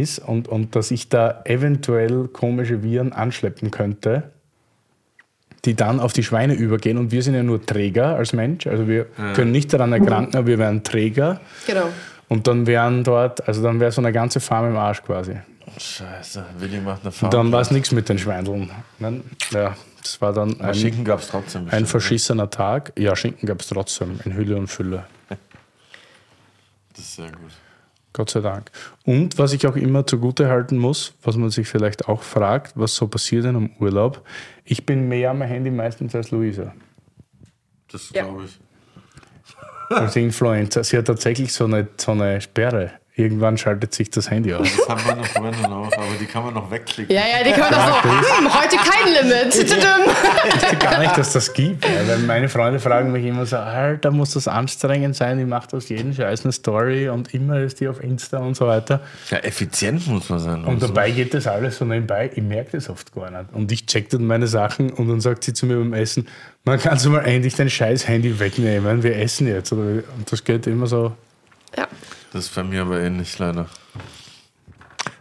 ist 0.00 0.18
und, 0.18 0.48
und 0.48 0.76
dass 0.76 0.90
ich 0.90 1.08
da 1.08 1.42
eventuell 1.44 2.28
komische 2.28 2.82
Viren 2.82 3.12
anschleppen 3.12 3.70
könnte, 3.70 4.30
die 5.64 5.74
dann 5.74 6.00
auf 6.00 6.12
die 6.12 6.22
Schweine 6.22 6.54
übergehen. 6.54 6.98
Und 6.98 7.12
wir 7.12 7.22
sind 7.22 7.34
ja 7.34 7.42
nur 7.42 7.64
Träger 7.64 8.16
als 8.16 8.32
Mensch, 8.32 8.66
also 8.66 8.88
wir 8.88 9.06
können 9.34 9.52
nicht 9.52 9.72
daran 9.72 9.92
erkranken, 9.92 10.36
aber 10.36 10.46
wir 10.46 10.58
wären 10.58 10.82
Träger. 10.82 11.40
genau. 11.66 11.88
Und 12.28 12.46
dann 12.46 12.66
wären 12.66 13.04
dort, 13.04 13.46
also 13.46 13.62
dann 13.62 13.80
wäre 13.80 13.92
so 13.92 14.00
eine 14.00 14.12
ganze 14.12 14.40
Farm 14.40 14.70
im 14.70 14.76
Arsch 14.76 15.02
quasi. 15.02 15.36
Scheiße, 15.78 16.44
Willi 16.58 16.80
macht 16.80 17.02
eine. 17.04 17.14
Und 17.20 17.34
dann 17.34 17.50
war 17.52 17.60
es 17.60 17.70
nichts 17.70 17.90
mit 17.92 18.08
den 18.08 18.18
Schweindeln. 18.18 18.70
Nein, 18.98 19.22
Ja, 19.50 19.76
das 20.02 20.20
war 20.20 20.32
dann 20.32 20.60
ein, 20.60 20.74
Schinken 20.74 21.04
gab 21.04 21.20
es 21.20 21.28
trotzdem. 21.28 21.62
ein 21.62 21.66
bestimmt, 21.66 21.88
verschissener 21.88 22.50
Tag. 22.50 22.92
Ja, 22.98 23.16
Schinken 23.16 23.46
gab 23.46 23.60
es 23.60 23.68
trotzdem 23.68 24.20
in 24.24 24.34
Hülle 24.34 24.56
und 24.56 24.66
Fülle. 24.68 25.04
ne? 25.30 25.38
Das 26.94 27.04
ist 27.04 27.16
sehr 27.16 27.30
gut. 27.32 27.50
Gott 28.12 28.30
sei 28.30 28.40
Dank. 28.40 28.70
Und 29.04 29.38
was 29.38 29.52
ich 29.52 29.66
auch 29.66 29.74
immer 29.74 30.06
zugute 30.06 30.48
halten 30.48 30.78
muss, 30.78 31.14
was 31.22 31.36
man 31.36 31.50
sich 31.50 31.66
vielleicht 31.66 32.06
auch 32.08 32.22
fragt, 32.22 32.72
was 32.76 32.94
so 32.94 33.08
passiert 33.08 33.44
in 33.44 33.56
einem 33.56 33.70
Urlaub. 33.80 34.24
Ich 34.64 34.86
bin 34.86 35.08
mehr 35.08 35.30
am 35.32 35.42
Handy 35.42 35.70
meistens 35.72 36.14
als 36.14 36.30
Luisa. 36.30 36.72
Das 37.90 38.10
Ja. 38.10 38.22
glaube 38.24 38.44
ich. 38.44 38.58
Als 39.90 40.14
Influencer. 40.16 40.84
Sie 40.84 40.96
hat 40.96 41.06
tatsächlich 41.06 41.52
so 41.52 41.64
eine, 41.64 41.88
so 41.96 42.12
eine 42.12 42.40
Sperre. 42.40 42.92
Irgendwann 43.16 43.56
schaltet 43.56 43.94
sich 43.94 44.10
das 44.10 44.28
Handy 44.28 44.52
aus. 44.52 44.66
Das 44.76 44.88
haben 44.88 45.02
meine 45.06 45.22
Freunde 45.22 45.62
noch, 45.62 45.86
aber 45.92 46.16
die 46.18 46.26
kann 46.26 46.42
man 46.46 46.54
noch 46.54 46.68
wegklicken. 46.68 47.14
Ja, 47.14 47.22
ja, 47.22 47.44
die 47.44 47.52
können 47.52 47.70
doch 47.70 48.02
so, 48.02 48.10
hm, 48.10 48.52
heute 48.52 48.76
kein 48.76 49.12
Limit. 49.12 49.54
Ich 49.54 49.70
wusste 49.70 50.76
gar 50.76 50.98
nicht, 50.98 51.16
dass 51.16 51.32
das 51.32 51.52
gibt. 51.52 51.84
Ja, 51.84 52.08
weil 52.08 52.18
meine 52.18 52.48
Freunde 52.48 52.80
fragen 52.80 53.12
mich 53.12 53.24
immer 53.24 53.46
so, 53.46 53.56
Alter, 53.56 54.10
muss 54.10 54.32
das 54.32 54.48
anstrengend 54.48 55.14
sein? 55.14 55.38
Die 55.38 55.44
macht 55.44 55.72
aus 55.74 55.88
jedem 55.88 56.12
Scheiß 56.12 56.44
eine 56.44 56.50
Story 56.50 57.08
und 57.08 57.32
immer 57.32 57.60
ist 57.60 57.78
die 57.78 57.86
auf 57.86 58.02
Insta 58.02 58.38
und 58.38 58.56
so 58.56 58.66
weiter. 58.66 59.00
Ja, 59.30 59.38
effizient 59.38 60.08
muss 60.08 60.28
man 60.28 60.40
sein. 60.40 60.64
Und 60.64 60.82
dabei 60.82 61.12
geht 61.12 61.34
das 61.34 61.46
alles 61.46 61.78
so 61.78 61.84
nebenbei. 61.84 62.32
Ich 62.34 62.42
merke 62.42 62.72
das 62.72 62.90
oft 62.90 63.14
gar 63.14 63.30
nicht. 63.30 63.52
Und 63.52 63.70
ich 63.70 63.86
check 63.86 64.10
dann 64.10 64.26
meine 64.26 64.48
Sachen 64.48 64.90
und 64.90 65.06
dann 65.08 65.20
sagt 65.20 65.44
sie 65.44 65.52
zu 65.52 65.66
mir 65.66 65.76
beim 65.76 65.92
Essen, 65.92 66.26
man 66.64 66.80
kann 66.80 66.98
so 66.98 67.10
mal 67.10 67.20
endlich 67.20 67.54
dein 67.54 67.70
scheiß 67.70 68.08
Handy 68.08 68.40
wegnehmen, 68.40 69.04
wir 69.04 69.16
essen 69.18 69.46
jetzt. 69.46 69.70
Und 69.70 70.02
das 70.28 70.42
geht 70.42 70.66
immer 70.66 70.88
so. 70.88 71.12
Ja. 71.76 71.88
Das 72.32 72.46
ist 72.46 72.54
bei 72.54 72.62
mir 72.62 72.82
aber 72.82 73.00
ähnlich 73.00 73.38
leider. 73.38 73.68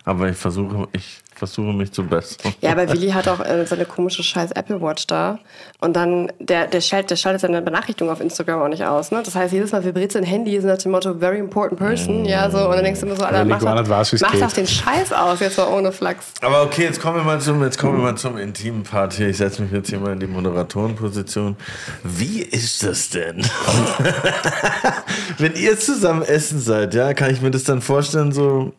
Aber 0.06 0.30
ich 0.30 0.38
versuche, 0.38 0.88
ich 0.92 1.23
versuche 1.36 1.74
mich 1.74 1.92
zu 1.92 2.04
bessern. 2.04 2.54
Ja, 2.62 2.72
aber 2.72 2.92
Willi 2.92 3.10
hat 3.10 3.28
auch 3.28 3.40
äh, 3.40 3.66
seine 3.66 3.86
komische 3.86 4.24
scheiß 4.24 4.52
Apple 4.52 4.82
Watch 4.82 5.08
da. 5.08 5.40
Und 5.80 5.96
dann, 5.96 6.32
der, 6.40 6.68
der, 6.68 6.82
schaltet, 6.82 7.12
der 7.12 7.16
schaltet 7.16 7.42
seine 7.42 7.62
Benachrichtigung 7.62 8.12
auf 8.12 8.22
Instagram 8.22 8.62
auch 8.62 8.68
nicht 8.68 8.84
aus. 8.84 9.12
Ne? 9.12 9.22
Das 9.24 9.36
heißt, 9.36 9.54
jedes 9.54 9.72
Mal 9.72 9.84
vibriert 9.84 10.12
sein 10.12 10.24
Handy 10.24 10.60
so 10.60 10.68
nach 10.68 10.78
dem 10.78 10.92
Motto, 10.92 11.14
very 11.14 11.40
important 11.40 11.80
person. 11.80 12.26
Ja, 12.26 12.50
so. 12.50 12.66
Und 12.66 12.76
dann 12.76 12.84
denkst 12.84 13.02
du 13.02 13.08
immer 13.08 13.16
so, 13.16 13.24
Alter, 13.24 13.46
mach, 13.46 13.60
doch 13.60 14.52
den 14.54 14.68
Scheiß 14.68 15.14
aus, 15.14 15.40
jetzt 15.40 15.58
mal 15.58 15.68
ohne 15.68 15.92
Flachs. 15.92 16.34
Aber 16.42 16.64
okay, 16.64 16.84
jetzt 16.84 17.02
kommen 17.02 17.18
wir 17.18 17.24
mal 17.24 17.40
zum, 17.40 17.62
jetzt 17.64 17.78
kommen 17.78 17.98
wir 17.98 18.04
mal 18.04 18.16
zum 18.16 18.38
intimen 18.38 18.84
Part 18.84 19.14
hier. 19.14 19.30
Ich 19.30 19.38
setze 19.38 19.62
mich 19.62 19.72
jetzt 19.72 19.90
hier 19.90 20.00
mal 20.00 20.14
in 20.14 20.20
die 20.20 20.28
Moderatorenposition. 20.28 21.56
Wie 22.04 22.42
ist 22.42 22.84
das 22.84 23.10
denn? 23.10 23.42
Wenn 25.38 25.56
ihr 25.56 25.78
zusammen 25.80 26.22
essen 26.24 26.60
seid, 26.60 26.94
ja, 26.94 27.14
kann 27.14 27.32
ich 27.32 27.42
mir 27.42 27.52
das 27.52 27.64
dann 27.64 27.82
vorstellen, 27.82 28.32
so 28.32 28.74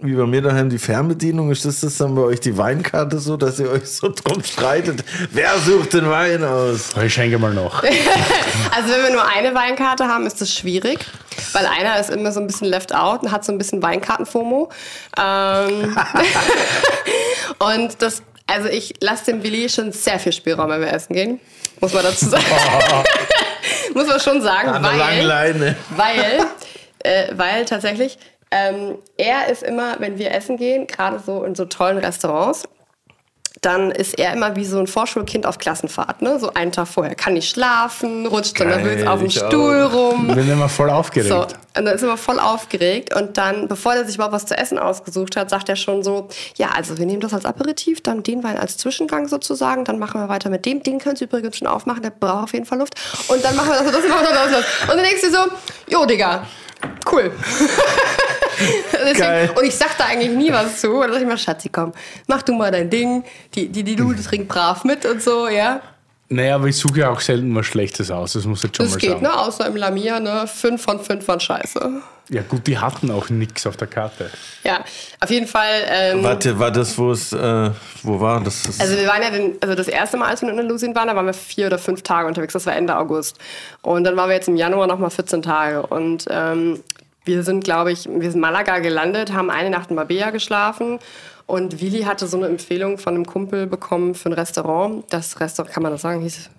wie 0.00 0.14
bei 0.14 0.26
mir 0.26 0.42
daheim 0.42 0.70
die 0.70 0.78
Fernbedienung, 0.78 1.50
ist 1.50 1.64
das, 1.64 1.80
das 1.80 1.96
dann 1.96 2.14
bei 2.14 2.22
euch 2.22 2.40
die 2.40 2.56
Weinkarte 2.56 3.18
so, 3.18 3.36
dass 3.36 3.58
ihr 3.58 3.70
euch 3.70 3.88
so 3.88 4.08
drum 4.08 4.44
streitet? 4.44 5.04
Wer 5.32 5.58
sucht 5.58 5.92
den 5.92 6.08
Wein 6.08 6.44
aus? 6.44 6.90
Ich 7.04 7.14
schenke 7.14 7.38
mal 7.38 7.52
noch. 7.54 7.82
Also 8.74 8.92
wenn 8.92 9.02
wir 9.02 9.12
nur 9.12 9.26
eine 9.26 9.54
Weinkarte 9.54 10.06
haben, 10.06 10.26
ist 10.26 10.40
das 10.40 10.52
schwierig, 10.52 10.98
weil 11.52 11.66
einer 11.66 11.98
ist 11.98 12.10
immer 12.10 12.30
so 12.32 12.38
ein 12.38 12.46
bisschen 12.46 12.68
left 12.68 12.94
out 12.94 13.22
und 13.22 13.32
hat 13.32 13.44
so 13.44 13.50
ein 13.50 13.58
bisschen 13.58 13.82
Weinkarten-FOMO. 13.82 14.68
Ähm, 15.18 15.96
und 17.58 18.02
das, 18.02 18.22
also 18.46 18.68
ich 18.68 18.94
lasse 19.00 19.26
dem 19.26 19.42
Willi 19.42 19.68
schon 19.68 19.90
sehr 19.92 20.18
viel 20.20 20.32
Spielraum, 20.32 20.70
wenn 20.70 20.80
wir 20.80 20.92
essen 20.92 21.12
gehen, 21.14 21.40
muss 21.80 21.92
man 21.92 22.04
dazu 22.04 22.28
sagen. 22.28 22.44
muss 23.94 24.06
man 24.06 24.20
schon 24.20 24.42
sagen, 24.42 24.68
An 24.68 24.82
weil, 24.84 25.24
Leine. 25.24 25.76
weil, 25.96 26.46
äh, 27.00 27.32
weil 27.36 27.64
tatsächlich, 27.64 28.18
ähm, 28.50 28.96
er 29.16 29.48
ist 29.48 29.62
immer, 29.62 29.96
wenn 29.98 30.18
wir 30.18 30.32
essen 30.32 30.56
gehen, 30.56 30.86
gerade 30.86 31.18
so 31.18 31.44
in 31.44 31.54
so 31.54 31.64
tollen 31.64 31.98
Restaurants, 31.98 32.64
dann 33.62 33.90
ist 33.90 34.18
er 34.18 34.32
immer 34.34 34.54
wie 34.56 34.64
so 34.64 34.78
ein 34.78 34.86
Vorschulkind 34.86 35.46
auf 35.46 35.58
Klassenfahrt. 35.58 36.22
Ne? 36.22 36.38
So 36.38 36.54
einen 36.54 36.70
Tag 36.70 36.86
vorher 36.86 37.14
kann 37.14 37.32
nicht 37.32 37.50
schlafen, 37.50 38.26
rutscht 38.26 38.58
dann 38.60 38.68
Geil, 38.68 38.84
nervös 38.84 39.06
auf 39.06 39.18
dem 39.18 39.26
ich 39.26 39.42
auch. 39.42 39.48
Stuhl 39.48 39.86
Ich 39.88 39.94
rum. 39.98 40.26
bin 40.28 40.48
immer 40.48 40.68
voll 40.68 40.90
aufgeregt. 40.90 41.28
So, 41.28 41.40
und 41.40 41.54
dann 41.74 41.86
ist 41.88 42.02
er 42.02 42.08
immer 42.08 42.16
voll 42.16 42.38
aufgeregt 42.38 43.14
und 43.14 43.36
dann, 43.36 43.66
bevor 43.68 43.94
er 43.94 44.04
sich 44.04 44.14
überhaupt 44.14 44.34
was 44.34 44.46
zu 44.46 44.56
essen 44.56 44.78
ausgesucht 44.78 45.36
hat, 45.36 45.50
sagt 45.50 45.68
er 45.68 45.76
schon 45.76 46.02
so, 46.02 46.28
ja, 46.56 46.68
also 46.68 46.98
wir 46.98 47.06
nehmen 47.06 47.20
das 47.20 47.34
als 47.34 47.44
Aperitif, 47.44 48.00
dann 48.00 48.22
den 48.22 48.44
Wein 48.44 48.58
als 48.58 48.76
Zwischengang 48.76 49.26
sozusagen, 49.28 49.84
dann 49.84 49.98
machen 49.98 50.20
wir 50.20 50.28
weiter 50.28 50.50
mit 50.50 50.64
dem, 50.64 50.82
den 50.82 50.98
können 50.98 51.16
Sie 51.16 51.24
übrigens 51.24 51.56
schon 51.56 51.68
aufmachen, 51.68 52.02
der 52.02 52.10
braucht 52.10 52.44
auf 52.44 52.52
jeden 52.52 52.66
Fall 52.66 52.78
Luft 52.78 52.94
und 53.28 53.44
dann 53.44 53.56
machen 53.56 53.70
wir 53.70 53.78
das 53.78 53.86
und 53.86 53.94
das 53.94 54.02
und 54.04 54.08
machen 54.08 54.26
wir 54.26 54.34
das 54.34 54.46
und 54.46 54.52
das. 54.52 54.64
Und 54.82 54.96
dann 54.96 55.04
denkst 55.04 55.22
du 55.22 55.30
so, 55.30 55.38
jo, 55.88 56.06
Digga, 56.06 56.42
cool. 57.10 57.32
Deswegen, 58.92 59.18
Geil. 59.18 59.50
und 59.56 59.64
ich 59.64 59.76
sag 59.76 59.96
da 59.96 60.06
eigentlich 60.06 60.30
nie 60.30 60.52
was 60.52 60.80
zu. 60.80 60.90
Und 60.90 61.02
dann 61.02 61.12
sag 61.12 61.20
ich 61.22 61.28
mal, 61.28 61.38
Schatzi, 61.38 61.68
komm, 61.68 61.92
mach 62.26 62.42
du 62.42 62.52
mal 62.52 62.70
dein 62.70 62.90
Ding. 62.90 63.24
Die, 63.54 63.68
die, 63.68 63.84
die 63.84 63.94
Lude 63.94 64.22
trinkt 64.22 64.48
brav 64.48 64.84
mit 64.84 65.06
und 65.06 65.22
so, 65.22 65.48
ja. 65.48 65.80
Naja, 66.30 66.56
aber 66.56 66.66
ich 66.66 66.76
suche 66.76 67.00
ja 67.00 67.10
auch 67.10 67.20
selten 67.20 67.54
was 67.54 67.64
Schlechtes 67.66 68.10
aus. 68.10 68.34
Das 68.34 68.44
muss 68.44 68.58
ich 68.58 68.64
jetzt 68.64 68.76
schon 68.76 68.86
Das 68.86 68.92
mal 68.94 68.98
geht, 69.00 69.10
sagen. 69.10 69.22
ne? 69.22 69.38
Außer 69.38 69.66
im 69.66 69.76
Lamia, 69.76 70.20
ne? 70.20 70.46
Fünf 70.46 70.82
von 70.82 71.00
fünf 71.00 71.26
waren 71.26 71.40
scheiße. 71.40 72.02
Ja, 72.30 72.42
gut, 72.42 72.66
die 72.66 72.76
hatten 72.78 73.10
auch 73.10 73.30
nichts 73.30 73.66
auf 73.66 73.78
der 73.78 73.88
Karte. 73.88 74.30
Ja, 74.62 74.84
auf 75.20 75.30
jeden 75.30 75.46
Fall. 75.46 75.80
Ähm, 75.88 76.22
Warte, 76.22 76.58
war 76.58 76.70
das, 76.70 76.98
wo 76.98 77.10
es, 77.12 77.32
äh, 77.32 77.70
wo 78.02 78.20
war 78.20 78.42
das? 78.42 78.64
das 78.64 78.80
also 78.80 78.96
wir 78.98 79.06
waren 79.06 79.22
ja 79.22 79.30
den, 79.30 79.56
also 79.62 79.74
das 79.74 79.88
erste 79.88 80.18
Mal, 80.18 80.28
als 80.28 80.42
wir 80.42 80.50
in 80.50 80.58
Andalusien 80.58 80.94
waren, 80.94 81.08
da 81.08 81.16
waren 81.16 81.24
wir 81.24 81.32
vier 81.32 81.68
oder 81.68 81.78
fünf 81.78 82.02
Tage 82.02 82.28
unterwegs. 82.28 82.52
Das 82.52 82.66
war 82.66 82.76
Ende 82.76 82.98
August. 82.98 83.38
Und 83.80 84.04
dann 84.04 84.14
waren 84.18 84.28
wir 84.28 84.34
jetzt 84.36 84.48
im 84.48 84.56
Januar 84.56 84.86
nochmal 84.86 85.08
14 85.08 85.40
Tage. 85.40 85.86
Und 85.86 86.26
ähm, 86.28 86.80
wir 87.28 87.44
sind, 87.44 87.62
glaube 87.62 87.92
ich, 87.92 88.06
wir 88.06 88.30
sind 88.30 88.34
in 88.34 88.40
Malaga 88.40 88.80
gelandet, 88.80 89.32
haben 89.32 89.50
eine 89.50 89.70
Nacht 89.70 89.90
in 89.90 89.96
Marbella 89.96 90.30
geschlafen. 90.30 90.98
Und 91.46 91.80
Willi 91.80 92.02
hatte 92.02 92.26
so 92.26 92.36
eine 92.36 92.46
Empfehlung 92.46 92.98
von 92.98 93.14
einem 93.14 93.24
Kumpel 93.24 93.66
bekommen 93.66 94.14
für 94.14 94.30
ein 94.30 94.32
Restaurant. 94.32 95.04
Das 95.10 95.38
Restaurant, 95.38 95.72
kann 95.72 95.82
man 95.82 95.92
das 95.92 96.02
sagen, 96.02 96.20
hieß 96.20 96.50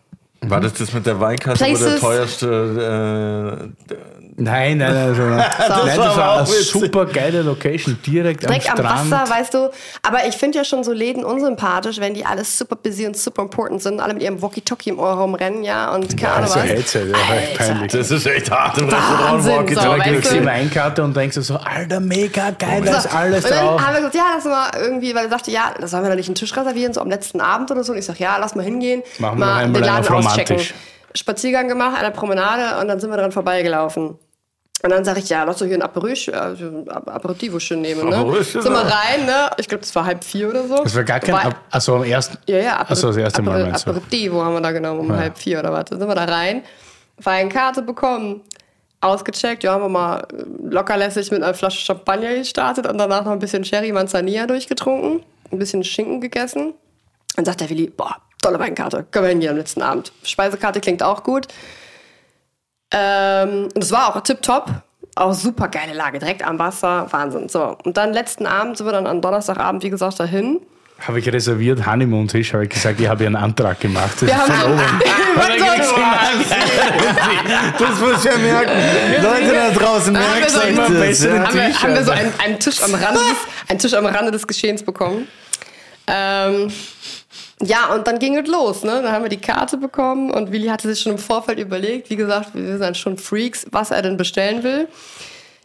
War 0.41 0.61
das 0.61 0.73
das 0.73 0.93
mit 0.93 1.05
der 1.05 1.19
Weinkarte, 1.19 1.65
wo 1.65 1.77
der 1.77 1.99
teuerste. 1.99 3.69
Äh, 3.89 3.95
Nein, 4.39 4.77
nein, 4.77 4.93
nein. 4.93 5.09
Also, 5.09 5.21
nein, 5.27 5.47
das 5.85 5.97
war 5.97 6.17
war, 6.17 6.37
eine 6.37 6.47
super 6.47 7.05
geile 7.05 7.41
Location, 7.41 7.97
direkt, 8.05 8.43
Direkt 8.43 8.69
am 8.69 8.79
am 8.79 8.85
Strand. 8.85 9.11
Wasser, 9.11 9.33
weißt 9.35 9.53
du. 9.53 9.69
Aber 10.01 10.25
ich 10.27 10.35
finde 10.35 10.59
ja 10.59 10.63
schon 10.63 10.83
so 10.83 10.93
Läden 10.93 11.25
unsympathisch, 11.25 11.99
wenn 11.99 12.13
die 12.13 12.25
alles 12.25 12.57
super 12.57 12.77
busy 12.77 13.05
und 13.05 13.17
super 13.17 13.41
important 13.41 13.81
sind, 13.81 13.99
alle 13.99 14.13
mit 14.13 14.23
ihrem 14.23 14.41
Walkie-Talkie 14.41 14.91
im 14.91 14.99
Ohr 14.99 15.11
rumrennen, 15.11 15.63
ja, 15.63 15.93
und 15.93 16.15
keine 16.17 16.33
Ahnung 16.33 16.49
so 16.49 16.55
was. 16.55 16.63
Headset, 16.63 16.99
ja, 17.09 17.35
echt 17.35 17.59
Alter. 17.59 17.73
peinlich. 17.73 17.91
das 17.91 18.11
ist 18.11 18.25
echt 18.25 18.49
hart 18.49 18.77
im 18.77 18.85
Restaurant. 18.85 19.19
Wahnsinn, 19.19 19.55
Walkie 19.55 19.75
so, 19.75 19.81
kriegst 19.81 20.31
du 20.31 20.35
die 20.39 20.45
Weinkarte 20.45 21.03
und 21.03 21.17
denkst 21.17 21.35
du 21.35 21.41
so, 21.41 21.55
Alter, 21.57 21.99
mega 21.99 22.51
geil, 22.51 22.81
da 22.85 22.97
ist 22.97 23.13
alles 23.13 23.43
und 23.43 23.51
dann 23.51 23.65
drauf. 23.65 23.81
haben 23.81 23.93
wir 23.93 23.99
gesagt, 23.99 24.15
ja, 24.15 24.23
lass 24.35 24.45
mal 24.45 24.69
irgendwie, 24.81 25.15
weil 25.15 25.25
er 25.25 25.29
sagte, 25.29 25.51
ja, 25.51 25.73
da 25.77 25.87
sollen 25.87 26.03
wir 26.03 26.09
da 26.09 26.15
nicht 26.15 26.29
einen 26.29 26.35
Tisch 26.35 26.55
reservieren, 26.55 26.93
so 26.93 27.01
am 27.01 27.09
letzten 27.09 27.41
Abend 27.41 27.71
oder 27.71 27.83
so. 27.83 27.91
Und 27.91 27.97
ich 27.97 28.05
sag, 28.05 28.19
ja, 28.19 28.37
lass 28.37 28.55
mal 28.55 28.63
hingehen, 28.63 29.03
Machen 29.17 29.39
wir 29.39 29.45
mal 29.45 29.63
einmal 29.63 29.81
den 29.81 29.87
Laden 29.87 30.05
auschecken. 30.31 30.59
Spaziergang 31.15 31.67
gemacht, 31.67 31.97
an 31.97 32.03
der 32.03 32.11
Promenade 32.11 32.79
und 32.79 32.87
dann 32.87 32.99
sind 32.99 33.09
wir 33.09 33.17
dran 33.17 33.31
vorbeigelaufen. 33.31 34.17
Und 34.81 34.91
dann 34.91 35.03
sage 35.03 35.19
ich, 35.19 35.27
ja, 35.27 35.43
lass 35.43 35.57
doch 35.57 35.65
hier 35.65 35.75
ein 35.75 35.81
Aperitif, 35.81 36.33
also 36.33 36.65
ein 36.65 36.87
Aperitivo 36.89 37.59
schön 37.59 37.81
nehmen. 37.81 38.07
Ne? 38.09 38.15
Aperitivo. 38.15 38.61
Sind 38.61 38.71
wir 38.71 38.79
rein, 38.79 39.25
ne? 39.25 39.49
Ich 39.57 39.67
glaube, 39.67 39.81
das 39.81 39.93
war 39.93 40.05
halb 40.05 40.23
vier 40.23 40.49
oder 40.49 40.65
so. 40.67 40.83
Das 40.83 40.95
war 40.95 41.03
gar 41.03 41.19
kein, 41.19 41.35
Ab- 41.35 41.61
also 41.69 41.95
am 41.95 42.03
ersten, 42.03 42.37
ja, 42.47 42.57
ja, 42.59 42.77
Aper 42.77 42.91
Achso, 42.91 43.07
das 43.07 43.17
erste 43.17 43.41
Mal 43.41 43.65
Aper. 43.65 43.75
Aperitivo 43.75 44.41
haben 44.41 44.53
wir 44.53 44.61
da 44.61 44.71
genommen, 44.71 45.01
um 45.01 45.13
halb 45.13 45.37
vier 45.37 45.59
oder 45.59 45.73
was. 45.73 45.85
Dann 45.85 45.99
sind 45.99 46.07
wir 46.07 46.15
da 46.15 46.23
rein, 46.23 46.63
Weinkarte 47.17 47.81
bekommen, 47.81 48.41
ausgecheckt, 49.01 49.63
ja, 49.63 49.73
haben 49.73 49.81
wir 49.83 49.89
mal 49.89 50.19
äh, 50.31 50.43
lockerlässig 50.69 51.29
mit 51.31 51.43
einer 51.43 51.53
Flasche 51.53 51.83
Champagner 51.83 52.35
gestartet 52.35 52.87
und 52.87 52.97
danach 52.97 53.25
noch 53.25 53.33
ein 53.33 53.39
bisschen 53.39 53.65
Sherry 53.65 53.91
Manzanilla 53.91 54.47
durchgetrunken, 54.47 55.23
ein 55.51 55.59
bisschen 55.59 55.83
Schinken 55.83 56.21
gegessen. 56.21 56.73
Dann 57.35 57.43
sagt 57.43 57.59
der 57.59 57.69
Willi, 57.69 57.89
boah, 57.89 58.15
tolle 58.41 58.59
Weinkarte, 58.59 59.05
können 59.11 59.25
wir 59.25 59.29
hingehen 59.29 59.51
am 59.51 59.57
letzten 59.57 59.81
Abend. 59.81 60.11
Speisekarte 60.23 60.79
klingt 60.79 61.03
auch 61.03 61.23
gut. 61.23 61.47
Ähm, 62.91 63.69
und 63.73 63.83
es 63.83 63.91
war 63.91 64.15
auch 64.15 64.21
tipptopp. 64.21 64.71
Auch 65.15 65.33
super 65.33 65.67
geile 65.67 65.93
Lage, 65.93 66.19
direkt 66.19 66.45
am 66.45 66.59
Wasser, 66.59 67.07
Wahnsinn. 67.11 67.49
So, 67.49 67.75
und 67.83 67.97
dann 67.97 68.13
letzten 68.13 68.45
Abend 68.45 68.77
sind 68.77 68.87
wir 68.87 68.93
dann 68.93 69.07
am 69.07 69.21
Donnerstagabend, 69.21 69.83
wie 69.83 69.89
gesagt, 69.89 70.19
dahin. 70.19 70.61
habe 70.99 71.19
ich 71.19 71.27
reserviert, 71.31 71.85
Honeymoon-Tisch, 71.85 72.53
habe 72.53 72.63
ich 72.63 72.69
gesagt, 72.69 73.01
ich 73.01 73.07
habe 73.07 73.19
hier 73.19 73.27
einen 73.27 73.35
Antrag 73.35 73.79
gemacht. 73.81 74.13
Das 74.13 74.21
Wir 74.21 74.29
ist 74.29 74.37
haben 74.37 74.53
von 74.53 74.71
oben. 74.73 74.81
Das 77.79 77.99
muss 77.99 78.23
ich 78.23 78.31
ja 78.31 78.37
merken. 78.37 78.71
Leute 79.23 79.53
da 79.53 79.69
draußen, 79.71 80.13
Da 80.13 80.19
wir 80.19 80.27
merkt 80.29 80.51
so 80.51 80.59
euch 80.59 80.69
immer 80.69 80.89
das. 80.89 81.23
Ja. 81.23 81.31
haben 81.45 81.53
wir, 81.55 81.81
haben 81.81 81.93
wir 81.95 82.03
so 82.03 82.11
einen, 82.11 82.33
einen, 82.39 82.59
Tisch 82.59 82.81
am 82.83 82.93
Rande 82.93 83.19
des, 83.19 83.69
einen 83.69 83.79
Tisch 83.79 83.93
am 83.93 84.05
Rande 84.05 84.31
des 84.31 84.47
Geschehens 84.47 84.83
bekommen. 84.83 85.27
Ähm, 86.07 86.71
ja, 87.61 87.93
und 87.93 88.07
dann 88.07 88.19
ging 88.19 88.37
es 88.37 88.47
los. 88.47 88.83
Ne? 88.83 89.01
Dann 89.01 89.11
haben 89.11 89.23
wir 89.23 89.29
die 89.29 89.37
Karte 89.41 89.77
bekommen 89.77 90.31
und 90.31 90.51
Willi 90.51 90.67
hatte 90.67 90.87
sich 90.87 91.01
schon 91.01 91.13
im 91.13 91.17
Vorfeld 91.17 91.59
überlegt, 91.59 92.09
wie 92.09 92.15
gesagt, 92.15 92.51
wir 92.53 92.77
sind 92.77 92.97
schon 92.97 93.17
Freaks, 93.17 93.65
was 93.71 93.91
er 93.91 94.01
denn 94.01 94.17
bestellen 94.17 94.63
will. 94.63 94.87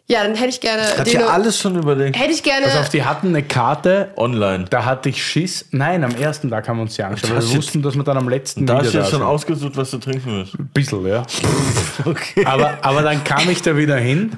Ja, 0.06 0.22
dann 0.22 0.34
hätte 0.34 0.50
ich 0.50 0.60
gerne. 0.60 0.82
Hat 0.82 1.08
ja 1.10 1.28
alles 1.28 1.58
schon 1.58 1.78
überlegt. 1.78 2.18
hätte 2.18 2.30
ich 2.32 2.42
gerne. 2.42 2.66
Pass 2.66 2.76
auf, 2.76 2.88
die 2.90 3.04
hatten 3.04 3.28
eine 3.28 3.42
Karte, 3.42 4.10
Online. 4.16 4.66
da 4.68 4.84
hatte 4.84 5.08
ich 5.08 5.24
Schiss. 5.24 5.64
Nein, 5.70 6.04
am 6.04 6.14
ersten 6.14 6.50
Tag 6.50 6.68
haben 6.68 6.76
wir 6.76 6.82
uns 6.82 6.94
die 6.96 7.02
angeschaut, 7.02 7.30
wir 7.30 7.56
wussten, 7.56 7.80
dass 7.80 7.94
wir 7.94 8.02
dann 8.04 8.18
am 8.18 8.28
letzten 8.28 8.66
Da 8.66 8.74
wieder 8.74 8.84
hast 8.84 8.92
du 8.92 8.98
da 8.98 9.02
jetzt 9.04 9.10
schon 9.12 9.20
sind. 9.20 9.28
ausgesucht, 9.28 9.76
was 9.78 9.90
du 9.92 9.98
trinken 9.98 10.26
willst. 10.26 10.58
Ein 10.58 10.66
bisschen, 10.74 11.06
ja. 11.06 11.22
Okay. 12.04 12.44
Aber, 12.44 12.76
aber 12.82 13.00
dann 13.00 13.24
kam 13.24 13.48
ich 13.48 13.62
da 13.62 13.78
wieder 13.78 13.96
hin 13.96 14.32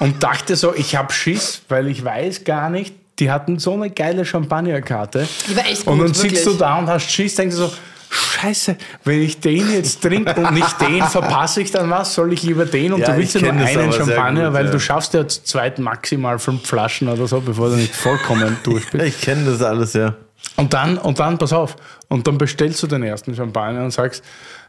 und 0.00 0.22
dachte 0.24 0.56
so, 0.56 0.74
ich 0.74 0.96
habe 0.96 1.12
Schiss, 1.12 1.62
weil 1.68 1.86
ich 1.86 2.04
weiß 2.04 2.42
gar 2.42 2.68
nicht, 2.68 2.96
die 3.18 3.30
hatten 3.30 3.58
so 3.58 3.74
eine 3.74 3.90
geile 3.90 4.24
Champagnerkarte. 4.24 5.28
Die 5.48 5.56
war 5.56 5.66
echt 5.66 5.86
Und 5.86 5.98
gut, 5.98 6.08
dann 6.08 6.14
sitzt 6.14 6.24
wirklich. 6.24 6.44
du 6.44 6.52
da 6.54 6.78
und 6.78 6.88
hast 6.88 7.10
Schiss, 7.10 7.34
denkst 7.34 7.56
du 7.56 7.62
so, 7.62 7.72
Scheiße, 8.14 8.76
wenn 9.04 9.22
ich 9.22 9.40
den 9.40 9.72
jetzt 9.72 10.00
trinke 10.00 10.34
und 10.40 10.54
nicht 10.54 10.80
den, 10.80 11.02
verpasse 11.08 11.62
ich 11.62 11.72
dann 11.72 11.90
was? 11.90 12.14
Soll 12.14 12.32
ich 12.32 12.44
lieber 12.44 12.64
den? 12.64 12.92
Und 12.92 13.00
Ja, 13.00 13.08
du 13.08 13.16
willst 13.16 13.34
ja 13.34 13.52
nur 13.52 13.66
einen 13.66 13.92
Champagner, 13.92 14.46
gut, 14.46 14.54
weil 14.54 14.66
ja. 14.66 14.70
du 14.70 14.78
schaffst 14.78 15.14
ja 15.14 15.26
zu 15.26 15.42
zweit 15.42 15.80
maximal 15.80 16.38
fünf 16.38 16.64
Flaschen 16.64 17.08
oder 17.08 17.26
so, 17.26 17.40
bevor 17.40 17.70
du 17.70 17.76
nicht 17.76 17.94
vollkommen 17.94 18.56
durch 18.62 18.88
bist. 18.90 19.04
Ich 19.04 19.20
kenne 19.20 19.50
das 19.50 19.62
alles, 19.62 19.94
ja. 19.94 20.14
Und 20.56 20.72
dann, 20.74 20.98
und 20.98 21.18
dann, 21.18 21.38
pass 21.38 21.52
auf, 21.52 21.74
und 22.08 22.26
dann 22.26 22.38
bestellst 22.38 22.82
du 22.82 22.86
den 22.86 23.02
ersten 23.02 23.34
Champagner 23.34 23.82
und 23.82 23.90
sagst, 23.90 24.22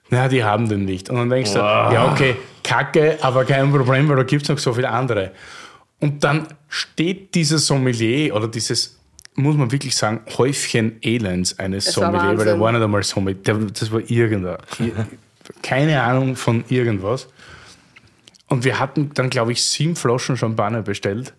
na, 0.10 0.28
die 0.28 0.44
haben 0.44 0.68
den 0.68 0.86
nicht. 0.86 1.10
Und 1.10 1.18
dann 1.18 1.30
denkst 1.30 1.54
du, 1.54 1.60
ja, 1.60 2.12
okay, 2.12 2.38
kacke, 2.64 3.18
aber 3.22 3.46
kein 3.46 3.72
Problem, 3.72 4.08
weil 4.10 4.16
da 4.16 4.24
gibt 4.24 4.44
es 4.44 4.50
noch 4.50 4.58
so 4.58 4.74
viele 4.74 4.90
andere. 4.90 5.32
Und 6.06 6.24
dann 6.24 6.48
steht 6.70 7.34
dieses 7.34 7.66
Sommelier 7.66 8.36
oder 8.36 8.48
dieses, 8.48 9.00
muss 9.34 9.58
man 9.58 9.72
wirklich 9.72 9.96
sagen, 9.96 10.22
Häufchen 10.38 10.98
Elends 11.02 11.58
eines 11.58 11.86
Sommelier, 11.86 12.38
weil 12.38 12.46
der 12.46 12.60
war 12.60 12.72
nicht 12.72 12.84
einmal 12.84 13.02
Sommelier, 13.02 13.42
der, 13.42 13.56
das 13.56 13.92
war 13.92 14.02
irgendein, 14.08 14.58
keine 15.64 16.04
Ahnung 16.04 16.36
von 16.36 16.64
irgendwas. 16.70 17.28
Und 18.50 18.64
wir 18.66 18.78
hatten 18.78 19.10
dann, 19.16 19.32
glaube 19.32 19.54
ich, 19.54 19.64
sieben 19.64 19.96
Flaschen 19.96 20.38
Champagner 20.38 20.84
bestellt, 20.84 21.34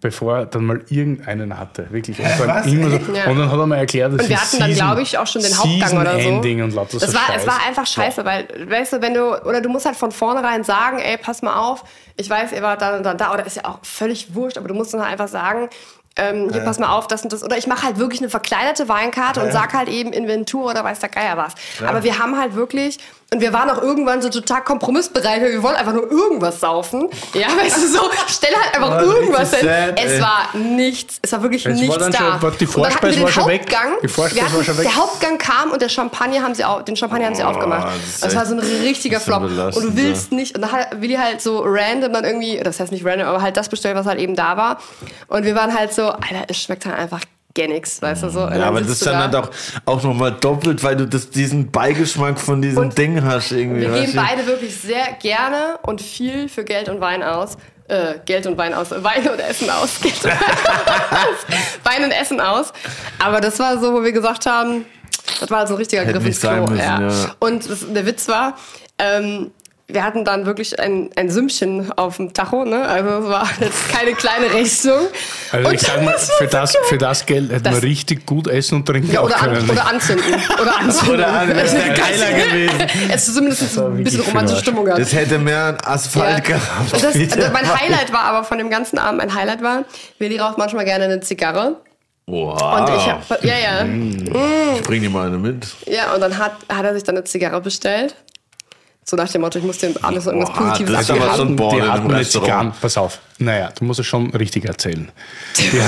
bevor 0.00 0.38
er 0.38 0.46
dann 0.46 0.64
mal 0.64 0.80
irgendeinen 0.88 1.58
hatte. 1.58 1.86
Wirklich. 1.90 2.18
Und 2.18 2.26
dann, 2.46 2.64
so, 2.64 3.12
Ja. 3.12 3.26
und 3.26 3.38
dann 3.38 3.50
hat 3.50 3.58
er 3.58 3.66
mir 3.66 3.76
erklärt, 3.76 4.12
dass 4.14 4.22
Und 4.22 4.28
wir 4.28 4.40
hatten 4.40 4.58
dann, 4.58 4.74
glaube 4.74 5.02
ich, 5.02 5.18
auch 5.18 5.26
schon 5.26 5.42
den 5.42 5.56
Hauptgang 5.56 5.98
oder 6.00 6.12
so. 6.12 6.18
Season-Ending 6.18 6.62
und 6.62 6.74
lauter 6.74 6.98
das 6.98 7.10
so 7.10 7.14
war, 7.16 7.26
Scheiß. 7.26 7.42
es 7.42 7.46
war 7.46 7.58
einfach 7.66 7.86
scheiße, 7.86 8.24
weil, 8.24 8.48
weißt 8.68 8.94
du, 8.94 9.02
wenn 9.02 9.14
du, 9.14 9.42
oder 9.44 9.60
du 9.60 9.68
musst 9.68 9.86
halt 9.86 9.96
von 9.96 10.10
vornherein 10.12 10.64
sagen, 10.64 10.98
ey, 10.98 11.16
pass 11.18 11.42
mal 11.42 11.54
auf, 11.56 11.84
ich 12.16 12.28
weiß, 12.30 12.52
ihr 12.52 12.62
wart 12.62 12.80
dann 12.82 12.98
und 12.98 13.02
dann 13.04 13.18
da, 13.18 13.32
oder 13.32 13.44
ist 13.44 13.56
ja 13.56 13.64
auch 13.66 13.78
völlig 13.82 14.34
wurscht, 14.34 14.56
aber 14.58 14.68
du 14.68 14.74
musst 14.74 14.94
dann 14.94 15.00
halt 15.02 15.12
einfach 15.12 15.28
sagen, 15.28 15.68
ähm, 16.16 16.50
hier, 16.52 16.62
pass 16.62 16.78
mal 16.78 16.88
auf, 16.96 17.06
das 17.06 17.22
und 17.22 17.32
das. 17.32 17.44
Oder 17.44 17.56
ich 17.56 17.66
mache 17.68 17.84
halt 17.86 17.98
wirklich 17.98 18.20
eine 18.20 18.28
verkleinerte 18.28 18.88
Weinkarte 18.88 19.40
und 19.42 19.52
sag 19.52 19.72
halt 19.74 19.88
eben 19.88 20.12
Inventur 20.12 20.68
oder 20.70 20.82
weiß 20.82 20.98
der 20.98 21.08
Geier 21.08 21.36
was. 21.36 21.54
Aber 21.86 22.02
wir 22.02 22.18
haben 22.18 22.36
halt 22.38 22.56
wirklich, 22.56 22.98
und 23.32 23.40
wir 23.40 23.52
waren 23.52 23.70
auch 23.70 23.80
irgendwann 23.80 24.20
so 24.22 24.28
total 24.28 24.62
kompromissbereit, 24.62 25.40
weil 25.42 25.52
wir 25.52 25.62
wollen 25.62 25.76
einfach 25.76 25.92
nur 25.92 26.10
irgendwas 26.10 26.58
saufen. 26.60 27.08
Ja, 27.34 27.46
weißt 27.62 27.76
du, 27.76 27.86
so, 27.88 28.00
stell 28.28 28.50
halt 28.54 28.74
einfach 28.74 28.90
Ah, 28.90 29.02
irgendwas 29.02 29.54
hin. 29.54 29.68
sad, 29.68 30.00
es 30.04 30.20
war 30.20 30.48
nichts, 30.56 31.18
es 31.22 31.32
war 31.32 31.42
wirklich 31.42 31.64
Es 31.64 31.72
war 31.76 31.80
nichts 31.80 31.98
dann 31.98 32.10
da. 32.12 32.40
schon- 32.40 32.58
die 32.58 32.66
Vorspeise 32.66 33.22
war 33.22 33.28
schon 33.28 33.46
weg? 33.46 33.66
Die 34.02 34.08
Vorspeise 34.08 34.44
hatten, 34.44 34.56
war 34.56 34.64
schon 34.64 34.78
weg? 34.78 34.84
Der 34.84 34.96
Hauptgang 34.96 35.38
kam 35.38 35.70
und 35.70 35.80
der 35.80 35.88
Champagner 35.88 36.42
haben 36.42 36.54
sie 36.54 36.64
auf, 36.64 36.84
den 36.84 36.96
Champagner 36.96 37.26
haben 37.26 37.34
sie 37.34 37.44
aufgemacht. 37.44 37.88
das 38.20 38.34
war 38.34 38.46
so 38.46 38.54
ein 38.54 38.60
richtiger 38.60 39.20
Flop. 39.20 39.42
Und 39.42 39.74
du 39.76 39.96
willst 39.96 40.32
nicht, 40.32 40.54
und 40.56 40.62
dann 40.62 40.72
hat 40.72 41.00
Willi 41.00 41.14
halt 41.14 41.40
so 41.40 41.62
random 41.64 42.12
dann 42.12 42.24
irgendwie, 42.24 42.58
das 42.58 42.80
heißt 42.80 42.90
nicht 42.92 43.04
random, 43.04 43.28
aber 43.28 43.42
halt 43.42 43.56
das 43.56 43.68
bestellt, 43.68 43.94
was 43.96 44.06
halt 44.06 44.18
eben 44.18 44.34
da 44.34 44.56
war. 44.56 44.78
Und 45.28 45.44
wir 45.44 45.54
waren 45.54 45.72
halt 45.78 45.94
so, 45.94 46.08
Alter, 46.10 46.44
es 46.48 46.56
schmeckt 46.62 46.84
halt 46.86 46.96
einfach 46.98 47.20
gar 47.54 47.68
nichts, 47.68 48.00
weißt 48.00 48.22
du 48.24 48.30
so. 48.30 48.42
Und 48.44 48.56
Ja, 48.56 48.66
aber 48.66 48.80
das 48.80 48.90
ist 48.90 49.06
dann 49.06 49.14
da. 49.14 49.20
halt 49.20 49.34
auch, 49.36 49.50
auch 49.86 50.02
nochmal 50.02 50.32
doppelt, 50.32 50.82
weil 50.82 50.96
du 50.96 51.06
das, 51.06 51.30
diesen 51.30 51.70
Beigeschmack 51.70 52.38
von 52.38 52.62
diesem 52.62 52.78
Und 52.78 52.98
Ding 52.98 53.22
hast 53.24 53.52
irgendwie. 53.52 53.82
Wir 53.82 54.00
geben 54.00 54.12
beide 54.14 54.46
wirklich 54.46 54.76
sehr 54.76 55.12
gerne 55.20 55.78
und 55.82 56.00
viel 56.00 56.48
für 56.48 56.64
Geld 56.64 56.88
und 56.88 57.00
Wein 57.00 57.22
aus. 57.22 57.56
Äh, 57.88 58.20
Geld 58.24 58.46
und 58.46 58.56
Wein 58.56 58.72
aus. 58.72 58.90
Wein 58.90 59.28
und 59.28 59.40
Essen 59.40 59.68
aus. 59.68 60.00
Geld 60.02 60.24
und 60.24 60.30
Wein 60.30 60.38
aus. 61.10 61.58
Wein 61.82 62.04
und 62.04 62.12
Essen 62.12 62.40
aus. 62.40 62.72
Aber 63.18 63.40
das 63.40 63.58
war 63.58 63.78
so, 63.80 63.92
wo 63.92 64.02
wir 64.04 64.12
gesagt 64.12 64.46
haben, 64.46 64.84
das 65.40 65.50
war 65.50 65.66
so 65.66 65.74
ein 65.74 65.78
richtiger 65.78 66.02
Hätte 66.02 66.12
Griff 66.12 66.26
ins 66.26 66.40
Klo. 66.40 66.62
müssen, 66.62 66.78
ja. 66.78 67.00
ja. 67.00 67.34
Und 67.40 67.68
das, 67.68 67.80
der 67.92 68.06
Witz 68.06 68.28
war, 68.28 68.56
ähm, 68.98 69.50
wir 69.92 70.04
hatten 70.04 70.24
dann 70.24 70.46
wirklich 70.46 70.78
ein, 70.80 71.10
ein 71.16 71.30
Sümmchen 71.30 71.92
auf 71.96 72.16
dem 72.16 72.32
Tacho, 72.32 72.64
ne? 72.64 72.86
Also 72.86 73.08
es 73.10 73.24
war 73.28 73.48
jetzt 73.60 73.88
keine 73.90 74.12
kleine 74.14 74.52
Rechnung. 74.52 74.98
Also 75.52 75.68
Und 75.68 75.74
ich 75.74 75.80
sag 75.80 76.02
mal, 76.04 76.14
für 76.38 76.46
das, 76.46 76.76
für 76.84 76.98
das 76.98 77.26
Geld 77.26 77.50
hätten 77.50 77.64
wir 77.72 77.82
richtig 77.82 78.26
gut 78.26 78.46
essen 78.48 78.76
und 78.76 78.86
trinken 78.86 79.12
Ja, 79.12 79.20
auch 79.20 79.24
oder, 79.26 79.40
an, 79.42 79.54
können. 79.54 79.70
oder 79.70 79.86
anzünden. 79.86 80.34
Oder 80.60 80.78
anzünden. 80.78 81.14
Oder 81.14 81.28
an, 81.32 81.48
das 81.54 81.74
wäre 81.74 81.94
geiler 81.94 82.32
gewesen. 82.32 82.78
Es 83.12 83.28
ist 83.28 83.34
zumindest 83.34 83.78
ein 83.78 84.04
bisschen 84.04 84.20
romantische 84.20 84.60
Stimmung 84.60 84.84
gehabt. 84.84 85.00
Das 85.00 85.12
hätte 85.12 85.38
mehr 85.38 85.76
Asphalt 85.84 86.48
Ja. 86.48 86.56
gehabt. 86.58 86.92
Das, 86.92 87.04
also 87.04 87.52
mein 87.52 87.80
Highlight 87.80 88.12
war 88.12 88.24
aber 88.24 88.44
von 88.44 88.58
dem 88.58 88.70
ganzen 88.70 88.98
Abend, 88.98 89.18
mein 89.18 89.34
Highlight 89.34 89.62
war, 89.62 89.84
Willi 90.18 90.38
raucht 90.38 90.58
manchmal 90.58 90.84
gerne 90.84 91.04
eine 91.04 91.20
Zigarre. 91.20 91.76
Wow. 92.26 92.52
Und 92.62 92.88
ich 92.96 93.06
hab, 93.06 93.44
ja, 93.44 93.54
ja. 93.58 93.84
ich 94.76 94.82
bring 94.82 95.02
dir 95.02 95.10
mal 95.10 95.26
eine 95.26 95.38
mit. 95.38 95.66
Ja, 95.86 96.12
und 96.14 96.20
dann 96.20 96.38
hat, 96.38 96.52
hat 96.68 96.84
er 96.84 96.94
sich 96.94 97.02
dann 97.02 97.16
eine 97.16 97.24
Zigarre 97.24 97.60
bestellt. 97.60 98.14
So 99.10 99.16
nach 99.16 99.28
dem 99.28 99.40
Motto, 99.40 99.58
ich 99.58 99.64
muss 99.64 99.78
dem 99.78 99.92
alles 100.02 100.22
so 100.22 100.30
irgendwas 100.30 100.54
Boah, 100.54 100.68
Positives 100.68 100.92
das 100.92 101.02
ist 101.02 101.10
abgeben. 101.10 101.26
aber 101.26 101.36
schon 101.36 101.48
die 101.48 101.54
Born 101.54 101.74
in 101.74 101.82
einem 101.82 101.92
hatten 101.92 102.04
eine 102.10 102.18
Restaurant. 102.20 102.46
Zigarren, 102.46 102.72
pass 102.80 102.96
auf. 102.96 103.18
Naja, 103.38 103.72
du 103.76 103.84
musst 103.84 103.98
es 103.98 104.06
schon 104.06 104.30
richtig 104.30 104.66
erzählen. 104.66 105.10
Die, 105.56 105.80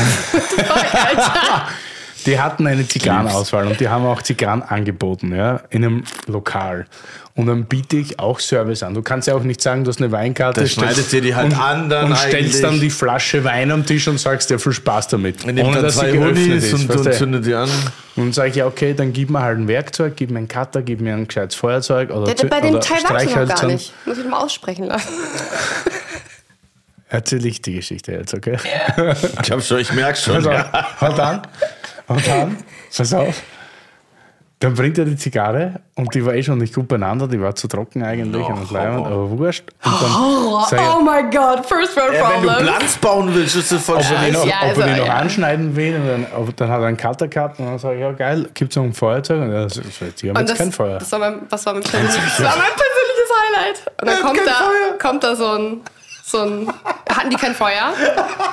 die 2.27 2.41
hatten 2.41 2.67
eine 2.67 2.87
Zigarrenauswahl 2.87 3.67
und 3.67 3.81
die 3.81 3.89
haben 3.89 4.07
auch 4.07 4.23
Zigarren 4.23 4.63
angeboten, 4.63 5.35
ja, 5.35 5.63
in 5.71 5.85
einem 5.85 6.05
Lokal. 6.27 6.87
Und 7.35 7.47
dann 7.47 7.65
biete 7.65 7.97
ich 7.97 8.19
auch 8.19 8.41
Service 8.41 8.83
an. 8.83 8.93
Du 8.93 9.01
kannst 9.01 9.27
ja 9.27 9.35
auch 9.35 9.43
nicht 9.43 9.63
sagen, 9.63 9.85
du 9.85 9.89
hast 9.89 10.03
eine 10.03 10.13
Weinkarte. 10.13 10.61
Da 10.61 10.67
schneidest 10.67 11.13
dir 11.13 11.23
die 11.23 11.35
halt 11.35 11.53
und, 11.53 11.59
an 11.59 11.89
dann 11.89 12.11
Und 12.11 12.17
stellst 12.19 12.37
eigentlich. 12.37 12.61
dann 12.61 12.79
die 12.81 12.91
Flasche 12.91 13.43
Wein 13.43 13.71
am 13.71 13.87
Tisch 13.87 14.07
und 14.07 14.21
sagst 14.21 14.51
dir 14.51 14.59
viel 14.59 14.73
Spaß 14.73 15.09
damit. 15.09 15.47
Nimmt 15.47 15.59
dann 15.59 15.73
dass 15.83 15.95
sie 15.95 16.01
zwei 16.01 16.11
geöffnet 16.13 16.63
ist, 16.63 16.75
und, 16.75 16.89
weißt 16.91 16.99
und 16.99 17.07
du? 17.07 17.13
zündet 17.17 17.47
die 17.47 17.55
an. 17.55 17.71
Und 18.17 18.25
dann 18.25 18.33
sage 18.35 18.51
ich, 18.51 18.57
ja, 18.57 18.67
okay, 18.67 18.93
dann 18.93 19.15
gib 19.15 19.31
mir 19.31 19.41
halt 19.41 19.59
ein 19.59 19.67
Werkzeug, 19.67 20.13
gib 20.17 20.31
mir 20.31 20.41
einen 20.41 20.49
Cutter, 20.49 20.83
gib 20.83 21.01
mir 21.01 21.15
ein 21.15 21.27
gescheites 21.27 21.55
Feuerzeug 21.55 22.11
oder, 22.11 22.35
Der, 22.35 22.49
bei 22.49 22.61
dem 22.61 22.79
Teil 22.83 23.03
war 23.05 23.23
ich 23.23 23.35
noch 23.35 23.49
gar 23.49 23.67
nicht. 23.67 23.95
Muss 24.05 24.19
ich 24.19 24.27
mal 24.27 24.41
aussprechen 24.41 24.85
lassen. 24.85 25.09
Erzähl 27.09 27.45
ich 27.45 27.61
die 27.61 27.75
Geschichte 27.75 28.13
jetzt, 28.13 28.33
okay? 28.33 28.57
Ich, 29.43 29.51
hab 29.51 29.63
schon, 29.63 29.81
ich 29.81 29.93
merke 29.93 30.19
schon. 30.19 30.37
Also, 30.37 30.51
Ja. 30.51 30.87
halt 31.01 31.21
an. 31.21 31.43
Halt 32.09 32.29
an. 32.29 32.57
Pass 32.97 33.15
auf. 33.15 33.43
Dann 34.61 34.75
bringt 34.75 34.97
er 34.97 35.05
die 35.05 35.17
Zigarre 35.17 35.81
und 35.97 36.15
die 36.15 36.25
war 36.25 36.35
eh 36.35 36.43
schon 36.45 36.59
nicht 36.59 36.73
gut 36.73 36.87
beieinander, 36.87 37.27
die 37.27 37.41
war 37.41 37.53
zu 37.53 37.67
trocken 37.67 38.01
eigentlich 38.05 38.47
und 38.47 38.71
leibend, 38.71 39.07
aber 39.07 39.29
wurscht. 39.37 39.65
Und 39.85 39.93
dann 40.01 40.09
ich, 40.09 40.79
Oh 40.79 41.01
my 41.03 41.23
god, 41.37 41.67
first 41.67 41.97
world 41.97 42.15
Ja, 42.15 42.31
wenn 42.33 42.43
du. 42.43 42.49
Platz 42.71 42.97
bauen 42.99 43.35
willst, 43.35 43.57
ist 43.57 43.73
das 43.73 43.83
voll 43.83 43.97
ob 43.97 44.03
er 44.05 44.09
die 44.09 44.15
scheiße. 44.15 44.33
noch, 44.35 44.47
Ja, 44.47 44.57
ob 44.63 44.69
also, 44.69 44.81
er 44.83 44.87
die 44.95 45.01
noch 45.01 45.07
ja. 45.09 45.15
anschneiden 45.17 45.75
will. 45.75 45.97
Und 45.97 46.07
dann, 46.07 46.27
ob, 46.37 46.57
dann 46.57 46.71
hat 46.71 46.81
er 46.81 46.87
einen 46.87 46.97
Cutter 46.97 47.27
gehabt 47.27 47.59
und 47.59 47.67
dann 47.67 47.79
sage 47.81 47.97
ich, 47.97 48.01
ja 48.03 48.13
geil, 48.13 48.49
gibt 48.55 48.71
es 48.71 48.77
noch 48.77 48.85
ein 48.85 48.93
Feuerzeug? 48.95 49.41
Und 49.43 49.51
er 49.51 49.69
sagt, 49.69 49.85
ich 50.23 50.29
habe 50.31 50.39
Und 50.41 50.49
jetzt 50.49 50.59
kein 50.59 50.71
Feuer. 50.71 50.99
Das 51.01 51.11
war 51.11 51.19
mein, 51.19 51.41
was 51.51 51.67
war 51.67 51.73
mein 51.73 51.83
persönliches, 51.83 52.37
das 52.37 52.41
war 52.47 52.57
mein 52.57 52.77
persönliches 52.77 53.33
Highlight. 53.43 54.01
Und 54.01 54.09
dann 54.09 54.21
kommt 54.21 54.41
da, 54.47 54.99
kommt 55.09 55.25
da 55.25 55.35
so 55.35 55.47
ein, 55.59 55.81
so 56.33 56.39
ein, 56.43 56.73
hatten 57.09 57.31
die 57.31 57.37
kein 57.37 57.55
Feuer? 57.55 57.95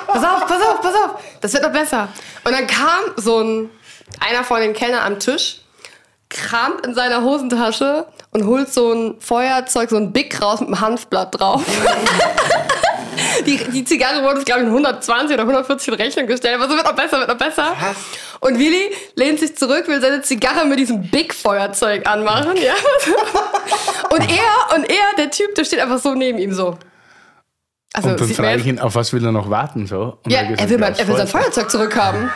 Pass 0.06 0.24
auf, 0.24 0.46
pass 0.46 0.62
auf, 0.62 0.80
pass 0.80 0.94
auf, 0.94 1.10
das 1.40 1.52
wird 1.52 1.64
noch 1.64 1.72
besser. 1.72 2.08
Und 2.44 2.52
dann 2.52 2.66
kam 2.66 3.00
so 3.16 3.40
ein, 3.40 3.70
einer 4.20 4.44
von 4.44 4.60
den 4.60 4.72
Kellnern 4.72 5.04
am 5.04 5.18
Tisch, 5.18 5.62
kramt 6.28 6.86
in 6.86 6.94
seiner 6.94 7.22
Hosentasche 7.22 8.06
und 8.30 8.46
holt 8.46 8.72
so 8.72 8.92
ein 8.92 9.20
Feuerzeug, 9.20 9.90
so 9.90 9.96
ein 9.96 10.12
Big 10.12 10.40
raus 10.40 10.60
mit 10.60 10.68
einem 10.68 10.80
Hanfblatt 10.80 11.38
drauf. 11.38 11.64
Die, 13.46 13.56
die 13.56 13.84
Zigarre 13.84 14.22
wurde, 14.22 14.44
glaube 14.44 14.60
ich, 14.60 14.66
in 14.66 14.72
120 14.72 15.34
oder 15.34 15.42
140 15.42 15.88
in 15.88 15.94
Rechnung 15.94 16.26
gestellt. 16.26 16.56
Aber 16.56 16.68
so 16.68 16.76
wird 16.76 16.84
noch 16.86 16.94
besser, 16.94 17.18
wird 17.18 17.28
noch 17.28 17.38
besser. 17.38 17.74
Und 18.40 18.58
Willi 18.58 18.94
lehnt 19.14 19.40
sich 19.40 19.56
zurück, 19.56 19.88
will 19.88 20.00
seine 20.00 20.22
Zigarre 20.22 20.66
mit 20.66 20.78
diesem 20.78 21.10
Big-Feuerzeug 21.10 22.06
anmachen. 22.06 22.56
Ja? 22.56 22.74
Und 24.10 24.20
er, 24.22 24.76
und 24.76 24.90
er, 24.90 25.16
der 25.18 25.30
Typ, 25.30 25.54
der 25.54 25.64
steht 25.64 25.78
einfach 25.78 25.98
so 25.98 26.14
neben 26.14 26.38
ihm 26.38 26.52
so. 26.52 26.76
Also, 27.92 28.10
und 28.10 28.20
dann 28.20 28.28
frage 28.30 28.60
ich 28.60 28.66
ihn, 28.66 28.78
auf 28.78 28.94
was 28.94 29.12
will 29.12 29.24
er 29.24 29.32
noch 29.32 29.50
warten? 29.50 29.86
So? 29.86 30.18
Und 30.24 30.30
ja, 30.32 30.40
hat 30.40 30.48
gesagt, 30.50 30.70
er 30.70 30.78
will, 30.78 30.84
aufs 30.84 30.98
er 31.00 31.08
will 31.08 31.16
sein 31.16 31.26
Feuerzeug. 31.26 31.70
Zurückhaben. 31.70 32.30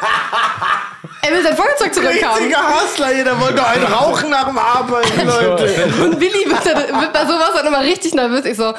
er 1.22 1.30
will 1.30 1.42
sein 1.44 1.56
Feuerzeug 1.56 1.94
zurückhaben. 1.94 2.38
Richtiger 2.38 2.58
Hustler, 2.74 3.14
jeder 3.16 3.40
wollte 3.40 3.54
doch 3.56 3.66
einen 3.68 3.84
rauchen 3.84 4.30
nach 4.30 4.46
dem 4.48 4.58
Arbeiten, 4.58 5.26
Leute. 5.26 5.84
Und 6.02 6.20
Willi 6.20 6.50
wird, 6.50 6.66
dann- 6.66 7.00
wird 7.00 7.12
bei 7.12 7.20
sowas 7.24 7.50
dann 7.54 7.66
immer 7.66 7.80
richtig 7.82 8.14
nervös. 8.14 8.44
Ich 8.46 8.56
so, 8.56 8.74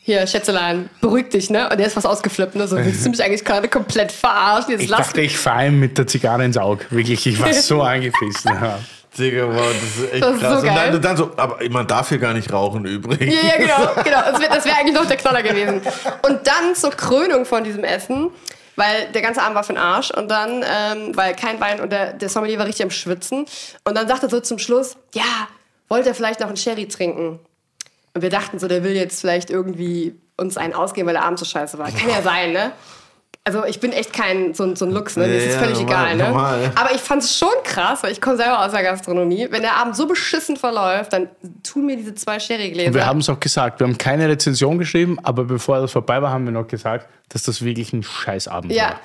hier, 0.00 0.26
Schätzelein, 0.26 0.88
beruhig 1.00 1.30
dich, 1.30 1.48
ne? 1.50 1.68
Und 1.68 1.78
der 1.78 1.86
ist 1.86 1.94
fast 1.94 2.06
ausgeflippt, 2.06 2.56
ne? 2.56 2.66
So, 2.66 2.76
willst 2.84 3.04
du 3.06 3.10
mich 3.10 3.22
eigentlich 3.22 3.44
gerade 3.44 3.68
komplett 3.68 4.10
verarschen? 4.10 4.72
Jetzt 4.72 4.82
Ich 4.82 4.88
lass 4.88 5.06
dachte, 5.08 5.20
ich 5.20 5.38
fahre 5.38 5.68
ihm 5.68 5.78
mit 5.78 5.96
der 5.96 6.08
Zigarre 6.08 6.44
ins 6.44 6.56
Auge. 6.56 6.84
Wirklich, 6.90 7.24
ich 7.26 7.40
war 7.40 7.52
so 7.52 7.82
angefissen. 7.82 8.50
Digga, 9.18 9.46
wow, 9.48 9.66
das 9.72 10.04
ist 10.04 10.12
echt 10.12 10.22
Das 10.22 10.34
ist 10.34 10.40
krass. 10.40 10.60
so 10.60 10.68
und 10.68 10.74
dann, 10.74 11.02
dann 11.02 11.16
so, 11.16 11.30
aber 11.36 11.58
man 11.70 11.86
darf 11.86 12.08
hier 12.08 12.18
gar 12.18 12.32
nicht 12.34 12.52
rauchen 12.52 12.84
übrigens. 12.84 13.34
Ja, 13.34 13.40
ja, 13.48 13.56
genau, 13.56 13.94
genau. 14.04 14.20
Das 14.32 14.40
wäre 14.40 14.64
wär 14.64 14.78
eigentlich 14.78 14.94
noch 14.94 15.06
der 15.06 15.16
Knaller 15.16 15.42
gewesen. 15.42 15.80
Und 16.22 16.46
dann 16.46 16.74
zur 16.74 16.90
Krönung 16.90 17.44
von 17.46 17.64
diesem 17.64 17.84
Essen, 17.84 18.30
weil 18.76 19.10
der 19.14 19.22
ganze 19.22 19.42
Abend 19.42 19.54
war 19.54 19.64
für 19.64 19.72
den 19.72 19.80
Arsch 19.82 20.10
und 20.10 20.28
dann, 20.30 20.62
ähm, 20.62 21.16
weil 21.16 21.34
kein 21.34 21.60
Wein 21.60 21.80
und 21.80 21.90
der, 21.90 22.12
der 22.12 22.28
Sommelier 22.28 22.58
war 22.58 22.66
richtig 22.66 22.84
am 22.84 22.90
Schwitzen. 22.90 23.46
Und 23.84 23.96
dann 23.96 24.06
sagte 24.08 24.26
er 24.26 24.30
so 24.30 24.40
zum 24.40 24.58
Schluss, 24.58 24.96
ja, 25.14 25.48
wollt 25.88 26.06
ihr 26.06 26.14
vielleicht 26.14 26.40
noch 26.40 26.48
einen 26.48 26.56
Sherry 26.56 26.86
trinken? 26.88 27.38
Und 28.14 28.22
wir 28.22 28.30
dachten 28.30 28.58
so, 28.58 28.68
der 28.68 28.82
will 28.82 28.92
jetzt 28.94 29.20
vielleicht 29.20 29.50
irgendwie 29.50 30.14
uns 30.36 30.56
einen 30.56 30.74
ausgeben, 30.74 31.06
weil 31.06 31.14
der 31.14 31.24
Abend 31.24 31.38
so 31.38 31.44
scheiße 31.44 31.78
war. 31.78 31.90
Kann 31.90 32.08
ja 32.10 32.22
sein, 32.22 32.52
ne? 32.52 32.72
Also 33.46 33.64
ich 33.64 33.78
bin 33.78 33.92
echt 33.92 34.12
kein 34.12 34.54
so, 34.54 34.64
ein- 34.64 34.74
so 34.74 34.84
ein 34.86 34.90
Lux, 34.90 35.16
ne? 35.16 35.28
Mir 35.28 35.36
ist 35.36 35.44
Ja, 35.44 35.48
es 35.50 35.54
ja, 35.54 35.60
völlig 35.60 35.78
normal, 35.78 36.06
egal, 36.06 36.16
ne? 36.16 36.24
normal. 36.24 36.72
Aber 36.74 36.92
ich 36.92 37.00
fand 37.00 37.22
es 37.22 37.38
schon 37.38 37.48
krass, 37.62 38.02
weil 38.02 38.10
ich 38.10 38.20
komme 38.20 38.36
selber 38.36 38.64
aus 38.64 38.72
der 38.72 38.82
Gastronomie. 38.82 39.46
Wenn 39.50 39.62
der 39.62 39.76
Abend 39.76 39.94
so 39.94 40.04
beschissen 40.08 40.56
verläuft, 40.56 41.12
dann 41.12 41.28
tun 41.62 41.86
mir 41.86 41.96
diese 41.96 42.12
zwei 42.16 42.40
Sherrygläser. 42.40 42.88
Und 42.88 42.94
wir 42.94 43.06
haben 43.06 43.20
es 43.20 43.28
auch 43.28 43.38
gesagt, 43.38 43.78
wir 43.78 43.86
haben 43.86 43.96
keine 43.96 44.28
Rezension 44.28 44.78
geschrieben, 44.78 45.18
aber 45.22 45.44
bevor 45.44 45.78
das 45.80 45.92
vorbei 45.92 46.20
war, 46.20 46.30
haben 46.32 46.44
wir 46.44 46.50
noch 46.52 46.66
gesagt, 46.66 47.06
dass 47.28 47.44
das 47.44 47.62
wirklich 47.64 47.92
ein 47.92 48.02
Scheißabend 48.02 48.72
Ja, 48.72 48.82
war. 48.84 49.00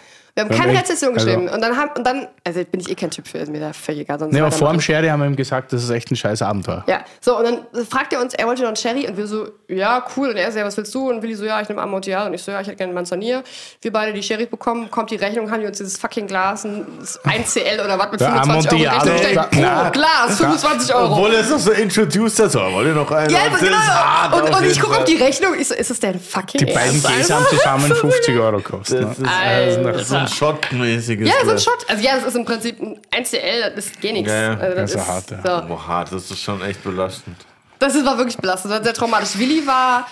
Wir 0.50 0.50
haben 0.50 0.50
Wir 0.50 0.58
haben 0.58 0.66
keine 0.66 0.74
echt- 0.80 0.90
Rezession 0.90 1.14
also- 1.14 1.26
geschrieben. 1.26 1.48
und 1.50 1.62
dann 1.62 1.78
haben, 1.78 1.90
und 1.98 2.06
dann, 2.06 2.28
also 2.44 2.64
bin 2.66 2.80
ich 2.82 2.90
eh 2.90 2.96
kein 2.96 3.12
Typ 3.12 3.28
für, 3.28 3.38
ist 3.40 3.52
mir 3.52 3.60
da 3.60 3.74
völlig 3.74 4.02
egal. 4.02 4.20
Sonst 4.20 4.34
Nee, 4.34 4.40
aber 4.42 4.52
vor 4.52 4.72
dem. 4.72 4.82
Sherry 4.82 5.08
haben 5.08 5.20
wir 5.20 5.28
ihm 5.28 5.36
gesagt, 5.36 5.74
dass 5.74 5.84
es 5.84 5.90
echt 5.90 6.10
ein 6.12 6.16
scheiß 6.16 6.42
Abend 6.42 6.68
war. 6.68 6.84
Ja, 6.88 7.02
so, 7.20 7.38
und 7.38 7.44
dann 7.46 7.86
fragt 7.88 8.14
er 8.14 8.22
uns, 8.22 8.34
er 8.34 8.46
wollte 8.48 8.62
noch 8.62 8.70
einen 8.70 8.76
Sherry 8.78 9.08
und 9.08 9.18
wir 9.18 9.28
so, 9.28 9.48
ja, 9.68 10.04
cool. 10.18 10.30
Und 10.30 10.38
er 10.38 10.52
so, 10.52 10.60
ja, 10.60 10.66
was 10.66 10.76
willst 10.78 10.94
du? 10.96 11.10
Und 11.10 11.22
Willi 11.22 11.36
so, 11.36 11.46
ja, 11.46 11.62
ich 11.62 11.70
nehme 11.70 11.82
Amontillado. 11.82 12.28
Und 12.28 12.34
ich 12.34 12.44
so, 12.44 12.52
ja, 12.52 12.62
ich 12.62 12.68
hätte 12.68 12.78
gerne 12.78 12.90
einen 12.90 12.96
Manzanier. 12.96 13.44
Wir 13.82 13.92
beide 13.92 14.14
die 14.14 14.24
Sherry 14.24 14.46
bekommen, 14.46 14.90
kommt 14.92 15.12
die 15.12 15.16
Rechnung, 15.18 15.50
haben 15.52 15.62
die 15.62 15.68
uns 15.68 15.78
dieses 15.78 15.98
fucking 15.98 16.28
Glas, 16.28 16.66
ein 16.66 16.86
1CL 17.26 17.84
oder 17.84 17.98
was 18.00 18.12
mit 18.12 18.22
Der 18.22 18.30
25 18.32 18.72
Euro 18.72 18.90
Amontillado, 18.92 19.12
Rechnung 19.12 19.36
da- 19.36 19.84
na, 19.84 19.90
Glas, 19.90 20.38
25 20.38 20.96
Euro. 20.96 21.14
Obwohl 21.14 21.34
er 21.34 21.42
es 21.42 21.50
noch 21.50 21.60
so 21.60 21.72
introduced 21.72 22.40
hat, 22.44 22.52
so, 22.52 22.60
wollt 22.60 22.88
ihr 22.88 22.94
noch 22.94 23.12
einen? 23.12 23.30
ja, 23.30 23.40
also, 23.40 23.52
das 23.52 23.62
ist 23.62 23.68
genau. 23.70 24.46
Und, 24.46 24.56
und 24.56 24.66
ich 24.66 24.80
gucke 24.80 24.98
auf 24.98 25.04
die 25.06 25.16
Rechnung, 25.18 25.54
ich 25.60 25.68
so, 25.68 25.76
ist 25.76 25.90
das 25.90 26.00
denn 26.00 26.20
fucking 26.20 26.60
Die 26.66 26.66
beiden 26.74 27.02
Gläser 27.02 27.36
haben 27.36 27.44
Alter? 27.46 27.58
zusammen 27.58 27.96
50 27.96 28.40
Euro 28.40 28.58
gekostet. 28.58 29.04
Das 29.04 29.18
Ne? 29.20 29.26
ist, 29.26 29.78
Alter. 29.78 29.92
das 29.94 30.02
ist 30.02 30.08
so 30.10 30.16
ein 30.32 30.36
Shot-mäßiges 30.38 31.28
Ja, 31.28 31.36
so 31.44 31.52
ein. 31.52 31.60
Shot. 31.60 31.86
Also 31.90 32.04
ja, 32.04 32.16
das 32.16 32.26
ist 32.26 32.36
im 32.36 32.46
Prinzip 32.46 32.80
ein 32.82 33.00
1CL, 33.12 33.70
das 33.76 33.86
ist 33.88 34.02
gar 34.02 34.12
nichts. 34.14 34.30
Ja, 34.32 34.42
ja. 34.54 34.58
Also, 34.60 34.76
Das 34.78 34.96
ist 34.96 35.08
hart, 35.08 35.32
ja. 35.32 35.38
so. 35.62 35.68
Boah, 35.68 35.88
hart, 35.88 36.12
das 36.12 36.32
ist 36.32 36.40
schon 36.42 36.62
echt 36.62 36.84
belastend. 36.84 37.36
Das 37.80 37.96
ist- 37.96 38.06
war 38.06 38.18
wirklich 38.18 38.38
belastend, 38.38 38.72
das 38.72 38.80
war 38.80 38.84
sehr 38.84 38.94
traumatisch. 38.94 39.38
Willi 39.38 39.66
war 39.66 40.08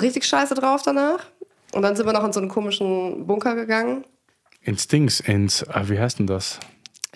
richtig 0.00 0.24
scheiße 0.24 0.54
drauf 0.54 0.82
danach. 0.84 1.20
Und 1.72 1.82
dann 1.82 1.96
sind 1.96 2.06
wir 2.06 2.12
noch 2.12 2.24
in 2.24 2.32
so 2.32 2.40
einen 2.40 2.48
komischen 2.48 3.26
Bunker 3.26 3.54
gegangen. 3.54 4.04
Ins 4.62 4.86
Dings, 4.86 5.20
ins, 5.20 5.66
ah, 5.68 5.82
wie 5.86 5.98
heißt 5.98 6.18
denn 6.20 6.26
das? 6.26 6.58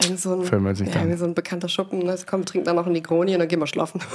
In 0.06 0.16
so 0.16 0.34
ein, 0.34 0.42
ja, 0.44 1.00
ein. 1.00 1.10
wie 1.10 1.16
so 1.16 1.24
ein 1.24 1.34
bekannter 1.34 1.68
Schuppen. 1.68 2.00
Ne? 2.00 2.16
Komm, 2.28 2.44
trink 2.44 2.64
dann 2.64 2.76
noch 2.76 2.84
einen 2.84 2.92
Negroni 2.92 3.32
und 3.34 3.40
dann 3.40 3.48
gehen 3.48 3.60
wir 3.60 3.66
schlafen. 3.66 4.00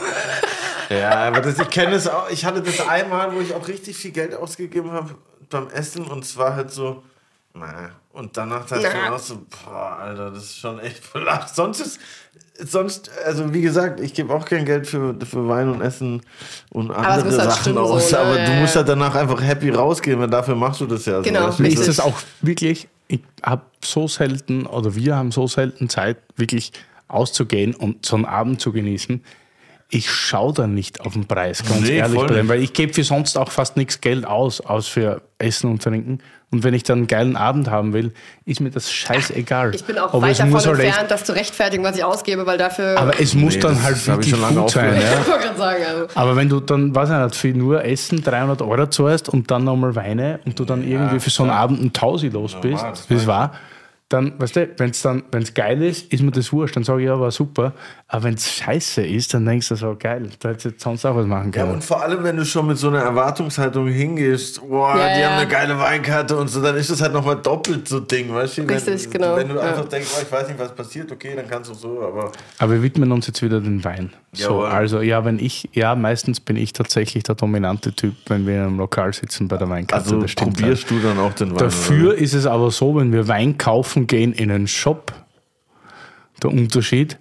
Ja, 0.89 1.11
aber 1.27 1.39
das, 1.41 1.57
ich 1.57 1.69
kenne 1.69 1.95
es 1.95 2.07
auch. 2.07 2.29
Ich 2.29 2.45
hatte 2.45 2.61
das 2.61 2.85
einmal, 2.87 3.33
wo 3.33 3.39
ich 3.39 3.53
auch 3.53 3.67
richtig 3.67 3.95
viel 3.97 4.11
Geld 4.11 4.35
ausgegeben 4.35 4.91
habe 4.91 5.15
beim 5.49 5.69
Essen 5.69 6.03
und 6.05 6.23
es 6.23 6.37
war 6.37 6.55
halt 6.55 6.71
so. 6.71 7.03
Und 8.13 8.35
danach 8.35 8.65
dachte 8.65 8.87
ich 8.87 8.93
mir 8.93 9.13
auch 9.13 9.19
so, 9.19 9.41
boah, 9.63 9.97
Alter, 9.99 10.31
das 10.31 10.43
ist 10.43 10.57
schon 10.59 10.79
echt 10.79 11.13
belastend. 11.13 11.55
Sonst 11.55 11.79
ist, 11.79 11.99
sonst, 12.71 13.11
also 13.25 13.53
wie 13.53 13.61
gesagt, 13.61 13.99
ich 13.99 14.13
gebe 14.13 14.33
auch 14.33 14.45
kein 14.45 14.65
Geld 14.65 14.87
für, 14.87 15.15
für 15.23 15.47
Wein 15.47 15.69
und 15.69 15.81
Essen 15.81 16.21
und 16.71 16.91
andere 16.91 17.25
halt 17.25 17.31
Sachen 17.31 17.73
so, 17.75 17.79
aus. 17.79 18.11
ne? 18.11 18.19
Aber 18.19 18.39
Ja, 18.39 18.45
du 18.45 18.51
musst 18.53 18.73
ja. 18.73 18.79
halt 18.79 18.89
danach 18.89 19.15
einfach 19.15 19.41
happy 19.41 19.69
rausgehen, 19.69 20.19
weil 20.19 20.29
dafür 20.29 20.55
machst 20.55 20.81
du 20.81 20.87
das 20.87 21.05
ja. 21.05 21.21
Genau, 21.21 21.51
so, 21.51 21.63
richtig. 21.63 21.79
ist 21.79 21.87
das 21.87 21.99
auch 21.99 22.19
wirklich, 22.41 22.87
ich 23.07 23.21
habe 23.43 23.63
so 23.83 24.07
selten 24.07 24.65
oder 24.65 24.95
wir 24.95 25.15
haben 25.15 25.31
so 25.31 25.47
selten 25.47 25.89
Zeit, 25.89 26.17
wirklich 26.35 26.71
auszugehen 27.07 27.75
und 27.75 28.05
so 28.05 28.15
einen 28.15 28.25
Abend 28.25 28.61
zu 28.61 28.71
genießen. 28.71 29.23
Ich 29.89 30.09
schaue 30.09 30.53
da 30.53 30.65
nicht 30.65 31.01
auf 31.01 31.13
den 31.13 31.27
Preis, 31.27 31.63
ganz 31.63 31.81
Nee, 31.81 31.97
ehrlich, 31.97 32.19
bei 32.19 32.27
dem, 32.27 32.47
weil 32.47 32.63
ich 32.63 32.73
gebe 32.73 32.91
für 32.93 33.03
sonst 33.03 33.37
auch 33.37 33.51
fast 33.51 33.77
nichts 33.77 34.01
Geld 34.01 34.25
aus, 34.25 34.59
aus 34.59 34.87
für 34.87 35.21
Essen 35.37 35.69
und 35.69 35.83
Trinken. 35.83 36.19
Und 36.53 36.63
wenn 36.63 36.75
ich 36.75 36.83
dann 36.83 36.99
einen 36.99 37.07
geilen 37.07 37.35
Abend 37.35 37.67
haben 37.69 37.93
will, 37.93 38.13
ist 38.45 38.61
mir 38.61 38.69
das 38.69 38.91
scheißegal. 38.91 39.73
Ich 39.73 39.83
bin 39.85 39.97
auch 39.97 40.13
Aber 40.13 40.21
weit 40.21 40.31
es 40.33 40.37
davon 40.37 40.51
muss 40.53 40.67
halt 40.67 40.77
echt- 40.77 40.87
entfernt, 40.89 41.09
das 41.11 41.23
zu 41.23 41.33
rechtfertigen, 41.33 41.83
was 41.83 41.97
ich 41.97 42.03
ausgebe, 42.03 42.45
weil 42.45 42.59
dafür. 42.59 42.95
Aber 42.99 43.19
es 43.19 43.33
muss 43.33 43.55
Nee, 43.55 43.59
dann 43.61 43.81
halt 43.83 44.05
wirklich 44.05 44.29
schon 44.29 44.41
lange 44.41 44.59
gut 44.61 44.69
sein. 44.69 44.89
aufgehört. 44.93 45.27
Ja? 45.27 45.55
sagen, 45.57 45.83
also. 45.89 46.07
Aber 46.13 46.35
wenn 46.35 46.49
du 46.49 46.59
dann, 46.59 46.93
weiß 46.93 47.09
ich 47.09 47.15
nicht, 47.15 47.35
für 47.35 47.47
nur 47.57 47.83
Essen 47.83 48.23
300 48.23 48.61
Euro 48.61 48.85
zahlst 48.87 49.29
und 49.29 49.49
dann 49.49 49.63
nochmal 49.63 49.95
Weine 49.95 50.39
und 50.45 50.59
du 50.59 50.63
dann 50.63 50.87
irgendwie 50.87 51.19
für 51.19 51.31
so 51.31 51.41
einen 51.43 51.51
Abend 51.51 51.81
ein 51.81 51.91
Tausi 51.91 52.29
los 52.29 52.55
bist, 52.61 52.83
das 52.83 53.09
wie 53.09 53.15
es 53.15 53.25
war, 53.25 53.53
dann, 54.13 54.33
weißt 54.39 54.55
du, 54.55 54.69
wenn 54.77 54.91
es 54.91 55.01
dann, 55.01 55.23
wenn 55.31 55.41
es 55.43 55.53
geil 55.53 55.81
ist, 55.81 56.11
ist 56.13 56.21
mir 56.21 56.31
das 56.31 56.53
wurscht, 56.53 56.75
dann 56.75 56.83
sage 56.83 57.01
ich, 57.01 57.07
ja, 57.07 57.19
war 57.19 57.31
super. 57.31 57.73
Aber 58.07 58.23
wenn 58.25 58.35
es 58.35 58.51
scheiße 58.51 59.01
ist, 59.05 59.33
dann 59.33 59.45
denkst 59.45 59.69
du 59.69 59.75
so, 59.75 59.95
geil, 59.99 60.29
da 60.39 60.49
hättest 60.49 60.65
du 60.65 60.69
jetzt 60.69 60.83
sonst 60.83 61.03
auch 61.05 61.15
was 61.15 61.25
machen 61.25 61.51
Ja, 61.53 61.63
können. 61.63 61.73
und 61.75 61.83
vor 61.83 62.01
allem, 62.03 62.23
wenn 62.23 62.37
du 62.37 62.45
schon 62.45 62.67
mit 62.67 62.77
so 62.77 62.89
einer 62.89 62.99
Erwartungshaltung 62.99 63.87
hingehst, 63.87 64.61
boah, 64.67 64.95
Ja, 64.97 65.13
die 65.15 65.21
ja. 65.21 65.29
haben 65.29 65.37
eine 65.39 65.47
geile 65.47 65.79
Weinkarte 65.79 66.37
und 66.37 66.47
so, 66.47 66.61
dann 66.61 66.75
ist 66.75 66.91
das 66.91 67.01
halt 67.01 67.11
nochmal 67.13 67.37
doppelt 67.37 67.87
so 67.87 67.99
Ding, 67.99 68.31
weißt 68.33 68.59
du? 68.59 68.61
Richtig, 68.63 69.05
wenn, 69.05 69.11
genau, 69.11 69.35
Wenn 69.35 69.49
du 69.49 69.55
ja. 69.55 69.61
einfach 69.61 69.85
denkst, 69.85 70.09
oh, 70.15 70.21
ich 70.21 70.31
weiß 70.31 70.47
nicht, 70.47 70.59
was 70.59 70.75
passiert, 70.75 71.11
okay, 71.11 71.31
dann 71.35 71.47
kannst 71.49 71.71
du 71.71 71.73
so, 71.73 72.01
aber 72.03 72.31
Aber 72.59 72.71
wir 72.73 72.83
widmen 72.83 73.11
uns 73.11 73.25
jetzt 73.27 73.41
wieder 73.41 73.59
den 73.59 73.83
Wein. 73.83 74.11
So, 74.35 74.43
Jawohl. 74.43 74.65
also 74.65 75.01
ja, 75.01 75.25
wenn 75.25 75.37
ich, 75.37 75.69
ja, 75.73 75.93
meistens 75.95 76.39
bin 76.39 76.55
ich 76.55 76.73
tatsächlich 76.73 77.23
der 77.23 77.35
dominante 77.35 77.93
Typ, 77.93 78.15
wenn 78.27 78.47
wir 78.47 78.55
in 78.55 78.61
einem 78.61 78.77
Lokal 78.79 79.13
sitzen 79.13 79.47
bei 79.47 79.57
der 79.57 79.69
Weinkarte. 79.69 80.03
also 80.15 80.25
probierst 80.43 80.89
du 80.89 80.99
dann 80.99 81.19
auch 81.19 81.33
den 81.33 81.51
Wein. 81.51 81.57
Dafür 81.59 82.15
ist 82.15 82.33
es 82.33 82.47
aber 82.47 82.71
so, 82.71 82.95
wenn 82.95 83.11
wir 83.11 83.27
Wein 83.27 83.59
kaufen 83.59 84.02
gehen 84.07 84.33
in 84.33 84.51
einen 84.51 84.67
Shop, 84.67 85.13
der 86.41 86.51
Unterschied, 86.51 87.17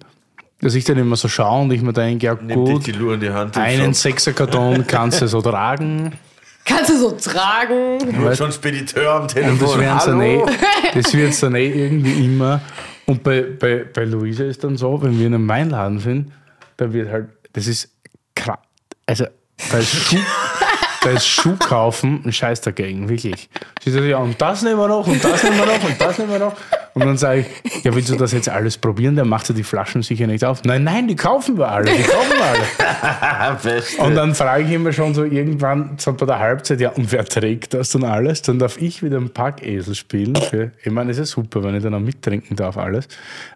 dass 0.61 0.75
ich 0.75 0.83
dann 0.85 0.97
immer 0.97 1.15
so 1.15 1.27
schaue 1.27 1.63
und 1.63 1.71
ich 1.71 1.81
mir 1.81 1.93
denke, 1.93 2.25
ja 2.25 2.35
Nimm 2.41 2.65
gut, 2.65 2.87
die 2.87 2.91
Lur 2.93 3.15
in 3.15 3.19
die 3.19 3.29
Hand. 3.29 3.55
im 3.55 3.61
einen. 3.61 3.93
Sechserkarton 3.93 4.85
kannst 4.87 5.21
du 5.21 5.27
so 5.27 5.41
tragen. 5.41 6.13
Kannst 6.65 6.89
du 6.91 6.97
so 6.97 7.11
tragen? 7.11 7.99
Du 8.13 8.25
hast 8.29 8.37
schon 8.37 8.51
Spediteur 8.53 9.11
am 9.15 9.21
Und 9.23 9.27
Telefon. 9.27 9.59
das 9.59 9.77
wird 9.77 10.07
dann 10.07 10.19
Hallo? 10.21 10.47
eh, 10.47 11.01
das 11.01 11.13
wird's 11.13 11.39
dann 11.41 11.55
eh 11.55 11.67
irgendwie 11.67 12.25
immer. 12.25 12.61
Und 13.05 13.21
bei, 13.21 13.41
bei, 13.41 13.83
bei 13.93 14.05
Luisa 14.05 14.45
ist 14.45 14.63
dann 14.63 14.77
so, 14.77 15.01
wenn 15.01 15.19
wir 15.19 15.27
in 15.27 15.33
einem 15.33 15.47
Weinladen 15.49 15.99
sind, 15.99 16.31
da 16.77 16.93
wird 16.93 17.11
halt, 17.11 17.27
das 17.51 17.67
ist 17.67 17.89
krass. 18.33 18.59
Also, 19.05 19.25
ist 19.77 19.93
Schuh, 19.93 20.15
da 21.03 21.09
ist 21.09 21.27
Schuh 21.27 21.55
kaufen 21.57 22.21
ein 22.25 22.31
Scheiß 22.31 22.61
dagegen, 22.61 23.09
wirklich. 23.09 23.49
Sie 23.83 23.91
sagt, 23.91 24.05
ja, 24.05 24.17
und 24.17 24.41
das 24.41 24.61
nehmen 24.61 24.77
wir 24.77 24.87
noch, 24.87 25.05
und 25.05 25.23
das 25.23 25.43
nehmen 25.43 25.57
wir 25.57 25.65
noch, 25.65 25.83
und 25.83 25.99
das 25.99 26.17
nehmen 26.17 26.31
wir 26.31 26.39
noch. 26.39 26.55
Und 26.93 27.05
dann 27.05 27.17
sage 27.17 27.45
ich, 27.63 27.83
ja, 27.83 27.93
willst 27.95 28.09
du 28.09 28.15
das 28.15 28.31
jetzt 28.33 28.47
alles 28.47 28.77
probieren? 28.77 29.15
Dann 29.15 29.27
macht 29.27 29.49
er 29.49 29.55
die 29.55 29.63
Flaschen 29.63 30.03
sicher 30.03 30.27
nicht 30.27 30.45
auf. 30.45 30.63
Nein, 30.63 30.83
nein, 30.83 31.07
die 31.07 31.15
kaufen 31.15 31.57
wir 31.57 31.67
alle, 31.69 31.91
die 31.91 32.03
kaufen 32.03 32.31
wir 32.37 33.49
alle. 33.49 33.83
Und 33.97 34.15
dann 34.15 34.35
frage 34.35 34.63
ich 34.63 34.71
immer 34.71 34.93
schon 34.93 35.13
so 35.15 35.23
irgendwann, 35.23 35.95
so 35.97 36.13
bei 36.13 36.25
der 36.25 36.39
Halbzeit, 36.39 36.79
ja, 36.79 36.89
und 36.91 37.11
wer 37.11 37.25
trägt 37.25 37.73
das 37.73 37.89
dann 37.89 38.03
alles? 38.03 38.41
Dann 38.41 38.59
darf 38.59 38.77
ich 38.77 39.01
wieder 39.03 39.17
einen 39.17 39.31
Packesel 39.31 39.95
spielen. 39.95 40.35
Für, 40.35 40.71
ich 40.83 40.91
meine, 40.91 41.09
das 41.09 41.17
ist 41.17 41.31
ja 41.31 41.35
super, 41.41 41.63
wenn 41.63 41.75
ich 41.75 41.83
dann 41.83 41.93
auch 41.93 41.99
mittrinken 41.99 42.55
darf, 42.55 42.77
alles. 42.77 43.07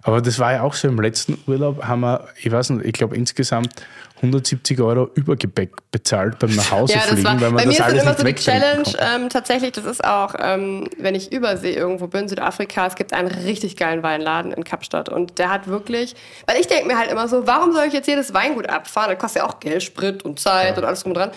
Aber 0.02 0.22
das 0.22 0.40
war 0.40 0.54
ja 0.54 0.62
auch 0.64 0.74
so, 0.74 0.88
im 0.88 1.00
letzten 1.00 1.38
Urlaub 1.48 1.84
haben 1.84 2.02
wir, 2.02 2.28
ich 2.42 2.52
weiß 2.52 2.72
nicht, 2.72 2.86
ich 2.86 2.94
glaube 2.94 3.16
insgesamt 3.16 3.70
170 4.18 4.80
Euro 4.82 5.10
Übergepäck 5.14 5.72
bezahlt 5.92 6.40
beim 6.40 6.56
Nachhausefliegen, 6.56 7.24
ja, 7.24 7.42
weil 7.42 7.52
man 7.52 7.56
bei 7.56 7.58
das 7.58 7.66
mir 7.66 7.72
ist 7.72 7.82
alles 7.82 8.04
immer 8.04 8.24
nicht 8.24 8.40
so 8.40 8.52
Challenge, 8.52 8.84
ähm, 9.00 9.30
tatsächlich, 9.30 9.72
das 9.74 9.86
ist 9.86 10.04
auch, 10.04 10.34
ähm, 10.40 10.88
wenn 10.98 11.14
ich 11.16 11.32
übersee 11.32 11.74
irgendwo 11.74 12.08
bin, 12.08 12.28
Südafrika, 12.28 12.88
es 12.88 12.96
gibt 12.96 13.14
einen 13.14 13.28
richtig 13.28 13.78
geilen 13.78 14.02
Weinladen 14.02 14.52
in 14.52 14.64
Kapstadt 14.64 15.10
und 15.10 15.38
der 15.38 15.52
hat 15.52 15.68
wirklich, 15.68 16.16
weil 16.48 16.60
ich 16.60 16.68
denke 16.68 16.88
mir 16.88 16.98
halt 16.98 17.12
immer 17.12 17.28
so, 17.28 17.46
warum 17.46 17.74
soll 17.74 17.86
ich 17.86 17.94
jetzt 17.94 18.08
jedes 18.08 18.34
Weingut 18.34 18.68
abfahren? 18.68 19.12
Das 19.12 19.20
kostet 19.20 19.44
ja 19.44 19.48
auch 19.48 19.60
Geld, 19.60 19.84
Sprit 19.84 20.24
und 20.24 20.40
Zeit 20.40 20.78
und 20.78 20.84
alles 20.84 21.02
drum 21.02 21.12
und 21.12 21.18
dran. 21.18 21.32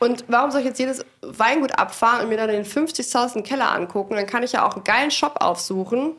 Und 0.00 0.24
warum 0.28 0.50
soll 0.50 0.60
ich 0.60 0.66
jetzt 0.66 0.78
jedes 0.78 1.04
Weingut 1.22 1.78
abfahren 1.78 2.22
und 2.22 2.28
mir 2.28 2.36
dann 2.36 2.48
den 2.48 2.64
50.000 2.64 3.42
Keller 3.42 3.72
angucken? 3.72 4.16
Dann 4.16 4.26
kann 4.26 4.42
ich 4.42 4.52
ja 4.52 4.66
auch 4.66 4.74
einen 4.74 4.84
geilen 4.84 5.10
Shop 5.10 5.36
aufsuchen, 5.40 6.12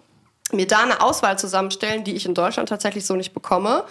mir 0.52 0.68
da 0.68 0.80
eine 0.80 1.02
Auswahl 1.02 1.38
zusammenstellen, 1.40 2.04
die 2.04 2.16
ich 2.16 2.26
in 2.26 2.34
Deutschland 2.34 2.70
tatsächlich 2.70 3.06
so 3.06 3.16
nicht 3.16 3.34
bekomme. 3.34 3.84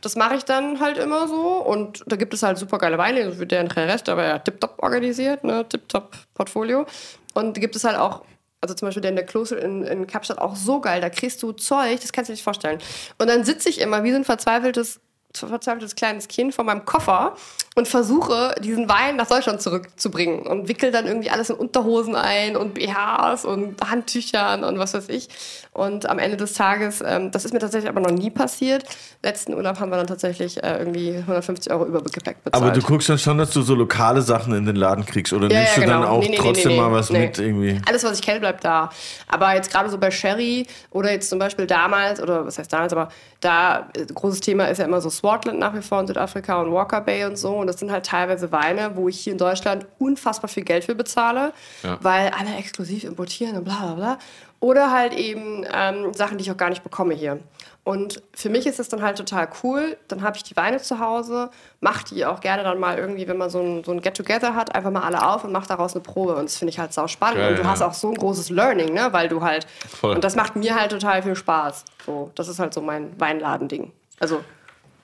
Das 0.00 0.14
mache 0.14 0.36
ich 0.36 0.44
dann 0.44 0.80
halt 0.80 0.98
immer 0.98 1.26
so 1.26 1.56
und 1.64 2.04
da 2.06 2.16
gibt 2.16 2.32
es 2.34 2.42
halt 2.42 2.58
super 2.58 2.78
geile 2.78 2.98
Weine, 2.98 3.32
so 3.32 3.40
wie 3.40 3.46
der 3.46 3.62
in 3.62 3.68
der 3.68 4.16
war 4.16 4.24
ja 4.24 4.38
tipptopp 4.38 4.74
organisiert, 4.78 5.42
ne, 5.42 5.66
tipptopp 5.68 6.16
Portfolio. 6.34 6.86
Und 7.34 7.58
gibt 7.60 7.74
es 7.76 7.84
halt 7.84 7.96
auch, 7.96 8.22
also 8.60 8.74
zum 8.74 8.86
Beispiel 8.86 9.00
der 9.00 9.10
in 9.10 9.16
der 9.16 9.26
Klosel 9.26 9.58
in, 9.58 9.84
in 9.84 10.06
Kapstadt 10.06 10.38
auch 10.38 10.54
so 10.54 10.80
geil, 10.80 11.00
da 11.00 11.10
kriegst 11.10 11.42
du 11.42 11.52
Zeug, 11.52 12.00
das 12.00 12.12
kannst 12.12 12.28
du 12.28 12.32
dir 12.32 12.36
nicht 12.36 12.44
vorstellen. 12.44 12.78
Und 13.18 13.28
dann 13.28 13.44
sitze 13.44 13.68
ich 13.68 13.80
immer 13.80 14.04
wie 14.04 14.10
so 14.10 14.16
ein 14.16 14.24
verzweifeltes 14.24 15.00
verzweifeltes 15.34 15.94
kleines 15.94 16.28
Kind 16.28 16.54
vor 16.54 16.64
meinem 16.64 16.86
Koffer 16.86 17.36
und 17.78 17.86
versuche, 17.86 18.54
diesen 18.58 18.88
Wein 18.88 19.16
nach 19.16 19.28
Deutschland 19.28 19.60
zurückzubringen 19.60 20.46
und 20.46 20.66
wickel 20.66 20.90
dann 20.90 21.06
irgendwie 21.06 21.28
alles 21.28 21.50
in 21.50 21.56
Unterhosen 21.56 22.16
ein 22.16 22.56
und 22.56 22.72
BHs 22.72 23.44
und 23.44 23.78
Handtüchern 23.86 24.64
und 24.64 24.78
was 24.78 24.94
weiß 24.94 25.10
ich. 25.10 25.28
Und 25.74 26.08
am 26.08 26.18
Ende 26.18 26.38
des 26.38 26.54
Tages, 26.54 27.04
ähm, 27.06 27.30
das 27.30 27.44
ist 27.44 27.52
mir 27.52 27.58
tatsächlich 27.58 27.90
aber 27.90 28.00
noch 28.00 28.10
nie 28.10 28.30
passiert. 28.30 28.84
Letzten 29.22 29.52
Urlaub 29.52 29.78
haben 29.78 29.90
wir 29.90 29.98
dann 29.98 30.06
tatsächlich 30.06 30.62
äh, 30.64 30.78
irgendwie 30.78 31.16
150 31.18 31.70
Euro 31.70 31.84
Übergepäck 31.84 32.42
bezahlt. 32.42 32.64
Aber 32.64 32.72
du 32.72 32.80
guckst 32.80 33.10
dann 33.10 33.18
schon, 33.18 33.36
dass 33.36 33.50
du 33.50 33.60
so 33.60 33.74
lokale 33.74 34.22
Sachen 34.22 34.54
in 34.54 34.64
den 34.64 34.76
Laden 34.76 35.04
kriegst. 35.04 35.34
Oder 35.34 35.50
Ja, 35.50 35.58
nimmst 35.58 35.76
ja, 35.76 35.82
du 35.82 35.88
dann 35.90 36.00
genau. 36.00 36.12
auch 36.12 36.22
Nee, 36.22 36.30
nee, 36.30 36.36
trotzdem 36.38 36.72
nee, 36.72 36.80
mal 36.80 36.92
was 36.92 37.10
nee. 37.10 37.26
mit 37.26 37.38
irgendwie? 37.38 37.78
Alles, 37.86 38.04
was 38.04 38.18
ich 38.18 38.24
kenne, 38.24 38.40
bleibt 38.40 38.64
da. 38.64 38.88
Aber 39.28 39.54
jetzt 39.54 39.70
gerade 39.70 39.90
so 39.90 39.98
bei 39.98 40.10
Sherry 40.10 40.66
oder 40.92 41.12
jetzt 41.12 41.28
zum 41.28 41.38
Beispiel 41.38 41.66
damals, 41.66 42.22
oder 42.22 42.46
was 42.46 42.58
heißt 42.58 42.72
damals, 42.72 42.94
aber 42.94 43.10
da, 43.40 43.90
äh, 43.94 44.06
großes 44.06 44.40
Thema 44.40 44.64
ist 44.68 44.78
ja 44.78 44.86
immer 44.86 45.02
so 45.02 45.10
Swartland 45.10 45.58
nach 45.58 45.74
wie 45.74 45.82
vor 45.82 46.00
in 46.00 46.06
Südafrika 46.06 46.62
und 46.62 46.72
Walker 46.72 47.02
Bay 47.02 47.26
und 47.26 47.36
so. 47.36 47.65
Und 47.66 47.72
das 47.72 47.80
sind 47.80 47.90
halt 47.90 48.06
teilweise 48.06 48.52
Weine, 48.52 48.92
wo 48.94 49.08
ich 49.08 49.18
hier 49.18 49.32
in 49.32 49.38
Deutschland 49.38 49.86
unfassbar 49.98 50.48
viel 50.48 50.62
Geld 50.62 50.84
für 50.84 50.94
bezahle, 50.94 51.52
weil 52.00 52.30
alle 52.30 52.54
exklusiv 52.56 53.02
importieren 53.02 53.56
und 53.56 53.64
bla 53.64 53.74
bla 53.74 53.94
bla. 53.94 54.18
Oder 54.60 54.92
halt 54.92 55.12
eben 55.12 55.66
ähm, 55.72 56.14
Sachen, 56.14 56.38
die 56.38 56.42
ich 56.42 56.50
auch 56.50 56.56
gar 56.56 56.70
nicht 56.70 56.82
bekomme 56.82 57.14
hier. 57.14 57.40
Und 57.84 58.22
für 58.34 58.48
mich 58.48 58.66
ist 58.66 58.80
es 58.80 58.88
dann 58.88 59.02
halt 59.02 59.18
total 59.18 59.48
cool. 59.62 59.96
Dann 60.08 60.22
habe 60.22 60.36
ich 60.36 60.42
die 60.42 60.56
Weine 60.56 60.78
zu 60.78 60.98
Hause, 60.98 61.50
mache 61.80 62.04
die 62.06 62.24
auch 62.24 62.40
gerne 62.40 62.64
dann 62.64 62.80
mal 62.80 62.98
irgendwie, 62.98 63.28
wenn 63.28 63.36
man 63.36 63.50
so 63.50 63.60
ein, 63.60 63.84
so 63.84 63.92
ein 63.92 64.00
Get-Together 64.00 64.54
hat, 64.54 64.74
einfach 64.74 64.90
mal 64.90 65.02
alle 65.02 65.24
auf 65.24 65.44
und 65.44 65.52
mache 65.52 65.68
daraus 65.68 65.94
eine 65.94 66.02
Probe. 66.02 66.34
Und 66.34 66.44
das 66.44 66.56
finde 66.56 66.70
ich 66.70 66.78
halt 66.78 66.92
sau 66.92 67.06
spannend. 67.06 67.38
Geil, 67.38 67.50
und 67.50 67.58
du 67.58 67.62
ja. 67.62 67.68
hast 67.68 67.82
auch 67.82 67.94
so 67.94 68.08
ein 68.08 68.14
großes 68.14 68.50
Learning, 68.50 68.92
ne? 68.92 69.08
weil 69.12 69.28
du 69.28 69.42
halt. 69.42 69.66
Voll. 69.88 70.14
Und 70.14 70.24
das 70.24 70.36
macht 70.36 70.56
mir 70.56 70.74
halt 70.74 70.90
total 70.90 71.22
viel 71.22 71.36
Spaß. 71.36 71.84
So, 72.04 72.32
das 72.34 72.48
ist 72.48 72.58
halt 72.58 72.74
so 72.74 72.80
mein 72.80 73.18
Weinladending. 73.20 73.92
Also, 74.18 74.40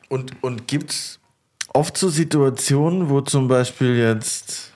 Und, 0.08 0.42
und 0.42 0.66
gibt 0.66 0.90
es 0.90 1.20
oft 1.74 1.96
so 1.96 2.08
Situationen, 2.08 3.08
wo 3.10 3.20
zum 3.20 3.48
Beispiel 3.48 3.96
jetzt 3.96 4.72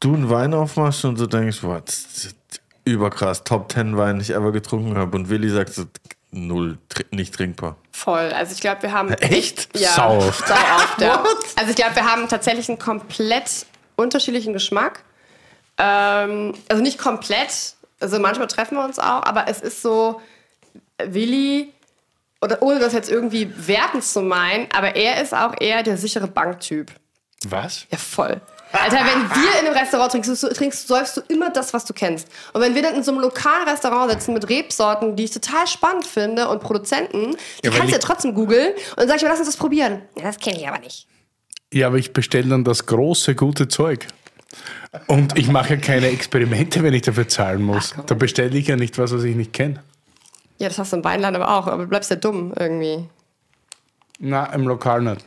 du 0.00 0.14
einen 0.14 0.30
Wein 0.30 0.54
aufmachst 0.54 1.04
und 1.04 1.16
so 1.16 1.26
denkst, 1.26 1.60
boah, 1.60 1.80
das 1.84 1.98
ist 1.98 2.36
überkrass, 2.84 3.44
Top 3.44 3.70
10 3.72 3.96
Wein, 3.96 4.16
den 4.16 4.20
ich 4.22 4.30
ever 4.30 4.52
getrunken 4.52 4.96
habe. 4.96 5.16
Und 5.16 5.28
Willi 5.28 5.48
sagt 5.50 5.72
so, 5.74 5.84
null, 6.30 6.78
tr- 6.92 7.04
nicht 7.14 7.34
trinkbar. 7.34 7.76
voll. 7.92 8.32
Also 8.32 8.52
ich 8.54 8.60
glaube, 8.60 8.82
wir 8.82 8.92
haben 8.92 9.12
Echt? 9.14 9.68
Ja, 9.78 9.90
Sau 9.90 10.18
oft. 10.18 10.46
Sau 10.48 10.54
oft, 10.54 11.00
ja. 11.00 11.22
Also 11.56 11.70
ich 11.70 11.76
glaube, 11.76 11.94
wir 11.96 12.04
haben 12.10 12.28
tatsächlich 12.28 12.68
einen 12.68 12.78
komplett 12.78 13.66
unterschiedlichen 13.96 14.52
Geschmack. 14.52 15.04
Ähm, 15.76 16.54
also 16.68 16.82
nicht 16.82 16.98
komplett, 16.98 17.74
also 18.00 18.18
manchmal 18.18 18.46
treffen 18.48 18.76
wir 18.76 18.84
uns 18.84 18.98
auch, 18.98 19.22
aber 19.24 19.48
es 19.48 19.60
ist 19.60 19.82
so, 19.82 20.20
Willi, 21.04 21.72
oder 22.40 22.62
ohne 22.62 22.78
das 22.78 22.92
jetzt 22.92 23.10
irgendwie 23.10 23.52
wertend 23.66 24.04
zu 24.04 24.22
meinen, 24.22 24.68
aber 24.72 24.96
er 24.96 25.22
ist 25.22 25.34
auch 25.34 25.54
eher 25.60 25.82
der 25.82 25.96
sichere 25.96 26.26
Banktyp. 26.26 26.92
Was? 27.48 27.86
Ja, 27.90 27.98
voll. 27.98 28.40
Alter, 28.72 28.98
wenn 28.98 29.28
wir 29.30 29.60
in 29.60 29.66
einem 29.66 29.76
Restaurant 29.76 30.12
trinkst, 30.12 30.42
du, 30.42 30.48
trinkst, 30.48 30.86
säufst 30.86 31.16
du 31.16 31.22
immer 31.28 31.50
das, 31.50 31.74
was 31.74 31.84
du 31.84 31.92
kennst. 31.92 32.28
Und 32.52 32.60
wenn 32.60 32.74
wir 32.74 32.82
dann 32.82 32.94
in 32.94 33.02
so 33.02 33.10
einem 33.10 33.20
lokalen 33.20 33.68
Restaurant 33.68 34.12
sitzen 34.12 34.32
mit 34.32 34.48
Rebsorten, 34.48 35.16
die 35.16 35.24
ich 35.24 35.32
total 35.32 35.66
spannend 35.66 36.06
finde 36.06 36.48
und 36.48 36.60
Produzenten, 36.60 37.36
die 37.64 37.68
Ja, 37.68 37.72
kannst 37.72 37.88
du 37.88 37.92
ja 37.92 37.98
trotzdem 37.98 38.34
googeln 38.34 38.72
und 38.72 38.98
dann 38.98 39.08
sag 39.08 39.16
ich 39.16 39.22
mir, 39.22 39.28
lass 39.28 39.38
uns 39.38 39.48
das 39.48 39.56
probieren. 39.56 40.02
Ja, 40.16 40.22
das 40.22 40.38
kenne 40.38 40.58
ich 40.58 40.68
aber 40.68 40.78
nicht. 40.78 41.08
Ja, 41.72 41.88
aber 41.88 41.96
ich 41.96 42.12
bestelle 42.12 42.48
dann 42.48 42.64
das 42.64 42.86
große, 42.86 43.34
gute 43.34 43.66
Zeug. 43.66 44.06
Und 45.06 45.38
ich 45.38 45.48
mache 45.48 45.74
ja 45.74 45.80
keine 45.80 46.08
Experimente, 46.08 46.82
wenn 46.82 46.94
ich 46.94 47.02
dafür 47.02 47.28
zahlen 47.28 47.62
muss. 47.62 47.94
Ach, 47.96 48.04
da 48.06 48.14
bestelle 48.14 48.56
ich 48.56 48.68
ja 48.68 48.76
nicht 48.76 48.98
was, 48.98 49.12
was 49.12 49.22
ich 49.22 49.36
nicht 49.36 49.52
kenne. 49.52 49.82
Ja, 50.60 50.68
das 50.68 50.78
hast 50.78 50.92
du 50.92 50.98
im 50.98 51.04
Weinland 51.04 51.34
aber 51.34 51.56
auch, 51.56 51.66
aber 51.66 51.84
du 51.84 51.88
bleibst 51.88 52.10
ja 52.10 52.16
dumm 52.16 52.52
irgendwie. 52.54 53.08
Na, 54.18 54.44
im 54.52 54.68
Lokal 54.68 55.00
nicht. 55.00 55.24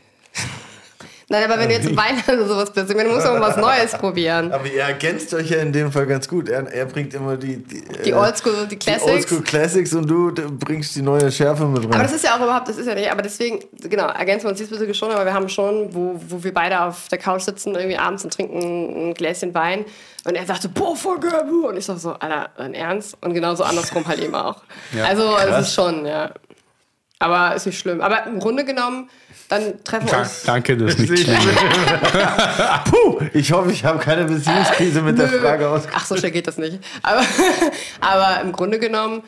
Nein, 1.34 1.50
aber 1.50 1.60
wenn 1.60 1.68
du 1.68 1.74
jetzt 1.74 1.90
im 1.90 1.98
Weinland 1.98 2.28
oder 2.28 2.48
sowas 2.48 2.70
bist, 2.70 2.92
ich 2.92 2.96
meine, 2.96 3.10
du 3.10 3.16
musst 3.16 3.26
mal 3.26 3.42
was 3.42 3.58
Neues 3.58 3.92
probieren. 4.00 4.52
Aber 4.52 4.68
ihr 4.68 4.84
ergänzt 4.84 5.34
euch 5.34 5.50
ja 5.50 5.58
in 5.58 5.74
dem 5.74 5.92
Fall 5.92 6.06
ganz 6.06 6.28
gut. 6.28 6.48
Er, 6.48 6.72
er 6.72 6.86
bringt 6.86 7.12
immer 7.16 7.38
die, 7.38 7.58
die, 7.58 7.82
Die 8.06 8.12
äh, 8.12 8.14
Oldschool, 8.14 8.54
die 8.66 8.76
die 8.76 8.78
Classics. 8.78 9.12
Oldschool 9.12 9.42
Classics 9.42 9.94
und 9.94 10.08
du 10.08 10.32
bringst 10.32 10.96
die 10.96 11.02
neue 11.02 11.32
Schärfe 11.32 11.66
mit 11.66 11.86
rein. 11.86 11.94
Aber 11.94 12.04
das 12.04 12.14
ist 12.14 12.24
ja 12.24 12.36
auch 12.36 12.40
überhaupt, 12.40 12.68
das 12.68 12.78
ist 12.78 12.86
ja 12.86 12.94
nicht, 12.94 13.12
aber 13.12 13.24
deswegen, 13.24 13.62
genau, 13.82 14.10
ergänzen 14.10 14.46
wir 14.46 14.52
uns 14.52 14.60
diesbezüglich 14.60 14.96
schon, 14.96 15.10
aber 15.10 15.26
wir 15.26 15.34
haben 15.34 15.50
schon, 15.50 15.92
wo, 15.92 16.22
wo 16.28 16.44
wir 16.44 16.54
beide 16.54 16.80
auf 16.82 17.08
der 17.08 17.18
Couch 17.18 17.42
sitzen, 17.42 17.74
irgendwie 17.74 17.98
abends 17.98 18.24
und 18.24 18.32
trinken 18.32 19.10
ein 19.10 19.14
Gläschen 19.16 19.56
Wein 19.56 19.86
und 20.26 20.36
er 20.36 20.46
sagte, 20.46 20.70
boah, 20.70 20.96
voll 20.96 21.20
geil, 21.20 21.50
und 21.68 21.78
ich 21.78 21.86
sag 21.86 21.98
so, 21.98 22.12
Alter, 22.14 22.52
dein 22.58 22.76
Ernst? 22.76 23.18
Und 23.22 23.34
genauso 23.34 23.64
andersrum 23.64 24.08
halt 24.08 24.20
eben 24.20 24.36
auch. 24.36 24.62
also, 25.04 25.36
es 25.38 25.68
ist 25.68 25.74
schon, 25.74 26.06
ja. 26.06 26.30
Aber 27.20 27.56
ist 27.56 27.66
nicht 27.66 27.80
schlimm. 27.80 28.02
Aber 28.02 28.26
im 28.26 28.40
Grunde 28.40 28.66
genommen, 28.66 29.10
dann 29.50 29.84
treffen 29.84 30.10
wir 30.10 30.20
uns. 30.20 30.44
danke, 30.44 30.76
das 30.76 30.96
ist 30.96 31.10
nicht 31.10 31.24
schlimm. 31.24 31.38
Puh, 32.86 33.22
ich 33.34 33.52
hoffe, 33.52 33.72
ich 33.72 33.86
habe 33.86 34.00
keine 34.00 34.26
Beziehungskrise 34.26 35.02
mit 35.02 35.18
der 35.18 35.28
Nö. 35.28 35.40
Frage 35.40 35.70
aus. 35.70 35.84
Ach, 35.94 36.06
so 36.06 36.18
schnell 36.18 36.32
geht 36.32 36.48
das 36.48 36.58
nicht. 36.58 36.80
Aber, 37.02 37.22
aber 38.02 38.42
im 38.42 38.52
Grunde 38.52 38.80
genommen 38.80 39.24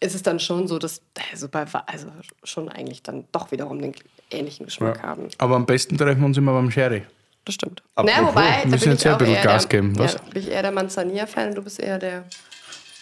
ist 0.00 0.14
es 0.14 0.22
dann 0.22 0.40
schon 0.40 0.66
so, 0.66 0.78
dass 0.78 1.02
also, 1.30 1.48
bei, 1.48 1.66
also 1.86 2.08
schon 2.42 2.68
eigentlich 2.68 3.02
dann 3.02 3.24
doch 3.32 3.52
wiederum 3.52 3.80
den 3.80 3.94
ähnlichen 4.30 4.66
Geschmack 4.66 5.02
haben. 5.02 5.28
Aber 5.38 5.56
am 5.56 5.66
besten 5.66 5.96
treffen 5.98 6.20
wir 6.20 6.26
uns 6.26 6.38
immer 6.38 6.52
beim 6.52 6.70
Sherry. 6.70 7.04
Das 7.44 7.54
stimmt. 7.54 7.82
Naja, 7.96 8.26
wobei, 8.26 8.60
wir 8.62 8.70
müssen 8.70 8.92
jetzt 8.92 9.04
ja 9.04 9.12
ein 9.12 9.18
bisschen 9.18 9.42
Gas 9.42 9.66
der, 9.68 9.80
geben, 9.80 9.98
was? 9.98 10.14
Ja, 10.14 10.20
bin 10.32 10.42
ich 10.42 10.50
eher 10.50 10.62
der 10.62 10.72
Manzanilla-Fan 10.72 11.48
und 11.50 11.54
du 11.54 11.62
bist 11.62 11.80
eher 11.80 11.98
der 11.98 12.24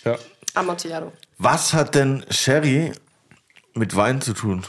Ja. 0.04 0.16
Amontillado. 0.54 1.12
Was 1.38 1.72
hat 1.72 1.94
denn 1.94 2.24
Sherry 2.30 2.92
mit 3.78 3.96
Wein 3.96 4.20
zu 4.20 4.32
tun? 4.34 4.64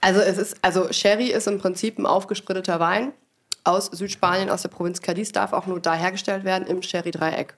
Also 0.00 0.20
es 0.20 0.38
ist, 0.38 0.56
also 0.62 0.92
Sherry 0.92 1.28
ist 1.28 1.46
im 1.48 1.58
Prinzip 1.58 1.98
ein 1.98 2.06
aufgespritteter 2.06 2.78
Wein 2.80 3.12
aus 3.64 3.86
Südspanien, 3.86 4.50
aus 4.50 4.62
der 4.62 4.68
Provinz 4.68 5.00
Cadiz, 5.00 5.32
darf 5.32 5.52
auch 5.52 5.66
nur 5.66 5.80
da 5.80 5.94
hergestellt 5.94 6.44
werden 6.44 6.66
im 6.68 6.82
Sherry-Dreieck. 6.82 7.54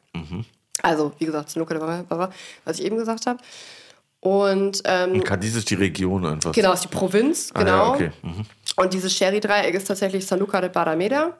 Also, 0.83 1.13
wie 1.19 1.27
gesagt, 1.27 1.51
Zunuka 1.51 1.75
de 1.75 2.03
Baba, 2.05 2.31
was 2.65 2.79
ich 2.79 2.87
eben 2.87 2.97
gesagt 2.97 3.27
habe. 3.27 3.39
Und 4.21 4.81
ähm, 4.85 5.23
Cadiz 5.23 5.55
ist 5.55 5.69
die 5.71 5.75
Region 5.75 6.25
einfach. 6.25 6.53
genau, 6.53 6.73
ist 6.73 6.85
die 6.85 6.89
Provinz, 6.89 7.51
Ah, 7.55 7.61
ja, 7.61 7.65
genau. 7.65 7.95
okay. 7.95 8.11
Mhm. 8.23 8.45
Und 8.77 8.95
dieses 8.95 9.15
Sherry-Dreieck 9.15 9.75
ist 9.75 9.87
tatsächlich 9.87 10.27
Sanuca 10.27 10.61
de 10.61 10.71
Barameda, 10.71 11.37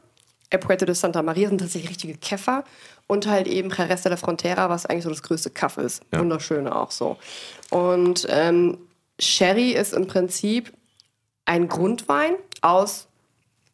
El 0.51 0.59
Puerto 0.61 0.85
de 0.87 0.95
Santa 0.95 1.23
Maria 1.23 1.49
sind 1.49 1.59
tatsächlich 1.61 1.91
richtige 1.91 2.15
Käfer 2.17 2.65
und 3.07 3.27
halt 3.27 3.47
eben 3.47 3.71
Jerez 3.71 4.03
de 4.03 4.11
la 4.11 4.17
Frontera, 4.17 4.71
was 4.71 4.87
eigentlich 4.87 5.05
so 5.05 5.11
das 5.11 5.23
größte 5.23 5.51
Kaff 5.51 5.77
ist. 5.77 6.03
Ja. 6.13 6.21
Wunderschön 6.21 6.69
auch 6.69 6.91
so. 6.91 7.17
Und 7.71 8.27
ähm, 8.31 8.79
Sherry 9.19 9.73
ist 9.73 9.93
im 9.93 10.07
Prinzip 10.07 10.73
ein 11.45 11.69
Grundwein 11.69 12.35
aus 12.61 13.09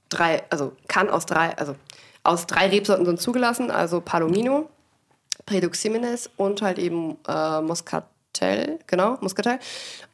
drei, 0.08 0.42
also 0.50 0.72
kann 0.88 1.10
aus 1.10 1.26
drei, 1.26 1.56
also 1.58 1.74
aus 2.22 2.46
drei 2.46 2.68
Rebsorten 2.68 3.04
sind 3.04 3.20
zugelassen, 3.20 3.70
also 3.70 4.00
Palomino, 4.00 4.70
Predux 5.46 5.84
und 6.36 6.62
halt 6.62 6.78
eben 6.78 7.18
äh, 7.28 7.60
Moscatel, 7.60 8.78
genau, 8.86 9.18
Moscatel. 9.20 9.58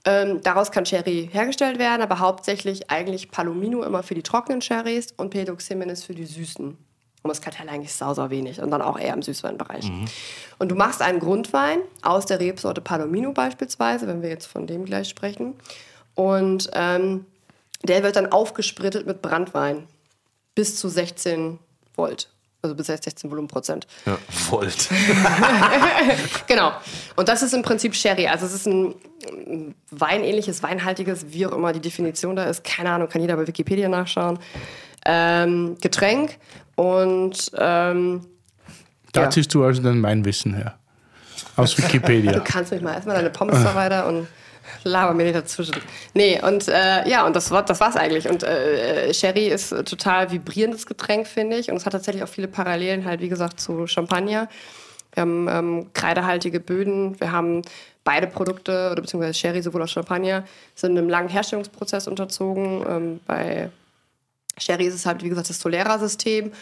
Ähm, 0.04 0.40
daraus 0.42 0.72
kann 0.72 0.86
Sherry 0.86 1.28
hergestellt 1.30 1.78
werden, 1.78 2.02
aber 2.02 2.18
hauptsächlich 2.18 2.90
eigentlich 2.90 3.30
Palomino 3.30 3.82
immer 3.82 4.02
für 4.02 4.14
die 4.14 4.22
trockenen 4.22 4.62
Sherrys 4.62 5.12
und 5.16 5.30
Predux 5.30 5.68
für 5.68 6.14
die 6.14 6.26
süßen. 6.26 6.76
Und 7.22 7.28
Muscatella 7.28 7.72
eigentlich 7.72 7.92
sau, 7.92 8.14
sau 8.14 8.30
wenig 8.30 8.60
und 8.60 8.70
dann 8.70 8.80
auch 8.80 8.98
eher 8.98 9.12
im 9.12 9.22
Süßweinbereich. 9.22 9.90
Und 10.58 10.68
du 10.70 10.74
machst 10.74 11.02
einen 11.02 11.20
Grundwein 11.20 11.80
aus 12.02 12.24
der 12.26 12.40
Rebsorte 12.40 12.80
Palomino 12.80 13.32
beispielsweise, 13.32 14.06
wenn 14.06 14.22
wir 14.22 14.30
jetzt 14.30 14.46
von 14.46 14.66
dem 14.66 14.86
gleich 14.86 15.08
sprechen. 15.08 15.54
Und 16.14 16.70
ähm, 16.72 17.26
der 17.82 18.02
wird 18.02 18.16
dann 18.16 18.32
aufgesprittet 18.32 19.06
mit 19.06 19.22
Brandwein 19.22 19.86
bis 20.54 20.76
zu 20.76 20.88
16 20.88 21.58
Volt. 21.94 22.28
Also 22.62 22.74
bis 22.74 22.88
16 22.88 23.30
Volumenprozent. 23.30 23.86
Ja, 24.04 24.18
Volt. 24.50 24.90
Genau. 26.46 26.72
Und 27.16 27.28
das 27.28 27.42
ist 27.42 27.54
im 27.54 27.62
Prinzip 27.62 27.94
Sherry. 27.94 28.26
Also 28.26 28.44
es 28.44 28.52
ist 28.52 28.66
ein 28.66 28.94
weinähnliches, 29.90 30.62
weinhaltiges, 30.62 31.32
wie 31.32 31.46
auch 31.46 31.52
immer 31.52 31.72
die 31.72 31.80
Definition 31.80 32.36
da 32.36 32.44
ist. 32.44 32.64
Keine 32.64 32.90
Ahnung, 32.90 33.08
kann 33.08 33.22
jeder 33.22 33.36
bei 33.36 33.46
Wikipedia 33.46 33.88
nachschauen. 33.88 34.38
Ähm, 35.06 35.78
Getränk 35.80 36.36
und 36.80 37.50
ähm, 37.58 38.26
Da 39.12 39.22
Ja. 39.22 39.30
ziehst 39.30 39.52
du 39.54 39.64
also 39.64 39.82
dein 39.82 40.02
Weinwissen 40.02 40.54
her. 40.54 40.76
Aus 41.56 41.76
Wikipedia. 41.76 42.32
du 42.40 42.40
kannst 42.42 42.72
mich 42.72 42.80
mal 42.80 42.94
erstmal 42.94 43.16
deine 43.16 43.30
Pommes 43.30 43.62
da 43.62 43.74
weiter 43.74 44.06
und 44.06 44.26
laber 44.84 45.12
mir 45.14 45.24
nicht 45.24 45.34
dazwischen. 45.34 45.74
Nee, 46.14 46.40
und 46.42 46.68
äh, 46.68 47.08
ja, 47.08 47.26
und 47.26 47.34
das, 47.36 47.50
war, 47.50 47.64
das 47.64 47.80
war's 47.80 47.96
eigentlich. 47.96 48.28
Und 48.28 48.42
äh, 48.44 49.12
Sherry 49.12 49.48
ist 49.48 49.72
äh, 49.72 49.82
total 49.84 50.30
vibrierendes 50.30 50.86
Getränk, 50.86 51.26
finde 51.26 51.56
ich. 51.56 51.70
Und 51.70 51.76
es 51.76 51.84
hat 51.86 51.92
tatsächlich 51.92 52.22
auch 52.22 52.28
viele 52.28 52.48
Parallelen, 52.48 53.04
halt 53.04 53.20
wie 53.20 53.28
gesagt, 53.28 53.60
zu 53.60 53.86
Champagner. 53.86 54.48
Wir 55.14 55.22
haben 55.22 55.48
ähm, 55.50 55.86
kreidehaltige 55.92 56.60
Böden, 56.60 57.20
wir 57.20 57.32
haben 57.32 57.62
beide 58.04 58.28
Produkte, 58.28 58.90
oder 58.92 59.02
beziehungsweise 59.02 59.34
Sherry 59.34 59.60
sowohl 59.60 59.82
als 59.82 59.90
Champagner, 59.90 60.44
sind 60.76 60.96
einem 60.96 61.08
langen 61.08 61.28
Herstellungsprozess 61.28 62.06
unterzogen. 62.06 62.84
Ähm, 62.88 63.20
bei 63.26 63.70
Sherry 64.60 64.86
ist 64.86 64.94
es 64.94 65.06
halt, 65.06 65.22
wie 65.22 65.28
gesagt, 65.28 65.50
das 65.50 65.60
Solera-System. 65.60 66.52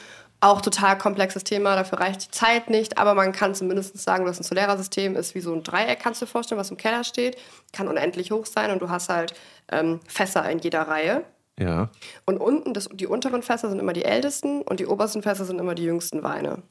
Auch 0.41 0.61
total 0.61 0.97
komplexes 0.97 1.43
Thema, 1.43 1.75
dafür 1.75 1.99
reicht 1.99 2.27
die 2.27 2.31
Zeit 2.31 2.71
nicht, 2.71 2.97
aber 2.97 3.15
man 3.15 3.33
kann 3.33 3.57
zumindest 3.57 3.99
sagen, 3.99 4.25
dass 4.25 4.39
ein 4.39 4.45
Solera-System 4.45 5.17
ist 5.17 5.35
wie 5.35 5.41
so 5.41 5.53
ein 5.53 5.65
Dreieck, 5.65 5.99
kannst 5.99 6.23
du 6.23 6.27
dir 6.27 6.31
vorstellen, 6.31 6.61
was 6.61 6.71
im 6.71 6.77
Keller 6.77 7.03
steht. 7.03 7.37
Kann 7.73 7.89
unendlich 7.89 8.31
hoch 8.31 8.47
sein 8.47 8.71
und 8.71 8.81
du 8.81 8.89
hast 8.89 9.09
halt 9.09 9.35
ähm, 9.73 9.99
Fässer 10.07 10.49
in 10.49 10.61
jeder 10.61 10.83
Reihe. 10.83 11.25
Ja. 11.59 11.91
Und 12.25 12.39
unten, 12.39 12.73
das, 12.73 12.89
die 12.93 13.09
unteren 13.09 13.43
Fässer 13.43 13.69
sind 13.69 13.81
immer 13.81 13.93
die 13.93 14.05
ältesten 14.05 14.63
und 14.63 14.79
die 14.79 14.87
obersten 14.87 15.23
Fässer 15.23 15.45
sind 15.45 15.59
immer 15.59 15.75
die 15.75 15.83
jüngsten 15.85 16.23
Weine. 16.23 16.63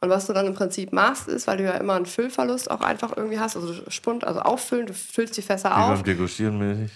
Und 0.00 0.10
was 0.10 0.26
du 0.26 0.32
dann 0.32 0.46
im 0.46 0.54
Prinzip 0.54 0.92
machst, 0.92 1.28
ist, 1.28 1.46
weil 1.46 1.58
du 1.58 1.64
ja 1.64 1.72
immer 1.74 1.94
einen 1.94 2.06
Füllverlust 2.06 2.70
auch 2.70 2.80
einfach 2.80 3.16
irgendwie 3.16 3.38
hast, 3.38 3.56
also 3.56 3.72
Spund, 3.88 4.24
also 4.24 4.40
auffüllen, 4.40 4.86
du 4.86 4.94
füllst 4.94 5.36
die 5.36 5.42
Fässer 5.42 5.70
Wie 5.70 5.74
auf. 5.74 5.94
beim 5.94 6.04
Degustieren 6.04 6.58
mäßig. 6.58 6.90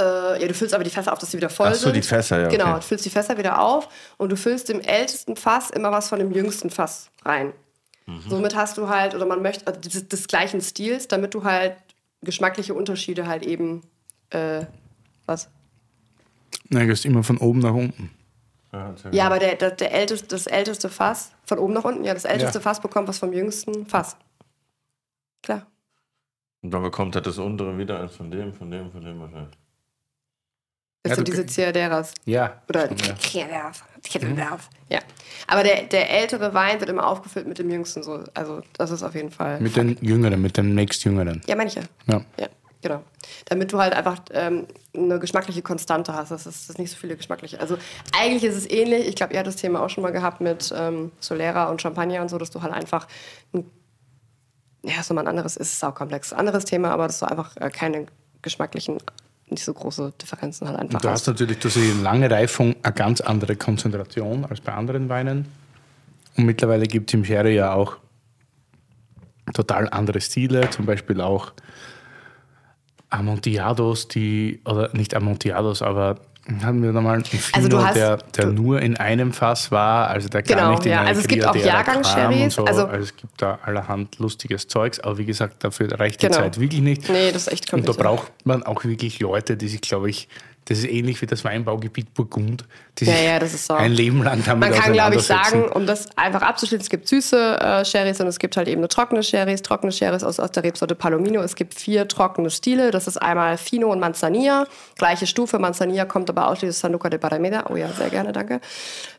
Äh, 0.00 0.40
ja, 0.40 0.48
du 0.48 0.54
füllst 0.54 0.74
aber 0.74 0.84
die 0.84 0.90
Fässer 0.90 1.12
auf, 1.12 1.18
dass 1.18 1.30
sie 1.30 1.36
wieder 1.36 1.50
voll 1.50 1.68
Ach 1.68 1.74
so, 1.74 1.84
sind. 1.86 1.96
die 1.96 2.02
Fässer, 2.02 2.40
ja, 2.40 2.46
okay. 2.46 2.56
Genau, 2.56 2.76
du 2.76 2.82
füllst 2.82 3.04
die 3.04 3.10
Fässer 3.10 3.36
wieder 3.36 3.60
auf 3.60 3.88
und 4.16 4.32
du 4.32 4.36
füllst 4.36 4.68
dem 4.68 4.80
ältesten 4.80 5.36
Fass 5.36 5.70
immer 5.70 5.92
was 5.92 6.08
von 6.08 6.18
dem 6.18 6.32
jüngsten 6.32 6.70
Fass 6.70 7.10
rein. 7.24 7.52
Mhm. 8.06 8.22
Somit 8.28 8.56
hast 8.56 8.78
du 8.78 8.88
halt, 8.88 9.14
oder 9.14 9.26
man 9.26 9.42
möchte, 9.42 9.66
also 9.66 9.78
des, 9.80 10.08
des 10.08 10.26
gleichen 10.26 10.60
Stils, 10.62 11.06
damit 11.06 11.34
du 11.34 11.44
halt 11.44 11.76
geschmackliche 12.22 12.72
Unterschiede 12.74 13.26
halt 13.26 13.44
eben, 13.44 13.82
äh, 14.30 14.64
was? 15.26 15.48
Nein, 16.68 16.86
gehst 16.86 17.04
immer 17.04 17.22
von 17.22 17.38
oben 17.38 17.60
nach 17.60 17.74
unten. 17.74 18.10
Ja, 19.10 19.26
aber 19.26 19.40
der, 19.40 19.56
der, 19.56 19.72
der 19.72 19.92
älteste, 19.92 20.28
das 20.28 20.46
älteste 20.46 20.88
Fass, 20.88 21.32
von 21.44 21.58
oben 21.58 21.72
nach 21.74 21.84
unten, 21.84 22.04
ja, 22.04 22.14
das 22.14 22.24
älteste 22.24 22.58
Ja. 22.58 22.62
Fass 22.62 22.80
bekommt 22.80 23.08
was 23.08 23.18
vom 23.18 23.32
jüngsten 23.32 23.84
Fass. 23.86 24.16
Klar. 25.42 25.66
Und 26.62 26.70
dann 26.70 26.82
bekommt 26.82 27.16
er 27.16 27.20
das 27.20 27.38
untere 27.38 27.76
wieder 27.76 28.00
eins 28.00 28.14
von 28.14 28.30
dem, 28.30 28.52
von 28.52 28.70
dem, 28.70 28.92
von 28.92 29.02
dem. 29.04 29.20
und 29.20 29.32
Das 31.02 31.10
Ja, 31.10 31.16
du- 31.16 31.22
diese 31.24 31.46
Ciaderas. 31.46 32.12
Ja. 32.26 32.60
Oder. 32.68 32.88
Ciaderas. 33.18 33.82
Ciaderas. 34.06 34.68
Ja. 34.88 34.98
Aber 35.46 35.62
der, 35.62 35.84
der 35.84 36.10
ältere 36.10 36.52
Wein 36.52 36.78
wird 36.80 36.90
immer 36.90 37.06
aufgefüllt 37.06 37.46
mit 37.46 37.58
dem 37.58 37.70
jüngsten. 37.70 38.02
So. 38.02 38.22
Also, 38.34 38.60
das 38.76 38.90
ist 38.90 39.02
auf 39.02 39.14
jeden 39.14 39.30
Fall. 39.30 39.60
Mit 39.60 39.76
den 39.76 39.96
Jüngeren, 40.02 40.40
mit 40.42 40.56
dem 40.56 40.74
nächstjüngeren. 40.74 41.40
Ja, 41.46 41.56
manche. 41.56 41.80
Ja. 42.06 42.20
Ja, 42.38 42.48
genau. 42.82 43.02
Damit 43.46 43.72
du 43.72 43.78
halt 43.78 43.94
einfach 43.94 44.20
ähm, 44.32 44.66
eine 44.94 45.18
geschmackliche 45.18 45.62
Konstante 45.62 46.12
hast. 46.12 46.30
Das 46.32 46.46
ist, 46.46 46.64
das 46.64 46.70
ist 46.70 46.78
nicht 46.78 46.90
so 46.90 46.98
viele 46.98 47.16
geschmackliche. 47.16 47.58
Also 47.60 47.78
eigentlich 48.18 48.44
ist 48.44 48.56
es 48.56 48.70
ähnlich. 48.70 49.06
Ich 49.08 49.14
glaube, 49.16 49.32
ihr 49.32 49.38
habt 49.38 49.46
das 49.48 49.56
Thema 49.56 49.80
auch 49.82 49.88
schon 49.88 50.02
mal 50.02 50.12
gehabt 50.12 50.42
mit 50.42 50.72
ähm, 50.76 51.12
Solera 51.20 51.70
und 51.70 51.80
Champagner 51.80 52.20
und 52.20 52.28
so, 52.28 52.36
dass 52.36 52.50
du 52.50 52.60
halt 52.60 52.74
einfach 52.74 53.06
ein, 53.54 53.64
ja, 54.82 55.02
so 55.02 55.14
mal 55.14 55.22
ein 55.22 55.28
anderes 55.28 55.56
ist 55.56 55.78
saukomplex. 55.80 56.32
Anderes 56.34 56.66
Thema, 56.66 56.90
aber 56.90 57.06
dass 57.06 57.20
du 57.20 57.26
einfach 57.26 57.56
äh, 57.56 57.70
keine 57.70 58.06
geschmacklichen, 58.42 58.98
nicht 59.50 59.64
so 59.64 59.72
große 59.72 60.12
Differenzen 60.20 60.68
halt 60.68 60.78
einfach 60.78 60.94
Und 60.94 61.04
du 61.04 61.08
hast. 61.08 61.26
natürlich 61.26 61.58
durch 61.58 61.74
die 61.74 61.92
lange 62.02 62.30
Reifung 62.30 62.76
eine 62.82 62.92
ganz 62.92 63.20
andere 63.20 63.56
Konzentration 63.56 64.44
als 64.44 64.60
bei 64.60 64.72
anderen 64.72 65.08
Weinen. 65.08 65.46
Und 66.36 66.44
mittlerweile 66.44 66.86
gibt 66.86 67.10
es 67.10 67.14
im 67.14 67.24
Sherry 67.24 67.56
ja 67.56 67.72
auch 67.72 67.96
total 69.52 69.88
andere 69.90 70.20
Stile, 70.20 70.70
zum 70.70 70.86
Beispiel 70.86 71.20
auch 71.20 71.52
Amontillados, 73.10 74.08
die, 74.08 74.60
oder 74.64 74.94
nicht 74.94 75.14
Amontillados, 75.14 75.82
aber 75.82 76.20
hatten 76.64 76.82
wir 76.82 76.92
da 76.92 77.00
mal 77.00 77.14
einen 77.14 77.24
Fino, 77.24 77.42
Also 77.52 77.68
du 77.68 77.82
hast- 77.82 77.96
der, 77.96 78.16
der 78.36 78.46
du- 78.46 78.52
nur 78.52 78.80
in 78.82 78.96
einem 78.96 79.32
Fass 79.32 79.70
war, 79.70 80.08
also 80.08 80.28
der 80.28 80.42
gar 80.42 80.56
Genau, 80.58 80.70
nicht 80.72 80.86
in 80.86 80.92
ja. 80.92 81.02
Also 81.02 81.20
es 81.20 81.28
gibt 81.28 81.46
auch 81.46 81.54
Jahrgangssherrys, 81.56 82.54
So. 82.54 82.64
also- 82.64 82.86
Also, 82.86 83.04
es 83.04 83.16
gibt 83.16 83.40
da 83.40 83.58
allerhand 83.64 84.18
lustiges 84.18 84.68
Zeugs, 84.68 85.00
aber 85.00 85.18
wie 85.18 85.24
gesagt, 85.24 85.62
dafür 85.64 85.98
reicht 85.98 86.22
die 86.22 86.26
Genau. 86.26 86.38
Zeit 86.38 86.58
wirklich 86.60 86.80
nicht. 86.80 87.08
Nee, 87.08 87.32
das 87.32 87.46
ist 87.46 87.52
echt 87.52 87.72
Und 87.72 87.82
da 87.88 87.92
kompliziert. 87.92 88.06
braucht 88.06 88.32
man 88.46 88.62
auch 88.62 88.84
wirklich 88.84 89.20
Leute, 89.20 89.56
die 89.56 89.68
sich, 89.68 89.80
glaube 89.80 90.10
ich, 90.10 90.28
das 90.70 90.78
ist 90.78 90.88
ähnlich 90.88 91.20
wie 91.20 91.26
das 91.26 91.44
Weinbaugebiet 91.44 92.14
Burgund, 92.14 92.64
Ja, 93.00 93.12
ja, 93.12 93.38
das 93.40 93.54
ist 93.54 93.66
so. 93.66 93.74
ein 93.74 93.90
Leben 93.90 94.22
lang 94.22 94.40
damit 94.46 94.70
Man 94.70 94.78
kann, 94.78 94.92
glaube 94.92 95.16
ich, 95.16 95.22
sagen, 95.22 95.64
um 95.64 95.84
das 95.84 96.16
einfach 96.16 96.42
abzuschließen, 96.42 96.82
es 96.82 96.88
gibt 96.88 97.08
süße 97.08 97.58
äh, 97.58 97.84
Sherrys 97.84 98.20
und 98.20 98.28
es 98.28 98.38
gibt 98.38 98.56
halt 98.56 98.68
eben 98.68 98.80
nur 98.80 98.88
trockene 98.88 99.24
Sherrys. 99.24 99.62
Trockene 99.62 99.90
Sherrys 99.90 100.22
aus, 100.22 100.38
aus 100.38 100.52
der 100.52 100.62
Rebsorte 100.62 100.94
Palomino. 100.94 101.40
Es 101.42 101.56
gibt 101.56 101.74
vier 101.74 102.06
trockene 102.06 102.50
Stile. 102.50 102.92
Das 102.92 103.08
ist 103.08 103.16
einmal 103.16 103.58
Fino 103.58 103.90
und 103.90 103.98
Manzanilla. 103.98 104.68
Gleiche 104.96 105.26
Stufe. 105.26 105.58
Manzanilla 105.58 106.04
kommt 106.04 106.30
aber 106.30 106.46
ausschließlich 106.46 106.76
aus 106.76 106.80
San 106.80 106.92
Luca 106.92 107.10
de 107.10 107.18
Parameda. 107.18 107.64
Oh 107.68 107.74
ja, 107.74 107.88
sehr 107.88 108.08
gerne, 108.08 108.30
danke. 108.30 108.60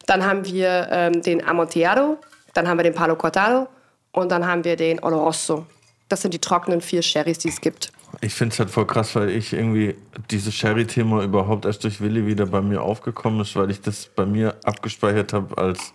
Dann 0.06 0.26
haben 0.26 0.46
wir 0.46 0.88
ähm, 0.90 1.22
den 1.22 1.46
Amontillado. 1.46 2.18
Dann 2.54 2.70
haben 2.70 2.78
wir 2.80 2.84
den 2.84 2.96
Palo 2.96 3.18
Cortado. 3.18 3.68
Und 4.14 4.32
dann 4.32 4.48
haben 4.48 4.64
wir 4.64 4.78
den 4.78 5.04
Oloroso. 5.04 5.66
Das 6.08 6.22
sind 6.22 6.34
die 6.34 6.40
trockenen 6.40 6.80
vier 6.80 7.02
Sherrys, 7.02 7.40
die 7.40 7.50
es 7.50 7.60
gibt. 7.60 7.92
Ich 8.20 8.34
finde 8.34 8.54
es 8.54 8.60
halt 8.60 8.70
voll 8.70 8.86
krass, 8.86 9.16
weil 9.16 9.30
ich 9.30 9.54
irgendwie 9.54 9.96
dieses 10.30 10.54
Sherry-Thema 10.54 11.24
überhaupt 11.24 11.66
erst 11.66 11.84
durch 11.86 12.02
Willi 12.02 12.26
wieder 12.28 12.46
bei 12.46 12.62
mir 12.62 12.82
aufgekommen 12.82 13.40
ist, 13.40 13.56
weil 13.56 13.72
ich 13.72 13.82
das 13.82 14.08
bei 14.16 14.26
mir 14.26 14.56
abgespeichert 14.64 15.34
habe 15.34 15.58
als 15.58 15.94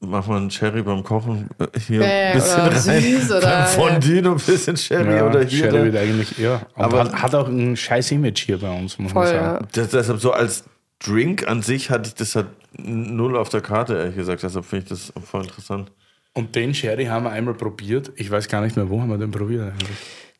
mach 0.00 0.26
mal 0.26 0.38
einen 0.38 0.50
Sherry 0.50 0.82
beim 0.82 1.02
Kochen 1.04 1.48
äh, 1.58 1.78
hier 1.78 2.00
Ja, 2.00 2.06
ein 2.30 2.34
bisschen 2.34 2.60
oder 2.66 2.86
rein. 2.86 3.02
süß 3.02 3.30
oder- 3.30 3.40
beim 3.40 3.66
Fondue 3.68 4.22
noch 4.22 4.32
ein 4.32 4.44
bisschen 4.44 4.76
Sherry 4.76 5.14
ja, 5.16 5.26
oder 5.28 5.44
hier. 5.44 5.70
Sherry 5.70 5.84
wird 5.92 5.96
eigentlich, 5.96 6.38
ja. 6.38 6.62
Und 6.74 6.84
Aber- 6.84 7.00
hat, 7.04 7.22
hat 7.22 7.34
auch 7.36 7.48
ein 7.48 7.76
scheiß 7.76 8.10
Image 8.12 8.40
hier 8.46 8.58
bei 8.58 8.70
uns, 8.76 8.98
muss 8.98 9.12
Voll, 9.12 9.24
man 9.26 9.34
ja. 9.34 9.42
sagen. 9.54 9.68
Das, 9.72 9.88
deshalb 9.90 10.20
so 10.20 10.32
als 10.32 10.64
Drink 10.98 11.46
an 11.48 11.62
sich 11.62 11.90
hatte 11.90 12.08
ich 12.08 12.14
das 12.14 12.34
halt 12.36 12.46
null 12.76 13.36
auf 13.36 13.48
der 13.48 13.60
Karte, 13.60 13.94
ehrlich 13.94 14.16
gesagt. 14.16 14.42
Deshalb 14.42 14.64
finde 14.64 14.84
ich 14.84 14.88
das 14.88 15.12
voll 15.24 15.42
interessant. 15.44 15.90
Und 16.34 16.54
den 16.56 16.74
Sherry 16.74 17.04
haben 17.06 17.24
wir 17.24 17.30
einmal 17.30 17.54
probiert. 17.54 18.10
Ich 18.16 18.30
weiß 18.30 18.48
gar 18.48 18.60
nicht 18.62 18.74
mehr, 18.76 18.88
wo 18.90 19.00
haben 19.00 19.08
wir 19.10 19.18
den 19.18 19.30
probiert 19.30 19.72
eigentlich. 19.72 19.88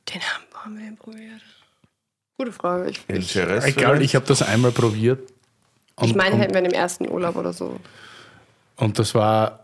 Den 0.09 0.21
haben, 0.55 0.79
wir 0.79 0.97
probiert? 0.97 1.41
Gute 2.39 2.53
Frage. 2.53 2.91
Ich, 2.91 3.05
In 3.09 3.17
ich, 3.17 3.37
Egal, 3.37 4.03
ich 4.03 4.15
habe 4.15 4.27
das 4.27 4.43
einmal 4.43 4.73
probiert. 4.73 5.31
Und, 5.97 6.09
ich 6.09 6.15
meine, 6.15 6.37
hätten 6.37 6.55
wir 6.55 6.59
in 6.63 6.71
dem 6.71 6.73
ersten 6.75 7.09
Urlaub 7.09 7.37
oder 7.37 7.53
so. 7.53 7.79
und 8.77 8.99
das 8.99 9.15
war 9.15 9.59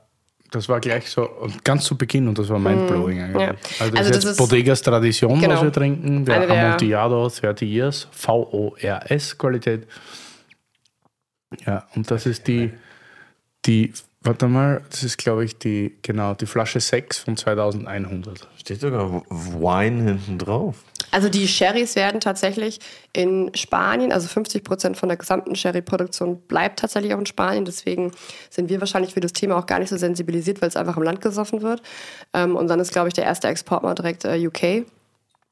das 0.51 0.67
war 0.67 0.81
gleich 0.81 1.11
so 1.11 1.29
und 1.29 1.63
ganz 1.63 1.85
zu 1.85 1.97
Beginn 1.99 2.27
und 2.27 2.39
das 2.39 2.49
war 2.49 2.59
mindblowing 2.59 3.21
eigentlich. 3.21 3.37
Mm, 3.37 3.41
ja. 3.41 3.49
Also 3.51 3.59
das 3.79 3.81
Also 3.81 3.95
ist 3.97 4.09
das 4.09 4.25
jetzt 4.25 4.25
ist- 4.25 4.37
Bodegas 4.39 4.81
Tradition, 4.83 5.39
Genau. 5.41 5.55
was 5.57 5.63
wir 5.63 5.73
trinken, 5.73 6.25
der 6.25 6.47
der- 6.47 6.67
Amontillado 6.67 7.29
30 7.29 7.69
Years, 7.69 8.09
VORS 8.13 9.37
Qualität. 9.37 9.87
Ja, 11.67 11.87
und 11.95 12.11
das 12.11 12.25
ist 12.27 12.47
die, 12.47 12.73
die, 13.67 13.93
warte 14.21 14.49
mal, 14.49 14.83
das 14.91 15.03
ist 15.03 15.19
glaube 15.19 15.45
ich 15.45 15.59
die, 15.59 15.97
genau, 16.03 16.35
die 16.35 16.47
Flasche 16.47 16.81
6 16.81 17.19
von 17.19 17.37
2100. 17.37 18.49
Steht 18.57 18.81
sogar 18.81 19.23
Wine 19.31 20.03
hinten 20.03 20.39
drauf. 20.39 20.85
Also 21.11 21.29
die 21.29 21.49
Sherrys 21.49 21.97
werden 21.97 22.21
tatsächlich 22.21 22.81
in 23.13 23.51
Spanien, 23.55 24.13
also 24.13 24.29
50 24.29 24.63
Prozent 24.63 24.97
von 24.97 25.09
der 25.09 25.17
gesamten 25.17 25.57
Sherry-Produktion 25.57 26.41
bleibt 26.43 26.81
tatsächlich 26.81 27.15
auch 27.15 27.19
in 27.19 27.27
Spanien. 27.27 27.65
Deswegen 27.65 28.13
sind 28.51 28.69
wir 28.69 28.81
wahrscheinlich 28.81 29.15
für 29.15 29.21
das 29.21 29.33
Thema 29.33 29.57
auch 29.57 29.67
gar 29.67 29.79
nicht 29.79 29.89
so 29.89 29.97
sensibilisiert, 29.97 30.61
weil 30.61 30.69
es 30.69 30.77
einfach 30.77 30.97
im 30.97 31.03
Land 31.03 31.21
gesoffen 31.21 31.63
wird. 31.63 31.83
Ähm, 32.35 32.57
und 32.57 32.69
dann 32.69 32.81
ist, 32.81 32.93
glaube 32.93 33.09
ich, 33.09 33.15
der 33.15 33.25
erste 33.25 33.49
Exportmarkt 33.49 34.01
direkt 34.01 34.25
äh, 34.25 34.47
UK. 34.47 34.87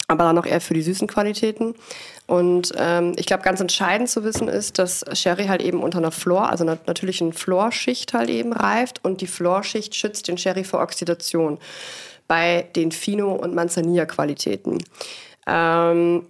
Aber 0.09 0.24
dann 0.24 0.39
auch 0.39 0.47
eher 0.47 0.61
für 0.61 0.74
die 0.74 0.83
süßen 0.83 1.09
Qualitäten. 1.09 1.74
Und 2.27 2.73
ähm, 2.77 3.15
ich 3.16 3.27
glaube, 3.27 3.43
ganz 3.43 3.61
entscheidend 3.61 4.09
zu 4.09 4.24
wissen 4.24 4.49
ist, 4.49 4.78
dass 4.78 5.05
Sherry 5.12 5.47
halt 5.47 5.62
eben 5.62 5.83
unter 5.83 5.99
einer 5.99 6.12
Flor, 6.12 6.49
also 6.51 6.65
einer 6.65 6.78
natürlichen 6.87 7.33
Florschicht 7.33 8.15
halt 8.15 8.31
eben 8.31 8.53
reift 8.53 9.05
und 9.05 9.20
die 9.20 9.27
Florschicht 9.27 9.95
schützt 9.95 10.28
den 10.28 10.39
Sherry 10.39 10.65
vor 10.65 10.81
Oxidation 10.81 11.59
bei 12.28 12.69
den 12.74 12.93
Fino- 12.93 13.35
und 13.35 13.55
Manzanilla-Qualitäten. 13.55 14.83
Ähm, 15.47 16.27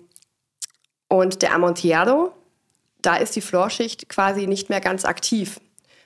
und 1.08 1.42
der 1.42 1.54
Amontillado, 1.54 2.32
da 3.00 3.16
ist 3.16 3.36
die 3.36 3.40
Florschicht 3.40 4.08
quasi 4.08 4.46
nicht 4.46 4.68
mehr 4.68 4.80
ganz 4.80 5.04
aktiv. 5.04 5.60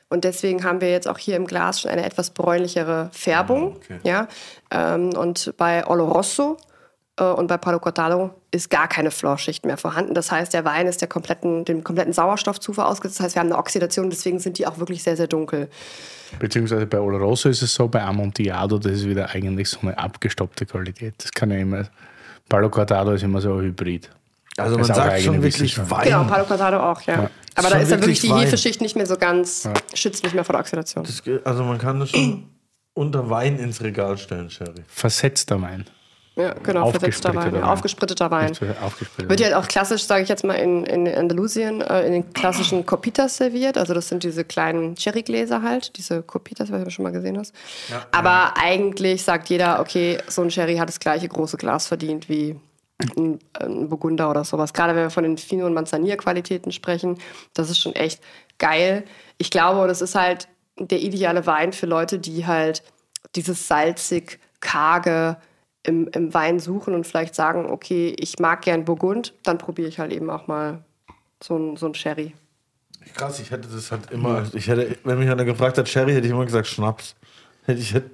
Und 0.09 0.25
deswegen 0.25 0.65
haben 0.65 0.81
wir 0.81 0.91
jetzt 0.91 1.09
auch 1.09 1.19
hier 1.19 1.37
im 1.37 1.47
Glas 1.47 1.81
schon 1.81 1.91
eine 1.91 2.05
etwas 2.05 2.31
bräunlichere 2.31 3.11
Färbung. 3.13 3.75
Ah, 3.75 3.77
okay. 3.77 4.01
Ja? 4.03 4.29
Ähm, 4.71 5.11
und 5.17 5.55
bei 5.57 5.87
Oloroso 5.87 6.57
und 7.25 7.47
bei 7.47 7.57
Palo 7.57 7.79
Cortado 7.79 8.31
ist 8.51 8.71
gar 8.71 8.89
keine 8.89 9.11
Florschicht 9.11 9.65
mehr 9.67 9.77
vorhanden. 9.77 10.15
Das 10.15 10.33
heißt, 10.33 10.53
der 10.53 10.65
Wein 10.65 10.87
ist 10.87 11.01
der 11.01 11.09
kompletten, 11.09 11.65
dem 11.65 11.85
kompletten 11.85 12.13
Sauerstoffzufuhr 12.13 12.87
ausgesetzt. 12.87 13.21
Das 13.21 13.25
heißt, 13.27 13.37
wir 13.37 13.41
haben 13.41 13.49
eine 13.49 13.59
Oxidation, 13.59 14.11
deswegen 14.11 14.39
sind 14.39 14.59
die 14.59 14.67
auch 14.67 14.79
wirklich 14.79 15.03
sehr, 15.03 15.17
sehr 15.17 15.27
dunkel. 15.27 15.69
Beziehungsweise 16.39 16.87
bei 16.87 16.99
Oloroso 17.01 17.49
ist 17.49 17.63
es 17.63 17.75
so, 17.75 17.89
bei 17.89 18.03
Amontillado, 18.03 18.79
das 18.79 18.93
ist 18.93 19.07
wieder 19.07 19.31
eigentlich 19.31 19.69
so 19.69 19.81
eine 19.83 19.99
abgestoppte 19.99 20.67
Qualität. 20.67 21.15
Das 21.19 21.33
kann 21.33 21.51
ja 21.51 21.59
immer, 21.59 21.89
Palo 22.49 22.71
Cortado 22.71 23.13
ist 23.13 23.23
immer 23.23 23.41
so 23.41 23.55
ein 23.55 23.61
Hybrid. 23.63 24.11
Also 24.57 24.77
man 24.77 24.85
sagt 24.85 25.23
schon 25.23 25.43
wirklich. 25.43 25.79
Wein. 25.91 26.05
Genau, 26.05 26.25
Palo 26.25 26.45
Cortado 26.45 26.79
auch, 26.79 27.01
ja. 27.03 27.31
Aber 27.55 27.71
da 27.71 27.79
ist 27.79 27.91
dann 27.91 28.01
wirklich 28.01 28.01
wirklich 28.01 28.21
die 28.21 28.31
Wein. 28.31 28.41
Hefeschicht 28.41 28.81
nicht 28.81 28.97
mehr 28.97 29.07
so 29.07 29.17
ganz, 29.17 29.69
schützt 29.95 30.23
nicht 30.23 30.35
mehr 30.35 30.45
vor 30.45 30.55
der 30.55 30.61
Oxidation. 30.61 31.05
Das 31.05 31.23
Also 31.45 31.65
man 31.65 31.79
kann 31.79 32.01
das 32.01 32.11
schon 32.11 32.49
unter 32.95 33.31
Wein 33.31 33.59
ins 33.59 33.83
Regal 33.83 34.19
stellen, 34.19 34.51
Sherry. 34.51 34.83
Versetzter 34.89 35.61
Wein. 35.61 35.87
Ja, 36.41 36.55
genau, 36.62 36.91
versetzter 36.91 37.35
Wein, 37.35 37.55
ja, 37.55 37.62
aufgespritteter 37.65 38.31
Wein. 38.31 38.49
Nicht 38.51 38.61
so 38.61 38.67
aufgesprittet. 38.85 39.31
Wird 39.31 39.41
ja 39.41 39.47
halt 39.47 39.57
auch 39.57 39.69
klassisch, 39.69 40.05
sage 40.05 40.23
ich 40.23 40.29
jetzt 40.29 40.45
mal, 40.45 40.55
in, 40.55 40.85
in 40.85 41.09
Andalusien 41.09 41.81
äh, 41.81 42.07
in 42.07 42.12
den 42.12 42.33
klassischen 42.33 42.87
Copitas 42.87 43.37
serviert. 43.37 43.79
Also 43.79 43.95
das 43.95 44.09
sind 44.09 44.23
diese 44.23 44.45
kleinen 44.45 44.97
Sherrygläser 44.97 45.62
halt, 45.62 45.97
diese 45.97 46.23
Copitas, 46.23 46.73
was 46.73 46.85
du 46.85 46.91
schon 46.91 47.03
mal 47.03 47.12
gesehen 47.12 47.39
hast. 47.39 47.55
Aber 48.12 48.55
eigentlich 48.57 49.23
sagt 49.23 49.49
jeder, 49.49 49.81
okay, 49.81 50.19
so 50.29 50.43
ein 50.43 50.51
Sherry 50.51 50.77
hat 50.77 50.89
das 50.89 51.01
gleiche 51.01 51.29
große 51.29 51.57
Glas 51.57 51.87
verdient 51.87 52.29
wie 52.29 52.57
ein, 53.17 53.39
ein 53.55 53.89
Burgunder 53.89 54.31
oder 54.31 54.45
sowas. 54.45 54.73
Gerade 54.73 54.95
wenn 54.95 55.05
wir 55.05 55.11
von 55.11 55.25
den 55.25 55.39
Fino- 55.39 55.67
und 55.67 55.75
Manzanilla-Qualitäten 55.75 56.73
sprechen, 56.73 57.19
das 57.55 57.71
ist 57.71 57.79
schon 57.79 57.95
echt 57.95 58.23
geil. 58.59 59.05
Ich 59.39 59.51
glaube, 59.51 59.87
das 59.87 60.03
ist 60.03 60.15
halt 60.15 60.49
der 60.79 61.01
ideale 61.01 61.47
Wein 61.47 61.73
für 61.73 61.87
Leute, 61.87 62.19
die 62.19 62.47
halt 62.47 62.83
dieses 63.35 63.69
salzig, 63.69 64.39
karge 64.61 65.37
im, 65.82 66.09
im 66.09 66.35
Wein 66.35 66.59
suchen 66.59 66.94
und 66.94 67.07
vielleicht 67.07 67.35
sagen, 67.35 67.66
okay, 67.66 68.15
ich 68.19 68.39
mag 68.39 68.62
gern 68.62 68.85
Burgund, 68.85 69.35
dann 69.43 69.59
probiere 69.59 69.89
ich 69.89 69.98
halt 69.98 70.12
eben 70.12 70.31
auch 70.31 70.47
mal 70.47 70.85
so 71.43 71.57
ein, 71.57 71.77
so 71.77 71.86
ein 71.86 71.94
Sherry. 71.94 72.35
Krass, 73.15 73.40
ich 73.40 73.51
hätte 73.51 73.69
das 73.69 73.90
halt 73.90 74.11
immer, 74.11 74.44
ich 74.52 74.69
hätte, 74.69 74.97
wenn 75.05 75.19
mich 75.19 75.31
einer 75.31 75.44
gefragt 75.44 75.78
hat, 75.78 75.89
Sherry, 75.89 76.12
hätte 76.12 76.27
ich 76.27 76.32
immer 76.32 76.44
gesagt 76.44 76.66
Schnaps. 76.66 77.16
Hätte 77.65 77.81
ich 77.81 77.94
hätte, 77.94 78.11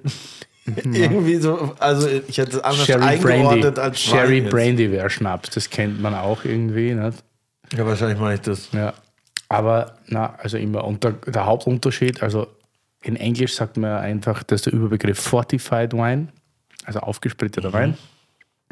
irgendwie 0.83 1.37
so, 1.37 1.75
also 1.79 2.07
ich 2.07 2.37
hätte 2.37 2.57
es 2.57 2.63
anders 2.63 2.85
Sherry 2.85 3.03
eingeordnet 3.03 3.75
Brandy. 3.75 3.81
als 3.81 3.99
Sherry 3.99 4.37
Wein 4.37 4.43
jetzt. 4.43 4.51
Brandy 4.51 4.91
wäre 4.91 5.09
Schnaps, 5.09 5.49
das 5.49 5.69
kennt 5.69 6.01
man 6.01 6.13
auch 6.13 6.45
irgendwie. 6.45 6.93
Nicht? 6.93 7.23
Ja, 7.73 7.85
wahrscheinlich 7.85 8.19
mache 8.19 8.35
ich 8.35 8.41
das. 8.41 8.71
Ja. 8.71 8.93
Aber 9.49 9.97
na, 10.07 10.35
also 10.35 10.57
immer 10.57 10.83
unter, 10.83 11.13
der 11.13 11.45
Hauptunterschied, 11.45 12.21
also 12.21 12.47
in 13.01 13.15
Englisch 13.15 13.55
sagt 13.55 13.77
man 13.77 13.91
ja 13.91 13.99
einfach, 13.99 14.43
das 14.43 14.61
ist 14.61 14.65
der 14.67 14.73
Überbegriff 14.73 15.19
Fortified 15.19 15.93
Wine, 15.93 16.27
also 16.87 16.99
aufgespritteter 17.01 17.73
Wein. 17.73 17.97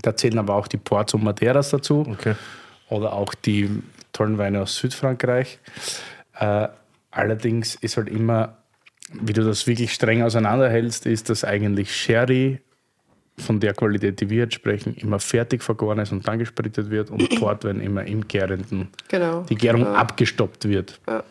Da 0.02 0.16
zählen 0.16 0.38
aber 0.40 0.56
auch 0.56 0.68
die 0.68 0.78
Ports 0.78 1.14
und 1.14 1.24
Madeiras 1.24 1.70
dazu 1.70 2.06
Okay. 2.10 2.36
oder 2.90 3.14
auch 3.14 3.34
die 3.34 3.70
tollen 4.14 4.38
Weine 4.38 4.62
aus 4.62 4.76
Südfrankreich. 4.78 5.60
Äh, 6.40 6.68
allerdings 7.12 7.76
ist 7.76 7.98
halt 7.98 8.10
immer, 8.10 8.58
wie 9.14 9.34
du 9.34 9.44
das 9.44 9.68
wirklich 9.68 9.94
streng 9.94 10.22
auseinanderhältst, 10.24 11.06
ist, 11.06 11.30
dass 11.30 11.44
eigentlich 11.44 11.96
Sherry 11.96 12.60
von 13.38 13.60
der 13.60 13.74
Qualität, 13.74 14.22
die 14.22 14.30
wir 14.30 14.44
jetzt 14.44 14.54
sprechen, 14.56 14.96
immer 14.96 15.20
fertig 15.20 15.62
vergoren 15.62 16.00
ist 16.00 16.12
und 16.14 16.26
dann 16.28 16.40
gesprittet 16.40 16.90
wird 16.90 17.10
und 17.12 17.30
Portwein 17.40 17.82
immer 17.82 18.06
im 18.06 18.28
gärenden, 18.28 18.88
Genau. 19.10 19.42
die 19.42 19.56
Gärung 19.56 19.86
abgestoppt 19.86 20.68
wird. 20.68 21.00
Ja. 21.08 21.24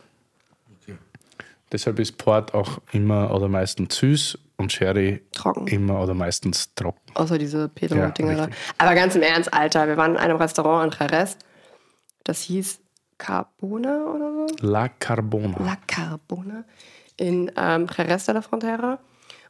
Deshalb 1.73 1.99
ist 1.99 2.19
Port 2.19 2.55
auch 2.55 2.79
immer 2.93 3.35
oder 3.35 3.49
meistens 3.49 3.97
süß 3.97 4.39
und 4.57 4.73
Sherry 4.73 5.23
Trocken. 5.33 5.67
immer 5.67 6.01
oder 6.01 6.15
meistens 6.15 6.75
trocken. 6.75 7.01
Außer 7.15 7.39
diese 7.39 7.69
Pedro 7.69 7.97
Ja, 7.97 8.11
da. 8.11 8.49
Aber 8.79 8.95
ganz 8.95 9.17
im 9.17 9.23
Ernst, 9.23 9.53
Alter, 9.53 9.89
wir 9.89 9.97
waren 9.97 10.13
in 10.13 10.17
einem 10.19 10.37
Restaurant 10.37 10.93
in 10.93 10.99
Jerez. 10.99 11.37
Das 12.23 12.43
hieß 12.43 12.81
Carbona 13.19 14.05
oder 14.15 14.33
so? 14.33 14.67
La 14.67 14.89
Carbona. 14.89 15.57
La 15.59 15.77
Carbona 15.87 16.65
in 17.17 17.51
ähm, 17.57 17.87
Jerez 17.97 18.27
de 18.27 18.35
la 18.35 18.43
Frontera. 18.43 18.99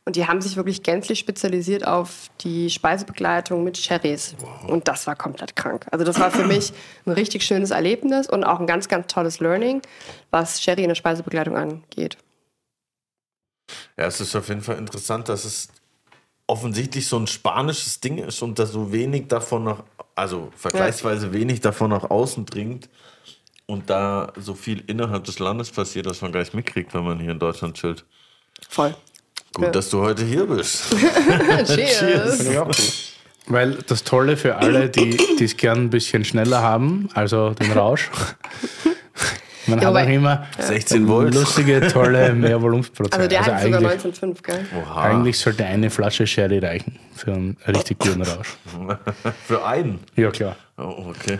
Und 0.06 0.16
die 0.16 0.26
haben 0.26 0.42
sich 0.42 0.56
wirklich 0.56 0.82
gänzlich 0.82 1.18
spezialisiert 1.18 1.86
auf 1.86 2.28
die 2.40 2.68
Speisebegleitung 2.68 3.64
mit 3.64 3.78
Sherrys. 3.78 4.34
Und 4.66 4.86
das 4.86 5.06
war 5.06 5.16
komplett 5.16 5.56
krank. 5.56 5.86
Also 5.90 6.04
das 6.04 6.20
war 6.20 6.30
für 6.30 6.44
mich 6.44 6.74
ein 7.06 7.12
richtig 7.12 7.42
schönes 7.42 7.70
Erlebnis 7.70 8.28
und 8.28 8.44
auch 8.44 8.60
ein 8.60 8.66
ganz, 8.66 8.88
ganz 8.88 9.06
tolles 9.06 9.40
Learning, 9.40 9.80
was 10.30 10.62
Sherry 10.62 10.82
in 10.82 10.88
der 10.88 10.94
Speisebegleitung 10.94 11.56
angeht. 11.56 12.18
Ja, 13.96 14.04
es 14.04 14.20
ist 14.20 14.36
auf 14.36 14.48
jeden 14.48 14.60
Fall 14.60 14.76
interessant, 14.76 15.30
dass 15.30 15.46
es 15.46 15.68
offensichtlich 16.46 17.08
so 17.08 17.18
ein 17.18 17.26
spanisches 17.26 18.00
Ding 18.00 18.18
ist 18.18 18.42
und 18.42 18.58
dass 18.58 18.72
so 18.72 18.92
wenig 18.92 19.28
davon 19.28 19.64
nach, 19.64 19.84
also 20.14 20.50
vergleichsweise 20.54 21.32
wenig 21.32 21.62
davon 21.62 21.88
nach 21.88 22.10
außen 22.10 22.44
dringt 22.44 22.90
und 23.64 23.88
da 23.88 24.32
so 24.36 24.52
viel 24.52 24.84
innerhalb 24.86 25.24
des 25.24 25.38
Landes 25.38 25.70
passiert, 25.70 26.04
dass 26.04 26.20
man 26.20 26.32
gar 26.32 26.40
nicht 26.40 26.52
mitkriegt, 26.52 26.92
wenn 26.92 27.04
man 27.04 27.18
hier 27.18 27.30
in 27.30 27.38
Deutschland 27.38 27.78
chillt. 27.78 28.04
Voll. 28.68 28.94
Gut, 29.54 29.64
Ja. 29.66 29.70
dass 29.70 29.88
du 29.90 30.00
heute 30.02 30.24
hier 30.24 30.46
bist. 30.46 30.84
Cheers. 31.66 33.12
Weil 33.46 33.74
das 33.86 34.02
Tolle 34.04 34.36
für 34.36 34.56
alle, 34.56 34.88
die 34.88 35.16
es 35.42 35.56
gern 35.56 35.84
ein 35.84 35.90
bisschen 35.90 36.24
schneller 36.24 36.60
haben, 36.62 37.08
also 37.14 37.50
den 37.50 37.72
Rausch, 37.72 38.10
man 39.66 39.80
Ja, 39.80 39.88
hat 39.94 39.96
auch 40.06 40.08
immer 40.08 40.46
16 40.58 41.06
Volt. 41.06 41.34
lustige, 41.34 41.86
tolle 41.88 42.32
Mehrvolumensprozesse. 42.34 43.16
Also 43.18 43.28
der 43.28 43.44
hat 43.44 43.62
sogar 43.62 43.80
eigentlich, 43.80 44.14
19,5, 44.14 44.42
gell? 44.42 44.66
Oha. 44.82 45.02
eigentlich 45.02 45.38
sollte 45.38 45.64
eine 45.66 45.90
Flasche 45.90 46.26
Sherry 46.26 46.58
reichen 46.58 46.98
für 47.14 47.32
einen 47.34 47.56
richtig 47.68 47.98
guten 47.98 48.22
Rausch. 48.22 48.56
Für 49.46 49.64
einen. 49.66 50.00
Ja, 50.16 50.30
klar. 50.30 50.56
Oh, 50.78 51.10
okay. 51.10 51.38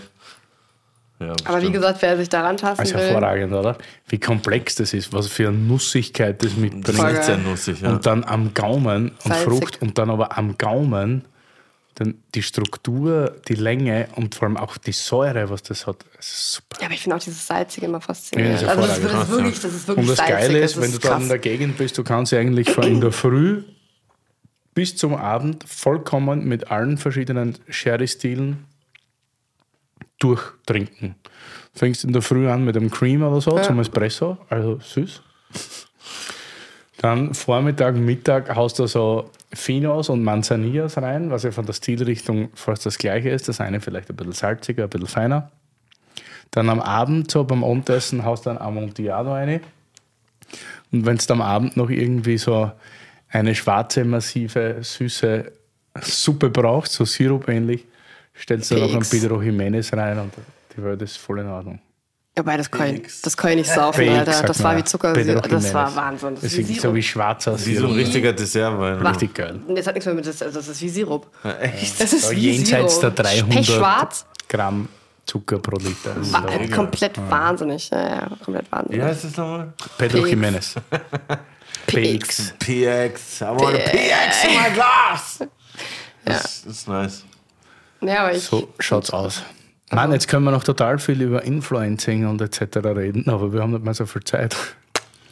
Ja, 1.28 1.34
Aber 1.44 1.62
wie 1.62 1.70
gesagt, 1.72 2.00
wer 2.02 2.16
sich 2.16 2.28
daran 2.28 2.56
tasten 2.56 2.80
Also 2.82 2.94
will, 2.94 3.02
hervorragend, 3.02 3.52
oder? 3.52 3.76
Wie 4.08 4.18
komplex 4.20 4.74
das 4.76 4.92
ist, 4.94 5.12
was 5.12 5.28
für 5.28 5.48
eine 5.48 5.56
Nussigkeit 5.58 6.42
das 6.42 6.50
das 6.52 6.58
mitbringt. 6.60 6.88
ist 6.88 6.98
echt 7.04 7.24
sehr 7.24 7.36
nussig, 7.38 7.80
ja. 7.80 7.90
Und 7.92 8.06
dann 8.06 8.24
am 8.24 8.52
Gaumen 8.54 9.10
und 9.10 9.32
Salzig. 9.34 9.44
Frucht 9.44 9.82
und 9.82 9.98
dann 9.98 10.10
aber 10.10 10.36
am 10.36 10.56
Gaumen 10.58 11.24
dann 11.96 12.14
die 12.34 12.42
Struktur, 12.42 13.36
die 13.46 13.54
Länge 13.54 14.08
und 14.16 14.34
vor 14.34 14.48
allem 14.48 14.56
auch 14.56 14.76
die 14.78 14.90
Säure, 14.90 15.48
was 15.48 15.62
das 15.62 15.86
hat. 15.86 16.04
Das 16.16 16.26
ist 16.26 16.52
super. 16.54 16.78
Ja, 16.80 16.86
aber 16.86 16.94
ich 16.94 17.02
finde 17.02 17.14
auch 17.16 17.20
dieses 17.22 17.46
Salzige 17.46 17.86
immer 17.86 17.98
Ja, 17.98 18.00
faszinierend. 18.00 18.54
das 18.54 18.62
ist 18.62 18.68
also 18.68 18.82
das, 18.82 19.00
das 19.00 19.22
ist 19.22 19.30
wirklich, 19.30 19.60
das 19.60 19.74
ist 19.74 19.86
wirklich 19.88 20.02
Und 20.02 20.10
das 20.10 20.16
salzig. 20.18 20.34
Geile 20.48 20.58
ist, 20.58 20.76
das 20.76 20.82
wenn 20.82 20.90
du 20.92 20.98
da 20.98 21.08
in 21.12 21.18
krass. 21.20 21.28
der 21.28 21.38
Gegend 21.38 21.78
bist, 21.78 21.96
du 21.96 22.02
kannst 22.02 22.32
ja 22.32 22.40
eigentlich 22.40 22.68
von 22.70 22.82
in 22.84 23.00
der 23.00 23.12
Früh 23.12 23.62
bis 24.74 24.96
zum 24.96 25.14
Abend 25.14 25.62
vollkommen 25.68 26.44
mit 26.46 26.68
allen 26.72 26.98
verschiedenen 26.98 27.56
Sherry-Stilen 27.68 28.64
durchtrinken. 30.18 31.16
Fängst 31.74 32.04
in 32.04 32.12
der 32.12 32.22
Früh 32.22 32.48
an 32.48 32.64
mit 32.64 32.76
einem 32.76 32.90
Cream 32.90 33.22
oder 33.22 33.40
so 33.40 33.58
zum 33.58 33.80
Espresso, 33.80 34.38
also 34.48 34.78
süß. 34.78 35.22
Dann 36.98 37.34
Vormittag, 37.34 37.96
Mittag 37.96 38.54
haust 38.54 38.78
du 38.78 38.86
so 38.86 39.30
Finos 39.52 40.08
und 40.08 40.22
Manzanillas 40.22 40.96
rein, 40.96 41.30
was 41.30 41.42
ja 41.42 41.50
von 41.50 41.66
der 41.66 41.74
Stilrichtung 41.74 42.48
fast 42.54 42.86
das 42.86 42.96
gleiche 42.96 43.28
ist. 43.28 43.48
Das 43.48 43.60
eine 43.60 43.80
vielleicht 43.80 44.08
ein 44.08 44.16
bisschen 44.16 44.32
salziger, 44.32 44.84
ein 44.84 44.88
bisschen 44.88 45.08
feiner. 45.08 45.50
Dann 46.50 46.70
am 46.70 46.80
Abend, 46.80 47.30
so 47.30 47.44
beim 47.44 47.64
Abendessen, 47.64 48.24
haust 48.24 48.46
du 48.46 48.50
ein 48.50 48.58
Amontillado 48.58 49.32
rein. 49.32 49.60
Und 50.92 51.04
wenn 51.04 51.18
du 51.18 51.32
am 51.32 51.42
Abend 51.42 51.76
noch 51.76 51.90
irgendwie 51.90 52.38
so 52.38 52.70
eine 53.28 53.54
schwarze, 53.54 54.04
massive, 54.04 54.78
süße 54.80 55.52
Suppe 56.00 56.50
brauchst, 56.50 56.92
so 56.92 57.04
Sirup 57.04 57.48
ähnlich, 57.48 57.84
stellst 58.38 58.70
du 58.70 58.76
noch 58.76 58.92
ein 58.92 59.00
PX. 59.00 59.10
Pedro 59.10 59.40
Jimenez 59.42 59.92
rein 59.92 60.18
und 60.18 60.32
die 60.76 60.82
Welt 60.82 61.00
ist 61.02 61.16
voll 61.18 61.40
in 61.40 61.48
Ordnung. 61.48 61.80
Wobei, 62.36 62.56
das 62.56 62.68
kann, 62.68 62.96
ich, 62.96 63.20
das 63.22 63.36
kann 63.36 63.50
ich 63.52 63.56
nicht 63.58 63.70
saufen, 63.70 64.08
Alter. 64.08 64.42
Das 64.42 64.58
man 64.58 64.64
war 64.64 64.72
ja. 64.72 64.78
wie 64.80 64.84
Zucker. 64.84 65.12
Pedro 65.12 65.40
Das 65.40 65.72
war. 65.72 65.94
Wahnsinn. 65.94 66.34
Das 66.34 66.42
Das 66.42 66.52
ist 66.54 66.80
so 66.80 66.92
wie 66.92 67.02
schwarzer 67.02 67.56
Wie 67.64 67.76
so 67.76 67.86
ein 67.86 67.92
richtiger 67.92 68.32
Dessertwein. 68.32 69.06
Richtig 69.06 69.34
geil. 69.34 69.60
Das 69.68 69.86
hat 69.86 69.94
nichts 69.94 70.06
mehr 70.06 70.16
mit 70.16 70.26
das, 70.26 70.42
also 70.42 70.58
das 70.58 70.66
ist 70.66 70.82
wie 70.82 70.88
Sirup. 70.88 71.28
Echt? 71.60 72.00
Das 72.00 72.12
ist 72.12 72.28
wie 72.32 72.50
jenseits 72.50 72.98
Sirup. 72.98 73.14
der 73.14 73.24
300 73.24 73.50
Pechschwarz. 73.56 74.26
Gramm 74.48 74.88
Zucker 75.26 75.60
pro 75.60 75.76
Liter. 75.76 76.12
Das 76.16 76.26
ist 76.26 76.32
Wa- 76.32 76.40
der 76.40 76.54
Wahnsinn. 76.58 76.70
komplett 76.74 77.30
wahnsinnig. 77.30 77.90
Ja, 77.90 78.08
ja, 78.08 78.28
komplett 78.44 78.72
wahnsinnig. 78.72 79.00
Wie 79.00 79.04
heißt 79.04 79.24
das 79.24 79.36
nochmal? 79.36 79.72
Pedro 79.96 80.18
PX. 80.22 80.30
Jimenez. 80.30 80.74
PX. 81.86 82.54
PX. 82.58 83.40
I 83.42 83.44
want 83.44 83.74
a 83.76 83.78
PX 83.78 84.44
in 84.44 84.50
my 84.60 84.70
glass. 84.74 85.38
Das 86.24 86.64
ist 86.64 86.88
nice. 86.88 87.24
Ja, 88.04 88.20
aber 88.24 88.32
ich, 88.32 88.42
So 88.44 88.68
schaut's 88.78 89.10
aus. 89.10 89.42
Mann, 89.90 90.12
jetzt 90.12 90.28
können 90.28 90.44
wir 90.44 90.50
noch 90.50 90.64
total 90.64 90.98
viel 90.98 91.20
über 91.22 91.42
Influencing 91.42 92.26
und 92.26 92.40
etc. 92.40 92.76
reden, 92.84 93.28
aber 93.28 93.52
wir 93.52 93.60
haben 93.62 93.72
nicht 93.72 93.84
mehr 93.84 93.94
so 93.94 94.06
viel 94.06 94.24
Zeit. 94.24 94.56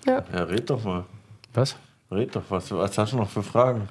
Ja, 0.07 0.19
red 0.45 0.69
doch 0.69 0.83
mal. 0.85 1.05
Was? 1.55 1.77
Red 2.11 2.35
doch 2.37 2.43
was. 2.49 2.71
Was 2.71 2.97
hast 2.99 3.13
du 3.13 3.17
noch 3.17 3.31
für 3.31 3.43
Fragen? 3.43 3.89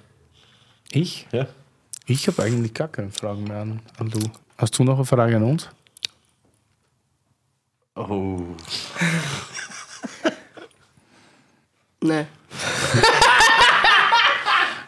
Ich? 0.92 1.28
Ja. 1.32 1.48
Ich 2.06 2.28
habe 2.28 2.44
eigentlich 2.44 2.74
gar 2.74 2.88
keine 2.88 3.12
Fragen 3.12 3.44
mehr 3.46 3.58
an, 3.62 3.80
an 3.98 4.10
du. 4.10 4.20
Hast 4.58 4.78
du 4.78 4.84
noch 4.84 4.96
eine 4.96 5.06
Frage 5.06 5.36
an 5.38 5.44
uns? 5.44 5.70
Oh. 7.96 8.40
Nee. 12.04 12.26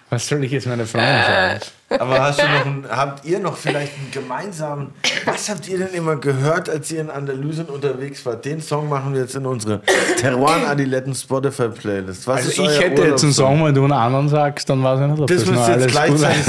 Was 0.10 0.28
soll 0.28 0.44
ich 0.44 0.52
jetzt 0.52 0.66
meine 0.66 0.86
Freundin 0.88 1.22
sagen? 1.22 1.60
Aber 2.00 2.20
hast 2.22 2.40
du 2.42 2.44
noch 2.48 2.66
einen, 2.66 2.86
habt 2.90 3.26
ihr 3.26 3.40
noch 3.40 3.56
vielleicht 3.58 3.94
einen 3.98 4.12
gemeinsamen, 4.12 4.92
was 5.26 5.50
habt 5.50 5.68
ihr 5.68 5.78
denn 5.78 5.94
immer 5.94 6.16
gehört, 6.16 6.70
als 6.70 6.92
ihr 6.92 7.02
in 7.02 7.10
Andalusien 7.10 7.66
unterwegs 7.68 8.26
wart? 8.26 8.44
Den 8.46 8.62
Song 8.62 8.90
machen 8.90 9.14
wir 9.14 9.22
jetzt 9.22 9.36
in 9.36 9.46
unsere 9.46 9.82
Teruan 10.20 10.66
Adiletten 10.66 11.14
Spotify 11.16 11.70
Playlist. 11.70 12.28
Was 12.28 12.38
Also 12.48 12.64
ist 12.64 12.72
ich 12.76 12.80
hätte 12.82 13.02
jetzt 13.04 13.24
einen? 13.24 13.34
Song, 13.34 13.64
wenn 13.66 13.74
du 13.76 13.84
einen 13.84 13.94
anderen 13.94 14.30
sagst, 14.30 14.70
dann 14.70 14.84
weiß 14.84 15.00
ich 15.02 15.08
nicht, 15.08 15.20
ob 15.22 15.28
Das 15.28 15.38
das, 15.38 15.46
noch 15.48 15.54
müsst 15.56 15.70
ihr 15.70 15.80
jetzt 15.80 15.92
gleichzeitig. 15.92 16.46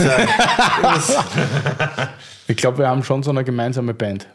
Das- 0.82 1.16
Ich 2.46 2.56
glaube, 2.58 2.78
wir 2.78 2.88
haben 2.88 3.02
schon 3.02 3.22
so 3.22 3.30
eine 3.30 3.42
gemeinsame 3.42 3.94
Band. 3.94 4.26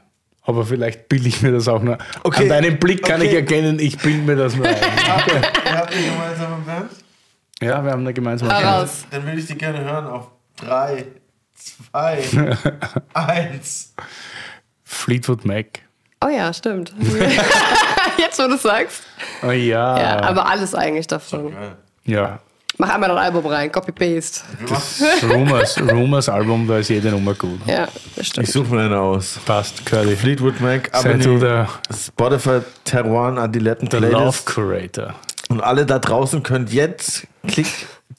Aber 0.43 0.65
vielleicht 0.65 1.07
bilde 1.09 1.27
ich 1.27 1.43
mir 1.43 1.51
das 1.51 1.67
auch 1.67 1.81
nur. 1.81 1.97
Okay. 2.23 2.43
An 2.43 2.49
deinem 2.49 2.79
Blick 2.79 3.03
kann 3.03 3.21
ich 3.21 3.27
Okay. 3.27 3.37
erkennen, 3.37 3.77
ich 3.77 3.97
bilde 3.99 4.23
mir 4.23 4.35
das 4.35 4.55
nur 4.55 4.65
ein. 4.65 4.75
Ihr 5.65 5.77
habt 5.77 5.93
ihr 5.95 6.09
gemeinsame 6.11 6.55
Band? 6.65 6.89
Ja, 7.61 7.83
wir 7.83 7.91
haben 7.91 8.01
eine 8.01 8.13
gemeinsame 8.13 8.49
Band. 8.51 8.89
Dann 9.11 9.25
will 9.27 9.37
ich 9.37 9.45
die 9.45 9.55
gerne 9.55 9.83
hören 9.83 10.07
auf 10.07 10.27
3, 10.61 11.05
2, 11.91 12.57
1. 13.13 13.93
Fleetwood 14.83 15.45
Mac. 15.45 15.65
Oh 16.23 16.27
ja, 16.29 16.51
stimmt. 16.53 16.93
Jetzt, 18.17 18.39
wo 18.39 18.47
du 18.47 18.57
sagst. 18.57 19.03
Oh 19.41 19.51
ja. 19.51 19.97
Ja, 19.99 20.21
aber 20.23 20.47
alles 20.49 20.75
eigentlich 20.75 21.07
davon. 21.07 21.53
ja. 22.05 22.39
Mach 22.81 22.93
einmal 22.93 23.09
dein 23.09 23.17
Album 23.17 23.45
rein, 23.45 23.69
Copy-Paste. 23.73 24.39
Das 24.69 25.03
Rumors, 25.23 25.77
Rumors 25.81 26.29
Album, 26.29 26.65
da 26.65 26.77
ist 26.77 26.87
jede 26.89 27.09
Nummer 27.11 27.33
gut. 27.33 27.59
Ja, 27.65 27.87
das 27.87 27.93
Ich 28.17 28.27
stimmt. 28.29 28.47
suche 28.47 28.73
mir 28.73 28.83
eine 28.83 28.97
aus. 28.99 29.37
Passt, 29.45 29.85
Curly. 29.85 30.15
Fleetwood 30.15 30.61
Mac, 30.61 30.89
aber 30.93 31.15
du 31.15 31.33
die 31.33 31.39
der, 31.41 31.67
Spotify 31.93 32.59
Teruan 32.85 33.37
Adiletten 33.37 33.89
Love 33.89 34.07
Playlist. 34.07 34.45
Curator. 34.45 35.13
Und 35.49 35.59
alle 35.61 35.85
da 35.85 35.99
draußen 35.99 36.41
könnt 36.41 36.71
jetzt 36.71 37.27
klick 37.49 37.67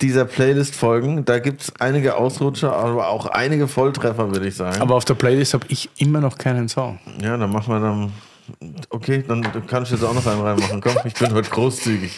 dieser 0.00 0.24
Playlist 0.24 0.74
folgen. 0.76 1.24
Da 1.24 1.38
gibt 1.38 1.62
es 1.62 1.72
einige 1.80 2.16
Ausrutscher, 2.16 2.74
aber 2.74 3.08
auch 3.08 3.26
einige 3.26 3.66
Volltreffer, 3.68 4.30
würde 4.32 4.46
ich 4.46 4.54
sagen. 4.56 4.80
Aber 4.80 4.94
auf 4.94 5.04
der 5.04 5.14
Playlist 5.14 5.54
habe 5.54 5.66
ich 5.68 5.90
immer 5.98 6.20
noch 6.20 6.38
keinen 6.38 6.68
Song. 6.68 6.98
ja, 7.22 7.36
dann 7.36 7.50
machen 7.50 7.72
wir 7.74 7.80
dann. 7.80 8.12
Okay, 8.88 9.22
dann 9.28 9.46
kannst 9.68 9.92
du 9.92 9.94
jetzt 9.96 10.04
auch 10.04 10.12
noch 10.14 10.26
einen 10.26 10.40
reinmachen. 10.40 10.80
Komm, 10.80 10.96
ich 11.04 11.14
bin 11.14 11.32
heute 11.32 11.48
großzügig. 11.50 12.10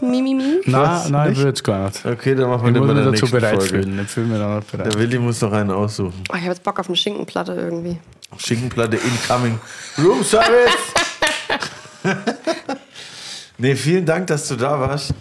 Mi, 0.00 0.22
mi, 0.22 0.34
mi. 0.34 0.60
Na, 0.66 1.08
nein, 1.08 1.32
ich 1.32 1.38
würde 1.38 1.52
es 1.54 1.62
gar 1.64 1.86
nicht. 1.86 2.04
Okay, 2.06 2.36
dann 2.36 2.50
machen 2.50 2.62
wir 2.62 2.68
Ich 2.68 2.74
den 2.74 2.86
bei 2.86 2.94
der 2.94 3.04
dazu 3.04 3.10
nächsten 3.24 3.30
bereit 3.32 3.54
Folge. 3.56 3.68
fühlen. 3.82 4.00
Ich 4.04 4.08
fühle 4.08 4.26
mich 4.26 4.38
dann 4.38 4.62
bereit. 4.70 4.92
Der 4.92 5.00
Willi 5.00 5.18
muss 5.18 5.40
noch 5.40 5.50
einen 5.52 5.70
aussuchen. 5.72 6.22
Oh, 6.30 6.34
ich 6.34 6.42
habe 6.42 6.50
jetzt 6.50 6.62
Bock 6.62 6.78
auf 6.78 6.86
eine 6.86 6.96
Schinkenplatte 6.96 7.54
irgendwie. 7.54 7.98
Schinkenplatte 8.38 8.96
incoming. 8.98 9.58
Room 9.98 10.22
Service! 10.22 10.76
nee, 13.58 13.74
vielen 13.74 14.06
Dank, 14.06 14.26
dass 14.28 14.46
du 14.48 14.56
da 14.56 14.78
warst. 14.78 15.14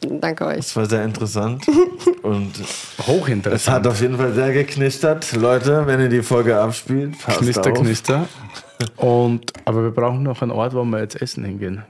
Danke 0.00 0.46
euch. 0.46 0.58
Es 0.58 0.76
war 0.76 0.86
sehr 0.86 1.04
interessant. 1.04 1.66
Und 2.22 2.58
es 2.58 3.06
Hochinteressant. 3.06 3.76
hat 3.76 3.86
auf 3.86 4.00
jeden 4.00 4.16
Fall 4.16 4.32
sehr 4.32 4.52
geknistert. 4.52 5.32
Leute, 5.32 5.86
wenn 5.86 6.00
ihr 6.00 6.08
die 6.08 6.22
Folge 6.22 6.58
abspielt, 6.58 7.18
passt 7.18 7.38
Knister, 7.38 7.70
auf. 7.70 7.78
knister. 7.78 8.28
Und, 8.96 9.52
aber 9.66 9.82
wir 9.82 9.90
brauchen 9.90 10.22
noch 10.22 10.40
einen 10.40 10.52
Ort, 10.52 10.74
wo 10.74 10.84
wir 10.84 11.00
jetzt 11.00 11.20
essen 11.20 11.44
hingehen. 11.44 11.82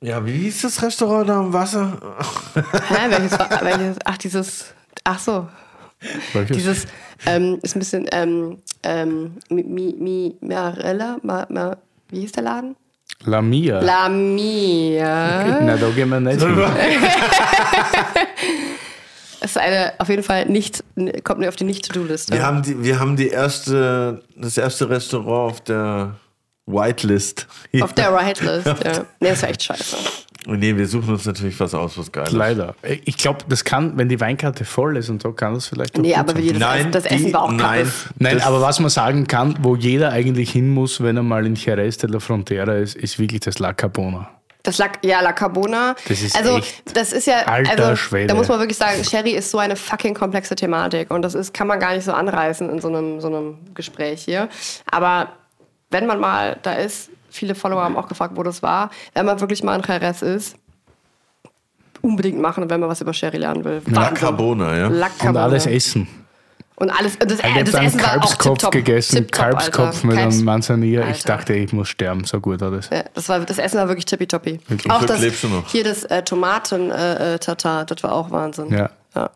Ja, 0.00 0.24
wie 0.24 0.32
hieß 0.32 0.62
das 0.62 0.82
Restaurant 0.82 1.28
da 1.28 1.40
am 1.40 1.52
Wasser? 1.52 1.98
Hä, 2.54 3.10
welches, 3.10 3.38
welches? 3.38 3.96
Ach, 4.04 4.18
dieses. 4.18 4.74
Ach 5.02 5.18
so. 5.18 5.48
Welches? 6.32 6.56
Dieses 6.56 6.86
ähm, 7.26 7.58
ist 7.62 7.74
ein 7.74 7.78
bisschen. 7.78 8.06
Ähm, 8.12 8.58
ähm, 8.82 9.38
mi, 9.48 9.64
mi, 9.64 9.94
mi, 9.98 10.36
Marella? 10.40 11.18
Ma, 11.22 11.46
ma, 11.48 11.76
wie 12.10 12.20
hieß 12.20 12.32
der 12.32 12.42
Laden? 12.44 12.76
La 13.24 13.40
Mia. 13.42 13.80
La 13.80 14.08
Mia. 14.08 15.60
Na, 15.62 15.76
da 15.76 15.88
gehen 15.90 16.08
wir 16.10 16.20
nicht 16.20 16.42
hin. 16.42 16.56
ist 19.44 19.58
eine, 19.58 19.92
auf 19.98 20.08
jeden 20.08 20.22
Fall 20.22 20.46
nicht, 20.46 20.82
kommt 21.22 21.40
mir 21.40 21.48
auf 21.48 21.56
die 21.56 21.64
Nicht-To-Do-Liste. 21.64 22.32
Wir 22.34 22.44
haben, 22.44 22.62
die, 22.62 22.82
wir 22.82 22.98
haben 22.98 23.16
die 23.16 23.28
erste, 23.28 24.22
das 24.36 24.58
erste 24.58 24.88
Restaurant 24.88 25.52
auf 25.52 25.60
der 25.62 26.16
Whitelist. 26.66 27.46
Auf 27.80 27.92
der 27.92 28.12
Right-List, 28.12 28.66
ja. 28.66 29.04
Nee, 29.20 29.30
ist 29.30 29.42
ja 29.42 29.48
echt 29.48 29.62
scheiße. 29.62 29.96
Nee, 30.46 30.76
wir 30.76 30.86
suchen 30.86 31.08
uns 31.10 31.24
natürlich 31.24 31.58
was 31.58 31.72
aus, 31.72 31.96
was 31.96 32.12
geil 32.12 32.24
ist. 32.26 32.32
Leider. 32.32 32.74
Ich 33.06 33.16
glaube, 33.16 33.38
das 33.48 33.64
kann, 33.64 33.96
wenn 33.96 34.10
die 34.10 34.20
Weinkarte 34.20 34.66
voll 34.66 34.98
ist 34.98 35.08
und 35.08 35.22
so, 35.22 35.32
kann 35.32 35.54
das 35.54 35.68
vielleicht 35.68 35.96
auch 35.96 36.02
Nee, 36.02 36.10
gut 36.10 36.18
aber 36.18 36.32
das, 36.34 36.58
Nein, 36.58 36.80
Essen, 36.80 36.92
das 36.92 37.02
die- 37.04 37.08
Essen 37.14 37.32
war 37.32 37.42
auch 37.44 37.50
nein. 37.50 37.90
Nein, 38.18 38.42
aber 38.42 38.60
was 38.60 38.78
man 38.78 38.90
sagen 38.90 39.26
kann, 39.26 39.56
wo 39.62 39.74
jeder 39.74 40.10
eigentlich 40.12 40.50
hin 40.52 40.68
muss, 40.68 41.02
wenn 41.02 41.16
er 41.16 41.22
mal 41.22 41.46
in 41.46 41.54
Jerez 41.54 41.96
de 41.96 42.10
la 42.10 42.20
Frontera 42.20 42.74
ist, 42.74 42.94
ist 42.94 43.18
wirklich 43.18 43.40
das 43.40 43.58
La 43.58 43.72
Carbona. 43.72 44.28
Das 44.62 44.76
La, 44.78 44.86
ja, 45.02 45.20
La 45.22 45.32
Carbona. 45.32 45.94
Das 46.08 46.20
ist 46.22 46.36
also, 46.36 46.58
echt 46.58 46.94
das 46.96 47.12
ist 47.14 47.26
ja, 47.26 47.46
alter 47.46 47.84
also, 47.84 47.96
Schwede. 47.96 48.26
da 48.28 48.34
muss 48.34 48.48
man 48.48 48.58
wirklich 48.58 48.78
sagen, 48.78 49.02
Sherry 49.02 49.30
ist 49.32 49.50
so 49.50 49.58
eine 49.58 49.76
fucking 49.76 50.14
komplexe 50.14 50.54
Thematik 50.56 51.10
und 51.10 51.22
das 51.22 51.34
ist, 51.34 51.54
kann 51.54 51.66
man 51.66 51.78
gar 51.80 51.94
nicht 51.94 52.04
so 52.04 52.12
anreißen 52.12 52.68
in 52.68 52.80
so 52.82 52.88
einem, 52.88 53.20
so 53.20 53.28
einem 53.28 53.56
Gespräch 53.74 54.22
hier. 54.24 54.48
Aber 54.90 55.28
wenn 55.94 56.06
man 56.06 56.20
mal 56.20 56.58
da 56.62 56.72
ist, 56.74 57.08
viele 57.30 57.54
Follower 57.54 57.82
haben 57.82 57.96
auch 57.96 58.08
gefragt, 58.08 58.32
wo 58.36 58.42
das 58.42 58.62
war, 58.62 58.90
wenn 59.14 59.24
man 59.24 59.40
wirklich 59.40 59.62
mal 59.62 59.76
in 59.76 59.82
Jerez 59.86 60.20
ist, 60.22 60.56
unbedingt 62.02 62.38
machen, 62.40 62.68
wenn 62.68 62.80
man 62.80 62.88
was 62.90 63.00
über 63.00 63.14
Sherry 63.14 63.38
lernen 63.38 63.64
will. 63.64 63.80
La. 63.86 64.10
Carbona, 64.10 64.76
ja. 64.76 64.88
La 64.88 65.08
Und 65.26 65.36
alles 65.36 65.66
essen. 65.66 66.06
Und 66.76 66.90
alles, 66.90 67.16
das, 67.20 67.38
Ich 67.38 67.44
habe 67.44 67.80
auch 67.80 68.36
Kalbskopf 68.36 68.70
gegessen, 68.70 69.16
Tipptopp, 69.18 69.40
Kalbskopf 69.52 69.78
Alter. 69.86 70.06
mit 70.08 70.16
Kalbs- 70.16 70.34
einem 70.34 70.44
Manzanilla. 70.44 71.08
Ich 71.08 71.22
dachte, 71.22 71.54
ich 71.54 71.72
muss 71.72 71.88
sterben, 71.88 72.24
so 72.24 72.40
gut 72.40 72.60
war 72.60 72.72
das. 72.72 72.90
Ja, 72.90 73.04
das, 73.14 73.28
war, 73.28 73.38
das 73.40 73.58
Essen 73.58 73.78
war 73.78 73.86
wirklich 73.86 74.06
tippitoppi. 74.06 74.58
Zum 74.82 74.90
Auch 74.90 75.04
das, 75.04 75.20
lebst 75.20 75.44
du 75.44 75.48
noch. 75.48 75.68
hier 75.70 75.84
das 75.84 76.02
äh, 76.04 76.22
Tomaten-Tatar, 76.24 77.84
das 77.84 78.02
war 78.02 78.12
auch 78.12 78.32
Wahnsinn. 78.32 78.70
Ja. 78.70 78.90
Ja. 79.14 79.30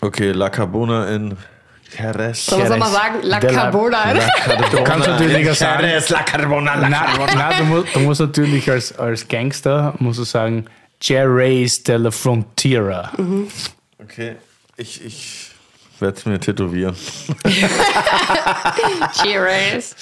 Okay, 0.00 0.32
La 0.32 0.48
Carbona 0.48 1.08
in 1.14 1.36
Jerez. 1.98 2.46
Soll 2.46 2.68
man 2.68 2.78
mal 2.78 2.90
sagen, 2.90 3.14
La 3.22 3.38
De 3.40 3.50
la- 3.50 3.60
Carbona. 3.62 4.14
Du 4.70 4.82
kannst 4.84 5.06
natürlich 5.08 5.48
auch 5.50 5.54
sagen, 5.54 5.84
Jerez, 5.86 6.08
La 6.10 6.22
Carbona, 6.22 6.74
La 6.74 6.88
na, 6.88 7.06
na, 7.34 7.52
du, 7.58 7.64
musst, 7.64 7.94
du 7.94 8.00
musst 8.00 8.20
natürlich 8.20 8.70
als, 8.70 8.98
als 8.98 9.26
Gangster 9.28 9.94
musst 9.98 10.18
du 10.18 10.24
sagen, 10.24 10.66
Jerez 11.00 11.82
de 11.84 11.96
la 11.96 12.10
Frontera. 12.10 13.12
Okay, 14.02 14.36
ich, 14.76 15.04
ich 15.04 15.50
werde 16.00 16.18
es 16.18 16.26
mir 16.26 16.40
tätowieren. 16.40 16.96
Cheers. 19.22 19.94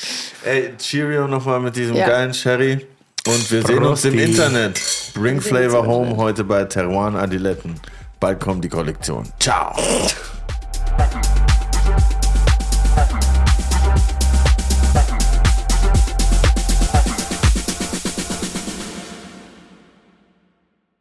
Ey, 0.45 0.75
Cheerio 0.79 1.27
nochmal 1.29 1.61
mit 1.61 1.77
diesem 1.77 1.97
Ja. 1.97 2.07
geilen 2.09 2.35
Sherry. 2.35 2.87
Und 3.27 3.51
wir 3.51 3.63
sehen 3.67 3.83
uns 3.85 4.05
im 4.05 4.13
Prosti. 4.13 4.31
Internet. 4.31 4.81
Bring 5.15 5.41
Flavor 5.41 5.87
Home 5.87 6.17
heute 6.17 6.45
bei 6.45 6.65
Teruan 6.65 7.17
Adiletten. 7.17 7.81
Bald 8.21 8.41
kommt 8.41 8.65
die 8.65 8.69
Kollektion. 8.69 9.29
Ciao. 9.41 9.75